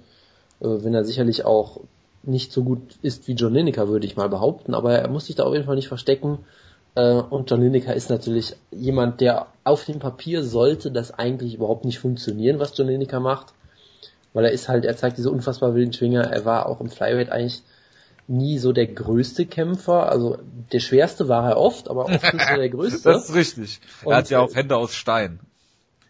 äh, 0.61 0.67
wenn 0.67 0.95
er 0.95 1.05
sicherlich 1.05 1.45
auch 1.45 1.81
nicht 2.23 2.53
so 2.53 2.65
gut 2.65 2.81
ist 3.03 3.29
wie 3.29 3.33
John 3.33 3.55
Lineker, 3.55 3.89
würde 3.89 4.07
ich 4.07 4.17
mal 4.17 4.29
behaupten, 4.29 4.75
aber 4.75 4.95
er 4.95 5.09
muss 5.09 5.27
sich 5.27 5.37
da 5.37 5.45
auf 5.45 5.55
jeden 5.55 5.67
Fall 5.67 5.77
nicht 5.77 5.89
verstecken. 5.89 6.39
Äh, 6.95 7.15
und 7.15 7.51
John 7.51 7.63
Lineker 7.63 7.95
ist 7.95 8.11
natürlich 8.11 8.57
jemand, 8.71 9.21
der 9.21 9.47
auf 9.65 9.85
dem 9.85 9.99
Papier 9.99 10.43
sollte 10.45 10.91
das 10.91 11.13
eigentlich 11.13 11.55
überhaupt 11.55 11.85
nicht 11.85 11.99
funktionieren, 11.99 12.59
was 12.59 12.77
John 12.77 12.89
Lineker 12.89 13.21
macht 13.21 13.55
weil 14.33 14.45
er 14.45 14.53
ist 14.53 14.69
halt, 14.69 14.85
er 14.85 14.97
zeigt 14.97 15.19
diese 15.19 15.31
unfassbar 15.31 15.75
wilden 15.75 15.93
Schwinger. 15.93 16.23
Er 16.23 16.45
war 16.45 16.67
auch 16.67 16.81
im 16.81 16.89
Flyweight 16.89 17.31
eigentlich 17.31 17.63
nie 18.31 18.59
so 18.59 18.73
der 18.73 18.87
größte 18.87 19.45
Kämpfer. 19.47 20.09
Also 20.11 20.39
der 20.73 20.81
schwerste 20.81 21.29
war 21.29 21.49
er 21.51 21.57
oft, 21.59 21.91
aber 21.91 22.05
oft 22.07 22.33
nicht 22.33 22.49
so 22.49 22.57
der 22.57 22.69
größte. 22.71 23.13
Das 23.13 23.29
ist 23.29 23.35
richtig. 23.35 23.81
Und, 24.05 24.13
er 24.13 24.19
hat 24.19 24.31
ja 24.31 24.39
äh, 24.39 24.43
auch 24.43 24.55
Hände 24.55 24.77
aus 24.77 24.95
Stein. 24.95 25.41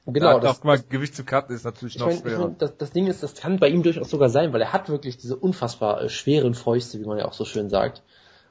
Genau, 0.06 0.34
da 0.34 0.48
das- 0.48 0.64
mal 0.64 0.78
Gewicht 0.80 1.14
zu 1.14 1.24
cutten 1.24 1.54
ist 1.54 1.64
natürlich 1.64 1.94
Ich 1.94 2.00
noch 2.00 2.08
mein, 2.08 2.16
ich 2.16 2.22
schwerer. 2.22 2.46
mein, 2.48 2.58
das, 2.58 2.76
das 2.76 2.90
Ding 2.90 3.06
ist, 3.06 3.22
das 3.22 3.34
kann 3.34 3.58
bei 3.58 3.68
ihm 3.68 3.82
durchaus 3.82 4.10
sogar 4.10 4.28
sein, 4.28 4.52
weil 4.52 4.60
er 4.60 4.72
hat 4.72 4.88
wirklich 4.88 5.16
diese 5.18 5.36
unfassbar 5.36 6.02
äh, 6.02 6.08
schweren 6.08 6.54
Fäuste, 6.54 6.98
wie 7.00 7.04
man 7.04 7.18
ja 7.18 7.26
auch 7.26 7.32
so 7.32 7.44
schön 7.44 7.68
sagt. 7.70 8.02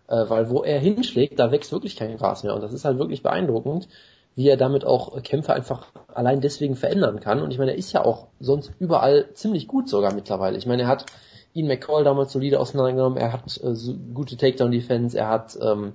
Äh, 0.07 0.29
weil 0.29 0.49
wo 0.49 0.63
er 0.63 0.79
hinschlägt, 0.79 1.37
da 1.39 1.51
wächst 1.51 1.71
wirklich 1.71 1.95
kein 1.95 2.17
Gras 2.17 2.43
mehr. 2.43 2.55
Und 2.55 2.61
das 2.61 2.73
ist 2.73 2.85
halt 2.85 2.97
wirklich 2.97 3.23
beeindruckend, 3.23 3.87
wie 4.35 4.47
er 4.47 4.57
damit 4.57 4.85
auch 4.85 5.21
Kämpfe 5.21 5.53
einfach 5.53 5.87
allein 6.13 6.39
deswegen 6.41 6.75
verändern 6.75 7.19
kann. 7.19 7.41
Und 7.41 7.51
ich 7.51 7.57
meine, 7.57 7.71
er 7.71 7.77
ist 7.77 7.91
ja 7.91 8.03
auch 8.05 8.27
sonst 8.39 8.71
überall 8.79 9.29
ziemlich 9.33 9.67
gut 9.67 9.89
sogar 9.89 10.13
mittlerweile. 10.13 10.57
Ich 10.57 10.65
meine, 10.65 10.83
er 10.83 10.87
hat 10.87 11.05
Ian 11.53 11.67
McCall 11.67 12.03
damals 12.03 12.31
solide 12.31 12.59
auseinandergenommen, 12.59 13.17
er 13.17 13.34
hat 13.34 13.45
äh, 13.63 13.76
so 13.76 13.95
gute 14.13 14.38
Takedown-Defense, 14.38 15.17
er 15.17 15.30
hat 15.30 15.57
ähm, 15.61 15.93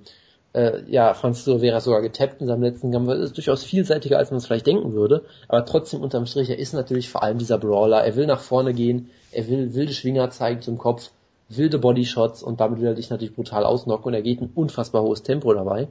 äh, 0.55 0.83
ja, 0.91 1.15
Francisco 1.15 1.59
Vera 1.59 1.81
sogar 1.81 2.01
getappt 2.01 2.41
in 2.41 2.47
seinem 2.47 2.63
letzten 2.63 2.93
Kampf. 2.93 3.09
Das 3.09 3.19
ist 3.19 3.37
durchaus 3.37 3.65
vielseitiger, 3.65 4.19
als 4.19 4.31
man 4.31 4.39
es 4.39 4.47
vielleicht 4.47 4.67
denken 4.67 4.93
würde. 4.93 5.25
Aber 5.49 5.65
trotzdem 5.65 6.01
unterm 6.01 6.27
Strich, 6.27 6.49
er 6.49 6.59
ist 6.59 6.73
natürlich 6.73 7.09
vor 7.09 7.23
allem 7.23 7.39
dieser 7.39 7.59
Brawler. 7.59 8.05
Er 8.05 8.17
will 8.17 8.27
nach 8.27 8.41
vorne 8.41 8.73
gehen, 8.73 9.11
er 9.33 9.49
will 9.49 9.75
wilde 9.75 9.93
Schwinger 9.93 10.31
zeigen 10.31 10.63
zum 10.63 10.79
Kopf, 10.79 11.11
wilde 11.49 11.79
Bodyshots 11.79 12.43
und 12.43 12.61
damit 12.61 12.81
will 12.81 12.89
er 12.89 12.95
dich 12.95 13.11
natürlich 13.11 13.35
brutal 13.35 13.65
ausnocken 13.65 14.09
und 14.09 14.15
er 14.15 14.23
geht 14.23 14.41
ein 14.41 14.51
unfassbar 14.55 15.03
hohes 15.03 15.23
Tempo 15.23 15.53
dabei. 15.53 15.89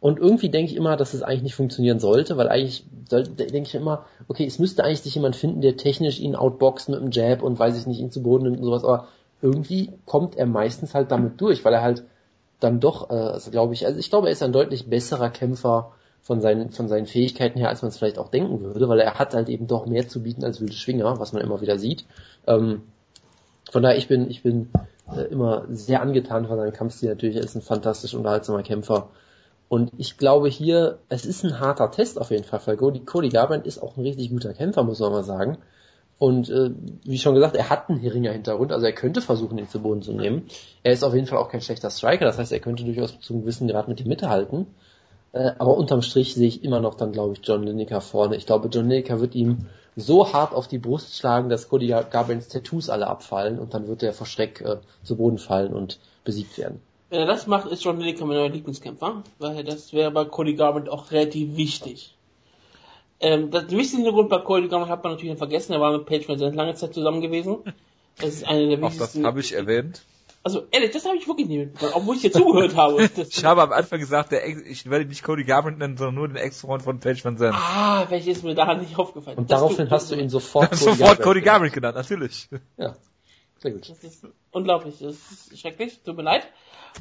Und 0.00 0.18
irgendwie 0.18 0.48
denke 0.48 0.72
ich 0.72 0.76
immer, 0.76 0.96
dass 0.96 1.12
es 1.12 1.22
eigentlich 1.22 1.42
nicht 1.42 1.54
funktionieren 1.54 2.00
sollte, 2.00 2.36
weil 2.38 2.48
eigentlich 2.48 2.84
denke 3.10 3.68
ich 3.68 3.74
immer, 3.74 4.06
okay, 4.28 4.46
es 4.46 4.58
müsste 4.58 4.82
eigentlich 4.82 5.02
sich 5.02 5.14
jemand 5.14 5.36
finden, 5.36 5.60
der 5.60 5.76
technisch 5.76 6.20
ihn 6.20 6.34
outboxt 6.34 6.88
mit 6.88 7.00
einem 7.00 7.10
Jab 7.10 7.42
und 7.42 7.58
weiß 7.58 7.78
ich 7.78 7.86
nicht, 7.86 8.00
ihn 8.00 8.10
zu 8.10 8.22
Boden 8.22 8.44
nimmt 8.44 8.58
und 8.58 8.64
sowas, 8.64 8.84
aber 8.84 9.08
irgendwie 9.42 9.90
kommt 10.06 10.36
er 10.36 10.46
meistens 10.46 10.94
halt 10.94 11.10
damit 11.10 11.40
durch, 11.40 11.64
weil 11.64 11.74
er 11.74 11.82
halt 11.82 12.04
dann 12.60 12.80
doch, 12.80 13.10
äh, 13.10 13.14
also 13.14 13.50
glaube 13.50 13.74
ich, 13.74 13.86
also 13.86 13.98
ich 13.98 14.10
glaube, 14.10 14.28
er 14.28 14.32
ist 14.32 14.42
ein 14.42 14.52
deutlich 14.52 14.88
besserer 14.88 15.30
Kämpfer 15.30 15.92
von 16.22 16.40
seinen, 16.40 16.70
von 16.70 16.88
seinen 16.88 17.06
Fähigkeiten 17.06 17.58
her, 17.58 17.68
als 17.68 17.82
man 17.82 17.90
es 17.90 17.98
vielleicht 17.98 18.18
auch 18.18 18.28
denken 18.28 18.60
würde, 18.60 18.88
weil 18.88 19.00
er 19.00 19.18
hat 19.18 19.34
halt 19.34 19.48
eben 19.48 19.66
doch 19.66 19.86
mehr 19.86 20.08
zu 20.08 20.22
bieten 20.22 20.44
als 20.44 20.60
wilde 20.60 20.74
Schwinger, 20.74 21.18
was 21.18 21.32
man 21.32 21.42
immer 21.42 21.60
wieder 21.60 21.78
sieht. 21.78 22.04
Ähm, 22.46 22.82
von 23.70 23.82
daher, 23.82 23.96
ich 23.96 24.08
bin, 24.08 24.30
ich 24.30 24.42
bin 24.42 24.70
äh, 25.14 25.22
immer 25.22 25.64
sehr 25.70 26.02
angetan 26.02 26.46
von 26.46 26.56
seinem 26.56 26.72
Kampfstil. 26.72 27.08
Natürlich, 27.08 27.36
er 27.36 27.42
ist 27.42 27.54
ein 27.54 27.62
fantastisch 27.62 28.14
unterhaltsamer 28.14 28.62
Kämpfer. 28.62 29.08
Und 29.70 29.92
ich 29.98 30.18
glaube 30.18 30.48
hier, 30.48 30.98
es 31.10 31.24
ist 31.24 31.44
ein 31.44 31.60
harter 31.60 31.92
Test 31.92 32.20
auf 32.20 32.32
jeden 32.32 32.42
Fall, 32.42 32.60
weil 32.64 32.76
Cody, 32.76 33.28
Garbrandt 33.28 33.68
ist 33.68 33.80
auch 33.80 33.96
ein 33.96 34.02
richtig 34.02 34.30
guter 34.30 34.52
Kämpfer, 34.52 34.82
muss 34.82 34.98
man 34.98 35.12
mal 35.12 35.22
sagen. 35.22 35.58
Und 36.18 36.50
äh, 36.50 36.72
wie 37.04 37.18
schon 37.18 37.36
gesagt, 37.36 37.54
er 37.54 37.70
hat 37.70 37.88
einen 37.88 38.04
Ringer-Hintergrund, 38.04 38.72
also 38.72 38.84
er 38.84 38.92
könnte 38.92 39.20
versuchen, 39.20 39.58
ihn 39.58 39.68
zu 39.68 39.78
Boden 39.78 40.02
zu 40.02 40.12
nehmen. 40.12 40.48
Er 40.82 40.92
ist 40.92 41.04
auf 41.04 41.14
jeden 41.14 41.28
Fall 41.28 41.38
auch 41.38 41.48
kein 41.48 41.60
schlechter 41.60 41.88
Striker, 41.88 42.24
das 42.24 42.36
heißt, 42.36 42.50
er 42.50 42.58
könnte 42.58 42.82
durchaus 42.82 43.20
zu 43.20 43.32
einem 43.32 43.42
gewissen 43.42 43.68
Grad 43.68 43.86
mit 43.86 44.00
ihm 44.00 44.08
mithalten. 44.08 44.66
Äh, 45.30 45.52
aber 45.60 45.76
unterm 45.76 46.02
Strich 46.02 46.34
sehe 46.34 46.48
ich 46.48 46.64
immer 46.64 46.80
noch 46.80 46.96
dann, 46.96 47.12
glaube 47.12 47.34
ich, 47.34 47.40
John 47.46 47.62
Lineker 47.62 48.00
vorne. 48.00 48.34
Ich 48.34 48.46
glaube, 48.46 48.70
John 48.72 48.88
Lineker 48.88 49.20
wird 49.20 49.36
ihm 49.36 49.66
so 49.94 50.32
hart 50.32 50.52
auf 50.52 50.66
die 50.66 50.78
Brust 50.78 51.16
schlagen, 51.16 51.48
dass 51.48 51.68
Cody 51.68 51.86
Garbrandts 51.86 52.48
Tattoos 52.48 52.90
alle 52.90 53.06
abfallen 53.06 53.60
und 53.60 53.72
dann 53.72 53.86
wird 53.86 54.02
er 54.02 54.14
vor 54.14 54.26
Schreck 54.26 54.62
äh, 54.62 54.78
zu 55.04 55.14
Boden 55.14 55.38
fallen 55.38 55.72
und 55.72 56.00
besiegt 56.24 56.58
werden. 56.58 56.80
Wenn 57.10 57.20
er 57.20 57.26
das 57.26 57.46
macht, 57.46 57.66
ist 57.70 57.84
John 57.84 57.98
Lineker 57.98 58.24
mein 58.24 58.36
neuer 58.36 58.48
Lieblingskämpfer, 58.48 59.22
weil 59.38 59.64
das 59.64 59.92
wäre 59.92 60.10
bei 60.12 60.24
Cody 60.24 60.54
Garbrandt 60.54 60.88
auch 60.88 61.10
relativ 61.10 61.56
wichtig. 61.56 62.14
Ähm, 63.20 63.50
das 63.50 63.68
wichtigste 63.70 64.10
Grund 64.12 64.30
bei 64.30 64.38
Cody 64.38 64.68
Garbrandt 64.68 64.90
hat 64.90 65.04
man 65.04 65.12
natürlich 65.14 65.36
vergessen, 65.36 65.72
er 65.72 65.80
war 65.80 65.92
mit 65.92 66.06
Page 66.06 66.28
Van 66.28 66.38
lange 66.54 66.74
Zeit 66.74 66.94
zusammen 66.94 67.20
gewesen. 67.20 67.58
Das 68.18 68.28
ist 68.34 68.44
eine 68.46 68.66
der 68.68 68.78
Auch 68.78 68.82
das 68.90 68.92
wichtigsten. 68.94 69.26
habe 69.26 69.40
ich 69.40 69.52
erwähnt. 69.52 70.02
Also 70.42 70.62
ehrlich, 70.70 70.90
das 70.92 71.04
habe 71.04 71.16
ich 71.18 71.28
wirklich 71.28 71.48
nicht 71.48 71.58
mitbekommen, 71.58 71.92
obwohl 71.96 72.16
ich 72.16 72.22
dir 72.22 72.32
zugehört 72.32 72.74
habe. 72.74 73.10
Ich 73.28 73.44
habe 73.44 73.60
am 73.62 73.72
Anfang 73.72 73.98
gesagt, 74.00 74.32
der 74.32 74.46
Ex 74.46 74.62
ich 74.62 74.88
werde 74.88 75.04
nicht 75.04 75.22
Cody 75.22 75.44
Garbrandt 75.44 75.78
nennen, 75.78 75.98
sondern 75.98 76.14
nur 76.14 76.28
den 76.28 76.36
Ex-Freund 76.38 76.82
von 76.82 76.98
Page 76.98 77.22
Van 77.24 77.36
Zandt. 77.36 77.54
ah, 77.58 78.06
welches 78.08 78.38
ist 78.38 78.44
mir 78.44 78.54
da 78.54 78.72
nicht 78.74 78.98
aufgefallen. 78.98 79.36
Und 79.36 79.50
Das 79.50 79.58
daraufhin 79.60 79.84
tut- 79.86 79.90
hast 79.90 80.10
du 80.10 80.14
ihn 80.14 80.30
sofort 80.30 80.74
Sofort 80.74 81.20
Cody 81.20 81.40
genannt. 81.40 81.44
Garbrandt 81.44 81.72
genannt, 81.74 81.96
natürlich. 81.96 82.48
Ja, 82.78 82.96
sehr 83.58 83.72
gut. 83.72 83.90
Das 83.90 84.02
ist 84.02 84.26
unglaublich, 84.50 84.94
das 85.00 85.16
ist 85.52 85.58
schrecklich, 85.60 86.00
tut 86.02 86.16
mir 86.16 86.22
leid. 86.22 86.44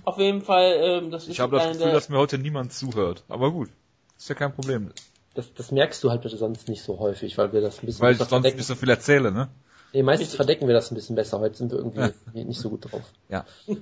Auf 0.05 0.17
jeden 0.17 0.41
Fall, 0.41 0.75
ähm, 0.81 1.11
das 1.11 1.23
ist 1.23 1.29
Ich 1.29 1.39
habe 1.39 1.55
das 1.57 1.67
Gefühl, 1.67 1.83
der- 1.85 1.93
dass 1.93 2.09
mir 2.09 2.17
heute 2.17 2.37
niemand 2.37 2.73
zuhört. 2.73 3.23
Aber 3.29 3.51
gut, 3.51 3.69
ist 4.17 4.29
ja 4.29 4.35
kein 4.35 4.53
Problem. 4.53 4.91
Das, 5.35 5.53
das 5.53 5.71
merkst 5.71 6.03
du 6.03 6.09
halt 6.09 6.21
bitte 6.21 6.37
sonst 6.37 6.67
nicht 6.67 6.81
so 6.81 6.99
häufig, 6.99 7.37
weil 7.37 7.53
wir 7.53 7.61
das 7.61 7.81
ein 7.81 7.85
bisschen 7.85 8.01
Weil 8.01 8.13
ich 8.13 8.19
sonst 8.19 8.55
nicht 8.55 8.63
so 8.65 8.75
viel 8.75 8.89
erzähle, 8.89 9.31
ne? 9.31 9.49
Nee, 9.93 10.03
meistens 10.03 10.35
verdecken 10.35 10.67
wir 10.67 10.73
das 10.75 10.91
ein 10.91 10.95
bisschen 10.95 11.15
besser. 11.15 11.39
Heute 11.39 11.55
sind 11.57 11.71
wir 11.71 11.79
irgendwie 11.79 12.01
Ja. 12.01 12.43
nicht 12.43 12.59
so 12.59 12.69
gut 12.69 12.91
drauf. 12.91 13.01
Ja. 13.29 13.45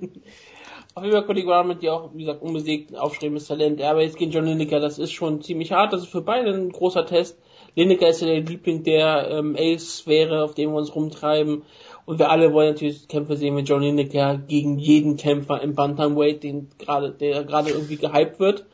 Auf 0.96 1.04
jeden 1.04 1.14
Fall 1.16 1.26
Cody 1.26 1.44
Garbrandt, 1.44 1.84
ja 1.84 1.94
auch, 1.94 2.12
wie 2.16 2.20
gesagt, 2.26 2.42
unbesiegt, 2.42 2.96
aufstrebendes 2.98 3.46
Talent. 3.48 3.80
Ja, 3.80 3.92
aber 3.92 4.02
jetzt 4.02 4.18
gegen 4.18 4.32
John 4.32 4.46
Lineker, 4.46 4.80
das 4.80 4.98
ist 5.00 5.12
schon 5.12 5.42
ziemlich 5.42 5.72
hart. 5.72 5.94
Das 5.94 6.02
ist 6.02 6.08
für 6.10 6.22
beide 6.22 6.52
ein 6.52 6.70
großer 6.72 7.06
Test. 7.06 7.38
Lineker 7.76 8.10
ist 8.10 8.22
ja 8.22 8.28
der 8.28 8.42
Liebling 8.42 8.84
der 8.84 9.30
ähm, 9.30 9.56
A-Sphäre, 9.60 10.44
auf 10.44 10.56
dem 10.56 10.72
wir 10.72 10.78
uns 10.78 10.96
rumtreiben. 10.96 11.64
Und 12.08 12.20
wir 12.20 12.30
alle 12.30 12.54
wollen 12.54 12.70
natürlich 12.70 13.10
Kämpfe 13.10 13.36
sehen 13.36 13.54
mit 13.54 13.68
John 13.68 13.82
Lineker 13.82 14.38
gegen 14.38 14.80
jeden 14.80 15.18
Kämpfer 15.18 15.62
im 15.62 15.76
Bantamweight, 15.76 16.42
den 16.42 16.70
gerade, 16.80 17.12
der 17.12 17.44
gerade 17.44 17.72
irgendwie 17.72 17.98
gehypt 17.98 18.40
wird. 18.40 18.66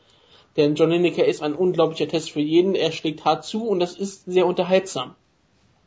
Denn 0.56 0.76
John 0.76 0.90
Lineker 0.90 1.24
ist 1.24 1.42
ein 1.42 1.56
unglaublicher 1.56 2.06
Test 2.06 2.30
für 2.30 2.40
jeden. 2.40 2.76
Er 2.76 2.92
schlägt 2.92 3.24
hart 3.24 3.44
zu 3.44 3.66
und 3.66 3.80
das 3.80 3.96
ist 3.96 4.24
sehr 4.26 4.46
unterhaltsam. 4.46 5.16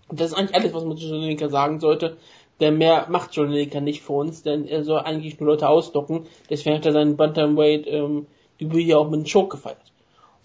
Und 0.09 0.19
das 0.19 0.31
ist 0.31 0.33
eigentlich 0.37 0.55
alles, 0.55 0.73
was 0.73 0.83
man 0.83 0.97
zu 0.97 1.07
John 1.07 1.21
Lineker 1.21 1.47
sagen 1.49 1.79
sollte. 1.79 2.17
Denn 2.59 2.77
mehr 2.77 3.07
macht 3.07 3.33
John 3.33 3.49
Lineker 3.49 3.79
nicht 3.79 4.01
für 4.01 4.11
uns, 4.11 4.43
denn 4.43 4.67
er 4.67 4.83
soll 4.83 4.99
eigentlich 4.99 5.39
nur 5.39 5.47
Leute 5.47 5.69
ausdocken. 5.69 6.27
Deswegen 6.49 6.75
hat 6.75 6.85
er 6.85 6.91
seinen 6.91 7.15
Bantamweight 7.15 7.87
ähm, 7.87 8.27
Debüt 8.59 8.83
hier 8.83 8.99
auch 8.99 9.05
mit 9.05 9.19
einem 9.21 9.25
Choke 9.31 9.55
gefeiert. 9.55 9.93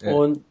Ja. 0.01 0.13
Und 0.13 0.45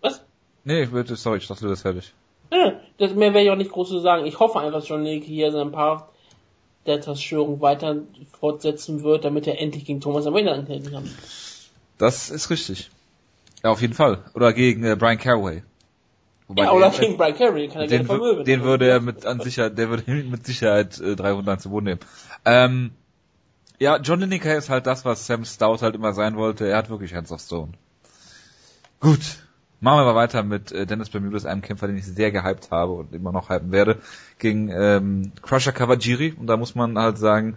was? 0.00 0.24
Nee, 0.64 0.86
bitte, 0.86 1.14
sorry, 1.16 1.36
ich 1.36 1.46
dachte, 1.46 1.64
du 1.64 1.68
bist 1.68 1.82
fertig. 1.82 2.14
Ja, 2.52 2.72
das 2.98 3.14
mehr 3.14 3.32
werde 3.32 3.44
ich 3.46 3.50
auch 3.50 3.56
nicht 3.56 3.70
groß 3.70 3.88
zu 3.88 4.00
sagen. 4.00 4.26
Ich 4.26 4.38
hoffe 4.40 4.58
einfach, 4.58 4.72
dass 4.80 4.88
John 4.88 5.04
Lineker 5.04 5.26
hier 5.26 5.52
sein 5.52 5.70
Part 5.72 6.08
der 6.86 7.00
Zerstörung 7.00 7.60
weiter 7.60 7.96
fortsetzen 8.38 9.02
wird, 9.02 9.24
damit 9.24 9.46
er 9.46 9.60
endlich 9.60 9.84
gegen 9.84 10.00
Thomas 10.00 10.26
Amanda 10.26 10.52
antreten 10.52 10.90
kann. 10.90 11.08
Das 11.98 12.30
ist 12.30 12.50
richtig. 12.50 12.90
Ja, 13.62 13.70
auf 13.70 13.80
jeden 13.82 13.94
Fall. 13.94 14.24
Oder 14.34 14.52
gegen 14.52 14.82
äh, 14.84 14.96
Brian 14.96 15.18
Caraway. 15.18 15.62
Wobei 16.48 16.64
Ja, 16.64 16.72
oder 16.72 16.90
der- 16.90 17.00
gegen 17.00 17.16
Brian 17.18 17.36
Carey, 17.36 17.68
kann 17.68 17.82
er 17.82 17.86
den, 17.86 17.88
gerne 17.88 18.04
vermöbeln. 18.06 18.44
den 18.44 18.62
würde 18.64 18.88
er 18.88 19.00
mit 19.00 19.24
an 19.26 19.38
Sicherheit, 19.40 19.78
der 19.78 19.90
würde 19.90 20.10
mit 20.12 20.44
Sicherheit 20.46 20.98
äh, 20.98 21.14
300 21.14 21.60
zu 21.60 21.70
Boden 21.70 21.84
nehmen. 21.84 22.00
Ähm, 22.44 22.90
ja, 23.78 23.98
John 23.98 24.18
Lineker 24.20 24.56
ist 24.56 24.68
halt 24.70 24.86
das, 24.86 25.04
was 25.04 25.26
Sam 25.26 25.44
Stout 25.44 25.78
halt 25.82 25.94
immer 25.94 26.12
sein 26.14 26.36
wollte. 26.36 26.66
Er 26.66 26.78
hat 26.78 26.90
wirklich 26.90 27.14
Hands 27.14 27.30
of 27.30 27.40
Stone. 27.40 27.72
Gut. 28.98 29.20
Machen 29.80 30.00
wir 30.00 30.04
mal 30.04 30.14
weiter 30.14 30.42
mit 30.42 30.72
äh, 30.72 30.84
Dennis 30.86 31.08
Bermudez, 31.08 31.46
einem 31.46 31.62
Kämpfer, 31.62 31.86
den 31.86 31.96
ich 31.96 32.04
sehr 32.04 32.30
gehypt 32.30 32.70
habe 32.70 32.92
und 32.92 33.14
immer 33.14 33.32
noch 33.32 33.48
hypen 33.48 33.72
werde, 33.72 33.98
gegen 34.38 34.68
ähm, 34.70 35.32
Crusher 35.40 35.72
Kawajiri. 35.72 36.34
Und 36.38 36.46
da 36.48 36.56
muss 36.58 36.74
man 36.74 36.98
halt 36.98 37.16
sagen, 37.16 37.56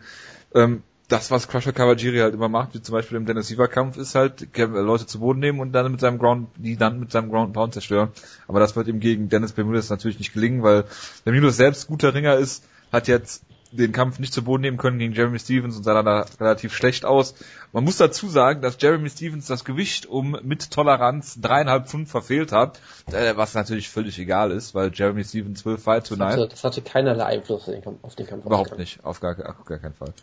ähm, 0.55 0.83
das, 1.09 1.31
was 1.31 1.49
Crusher 1.49 1.73
Kawajiri 1.73 2.19
halt 2.19 2.33
immer 2.33 2.47
macht, 2.47 2.73
wie 2.73 2.81
zum 2.81 2.93
Beispiel 2.93 3.17
im 3.17 3.25
Dennis 3.25 3.47
Siever 3.47 3.67
Kampf, 3.67 3.97
ist 3.97 4.15
halt 4.15 4.47
Kä- 4.55 4.67
Leute 4.67 5.05
zu 5.05 5.19
Boden 5.19 5.39
nehmen 5.39 5.59
und 5.59 5.73
dann 5.73 5.91
mit 5.91 5.99
seinem 5.99 6.17
Ground, 6.17 6.47
die 6.55 6.77
dann 6.77 6.99
mit 6.99 7.11
seinem 7.11 7.29
Ground 7.29 7.53
Pound 7.53 7.73
zerstören. 7.73 8.09
Aber 8.47 8.61
das 8.61 8.75
wird 8.77 8.87
ihm 8.87 9.01
gegen 9.01 9.27
Dennis 9.27 9.51
Bermudez 9.51 9.89
natürlich 9.89 10.17
nicht 10.17 10.33
gelingen, 10.33 10.63
weil 10.63 10.85
Bermudez 11.25 11.57
selbst 11.57 11.87
guter 11.87 12.13
Ringer 12.13 12.35
ist, 12.35 12.63
hat 12.91 13.09
jetzt 13.09 13.43
den 13.75 13.91
Kampf 13.91 14.19
nicht 14.19 14.33
zu 14.33 14.43
Boden 14.43 14.61
nehmen 14.61 14.77
können 14.77 14.99
gegen 14.99 15.13
Jeremy 15.13 15.39
Stevens 15.39 15.75
und 15.77 15.83
sah 15.83 15.93
dann 15.93 16.05
da 16.05 16.25
relativ 16.39 16.73
schlecht 16.73 17.05
aus. 17.05 17.33
Man 17.71 17.83
muss 17.83 17.97
dazu 17.97 18.27
sagen, 18.29 18.61
dass 18.61 18.77
Jeremy 18.79 19.09
Stevens 19.09 19.47
das 19.47 19.65
Gewicht 19.65 20.05
um 20.05 20.37
mit 20.43 20.69
Toleranz 20.69 21.39
dreieinhalb 21.41 21.87
Pfund 21.87 22.07
verfehlt 22.07 22.51
hat, 22.51 22.79
äh, 23.11 23.35
was 23.35 23.55
natürlich 23.55 23.89
völlig 23.89 24.19
egal 24.19 24.51
ist, 24.51 24.75
weil 24.75 24.91
Jeremy 24.93 25.23
Stevens 25.23 25.65
will 25.65 25.77
fight 25.79 26.03
Das 26.03 26.09
tonight. 26.09 26.33
hatte, 26.33 26.47
das 26.49 26.63
hatte 26.63 26.81
keinerlei 26.83 27.25
Einfluss 27.25 27.67
auf 28.03 28.15
den 28.15 28.27
Kampf. 28.27 28.45
Überhaupt 28.45 28.77
nicht, 28.77 29.03
auf 29.03 29.19
gar, 29.19 29.31
auf 29.49 29.65
gar 29.65 29.79
keinen 29.79 29.95
Fall. 29.95 30.13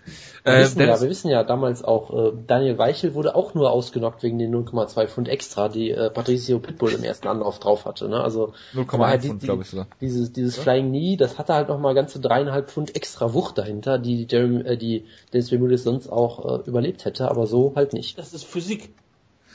Wir, 0.44 0.52
Äh, 0.52 0.60
wissen 0.62 0.80
ja, 0.80 1.00
wir 1.00 1.08
wissen 1.10 1.28
ja 1.28 1.42
damals 1.42 1.82
auch, 1.82 2.10
äh, 2.12 2.32
Daniel 2.46 2.78
Weichel 2.78 3.14
wurde 3.14 3.34
auch 3.34 3.54
nur 3.54 3.72
ausgenockt 3.72 4.22
wegen 4.22 4.38
den 4.38 4.54
0,2 4.54 5.08
Pfund 5.08 5.28
extra, 5.28 5.68
die 5.68 5.90
äh, 5.90 6.08
Patricio 6.10 6.60
Pitbull 6.60 6.92
im 6.92 7.02
ersten 7.02 7.26
Anlauf 7.26 7.58
drauf 7.58 7.84
hatte. 7.84 8.08
Ne? 8.08 8.20
Also 8.22 8.52
0,1 8.74 9.18
die- 9.22 9.28
Pfund, 9.28 9.42
glaube 9.42 9.62
ich 9.62 9.70
sogar. 9.70 9.86
Dieses, 10.00 10.32
dieses 10.32 10.56
Flying 10.56 10.90
Knee, 10.90 11.16
das 11.16 11.36
hatte 11.38 11.52
halt 11.54 11.68
nochmal 11.68 11.94
ganze 11.96 12.20
dreieinhalb 12.20 12.70
Pfund 12.70 12.94
extra 12.94 13.34
Wucht 13.34 13.39
dahinter, 13.52 13.98
die 13.98 14.26
Jeremy, 14.28 14.60
äh, 14.62 14.76
die 14.76 15.04
Dennis 15.32 15.50
Bermudez 15.50 15.82
sonst 15.82 16.08
auch 16.08 16.60
äh, 16.60 16.68
überlebt 16.68 17.04
hätte, 17.04 17.30
aber 17.30 17.46
so 17.46 17.72
halt 17.76 17.92
nicht. 17.92 18.18
Das 18.18 18.32
ist 18.32 18.44
Physik. 18.44 18.90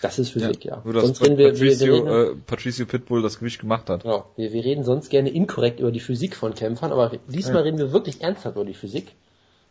Das 0.02 0.20
ist 0.20 0.32
Physik, 0.32 0.66
ja. 0.66 0.82
Nur 0.84 0.94
dass 0.94 1.04
Sonst 1.04 1.22
reden 1.22 1.38
wir, 1.38 1.54
wir, 1.54 1.60
wir, 1.60 1.70
Patricio, 1.72 1.96
reden, 1.96 2.08
äh, 2.08 2.36
Patricio 2.46 2.86
Pitbull 2.86 3.22
das 3.22 3.40
Gewicht 3.40 3.60
gemacht 3.62 3.90
hat. 3.90 4.04
ja, 4.04 4.26
wir, 4.36 4.52
wir 4.54 4.64
reden 4.64 4.84
sonst 4.84 5.10
gerne 5.10 5.30
inkorrekt 5.30 5.80
über 5.80 5.92
die 5.92 6.00
Physik 6.02 6.36
von 6.36 6.54
Kämpfern, 6.54 6.92
aber 6.92 7.12
diesmal 7.28 7.56
Ja. 7.56 7.62
reden 7.62 7.78
wir 7.78 7.92
wirklich 7.94 8.22
ernsthaft 8.22 8.56
über 8.56 8.66
die 8.66 8.74
Physik. 8.74 9.16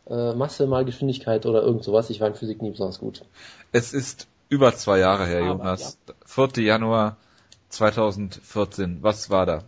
Äh, 0.09 0.35
Masse 0.35 0.67
mal 0.67 0.85
Geschwindigkeit 0.85 1.47
oder 1.47 1.63
irgend 1.63 1.85
sowas. 1.85 2.11
Ich 2.11 2.21
war 2.21 2.29
in 2.29 2.35
Physik 2.35 2.63
nie 2.63 2.71
besonders 2.71 2.99
gut. 2.99 3.23
Es 3.73 3.93
ist 3.95 4.27
über 4.49 4.75
zwei 4.75 4.99
Jahre 4.99 5.27
her, 5.27 5.43
Aber, 5.43 5.65
Jonas. 5.65 5.99
4. 6.27 6.49
Januar 6.65 7.17
2014. 7.69 8.99
Was 9.03 9.31
war 9.31 9.47
da? 9.47 9.65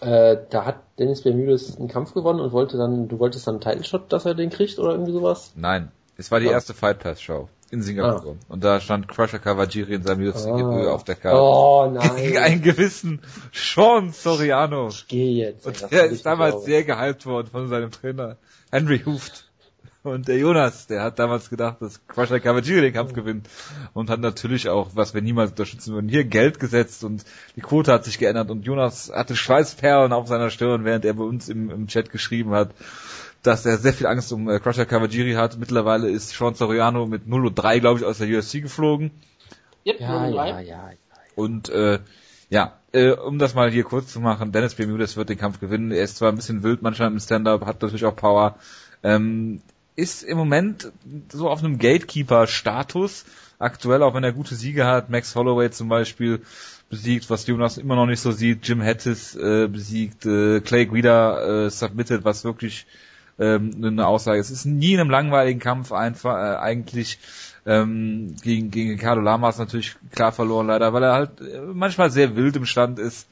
Äh, 0.00 0.36
da 0.50 0.64
hat 0.64 0.76
Dennis 0.98 1.22
Bermudez 1.22 1.76
einen 1.76 1.88
Kampf 1.88 2.14
gewonnen 2.14 2.40
und 2.40 2.52
wollte 2.52 2.76
dann, 2.76 3.08
du 3.08 3.18
wolltest 3.18 3.46
dann 3.46 3.54
einen 3.56 3.60
Title 3.60 3.84
Shot, 3.84 4.12
dass 4.12 4.24
er 4.26 4.34
den 4.34 4.50
kriegt 4.50 4.78
oder 4.78 4.92
irgendwie 4.92 5.12
sowas? 5.12 5.52
Nein. 5.56 5.90
Es 6.16 6.30
war 6.30 6.40
die 6.40 6.46
Ja. 6.46 6.52
erste 6.52 6.74
Fight 6.74 6.98
Pass 7.00 7.20
Show. 7.20 7.48
in 7.70 7.82
Singapur. 7.82 8.36
Ah. 8.40 8.44
Und 8.52 8.64
da 8.64 8.80
stand 8.80 9.08
Crusher 9.08 9.38
Kawajiri 9.38 9.92
in 9.96 10.02
seinem 10.02 10.26
UFC-Debüt 10.26 10.86
Ah. 10.86 10.92
auf 10.94 11.04
der 11.04 11.16
Karte. 11.16 11.38
Oh 11.38 11.82
Gegen 12.16 12.32
nein. 12.34 12.42
einen 12.42 12.62
gewissen 12.62 13.20
Sean 13.52 14.10
Soriano. 14.10 14.88
Ich 14.88 15.06
gehe 15.06 15.34
jetzt. 15.48 15.66
Und 15.66 15.90
der 15.92 16.04
ist 16.06 16.24
damals 16.24 16.64
sehr 16.64 16.82
gehypt 16.84 17.26
worden 17.26 17.48
von 17.52 17.68
seinem 17.68 17.90
Trainer 17.90 18.36
Henry 18.72 19.00
Hooft. 19.04 19.47
Und 20.04 20.28
der 20.28 20.38
Jonas, 20.38 20.86
der 20.86 21.02
hat 21.02 21.18
damals 21.18 21.50
gedacht, 21.50 21.82
dass 21.82 22.06
Crusher 22.06 22.38
Kawajiri 22.38 22.80
den 22.80 22.92
Kampf 22.92 23.14
gewinnt. 23.14 23.48
Und 23.94 24.10
hat 24.10 24.20
natürlich 24.20 24.68
auch, 24.68 24.90
was 24.94 25.12
wir 25.12 25.22
niemals 25.22 25.50
unterstützen 25.50 25.92
würden, 25.92 26.08
hier 26.08 26.24
Geld 26.24 26.60
gesetzt 26.60 27.02
und 27.04 27.24
die 27.56 27.60
Quote 27.60 27.92
hat 27.92 28.04
sich 28.04 28.18
geändert. 28.18 28.50
Und 28.50 28.64
Jonas 28.64 29.10
hatte 29.12 29.34
Schweißperlen 29.34 30.12
auf 30.12 30.28
seiner 30.28 30.50
Stirn, 30.50 30.84
während 30.84 31.04
er 31.04 31.14
bei 31.14 31.24
uns 31.24 31.48
im, 31.48 31.70
im 31.70 31.88
Chat 31.88 32.10
geschrieben 32.10 32.52
hat, 32.52 32.70
dass 33.42 33.66
er 33.66 33.76
sehr 33.78 33.92
viel 33.92 34.06
Angst 34.06 34.32
um 34.32 34.48
äh, 34.48 34.60
Crusher 34.60 34.86
Kawajiri 34.86 35.34
hat. 35.34 35.58
Mittlerweile 35.58 36.08
ist 36.08 36.30
Sean 36.30 36.54
Soriano 36.54 37.06
mit 37.06 37.26
0 37.26 37.46
und 37.46 37.54
3, 37.54 37.80
glaube 37.80 37.98
ich, 37.98 38.06
aus 38.06 38.18
der 38.18 38.28
UFC 38.28 38.62
geflogen. 38.62 39.10
Yep, 39.84 40.00
Ja, 40.00 40.30
drei. 40.30 40.48
ja, 40.48 40.60
ja. 40.60 40.90
Und 41.34 41.68
äh, 41.70 41.98
ja, 42.50 42.78
äh, 42.92 43.10
um 43.10 43.38
das 43.38 43.54
mal 43.54 43.70
hier 43.70 43.84
kurz 43.84 44.12
zu 44.12 44.20
machen, 44.20 44.52
Dennis 44.52 44.74
Bermudez 44.74 45.16
wird 45.16 45.28
den 45.28 45.38
Kampf 45.38 45.60
gewinnen. 45.60 45.90
Er 45.92 46.02
ist 46.04 46.16
zwar 46.16 46.30
ein 46.30 46.36
bisschen 46.36 46.62
wild 46.62 46.82
manchmal 46.82 47.08
im 47.08 47.20
Stand-up, 47.20 47.66
hat 47.66 47.82
natürlich 47.82 48.04
auch 48.04 48.16
Power. 48.16 48.56
Ähm, 49.02 49.60
ist 49.98 50.22
im 50.22 50.38
Moment 50.38 50.92
so 51.28 51.50
auf 51.50 51.58
einem 51.58 51.78
Gatekeeper-Status. 51.78 53.24
Aktuell, 53.58 54.04
auch 54.04 54.14
wenn 54.14 54.22
er 54.22 54.32
gute 54.32 54.54
Siege 54.54 54.86
hat, 54.86 55.10
Max 55.10 55.34
Holloway 55.34 55.72
zum 55.72 55.88
Beispiel 55.88 56.40
besiegt, 56.88 57.28
was 57.30 57.48
Jonas 57.48 57.78
immer 57.78 57.96
noch 57.96 58.06
nicht 58.06 58.20
so 58.20 58.30
sieht, 58.30 58.66
Jim 58.68 58.80
Hattis 58.80 59.34
äh, 59.34 59.66
besiegt, 59.66 60.24
äh, 60.24 60.60
Clay 60.60 60.86
Guida 60.86 61.66
äh, 61.66 61.70
submitted, 61.70 62.24
was 62.24 62.44
wirklich 62.44 62.86
ähm, 63.40 63.72
eine 63.82 64.06
Aussage 64.06 64.38
ist. 64.38 64.50
Es 64.50 64.60
ist 64.60 64.64
nie 64.66 64.94
in 64.94 65.00
einem 65.00 65.10
langweiligen 65.10 65.58
Kampf 65.58 65.90
einfach 65.90 66.36
äh, 66.36 66.56
eigentlich 66.58 67.18
ähm, 67.66 68.36
gegen, 68.40 68.70
gegen 68.70 68.90
Ricardo 68.90 69.20
Lamas 69.20 69.58
natürlich 69.58 69.96
klar 70.12 70.30
verloren 70.30 70.68
leider, 70.68 70.92
weil 70.92 71.02
er 71.02 71.12
halt 71.12 71.40
äh, 71.40 71.60
manchmal 71.74 72.12
sehr 72.12 72.36
wild 72.36 72.54
im 72.54 72.66
Stand 72.66 73.00
ist. 73.00 73.26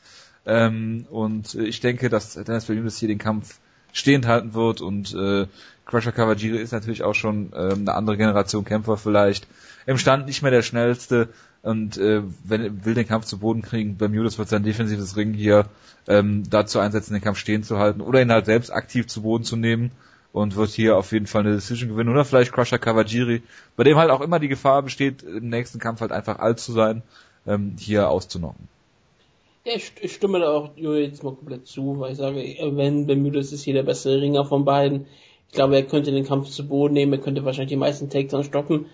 Ähm, 0.45 1.07
und 1.11 1.55
ich 1.55 1.79
denke, 1.79 2.09
dass 2.09 2.35
Dennis 2.35 2.65
Bermudez 2.65 2.99
hier 2.99 3.09
den 3.09 3.19
Kampf 3.19 3.61
stehend 3.97 4.27
halten 4.27 4.55
wird 4.55 4.81
und 4.81 5.15
äh, 5.15 5.47
Crusher 5.87 6.13
Kawajiri 6.13 6.59
ist 6.59 6.73
natürlich 6.73 7.03
auch 7.03 7.15
schon 7.15 7.53
ähm, 7.57 7.81
eine 7.81 7.95
andere 7.95 8.17
Generation 8.17 8.65
Kämpfer 8.65 8.97
vielleicht. 8.97 9.47
Im 9.87 9.99
Stand 9.99 10.27
nicht 10.27 10.43
mehr 10.43 10.51
der 10.51 10.63
schnellste 10.63 11.29
und 11.63 11.97
äh, 11.97 12.23
wenn 12.45 12.85
will 12.85 12.95
den 12.95 13.09
Kampf 13.09 13.25
zu 13.25 13.39
Boden 13.39 13.63
kriegen, 13.63 13.97
Bermudez 13.97 14.39
wird 14.39 14.49
sein 14.49 14.65
defensives 14.65 15.17
Ring 15.17 15.33
hier 15.33 15.67
ähm, 16.09 16.43
dazu 16.51 16.79
einsetzen, 16.79 17.15
den 17.15 17.23
Kampf 17.23 17.39
stehen 17.39 17.63
zu 17.63 17.79
halten 17.79 18.01
oder 18.01 18.21
ihn 18.21 18.31
halt 18.31 18.47
selbst 18.47 18.71
aktiv 18.71 19.07
zu 19.07 19.23
Boden 19.23 19.45
zu 19.45 19.57
nehmen 19.57 19.93
und 20.33 20.57
wird 20.57 20.71
hier 20.71 20.97
auf 20.99 21.13
jeden 21.13 21.27
Fall 21.27 21.43
eine 21.43 21.55
Decision 21.55 21.89
gewinnen 21.89 22.11
oder 22.11 22.27
vielleicht 22.27 22.53
Crusher 22.53 22.79
Kawajiri, 22.79 23.43
bei 23.77 23.85
dem 23.85 23.97
halt 23.97 24.11
auch 24.11 24.21
immer 24.21 24.41
die 24.41 24.49
Gefahr 24.49 24.83
besteht, 24.83 25.23
im 25.23 25.49
nächsten 25.49 25.79
Kampf 25.79 26.03
halt 26.03 26.13
einfach 26.13 26.39
alt 26.39 26.61
zu 26.61 26.73
sein, 26.73 27.03
ähm, 27.47 27.77
hier 27.79 28.11
auszunocken. 28.11 28.69
Ja, 29.67 29.73
ich, 29.75 29.95
ich 30.01 30.15
stimme 30.15 30.39
da 30.39 30.53
auch 30.53 30.77
Jojo 30.77 31.01
jetzt 31.01 31.25
mal 31.25 31.35
komplett 31.35 31.67
zu, 31.67 31.99
weil 31.99 32.13
ich 32.13 32.19
sage, 32.19 32.37
wenn 32.37 33.07
Bermudes 33.07 33.53
ist 33.53 33.65
hier 33.65 33.75
der 33.75 33.83
bessere 33.83 34.21
Ringer 34.21 34.45
von 34.45 34.65
beiden. 34.65 35.07
Ich 35.49 35.55
glaube, 35.55 35.75
er 35.75 35.83
könnte 35.83 36.13
den 36.13 36.25
Kampf 36.25 36.51
zu 36.51 36.69
Boden 36.69 36.95
nehmen, 36.95 37.15
er 37.15 37.19
könnte 37.19 37.45
wahrscheinlich 37.45 37.71
die 37.71 37.77
meisten 37.77 38.09
Takedowns 38.09 38.47
stoppen. 38.47 38.87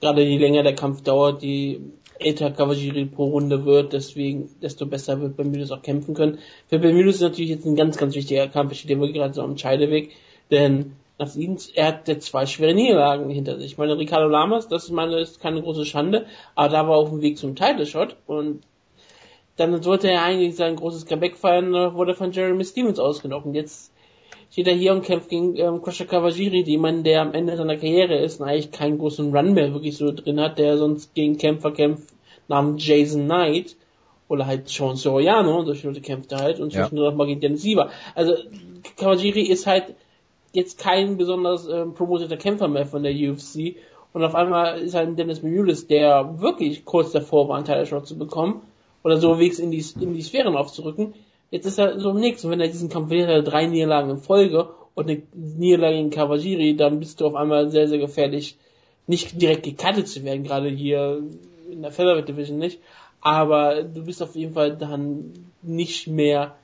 Gerade 0.00 0.22
je 0.22 0.38
länger 0.38 0.62
der 0.62 0.74
Kampf 0.74 1.02
dauert, 1.02 1.42
je 1.42 1.80
älter 2.18 2.50
Kawajiri 2.50 3.04
pro 3.04 3.26
Runde 3.26 3.66
wird, 3.66 3.92
deswegen, 3.92 4.48
desto 4.62 4.86
besser 4.86 5.20
wird 5.20 5.36
Bermudes 5.36 5.70
auch 5.70 5.82
kämpfen 5.82 6.14
können. 6.14 6.38
Für 6.68 6.78
Bermudes 6.78 7.16
ist 7.16 7.20
natürlich 7.20 7.50
jetzt 7.50 7.66
ein 7.66 7.76
ganz, 7.76 7.98
ganz 7.98 8.14
wichtiger 8.14 8.48
Kampf, 8.48 8.72
er 8.72 8.76
steht 8.76 8.92
immer 8.92 9.12
gerade 9.12 9.34
so 9.34 9.42
am 9.42 9.58
Scheideweg, 9.58 10.12
denn 10.50 10.92
nach 11.18 11.34
ihm, 11.36 11.58
er 11.74 11.88
hat 11.88 12.08
ja 12.08 12.18
zwei 12.20 12.46
schwere 12.46 12.72
Niederlagen 12.72 13.28
hinter 13.28 13.58
sich. 13.58 13.72
Ich 13.72 13.78
meine, 13.78 13.98
Ricardo 13.98 14.28
Lamas, 14.28 14.66
das 14.68 14.84
ist 14.84 14.92
meine, 14.92 15.20
ist 15.20 15.40
keine 15.40 15.60
große 15.60 15.84
Schande, 15.84 16.24
aber 16.54 16.70
da 16.70 16.88
war 16.88 16.96
er 16.96 17.00
auf 17.00 17.10
dem 17.10 17.20
Weg 17.20 17.36
zum 17.36 17.54
Title 17.54 17.84
Shot 17.84 18.16
und 18.26 18.62
dann 19.56 19.82
sollte 19.82 20.10
er 20.10 20.22
eigentlich 20.22 20.54
sein 20.54 20.76
großes 20.76 21.06
Comeback 21.06 21.36
feiern, 21.36 21.72
da 21.72 21.94
wurde 21.94 22.14
von 22.14 22.32
Jeremy 22.32 22.64
Stevens 22.64 22.98
ausgenockt. 22.98 23.46
Und 23.46 23.54
jetzt 23.54 23.92
steht 24.52 24.68
er 24.68 24.74
hier 24.74 24.92
und 24.92 25.02
kämpft 25.02 25.30
gegen 25.30 25.56
ähm, 25.56 25.82
Crusher 25.82 26.04
Kawajiri, 26.04 26.62
jemand, 26.62 27.06
der 27.06 27.22
am 27.22 27.32
Ende 27.32 27.56
seiner 27.56 27.76
Karriere 27.76 28.18
ist 28.18 28.40
und 28.40 28.48
eigentlich 28.48 28.70
keinen 28.70 28.98
großen 28.98 29.34
Run 29.34 29.54
mehr 29.54 29.72
wirklich 29.72 29.96
so 29.96 30.12
drin 30.12 30.40
hat, 30.40 30.58
der 30.58 30.76
sonst 30.76 31.14
gegen 31.14 31.38
Kämpfer 31.38 31.72
kämpft 31.72 32.14
namens 32.48 32.86
Jason 32.86 33.24
Knight 33.24 33.76
oder 34.28 34.46
halt 34.46 34.68
Sean 34.68 34.96
Soriano, 34.96 35.60
und 35.60 35.66
solche 35.66 35.86
Leute 35.86 36.00
kämpft 36.00 36.32
er 36.32 36.40
halt 36.40 36.60
und 36.60 36.72
zwischendurch 36.72 37.12
auch 37.12 37.16
mal 37.16 37.26
gegen 37.26 37.40
Dennis 37.40 37.62
Sieber. 37.62 37.90
Also 38.14 38.34
Kawajiri 38.96 39.42
ist 39.42 39.66
halt 39.66 39.94
jetzt 40.52 40.78
kein 40.78 41.16
besonders 41.16 41.66
ähm, 41.68 41.94
promotierter 41.94 42.36
Kämpfer 42.36 42.68
mehr 42.68 42.86
von 42.86 43.02
der 43.02 43.12
UFC 43.12 43.76
und 44.12 44.24
auf 44.24 44.34
einmal 44.34 44.80
ist 44.80 44.94
halt 44.94 45.08
ein 45.08 45.16
Dennis 45.16 45.40
Bermudez, 45.40 45.86
der 45.86 46.40
wirklich 46.40 46.84
kurz 46.84 47.12
davor 47.12 47.48
war, 47.48 47.56
einen 47.56 47.66
Title 47.66 47.86
Shot 47.86 48.06
zu 48.06 48.18
bekommen 48.18 48.62
oder 49.06 49.18
so 49.18 49.38
wegs 49.38 49.60
in 49.60 49.70
die, 49.70 49.84
in 50.00 50.14
die 50.14 50.22
Sphären 50.22 50.56
aufzurücken. 50.56 51.14
Jetzt 51.52 51.64
ist 51.64 51.78
er 51.78 52.00
so 52.00 52.10
im. 52.10 52.44
Und 52.44 52.50
wenn 52.50 52.60
er 52.60 52.66
diesen 52.66 52.88
Kampf 52.88 53.12
hat 53.12 53.28
er 53.28 53.42
drei 53.42 53.66
Niederlagen 53.66 54.10
in 54.10 54.18
Folge 54.18 54.68
und 54.96 55.08
eine 55.08 55.22
Niederlage 55.32 55.98
gegen 55.98 56.10
Kawajiri, 56.10 56.74
dann 56.74 56.98
bist 56.98 57.20
du 57.20 57.26
auf 57.26 57.36
einmal 57.36 57.70
sehr, 57.70 57.86
sehr 57.86 57.98
gefährlich, 57.98 58.56
nicht 59.06 59.40
direkt 59.40 59.62
gecuttet 59.62 60.08
zu 60.08 60.24
werden, 60.24 60.42
gerade 60.42 60.70
hier 60.70 61.22
in 61.70 61.82
der 61.82 61.92
Featherweight 61.92 62.26
Division 62.28 62.58
nicht. 62.58 62.80
Aber 63.20 63.84
du 63.84 64.04
bist 64.04 64.20
auf 64.24 64.34
jeden 64.34 64.54
Fall 64.54 64.76
dann 64.76 65.32
nicht 65.62 66.08
mehr 66.08 66.56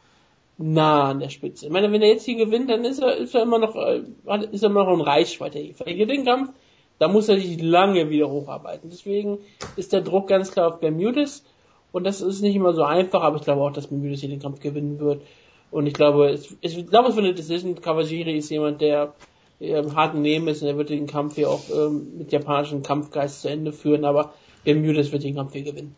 nah 0.58 1.10
an 1.10 1.20
der 1.20 1.28
Spitze. 1.28 1.66
Ich 1.66 1.72
meine, 1.72 1.92
wenn 1.92 2.02
er 2.02 2.08
jetzt 2.08 2.24
hier 2.24 2.36
gewinnt, 2.36 2.68
dann 2.68 2.84
ist 2.84 3.00
er, 3.00 3.18
ist 3.18 3.36
er 3.36 3.42
immer 3.42 3.60
noch, 3.60 3.76
äh, 3.76 4.02
ist 4.50 4.64
er 4.64 4.70
immer 4.70 4.84
noch 4.84 4.94
in 4.94 5.00
Reichweite. 5.00 5.74
Verliert 5.74 6.10
den 6.10 6.24
Kampf, 6.24 6.50
da 6.98 7.06
muss 7.06 7.28
er 7.28 7.38
sich 7.38 7.62
lange 7.62 8.10
wieder 8.10 8.28
hocharbeiten. 8.28 8.90
Deswegen 8.90 9.38
ist 9.76 9.92
der 9.92 10.00
Druck 10.00 10.26
ganz 10.26 10.50
klar 10.50 10.66
auf 10.66 10.80
Bermudes. 10.80 11.44
Und 11.92 12.04
das 12.04 12.20
ist 12.20 12.40
nicht 12.40 12.56
immer 12.56 12.72
so 12.72 12.82
einfach, 12.82 13.22
aber 13.22 13.36
ich 13.36 13.42
glaube 13.42 13.62
auch, 13.62 13.72
dass 13.72 13.86
Bermudes 13.86 14.20
hier 14.20 14.30
den 14.30 14.40
Kampf 14.40 14.60
gewinnen 14.60 14.98
wird. 14.98 15.22
Und 15.70 15.86
ich 15.86 15.94
glaube, 15.94 16.30
es, 16.30 16.56
ich 16.60 16.86
glaube, 16.86 17.10
es 17.10 17.16
wird 17.16 17.26
eine 17.26 17.34
Decision. 17.34 17.80
Kawajiri 17.80 18.36
ist 18.36 18.50
jemand, 18.50 18.80
der 18.80 19.14
ähm, 19.60 19.92
im 20.14 20.22
Nehmen 20.22 20.48
ist 20.48 20.62
und 20.62 20.68
er 20.68 20.76
wird 20.76 20.90
den 20.90 21.06
Kampf 21.06 21.36
hier 21.36 21.48
auch 21.48 21.62
ähm, 21.74 22.18
mit 22.18 22.32
japanischem 22.32 22.82
Kampfgeist 22.82 23.42
zu 23.42 23.48
Ende 23.48 23.72
führen, 23.72 24.04
aber 24.04 24.32
Bermudes 24.64 25.12
wird 25.12 25.22
den 25.22 25.36
Kampf 25.36 25.52
hier 25.52 25.62
gewinnen. 25.62 25.94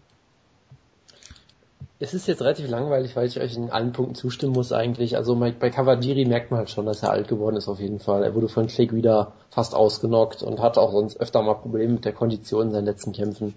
Es 2.01 2.13
ist 2.13 2.29
jetzt 2.29 2.43
relativ 2.43 2.69
langweilig, 2.69 3.17
weil 3.17 3.27
ich 3.27 3.41
euch 3.41 3.57
in 3.57 3.71
allen 3.71 3.93
Punkten 3.93 4.15
zustimmen 4.15 4.53
muss 4.53 4.73
eigentlich. 4.73 5.17
Also 5.17 5.37
bei, 5.37 5.53
Kawajiri 5.53 6.27
merkt 6.27 6.51
man 6.51 6.59
halt 6.59 6.71
schon, 6.71 6.87
dass 6.87 7.03
er 7.03 7.11
alt 7.11 7.29
geworden 7.29 7.57
ist 7.57 7.69
auf 7.69 7.81
jeden 7.81 8.01
Fall. 8.01 8.23
Er 8.25 8.35
wurde 8.35 8.49
von 8.49 8.67
Clay 8.67 8.91
wieder 8.93 9.33
fast 9.49 9.75
ausgenockt 9.75 10.43
und 10.43 10.61
hatte 10.61 10.81
auch 10.81 10.93
sonst 10.93 11.19
öfter 11.21 11.41
mal 11.43 11.55
Probleme 11.55 11.95
mit 11.95 12.05
der 12.05 12.13
Kondition 12.13 12.67
in 12.67 12.73
seinen 12.73 12.85
letzten 12.85 13.13
Kämpfen. 13.13 13.55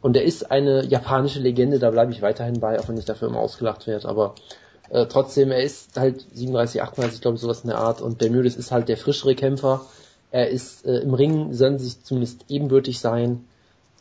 Und 0.00 0.16
er 0.16 0.24
ist 0.24 0.50
eine 0.50 0.84
japanische 0.84 1.40
Legende, 1.40 1.78
da 1.78 1.90
bleibe 1.90 2.12
ich 2.12 2.22
weiterhin 2.22 2.60
bei, 2.60 2.78
auch 2.78 2.88
wenn 2.88 2.98
ich 2.98 3.04
dafür 3.04 3.28
immer 3.28 3.40
ausgelacht 3.40 3.86
werde. 3.86 4.08
Aber 4.08 4.34
äh, 4.90 5.06
trotzdem, 5.06 5.50
er 5.50 5.62
ist 5.62 5.98
halt 5.98 6.24
37, 6.32 6.82
38, 6.82 7.20
glaube 7.20 7.36
ich, 7.36 7.40
sowas 7.40 7.62
in 7.62 7.70
der 7.70 7.78
Art. 7.78 8.00
Und 8.00 8.18
Bermudes 8.18 8.56
ist 8.56 8.72
halt 8.72 8.88
der 8.88 8.96
frischere 8.96 9.34
Kämpfer. 9.34 9.82
Er 10.30 10.48
ist 10.48 10.86
äh, 10.86 10.98
im 10.98 11.14
Ring, 11.14 11.52
sollen 11.52 11.78
sich 11.78 12.02
zumindest 12.04 12.44
ebenbürtig 12.48 13.00
sein. 13.00 13.44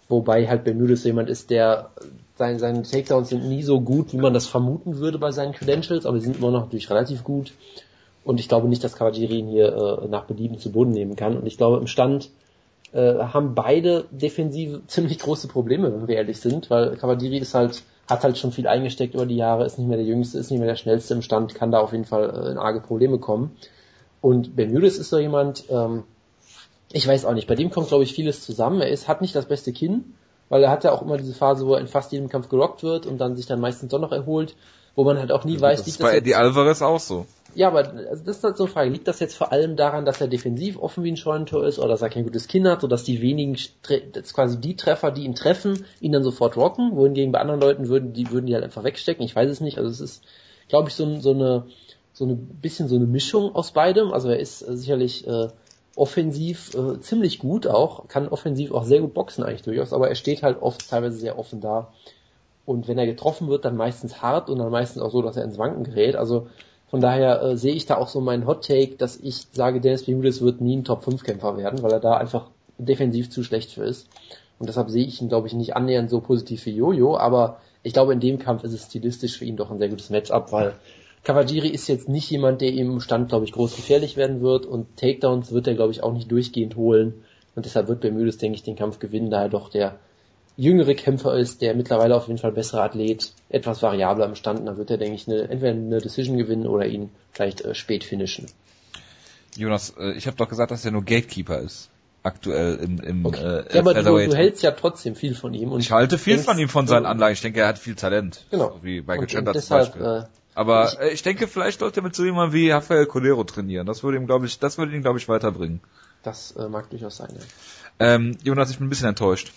Wobei 0.08 0.48
halt 0.48 0.64
Bermudes 0.64 1.04
jemand 1.04 1.30
ist, 1.30 1.50
der 1.50 1.90
seine, 2.38 2.60
seine 2.60 2.84
Takedowns 2.84 3.30
sind 3.30 3.48
nie 3.48 3.64
so 3.64 3.82
gut, 3.82 4.14
wie 4.14 4.18
man 4.18 4.34
das 4.34 4.46
vermuten 4.46 4.98
würde 4.98 5.18
bei 5.18 5.32
seinen 5.32 5.54
Credentials, 5.54 6.06
aber 6.06 6.20
sie 6.20 6.26
sind 6.26 6.38
immer 6.38 6.52
noch 6.52 6.66
natürlich 6.66 6.90
relativ 6.90 7.24
gut. 7.24 7.54
Und 8.24 8.40
ich 8.40 8.48
glaube 8.48 8.68
nicht, 8.68 8.84
dass 8.84 8.96
Kawajiri 8.96 9.40
ihn 9.40 9.48
hier 9.48 10.02
äh, 10.04 10.08
nach 10.08 10.26
Belieben 10.26 10.60
zu 10.60 10.72
Boden 10.72 10.92
nehmen 10.92 11.16
kann. 11.16 11.38
Und 11.38 11.46
ich 11.46 11.58
glaube, 11.58 11.78
im 11.78 11.88
Stand 11.88 12.30
äh, 12.96 13.20
haben 13.20 13.56
beide 13.56 14.06
defensiv 14.10 14.80
ziemlich 14.88 15.20
große 15.20 15.50
Probleme, 15.50 15.94
wenn 15.94 16.08
wir 16.08 16.16
ehrlich 16.16 16.40
sind, 16.40 16.70
weil 16.70 16.96
Kawajiri 16.96 17.38
ist 17.40 17.54
halt, 17.54 17.84
hat 18.10 18.24
halt 18.24 18.38
schon 18.38 18.54
viel 18.54 18.68
eingesteckt 18.68 19.14
über 19.14 19.26
die 19.26 19.36
Jahre, 19.36 19.66
ist 19.66 19.78
nicht 19.78 19.88
mehr 19.88 19.98
der 19.98 20.06
Jüngste, 20.06 20.40
ist 20.40 20.50
nicht 20.50 20.60
mehr 20.60 20.70
der 20.70 20.78
Schnellste 20.78 21.14
im 21.14 21.22
Stand, 21.22 21.56
kann 21.56 21.72
da 21.72 21.80
auf 21.80 21.92
jeden 21.92 22.06
Fall 22.06 22.30
äh, 22.30 22.52
in 22.52 22.58
arge 22.58 22.80
Probleme 22.80 23.20
kommen. 23.20 23.58
Und 24.22 24.56
Bermudes 24.56 24.98
ist 24.98 25.10
so 25.10 25.20
jemand, 25.20 25.66
ähm, 25.70 26.04
ich 26.92 27.06
weiß 27.06 27.26
auch 27.26 27.34
nicht, 27.34 27.48
bei 27.48 27.56
dem 27.56 27.70
kommt 27.70 27.90
glaube 27.90 28.06
ich 28.06 28.14
vieles 28.14 28.42
zusammen. 28.46 28.80
Er 28.80 28.90
ist, 28.90 29.10
hat 29.10 29.22
nicht 29.22 29.36
das 29.36 29.46
beste 29.46 29.74
Kinn, 29.74 30.16
weil 30.48 30.64
er 30.64 30.70
hat 30.70 30.86
ja 30.86 30.94
auch 30.94 31.02
immer 31.02 31.18
diese 31.18 31.34
Phase, 31.34 31.68
wo 31.68 31.74
er 31.74 31.82
in 31.82 31.88
fast 31.88 32.14
jedem 32.14 32.30
Kampf 32.30 32.48
gerockt 32.48 32.82
wird 32.82 33.06
und 33.06 33.18
dann 33.18 33.36
sich 33.36 33.46
dann 33.46 33.60
meistens 33.60 33.90
doch 33.90 34.00
noch 34.00 34.14
erholt, 34.14 34.56
wo 34.96 35.04
man 35.04 35.20
halt 35.20 35.34
auch 35.34 35.44
nie 35.44 35.60
weiß, 35.60 35.80
das 35.80 35.88
liegt 35.88 36.00
ist 36.00 36.02
bei 36.02 36.12
das 36.12 36.18
Eddie 36.20 36.36
Alvarez 36.36 36.82
auch 36.82 37.00
so. 37.02 37.26
Ja, 37.56 37.70
aber 37.70 37.94
also 38.10 38.24
das 38.24 38.38
ist 38.38 38.44
halt 38.44 38.58
so 38.58 38.66
eine 38.66 38.74
Frage. 38.74 38.90
Liegt 38.90 39.08
das 39.08 39.20
jetzt 39.20 39.36
vor 39.36 39.52
allem 39.52 39.76
daran, 39.76 40.06
dass 40.06 40.22
er 40.22 40.28
defensiv 40.28 40.78
offen 40.78 41.04
wie 41.04 41.12
ein 41.12 41.18
Scheunentor 41.18 41.66
ist 41.66 41.80
oder 41.80 41.90
dass 41.90 42.02
er 42.02 42.10
kein 42.10 42.26
gutes 42.26 42.48
Kinn 42.48 42.68
hat, 42.68 42.82
sodass 42.82 43.04
die 43.04 43.22
wenigen, 43.22 43.58
dass 44.12 44.34
quasi 44.34 44.60
die 44.60 44.76
Treffer, 44.76 45.12
die 45.12 45.24
ihn 45.24 45.36
treffen, 45.36 45.86
ihn 46.02 46.12
dann 46.12 46.24
sofort 46.24 46.58
rocken, 46.58 46.96
wohingegen 46.96 47.32
bei 47.32 47.40
anderen 47.40 47.62
Leuten 47.62 47.88
würden 47.88 48.14
die, 48.14 48.30
würden 48.30 48.46
die 48.46 48.54
halt 48.54 48.64
einfach 48.64 48.84
wegstecken. 48.84 49.26
Ich 49.26 49.36
weiß 49.36 49.50
es 49.50 49.62
nicht. 49.62 49.78
Also 49.78 49.90
es 49.90 50.02
ist, 50.02 50.24
glaube 50.68 50.90
ich, 50.90 50.96
so, 50.96 51.20
so 51.20 51.32
eine, 51.32 51.66
so 52.14 52.26
eine 52.26 52.36
bisschen 52.36 52.88
so 52.88 52.96
eine 52.96 53.08
Mischung 53.08 53.56
aus 53.56 53.72
beidem. 53.72 54.12
Also 54.12 54.30
er 54.30 54.40
ist 54.40 54.62
äh, 54.62 54.76
sicherlich 54.76 55.26
äh, 55.26 55.48
offensiv 55.96 56.74
äh, 56.76 57.00
ziemlich 57.00 57.40
gut 57.40 57.68
auch, 57.68 58.08
kann 58.08 58.28
offensiv 58.28 58.72
auch 58.74 58.84
sehr 58.84 59.00
gut 59.00 59.14
boxen 59.14 59.44
eigentlich 59.44 59.62
durchaus, 59.62 59.94
aber 59.94 60.10
er 60.10 60.16
steht 60.16 60.44
halt 60.44 60.62
oft 60.62 60.90
teilweise 60.90 61.18
sehr 61.18 61.40
offen 61.40 61.62
da. 61.62 61.94
Und 62.66 62.88
wenn 62.88 62.98
er 62.98 63.06
getroffen 63.06 63.48
wird, 63.48 63.64
dann 63.64 63.78
meistens 63.78 64.22
hart 64.22 64.50
und 64.50 64.58
dann 64.58 64.72
meistens 64.72 65.02
auch 65.02 65.12
so, 65.12 65.22
dass 65.22 65.38
er 65.38 65.44
ins 65.44 65.58
Wanken 65.58 65.84
gerät. 65.84 66.16
Also 66.16 66.48
von 66.88 67.02
daher 67.02 67.42
äh, 67.42 67.58
sehe 67.58 67.74
ich 67.74 67.86
da 67.86 67.98
auch 67.98 68.08
so 68.08 68.22
meinen 68.22 68.46
Hot 68.46 68.66
Take, 68.66 68.96
dass 68.96 69.18
ich 69.18 69.48
sage, 69.52 69.82
Dennis 69.82 70.06
Bermudez 70.06 70.42
wird 70.42 70.62
nie 70.62 70.78
ein 70.78 70.84
Top 70.84 71.04
5 71.04 71.24
Kämpfer 71.24 71.58
werden, 71.58 71.82
weil 71.82 71.92
er 71.92 72.00
da 72.00 72.18
einfach 72.18 72.50
defensiv 72.78 73.30
zu 73.30 73.44
schlecht 73.44 73.72
für 73.72 73.84
ist. 73.84 74.08
Und 74.60 74.70
deshalb 74.70 74.90
sehe 74.90 75.06
ich 75.06 75.22
ihn, 75.22 75.30
glaube 75.30 75.48
ich, 75.48 75.54
nicht 75.54 75.76
annähernd 75.76 76.10
so 76.10 76.22
positiv 76.22 76.66
wie 76.66 76.76
Jojo, 76.76 77.18
aber 77.18 77.60
ich 77.84 77.94
glaube, 77.94 78.14
in 78.14 78.20
dem 78.20 78.40
Kampf 78.40 78.64
ist 78.64 78.74
es 78.74 78.86
stilistisch 78.86 79.38
für 79.38 79.46
ihn 79.46 79.58
doch 79.58 79.72
ein 79.72 79.78
sehr 79.78 79.90
gutes 79.90 80.10
Matchup, 80.10 80.52
weil 80.52 80.76
Kawajiri 81.24 81.70
ist 81.70 81.88
jetzt 81.88 82.08
nicht 82.08 82.30
jemand, 82.30 82.62
der 82.62 82.72
im 82.72 83.00
Stand, 83.00 83.30
glaube 83.30 83.46
ich, 83.46 83.52
groß 83.52 83.76
gefährlich 83.76 84.16
werden 84.16 84.42
wird 84.42 84.66
und 84.66 84.96
Takedowns 84.96 85.52
wird 85.52 85.68
er, 85.68 85.74
glaube 85.74 85.92
ich, 85.92 86.04
auch 86.04 86.14
nicht 86.14 86.32
durchgehend 86.32 86.76
holen. 86.76 87.24
Und 87.56 87.66
deshalb 87.66 87.88
wird 87.88 88.02
Bermudes, 88.02 88.38
denke 88.38 88.56
ich, 88.56 88.64
den 88.64 88.76
Kampf 88.76 89.00
gewinnen, 89.00 89.32
da 89.32 89.44
er 89.44 89.50
doch 89.50 89.70
der 89.70 90.00
jüngere 90.58 90.94
Kämpfer 90.96 91.38
ist, 91.38 91.62
der 91.62 91.76
mittlerweile 91.76 92.16
auf 92.16 92.28
jeden 92.28 92.40
Fall 92.40 92.52
bessere 92.52 92.82
Athlet, 92.82 93.34
etwas 93.50 93.82
variabler 93.82 94.26
im 94.26 94.36
Stand, 94.36 94.68
dann 94.68 94.78
wird 94.78 94.90
er, 94.90 94.98
denke 94.98 95.16
ich, 95.16 95.28
eine, 95.28 95.42
entweder 95.50 95.72
eine 95.72 96.00
Decision 96.02 96.38
gewinnen 96.38 96.66
oder 96.68 96.86
ihn 96.86 97.10
vielleicht 97.32 97.62
äh, 97.62 97.76
spät 97.76 98.04
finishen. 98.04 98.46
Jonas, 99.58 99.94
äh, 99.98 100.12
ich 100.14 100.28
habe 100.28 100.38
doch 100.38 100.50
gesagt, 100.50 100.72
dass 100.72 100.86
er 100.86 100.92
nur 100.92 101.04
Gatekeeper 101.04 101.60
ist. 101.60 101.90
Aktuell 102.24 102.76
im, 102.78 103.00
im 103.00 103.26
Okay. 103.26 103.40
äh, 103.44 103.74
ja, 103.76 103.82
aber 103.82 103.94
du, 103.94 104.02
du 104.04 104.36
hältst 104.36 104.64
ja 104.64 104.72
trotzdem 104.72 105.16
viel 105.16 105.36
von 105.36 105.54
ihm. 105.54 105.72
Und 105.72 105.82
ich 105.82 105.92
halte 105.92 106.18
viel 106.18 106.40
von 106.40 106.58
ihm, 106.58 106.70
von 106.70 106.88
seinen 106.88 107.06
Anlagen. 107.06 107.34
Ich 107.34 107.42
denke, 107.42 107.60
er 107.62 107.68
hat 107.68 107.78
viel 107.78 107.94
Talent. 107.96 108.46
Genau. 108.50 108.70
So 108.72 108.84
wie 108.84 109.02
Michael 109.02 109.28
Chandler 109.28 109.54
zum 109.54 109.62
deshalb, 109.62 109.86
Beispiel. 110.00 110.02
äh, 110.06 110.24
Aber 110.56 110.90
ich- 110.92 111.00
äh, 111.00 111.10
ich 111.14 111.22
denke, 111.22 111.48
vielleicht 111.48 111.80
sollte 111.82 112.00
er 112.00 112.04
mit 112.04 112.16
so 112.16 112.26
jemandem 112.26 112.54
wie 112.60 112.72
Rafael 112.72 113.06
Colero 113.06 113.44
trainieren. 113.44 113.86
Das 113.86 114.02
würde 114.04 114.18
ihm, 114.18 114.26
glaube 114.26 114.48
ich, 114.48 114.58
das 114.58 114.78
würde 114.80 114.96
ihn, 114.96 115.04
glaube 115.04 115.20
ich, 115.20 115.30
weiterbringen. 115.30 115.82
das 116.24 116.52
äh, 116.54 116.68
mag 116.68 116.90
durchaus 116.90 117.18
sein. 117.18 117.30
Ja. 117.36 118.16
Ähm, 118.16 118.36
Jonas, 118.44 118.72
ich 118.72 118.80
bin 118.80 118.88
ein 118.88 118.90
bisschen 118.90 119.08
enttäuscht. 119.10 119.52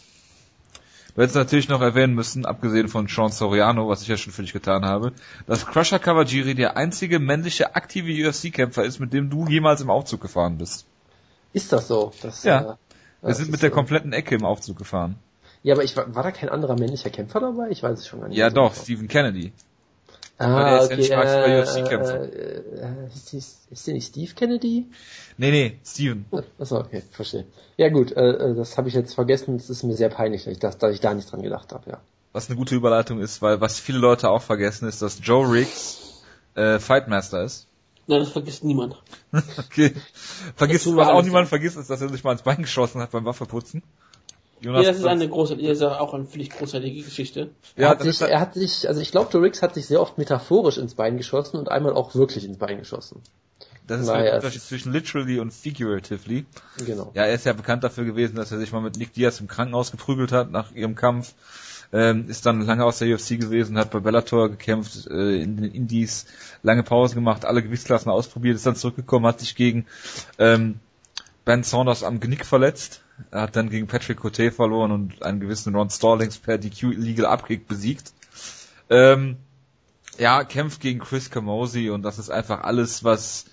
Du 1.19 1.23
hättest 1.23 1.35
natürlich 1.35 1.69
noch 1.69 1.81
erwähnen 1.81 2.15
müssen, 2.15 2.47
abgesehen 2.47 2.87
von 2.87 3.09
Sean 3.09 3.33
Soriano, 3.33 3.89
was 3.89 4.03
ich 4.03 4.07
ja 4.07 4.17
schon 4.17 4.33
für 4.33 4.43
dich 4.43 4.53
getan 4.53 4.85
habe, 4.85 5.11
dass 5.49 5.67
Crusher 5.67 5.99
Kawajiri 5.99 6.55
der 6.55 6.77
einzige 6.77 7.19
männliche 7.19 7.75
aktive 7.75 8.13
UFC-Kämpfer 8.13 8.85
ist, 8.85 9.01
mit 9.01 9.13
dem 9.13 9.29
du 9.29 9.45
jemals 9.49 9.81
im 9.81 9.91
Aufzug 9.91 10.21
gefahren 10.21 10.59
bist. 10.59 10.87
Ist 11.53 11.73
das 11.73 11.89
so? 11.89 12.13
Das, 12.23 12.45
Ja. 12.45 12.79
Äh, 13.21 13.27
Wir 13.27 13.35
sind 13.35 13.51
mit 13.51 13.63
der 13.63 13.71
äh, 13.71 13.73
kompletten 13.73 14.13
Ecke 14.13 14.37
im 14.37 14.45
Aufzug 14.45 14.79
gefahren. 14.79 15.17
Ja, 15.65 15.75
aber 15.75 15.83
ich 15.83 15.97
war, 15.97 16.15
war 16.15 16.23
da 16.23 16.31
kein 16.31 16.51
anderer 16.51 16.79
männlicher 16.79 17.11
Kämpfer 17.11 17.41
dabei? 17.41 17.69
Ich 17.71 17.83
weiß 17.83 17.99
es 17.99 18.07
schon 18.07 18.21
gar 18.21 18.29
nicht. 18.29 18.39
Ja 18.39 18.51
so 18.51 18.55
doch, 18.55 18.73
genau. 18.73 18.85
Stephen 18.85 19.09
Kennedy. 19.09 19.53
Ah, 20.39 20.87
der 20.87 20.99
ist 20.99 21.07
okay. 21.07 21.07
Für 21.07 21.47
Äh, 21.47 21.63
UFC-Kämpfer. 21.63 22.23
äh, 22.23 22.27
äh, 22.27 23.07
ist, 23.13 23.35
ist 23.71 23.87
der 23.87 23.95
nicht 23.95 24.07
Steve 24.09 24.33
Kennedy? 24.35 24.87
Nee, 25.37 25.51
nee, 25.51 25.79
Steven. 25.85 26.27
Achso, 26.59 26.79
okay, 26.79 27.03
verstehe. 27.11 27.45
Ja 27.77 27.89
gut, 27.89 28.13
äh, 28.13 28.21
äh, 28.31 28.55
das 28.55 28.79
habe 28.79 28.89
ich 28.89 28.95
jetzt 28.95 29.15
vergessen. 29.15 29.57
Es 29.57 29.69
ist 29.69 29.83
mir 29.83 29.95
sehr 29.97 30.09
peinlich, 30.11 30.45
dass 30.45 30.53
ich, 30.53 30.59
das, 30.61 30.79
dass 30.79 30.95
ich 30.95 31.01
da 31.01 31.13
nicht 31.15 31.31
dran 31.31 31.43
gedacht 31.43 31.73
habe. 31.73 31.91
Ja. 31.91 32.01
Was 32.33 32.49
eine 32.49 32.57
gute 32.57 32.75
Überleitung 32.77 33.21
ist, 33.21 33.43
weil 33.43 33.61
was 33.61 33.81
viele 33.81 33.99
Leute 33.99 34.31
auch 34.31 34.43
vergessen 34.43 34.87
ist, 34.89 35.03
dass 35.03 35.19
Joe 35.23 35.51
Riggs 35.51 36.23
äh, 36.55 36.79
Fightmaster 36.79 37.43
ist. 37.43 37.67
Nein, 38.07 38.21
das 38.21 38.31
vergisst 38.31 38.65
niemand. 38.65 38.97
Okay. 39.59 39.93
Vergisst, 40.57 40.87
was 40.97 41.09
auch 41.09 41.23
niemand 41.23 41.49
vergisst, 41.49 41.77
ist, 41.77 41.91
dass 41.91 42.01
er 42.01 42.09
sich 42.09 42.25
mal 42.25 42.33
ins 42.33 42.43
Bein 42.43 42.63
geschossen 42.63 43.01
hat 43.03 43.11
beim 43.11 43.27
Waffeputzen. 44.59 44.75
Ja, 44.75 44.89
das 44.91 44.99
ist 44.99 45.07
eine 45.07 45.29
große, 45.29 45.57
das 45.57 45.79
ist 45.79 45.83
auch 45.83 46.15
eine 46.15 46.25
völlig 46.25 46.51
großartige 46.51 47.03
Geschichte. 47.03 47.51
Er, 47.77 47.83
ja, 47.83 47.89
hat 47.91 48.01
das 48.01 48.07
sich, 48.07 48.21
halt 48.21 48.33
er 48.33 48.41
hat 48.41 48.55
sich, 48.55 48.89
also 48.89 49.01
ich 49.01 49.11
glaube, 49.11 49.41
Riggs 49.41 49.63
hat 49.63 49.75
sich 49.75 49.87
sehr 49.87 50.01
oft 50.01 50.19
metaphorisch 50.19 50.79
ins 50.79 50.95
Bein 50.95 51.17
geschossen 51.17 51.57
und 51.57 51.71
einmal 51.71 51.93
auch 51.95 52.15
wirklich 52.15 52.45
ins 52.45 52.59
Bein 52.59 52.79
geschossen. 52.79 53.23
das 53.87 54.01
ist 54.01 54.07
Naja, 54.09 54.25
der 54.25 54.35
Unterschied 54.37 54.63
zwischen 54.63 54.93
literally 54.93 55.39
und 55.39 55.53
figuratively. 55.53 56.47
Genau. 56.85 57.11
Ja, 57.15 57.25
er 57.25 57.35
ist 57.35 57.47
ja 57.47 57.53
bekannt 57.53 57.85
dafür 57.85 58.05
gewesen, 58.05 58.37
dass 58.37 58.53
er 58.53 58.59
sich 58.59 58.73
mal 58.73 58.81
mit 58.81 58.97
Nick 58.97 59.13
Diaz 59.15 59.41
im 59.41 59.49
Krankenhaus 59.49 59.91
geprügelt 59.91 60.33
hat 60.33 60.51
nach 60.51 60.73
ihrem 60.73 60.95
Kampf. 60.95 61.35
Ähm, 61.91 62.29
ist 62.29 62.45
dann 62.45 62.61
lange 62.61 62.85
aus 62.85 62.99
der 62.99 63.15
UFC 63.15 63.41
gewesen, 63.41 63.79
hat 63.79 63.91
bei 63.91 64.01
Bellator 64.01 64.51
gekämpft, 64.51 65.07
äh, 65.07 65.41
in 65.41 65.57
den 65.57 65.73
Indies, 65.73 66.27
lange 66.63 66.83
Pause 66.83 67.15
gemacht, 67.15 67.47
alle 67.47 67.63
Gewichtsklassen 67.63 68.13
ausprobiert, 68.13 68.57
ist 68.57 68.67
dann 68.67 68.77
zurückgekommen, 68.77 69.25
hat 69.25 69.41
sich 69.41 69.55
gegen 69.55 69.87
ähm, 70.39 70.81
Ben 71.47 71.63
Saunders 71.63 72.05
am 72.05 72.21
Genick 72.21 72.45
verletzt, 72.45 73.01
er 73.31 73.43
hat 73.43 73.57
dann 73.57 73.71
gegen 73.71 73.87
Patrick 73.87 74.19
Cote 74.19 74.51
verloren 74.53 74.91
und 74.93 75.23
einen 75.23 75.41
gewissen 75.41 75.75
Ron 75.75 75.91
Stallings 75.91 76.39
per 76.39 76.59
DQ 76.59 76.95
Legal 76.97 77.27
Upkick 77.27 77.69
besiegt. 77.69 78.13
Ähm, 78.91 79.37
ja, 80.19 80.45
kämpft 80.45 80.81
gegen 80.81 81.01
Chris 81.01 81.31
Camozzi 81.31 81.91
und 81.91 82.03
das 82.03 82.19
ist 82.19 82.31
einfach 82.31 82.63
alles, 82.63 83.05
was 83.05 83.45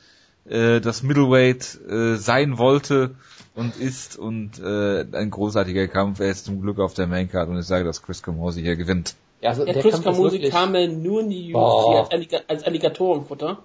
äh, 0.46 0.80
das 0.82 1.04
Middleweight 1.04 1.80
äh, 1.90 2.16
sein 2.16 2.58
wollte 2.58 3.16
und 3.54 3.76
ist 3.78 4.18
und 4.18 4.60
äh, 4.60 5.06
ein 5.12 5.30
großartiger 5.32 5.88
Kampf. 5.88 6.20
Er 6.20 6.30
ist 6.32 6.46
zum 6.46 6.62
Glück 6.62 6.80
auf 6.80 6.94
der 6.94 7.08
Maincard 7.08 7.50
und 7.50 7.60
ich 7.60 7.66
sage, 7.66 7.84
dass 7.86 8.02
Chris 8.02 8.22
Camozzi 8.24 8.62
hier 8.62 8.76
gewinnt. 8.76 9.16
Ja, 9.42 9.50
also 9.50 9.66
Ja, 9.66 9.74
der 9.74 9.82
Chris 9.82 10.04
wirklich- 10.04 10.52
kam 10.52 10.74
ja 10.76 10.88
nur 10.88 11.22
in 11.22 11.30
die 11.30 11.54
UFC 11.54 11.96
als, 12.00 12.12
Alliga 12.12 12.40
als 12.48 12.64
Alligatorenfutter. 12.64 13.64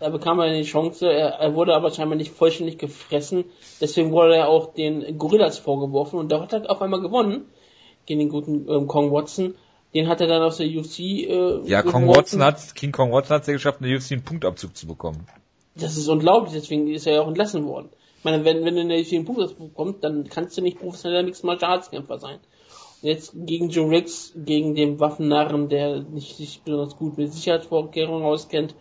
Da 0.00 0.10
bekam 0.10 0.38
er 0.38 0.52
die 0.52 0.62
Chance, 0.62 1.10
er, 1.10 1.30
er 1.40 1.54
wurde 1.54 1.74
aber 1.74 1.90
scheinbar 1.90 2.16
nicht 2.16 2.32
vollständig 2.32 2.78
gefressen, 2.78 3.44
deswegen 3.80 4.12
wurde 4.12 4.36
er 4.36 4.48
auch 4.48 4.72
den 4.72 5.18
Gorillas 5.18 5.58
vorgeworfen 5.58 6.18
und 6.18 6.30
da 6.30 6.40
hat 6.40 6.52
er 6.52 6.70
auf 6.70 6.80
einmal 6.80 7.00
gewonnen 7.00 7.46
gegen 8.06 8.20
den 8.20 8.28
guten 8.28 8.68
ähm, 8.68 8.86
Kong 8.86 9.12
Watson. 9.12 9.54
Den 9.94 10.08
hat 10.08 10.20
er 10.20 10.26
dann 10.26 10.42
aus 10.42 10.58
der 10.58 10.66
UFC 10.66 11.00
äh, 11.00 11.60
Ja, 11.64 11.82
Kong. 11.82 12.08
Watson 12.08 12.42
hat, 12.42 12.74
King 12.74 12.92
Kong 12.92 13.10
Watson 13.10 13.34
hat 13.34 13.42
es 13.42 13.46
ja 13.48 13.54
geschafft, 13.54 13.80
in 13.80 13.88
der 13.88 13.96
UFC 13.96 14.12
einen 14.12 14.22
Punktabzug 14.22 14.76
zu 14.76 14.86
bekommen. 14.86 15.26
Das 15.74 15.96
ist 15.96 16.08
unglaublich, 16.08 16.52
deswegen 16.52 16.88
ist 16.88 17.06
er 17.06 17.14
ja 17.14 17.22
auch 17.22 17.28
entlassen 17.28 17.66
worden. 17.66 17.88
Ich 18.18 18.24
meine, 18.24 18.44
wenn, 18.44 18.64
wenn 18.64 18.74
du 18.74 18.82
in 18.82 18.88
der 18.88 19.00
UFC 19.00 19.14
einen 19.14 19.24
Punktabzug 19.24 19.58
bekommst, 19.58 20.04
dann 20.04 20.28
kannst 20.28 20.58
du 20.58 20.62
nicht 20.62 20.78
professioneller 20.78 21.22
Mixed 21.22 21.44
Martial 21.44 21.72
Arts 21.72 21.90
Kämpfer 21.90 22.18
sein. 22.18 22.38
Und 23.00 23.08
jetzt 23.08 23.32
gegen 23.34 23.70
Joe 23.70 23.90
Riggs, 23.90 24.32
gegen 24.36 24.74
den 24.74 25.00
Waffennarren, 25.00 25.68
der 25.68 26.00
nicht 26.02 26.36
sich 26.36 26.62
besonders 26.62 26.96
gut 26.96 27.16
mit 27.16 27.32
Sicherheitsvorkehrungen 27.32 28.24
auskennt, 28.24 28.74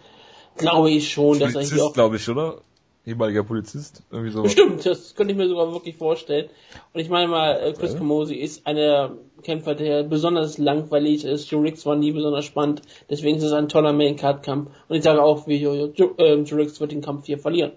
glaube 0.58 0.90
ich 0.92 1.12
schon, 1.12 1.40
dass 1.40 1.56
er 1.56 1.62
hier 1.62 1.70
Polizist, 1.70 1.82
auch 1.82 1.94
glaube 1.94 2.16
ich, 2.18 2.30
oder? 2.30 2.62
Ehemaliger 3.06 3.44
Polizist, 3.44 4.04
irgendwie 4.12 4.32
so. 4.32 4.44
Bestimmt, 4.44 4.86
das 4.86 5.16
könnte 5.16 5.32
ich 5.32 5.38
mir 5.38 5.48
sogar 5.48 5.72
wirklich 5.72 5.96
vorstellen. 5.96 6.50
Und 6.94 7.00
ich 7.00 7.08
meine 7.08 7.30
mal, 7.30 7.54
äh, 7.54 7.72
Chris 7.72 7.94
Ja. 7.94 8.00
Camosi 8.00 8.36
ist 8.36 8.68
einer 8.68 9.16
Kämpfer, 9.44 9.76
der 9.76 10.04
besonders 10.04 10.58
langweilig 10.58 11.24
ist. 11.24 11.50
Joe 11.50 11.64
Riggs 11.64 11.86
war 11.86 11.96
nie 11.96 12.12
besonders 12.12 12.44
spannend. 12.44 12.82
Deswegen 13.10 13.38
ist 13.38 13.44
es 13.46 13.54
ein 13.54 13.70
toller 13.70 13.94
Main-Card-Kampf. 13.94 14.72
Und 14.90 14.96
ich 14.96 15.04
sage 15.04 15.24
auch, 15.24 15.48
wie 15.48 15.56
Joe, 15.56 15.94
Joe, 15.96 16.16
ähm, 16.18 16.46
wird 16.50 16.92
den 16.92 17.02
Kampf 17.02 17.28
hier 17.28 17.40
verlieren. 17.40 17.72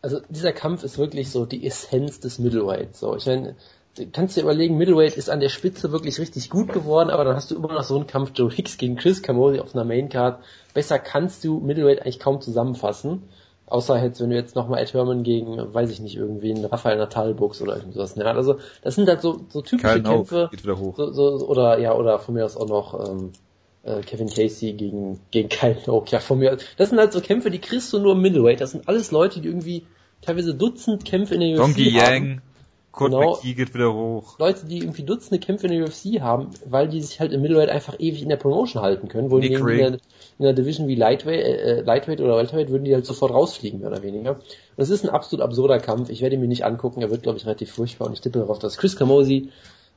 also 0.00 0.20
dieser 0.30 0.52
Kampf 0.52 0.84
ist 0.84 0.96
wirklich 0.96 1.30
so 1.30 1.44
die 1.44 1.66
Essenz 1.66 2.18
des 2.20 2.38
Middleweight. 2.38 2.96
So, 2.96 3.14
ich 3.14 3.26
meine, 3.26 3.56
kannst 4.12 4.36
dir 4.36 4.42
überlegen, 4.42 4.76
Middleweight 4.76 5.16
ist 5.16 5.30
an 5.30 5.40
der 5.40 5.48
Spitze 5.48 5.92
wirklich 5.92 6.18
richtig 6.18 6.50
gut 6.50 6.72
geworden, 6.72 7.10
aber 7.10 7.24
dann 7.24 7.36
hast 7.36 7.50
du 7.50 7.56
immer 7.56 7.72
noch 7.72 7.82
so 7.82 7.96
einen 7.96 8.06
Kampf 8.06 8.32
Joe 8.34 8.50
Hicks 8.50 8.78
gegen 8.78 8.96
Chris 8.96 9.22
Camozzi 9.22 9.60
auf 9.60 9.74
einer 9.74 9.84
Maincard. 9.84 10.42
Besser 10.74 10.98
kannst 10.98 11.44
du 11.44 11.60
Middleweight 11.60 12.02
eigentlich 12.02 12.18
kaum 12.18 12.40
zusammenfassen. 12.40 13.22
Außer 13.66 14.02
jetzt, 14.02 14.20
wenn 14.20 14.30
du 14.30 14.36
jetzt 14.36 14.56
nochmal 14.56 14.80
Ed 14.80 14.94
Herman 14.94 15.22
gegen, 15.22 15.74
weiß 15.74 15.90
ich 15.90 16.00
nicht, 16.00 16.16
irgendwie 16.16 16.54
einen 16.54 16.64
Raphael 16.64 16.96
Natal 16.96 17.34
box 17.34 17.60
oder 17.60 17.76
irgendwas. 17.76 18.16
Ne? 18.16 18.24
Also, 18.24 18.58
das 18.82 18.94
sind 18.94 19.08
halt 19.08 19.20
so, 19.20 19.40
so 19.50 19.60
typische 19.60 19.98
Nope 19.98 20.16
Kämpfe. 20.16 20.48
geht 20.50 20.62
wieder 20.64 20.78
hoch. 20.78 20.96
So, 20.96 21.12
so, 21.12 21.46
oder, 21.46 21.78
ja, 21.78 21.94
oder 21.94 22.18
von 22.18 22.34
mir 22.34 22.46
aus 22.46 22.56
auch 22.56 22.66
noch, 22.66 23.08
ähm, 23.08 23.32
äh, 23.82 24.00
Kevin 24.00 24.28
Casey 24.28 24.72
gegen, 24.72 25.20
gegen 25.30 25.48
Kyle 25.48 25.76
Noak. 25.86 26.10
Ja, 26.10 26.20
von 26.20 26.38
mir 26.38 26.54
aus. 26.54 26.60
Das 26.76 26.90
sind 26.90 26.98
halt 26.98 27.12
so 27.12 27.20
Kämpfe, 27.20 27.50
die 27.50 27.58
kriegst 27.58 27.92
du 27.92 27.98
nur 27.98 28.12
im 28.12 28.22
Middleweight. 28.22 28.60
Das 28.60 28.72
sind 28.72 28.88
alles 28.88 29.10
Leute, 29.10 29.40
die 29.40 29.48
irgendwie 29.48 29.86
teilweise 30.22 30.54
Dutzend 30.54 31.04
Kämpfe 31.04 31.34
in 31.34 31.40
der 31.40 31.50
UFC 31.50 31.58
Donkey 31.58 31.90
haben. 31.92 32.14
Yang, 32.14 32.40
Kurt 32.90 33.12
Genau. 33.12 33.34
McKee 33.34 33.54
geht 33.54 33.74
wieder 33.74 33.92
hoch. 33.92 34.38
Leute, 34.38 34.66
die 34.66 34.78
irgendwie 34.78 35.02
Dutzende 35.02 35.38
Kämpfe 35.38 35.66
in 35.66 35.72
der 35.72 35.84
UFC 35.84 36.20
haben, 36.20 36.50
weil 36.64 36.88
die 36.88 37.00
sich 37.02 37.20
halt 37.20 37.32
im 37.32 37.42
Middleweight 37.42 37.68
einfach 37.68 37.94
ewig 37.98 38.22
in 38.22 38.28
der 38.28 38.36
Promotion 38.36 38.82
halten 38.82 39.08
können. 39.08 39.28
Nick 39.28 39.52
in 39.52 39.62
Ray. 39.62 39.76
der, 39.78 39.88
in 39.88 40.00
der 40.38 40.52
Division 40.54 40.88
wie 40.88 40.94
Lightweight, 40.94 41.40
äh, 41.40 41.80
Lightweight 41.82 42.20
oder 42.20 42.36
Welterweight 42.36 42.70
würden 42.70 42.84
die 42.84 42.94
halt 42.94 43.06
sofort 43.06 43.32
rausfliegen, 43.32 43.80
mehr 43.80 43.90
oder 43.90 44.02
weniger. 44.02 44.32
Und 44.32 44.42
es 44.76 44.90
ist 44.90 45.04
ein 45.04 45.10
absolut 45.10 45.44
absurder 45.44 45.78
Kampf. 45.78 46.08
Ich 46.08 46.22
werde 46.22 46.36
ihn 46.36 46.40
mir 46.40 46.48
nicht 46.48 46.64
angucken. 46.64 47.02
Er 47.02 47.10
wird, 47.10 47.22
glaube 47.22 47.38
ich, 47.38 47.44
relativ 47.44 47.72
furchtbar. 47.72 48.06
Und 48.06 48.14
ich 48.14 48.20
tippe 48.20 48.38
darauf, 48.38 48.58
dass 48.58 48.78
Chris 48.78 48.96
Camozzi 48.96 49.50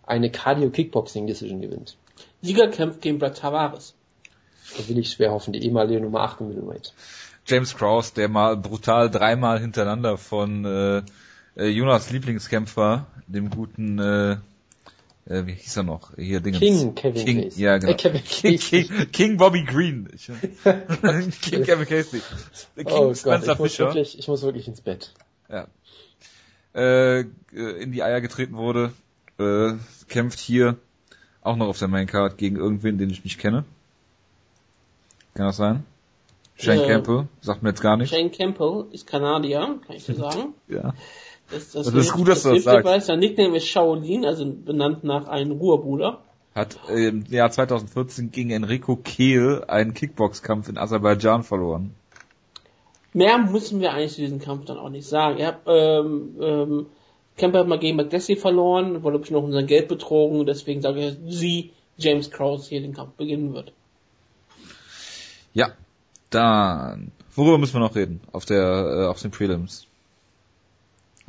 eine 0.05 0.29
Cardio-Kickboxing-Decision 0.29 1.61
gewinnt. 1.61 1.97
Sieger 2.41 2.67
kämpft 2.67 3.01
gegen 3.01 3.19
Brad 3.19 3.37
Tavares. 3.37 3.95
Da 4.77 4.87
will 4.87 4.97
ich 4.97 5.11
schwer 5.11 5.31
hoffen. 5.31 5.53
Die 5.53 5.63
ehemalige 5.63 6.01
Nummer 6.01 6.21
8 6.21 6.41
im 6.41 6.49
Middleweight. 6.49 6.93
James 7.45 7.75
Krause, 7.75 8.13
der 8.15 8.29
mal 8.29 8.55
brutal 8.57 9.09
dreimal 9.09 9.59
hintereinander 9.59 10.17
von 10.17 10.65
äh, 10.65 11.01
äh, 11.55 11.67
Jonas 11.67 12.11
Lieblingskämpfer, 12.11 13.07
dem 13.27 13.49
guten, 13.49 13.99
äh, 13.99 14.31
äh, 15.25 15.45
wie 15.45 15.53
hieß 15.53 15.77
er 15.77 15.83
noch? 15.83 16.15
Hier 16.17 16.39
Dingens. 16.39 16.59
King 16.59 16.95
Kevin 16.95 17.25
King, 17.25 17.43
Casey. 17.43 17.61
ja 17.61 17.77
genau. 17.77 17.91
Äh, 17.93 17.95
Kevin 17.95 18.23
King, 18.23 18.57
Casey. 18.57 18.83
King, 18.83 19.11
King 19.11 19.37
Bobby 19.37 19.63
Green. 19.63 20.09
Ich, 20.13 20.25
King 21.41 21.63
Kevin 21.63 21.85
Casey. 21.87 22.21
King 22.75 22.85
Oh 22.87 23.07
Gott, 23.07 23.17
Spencer 23.17 23.53
ich 23.53 23.59
muss, 23.59 23.71
Fisher. 23.71 23.85
wirklich, 23.85 24.19
ich 24.19 24.27
muss 24.27 24.41
wirklich 24.41 24.67
ins 24.67 24.81
Bett. 24.81 25.13
Ja. 25.49 25.67
Äh, 26.73 27.19
äh, 27.21 27.25
in 27.53 27.91
die 27.91 28.01
Eier 28.03 28.21
getreten 28.21 28.55
wurde, 28.55 28.93
äh, 29.39 29.73
kämpft 30.07 30.39
hier 30.39 30.77
auch 31.41 31.55
noch 31.57 31.67
auf 31.67 31.79
der 31.79 31.87
Maincard 31.87 32.37
gegen 32.37 32.55
irgendwen, 32.55 32.97
den 32.97 33.09
ich 33.09 33.23
nicht 33.23 33.39
kenne. 33.39 33.65
Kann 35.33 35.45
das 35.47 35.57
sein? 35.57 35.85
Shane 36.55 36.81
Äh, 36.83 36.87
Campbell, 36.87 37.27
sagt 37.41 37.63
mir 37.63 37.69
jetzt 37.69 37.81
gar 37.81 37.97
nicht. 37.97 38.09
Shane 38.11 38.31
Campbell 38.31 38.85
ist 38.91 39.07
Kanadier, 39.07 39.79
kann 39.85 39.95
ich 39.95 40.05
dir 40.05 40.15
sagen. 40.15 40.53
Ja. 40.67 40.93
Das, 41.51 41.71
Das 41.71 41.87
ist 41.87 42.13
gut, 42.13 42.27
dass 42.27 42.43
du 42.43 42.49
das 42.49 42.53
hilft 42.53 42.67
dir 42.67 42.71
sagst. 42.71 42.83
bei. 42.85 42.99
Sein 42.99 43.19
Nickname 43.19 43.57
ist 43.57 43.67
Shaolin, 43.67 44.25
also 44.25 44.45
benannt 44.45 45.03
nach 45.03 45.27
einem 45.27 45.51
Ruhrbruder. 45.51 46.21
Hat 46.55 46.77
äh, 46.89 47.07
im 47.07 47.25
Jahr 47.29 47.51
2014 47.51 48.31
gegen 48.31 48.51
Enrico 48.51 48.95
Kehl 48.95 49.63
einen 49.67 49.93
Kickboxkampf 49.93 50.69
in 50.69 50.77
Aserbaidschan 50.77 51.43
verloren. 51.43 51.93
Mehr 53.13 53.37
müssen 53.39 53.81
wir 53.81 53.93
eigentlich 53.93 54.13
zu 54.13 54.21
diesem 54.21 54.39
Kampf 54.39 54.65
dann 54.65 54.77
auch 54.77 54.89
nicht 54.89 55.07
sagen. 55.07 55.37
Er 55.37 55.47
hat, 55.47 55.59
ähm, 55.67 56.35
ähm, 56.41 56.85
Kemper 57.37 57.59
hat 57.59 57.67
mal 57.67 57.79
gegen 57.79 57.97
McDessie 57.97 58.35
verloren, 58.35 59.03
wurde 59.03 59.19
ich 59.23 59.31
noch 59.31 59.43
unser 59.43 59.63
Geld 59.63 59.87
betrogen, 59.87 60.45
deswegen 60.45 60.81
sage 60.81 61.07
ich, 61.07 61.17
sie, 61.27 61.71
James 61.97 62.31
Krause, 62.31 62.69
hier 62.69 62.81
den 62.81 62.93
Kampf 62.93 63.13
beginnen 63.13 63.53
wird. 63.53 63.73
Ja, 65.53 65.71
dann, 66.29 67.11
worüber 67.35 67.57
müssen 67.57 67.73
wir 67.73 67.79
noch 67.79 67.95
reden 67.95 68.21
auf 68.31 68.45
der, 68.45 68.61
äh, 68.61 69.07
auf 69.07 69.21
den 69.21 69.31
Prelims? 69.31 69.87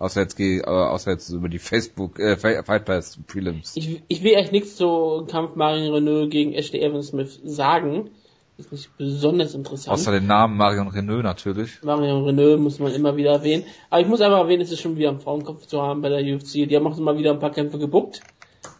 Außer 0.02 0.22
jetzt, 0.22 0.36
geh, 0.36 0.58
äh, 0.58 0.64
außer 0.64 1.12
jetzt 1.12 1.28
über 1.30 1.48
die 1.48 1.60
Facebook, 1.60 2.18
äh, 2.18 2.36
Fight 2.36 2.84
Pass 2.84 3.20
Prelims. 3.28 3.76
Ich, 3.76 4.02
ich 4.08 4.24
will 4.24 4.34
eigentlich 4.34 4.50
nichts 4.50 4.74
zu 4.74 5.24
Kampf 5.30 5.54
Marion 5.54 5.94
Renault 5.94 6.28
gegen 6.28 6.54
Ashley 6.54 6.80
Evans 6.80 7.06
Smith 7.06 7.38
sagen. 7.44 8.10
Ist 8.58 8.72
nicht 8.72 8.96
besonders 8.98 9.54
interessant. 9.54 9.94
Außer 9.94 10.10
den 10.10 10.26
Namen 10.26 10.56
Marion 10.56 10.88
Renault 10.88 11.22
natürlich. 11.22 11.80
Marion 11.84 12.24
Renault 12.24 12.58
muss 12.58 12.80
man 12.80 12.92
immer 12.92 13.16
wieder 13.16 13.30
erwähnen. 13.30 13.62
Aber 13.90 14.00
ich 14.00 14.08
muss 14.08 14.20
einfach 14.20 14.40
erwähnen, 14.40 14.62
es 14.62 14.72
ist 14.72 14.80
schon 14.80 14.96
wieder 14.96 15.10
ein 15.10 15.20
Frauenkampf 15.20 15.66
zu 15.66 15.80
haben 15.80 16.02
bei 16.02 16.08
der 16.08 16.34
UFC. 16.34 16.68
Die 16.68 16.74
haben 16.74 16.86
auch 16.88 16.98
immer 16.98 17.16
wieder 17.16 17.30
ein 17.30 17.38
paar 17.38 17.52
Kämpfe 17.52 17.78
gebuckt. 17.78 18.22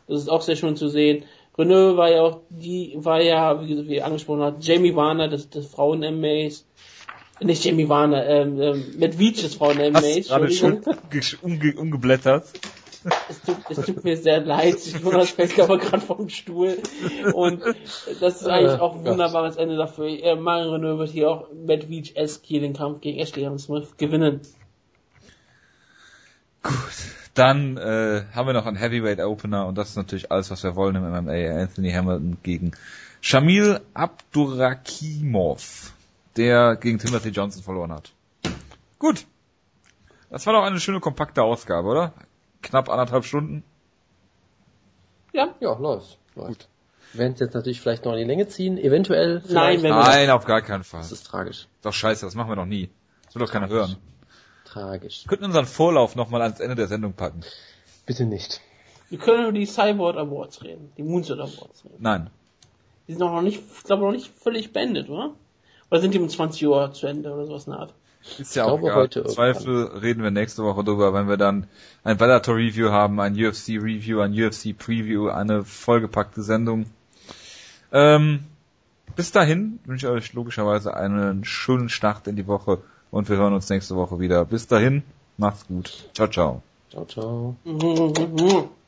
Das 0.08 0.22
ist 0.22 0.28
auch 0.28 0.42
sehr 0.42 0.56
schön 0.56 0.74
zu 0.74 0.88
sehen. 0.88 1.22
Renault 1.56 1.96
war 1.96 2.10
ja 2.10 2.22
auch, 2.22 2.40
die 2.50 2.94
war 2.96 3.22
ja, 3.22 3.62
wie, 3.62 3.86
wie 3.86 4.02
angesprochen 4.02 4.42
hat, 4.42 4.64
Jamie 4.64 4.96
Warner, 4.96 5.28
das, 5.28 5.48
das 5.48 5.66
Frauen-MMAs. 5.66 6.66
Nicht 7.40 7.64
Jamie 7.64 7.88
Warner, 7.88 8.26
ähm, 8.26 8.60
ähm, 8.60 8.84
Matt 8.98 9.18
Veach 9.18 9.42
des 9.42 9.54
Frauen-MMAs. 9.56 10.28
gerade 10.28 10.50
schon 10.52 10.82
umge 11.42 11.74
umgeblättert. 11.76 12.44
Es 13.28 13.40
tut, 13.40 13.56
es 13.68 13.84
tut 13.84 14.04
mir 14.04 14.16
sehr 14.16 14.40
leid, 14.42 14.76
Jonas 15.02 15.30
fällt 15.30 15.58
aber 15.58 15.78
gerade 15.78 16.02
vom 16.02 16.28
Stuhl. 16.28 16.78
Und 17.32 17.62
das 18.20 18.42
ist 18.42 18.46
eigentlich 18.46 18.80
auch 18.80 18.94
ein 18.94 19.04
wunderbares 19.04 19.56
Ende 19.56 19.76
dafür. 19.76 20.06
Äh, 20.06 20.36
Mario 20.36 20.74
Renault 20.74 20.98
wird 20.98 21.10
hier 21.10 21.30
auch 21.30 21.48
Matt 21.52 21.88
Veach-esque 21.88 22.42
hier 22.44 22.60
den 22.60 22.74
Kampf 22.74 23.00
gegen 23.00 23.18
Ashley 23.18 23.44
Young 23.44 23.58
Smith 23.58 23.96
gewinnen. 23.96 24.40
Gut. 26.62 26.74
Dann 27.34 27.76
äh, 27.78 28.24
haben 28.34 28.46
wir 28.46 28.52
noch 28.52 28.66
einen 28.66 28.76
Heavyweight 28.76 29.18
Opener 29.20 29.66
und 29.66 29.78
das 29.78 29.88
ist 29.90 29.96
natürlich 29.96 30.30
alles, 30.30 30.50
was 30.50 30.62
wir 30.62 30.76
wollen 30.76 30.96
im 30.96 31.02
MMA. 31.02 31.62
Anthony 31.62 31.90
Hamilton 31.90 32.36
gegen 32.42 32.72
Shamil 33.22 33.80
Abdurakimov, 33.94 35.92
der 36.36 36.76
gegen 36.76 36.98
Timothy 36.98 37.30
Johnson 37.30 37.62
verloren 37.62 37.92
hat. 37.92 38.12
Gut. 38.98 39.26
Das 40.30 40.46
war 40.46 40.54
doch 40.54 40.62
eine 40.62 40.80
schöne 40.80 41.00
kompakte 41.00 41.42
Ausgabe, 41.42 41.88
oder? 41.88 42.12
Knapp 42.62 42.88
anderthalb 42.88 43.24
Stunden. 43.24 43.64
Ja. 45.32 45.54
Ja, 45.60 45.78
läuft. 45.78 46.18
läuft. 46.34 46.48
Gut. 46.48 46.68
Wenn 47.14 47.32
es 47.32 47.40
jetzt 47.40 47.54
natürlich 47.54 47.80
vielleicht 47.80 48.04
noch 48.04 48.12
in 48.12 48.18
die 48.18 48.24
Länge 48.24 48.48
ziehen, 48.48 48.78
eventuell. 48.78 49.42
Nein, 49.48 49.82
wenn 49.82 49.90
Nein, 49.90 50.30
auf 50.30 50.46
gar 50.46 50.62
keinen 50.62 50.84
Fall. 50.84 51.00
Das 51.00 51.12
ist 51.12 51.26
tragisch. 51.26 51.68
Doch 51.82 51.92
scheiße, 51.92 52.24
das 52.24 52.34
machen 52.34 52.50
wir 52.50 52.56
noch 52.56 52.66
nie. 52.66 52.88
Das 53.26 53.34
will 53.34 53.42
doch 53.42 53.52
keiner 53.52 53.68
hören. 53.68 53.96
Tragisch. 54.64 55.24
Wir 55.24 55.28
könnten 55.28 55.44
unseren 55.44 55.66
Vorlauf 55.66 56.16
nochmal 56.16 56.40
ans 56.40 56.60
Ende 56.60 56.76
der 56.76 56.86
Sendung 56.86 57.12
packen. 57.12 57.42
Bitte 58.06 58.24
nicht. 58.24 58.60
Wir 59.10 59.18
können 59.18 59.42
über 59.42 59.52
die 59.52 59.66
Cyborg 59.66 60.16
Awards 60.16 60.62
reden, 60.62 60.90
die 60.96 61.02
Moonshot 61.02 61.38
Awards 61.38 61.84
reden. 61.84 61.96
Nein. 61.98 62.30
Die 63.06 63.12
sind 63.12 63.20
noch 63.20 63.42
nicht, 63.42 63.62
ich 63.76 63.84
glaube 63.84 64.04
noch 64.04 64.12
nicht 64.12 64.28
völlig 64.28 64.72
beendet, 64.72 65.10
oder? 65.10 65.34
Oder 65.92 66.00
sind 66.00 66.14
die 66.14 66.18
um 66.18 66.28
20 66.30 66.66
Uhr 66.66 66.90
zu 66.94 67.06
Ende 67.06 67.30
oder 67.30 67.44
sowas 67.44 67.66
in 67.66 67.72
der 67.72 67.80
Art? 67.80 67.94
Ist 68.38 68.56
ja 68.56 68.64
auch 68.64 68.78
egal. 68.78 68.94
Heute 68.94 69.20
Im 69.20 69.28
Zweifel 69.28 69.84
reden 70.00 70.22
wir 70.22 70.30
nächste 70.30 70.64
Woche 70.64 70.82
drüber, 70.84 71.12
wenn 71.12 71.28
wir 71.28 71.36
dann 71.36 71.66
ein 72.02 72.16
Bellator 72.16 72.56
Review 72.56 72.88
haben, 72.88 73.20
ein 73.20 73.34
UFC 73.34 73.72
Review, 73.72 74.20
ein 74.20 74.32
UFC 74.32 74.74
Preview, 74.74 75.28
eine 75.28 75.64
vollgepackte 75.64 76.42
Sendung. 76.42 76.86
Ähm, 77.92 78.44
bis 79.16 79.32
dahin 79.32 79.80
wünsche 79.84 80.06
ich 80.06 80.12
euch 80.12 80.32
logischerweise 80.32 80.96
einen 80.96 81.44
schönen 81.44 81.90
Start 81.90 82.26
in 82.26 82.36
die 82.36 82.46
Woche 82.46 82.78
und 83.10 83.28
wir 83.28 83.36
hören 83.36 83.52
uns 83.52 83.68
nächste 83.68 83.94
Woche 83.94 84.18
wieder. 84.18 84.46
Bis 84.46 84.66
dahin, 84.66 85.02
macht's 85.36 85.66
gut. 85.66 86.08
Ciao, 86.14 86.26
ciao. 86.26 86.62
Ciao, 86.88 87.04
ciao. 87.04 87.56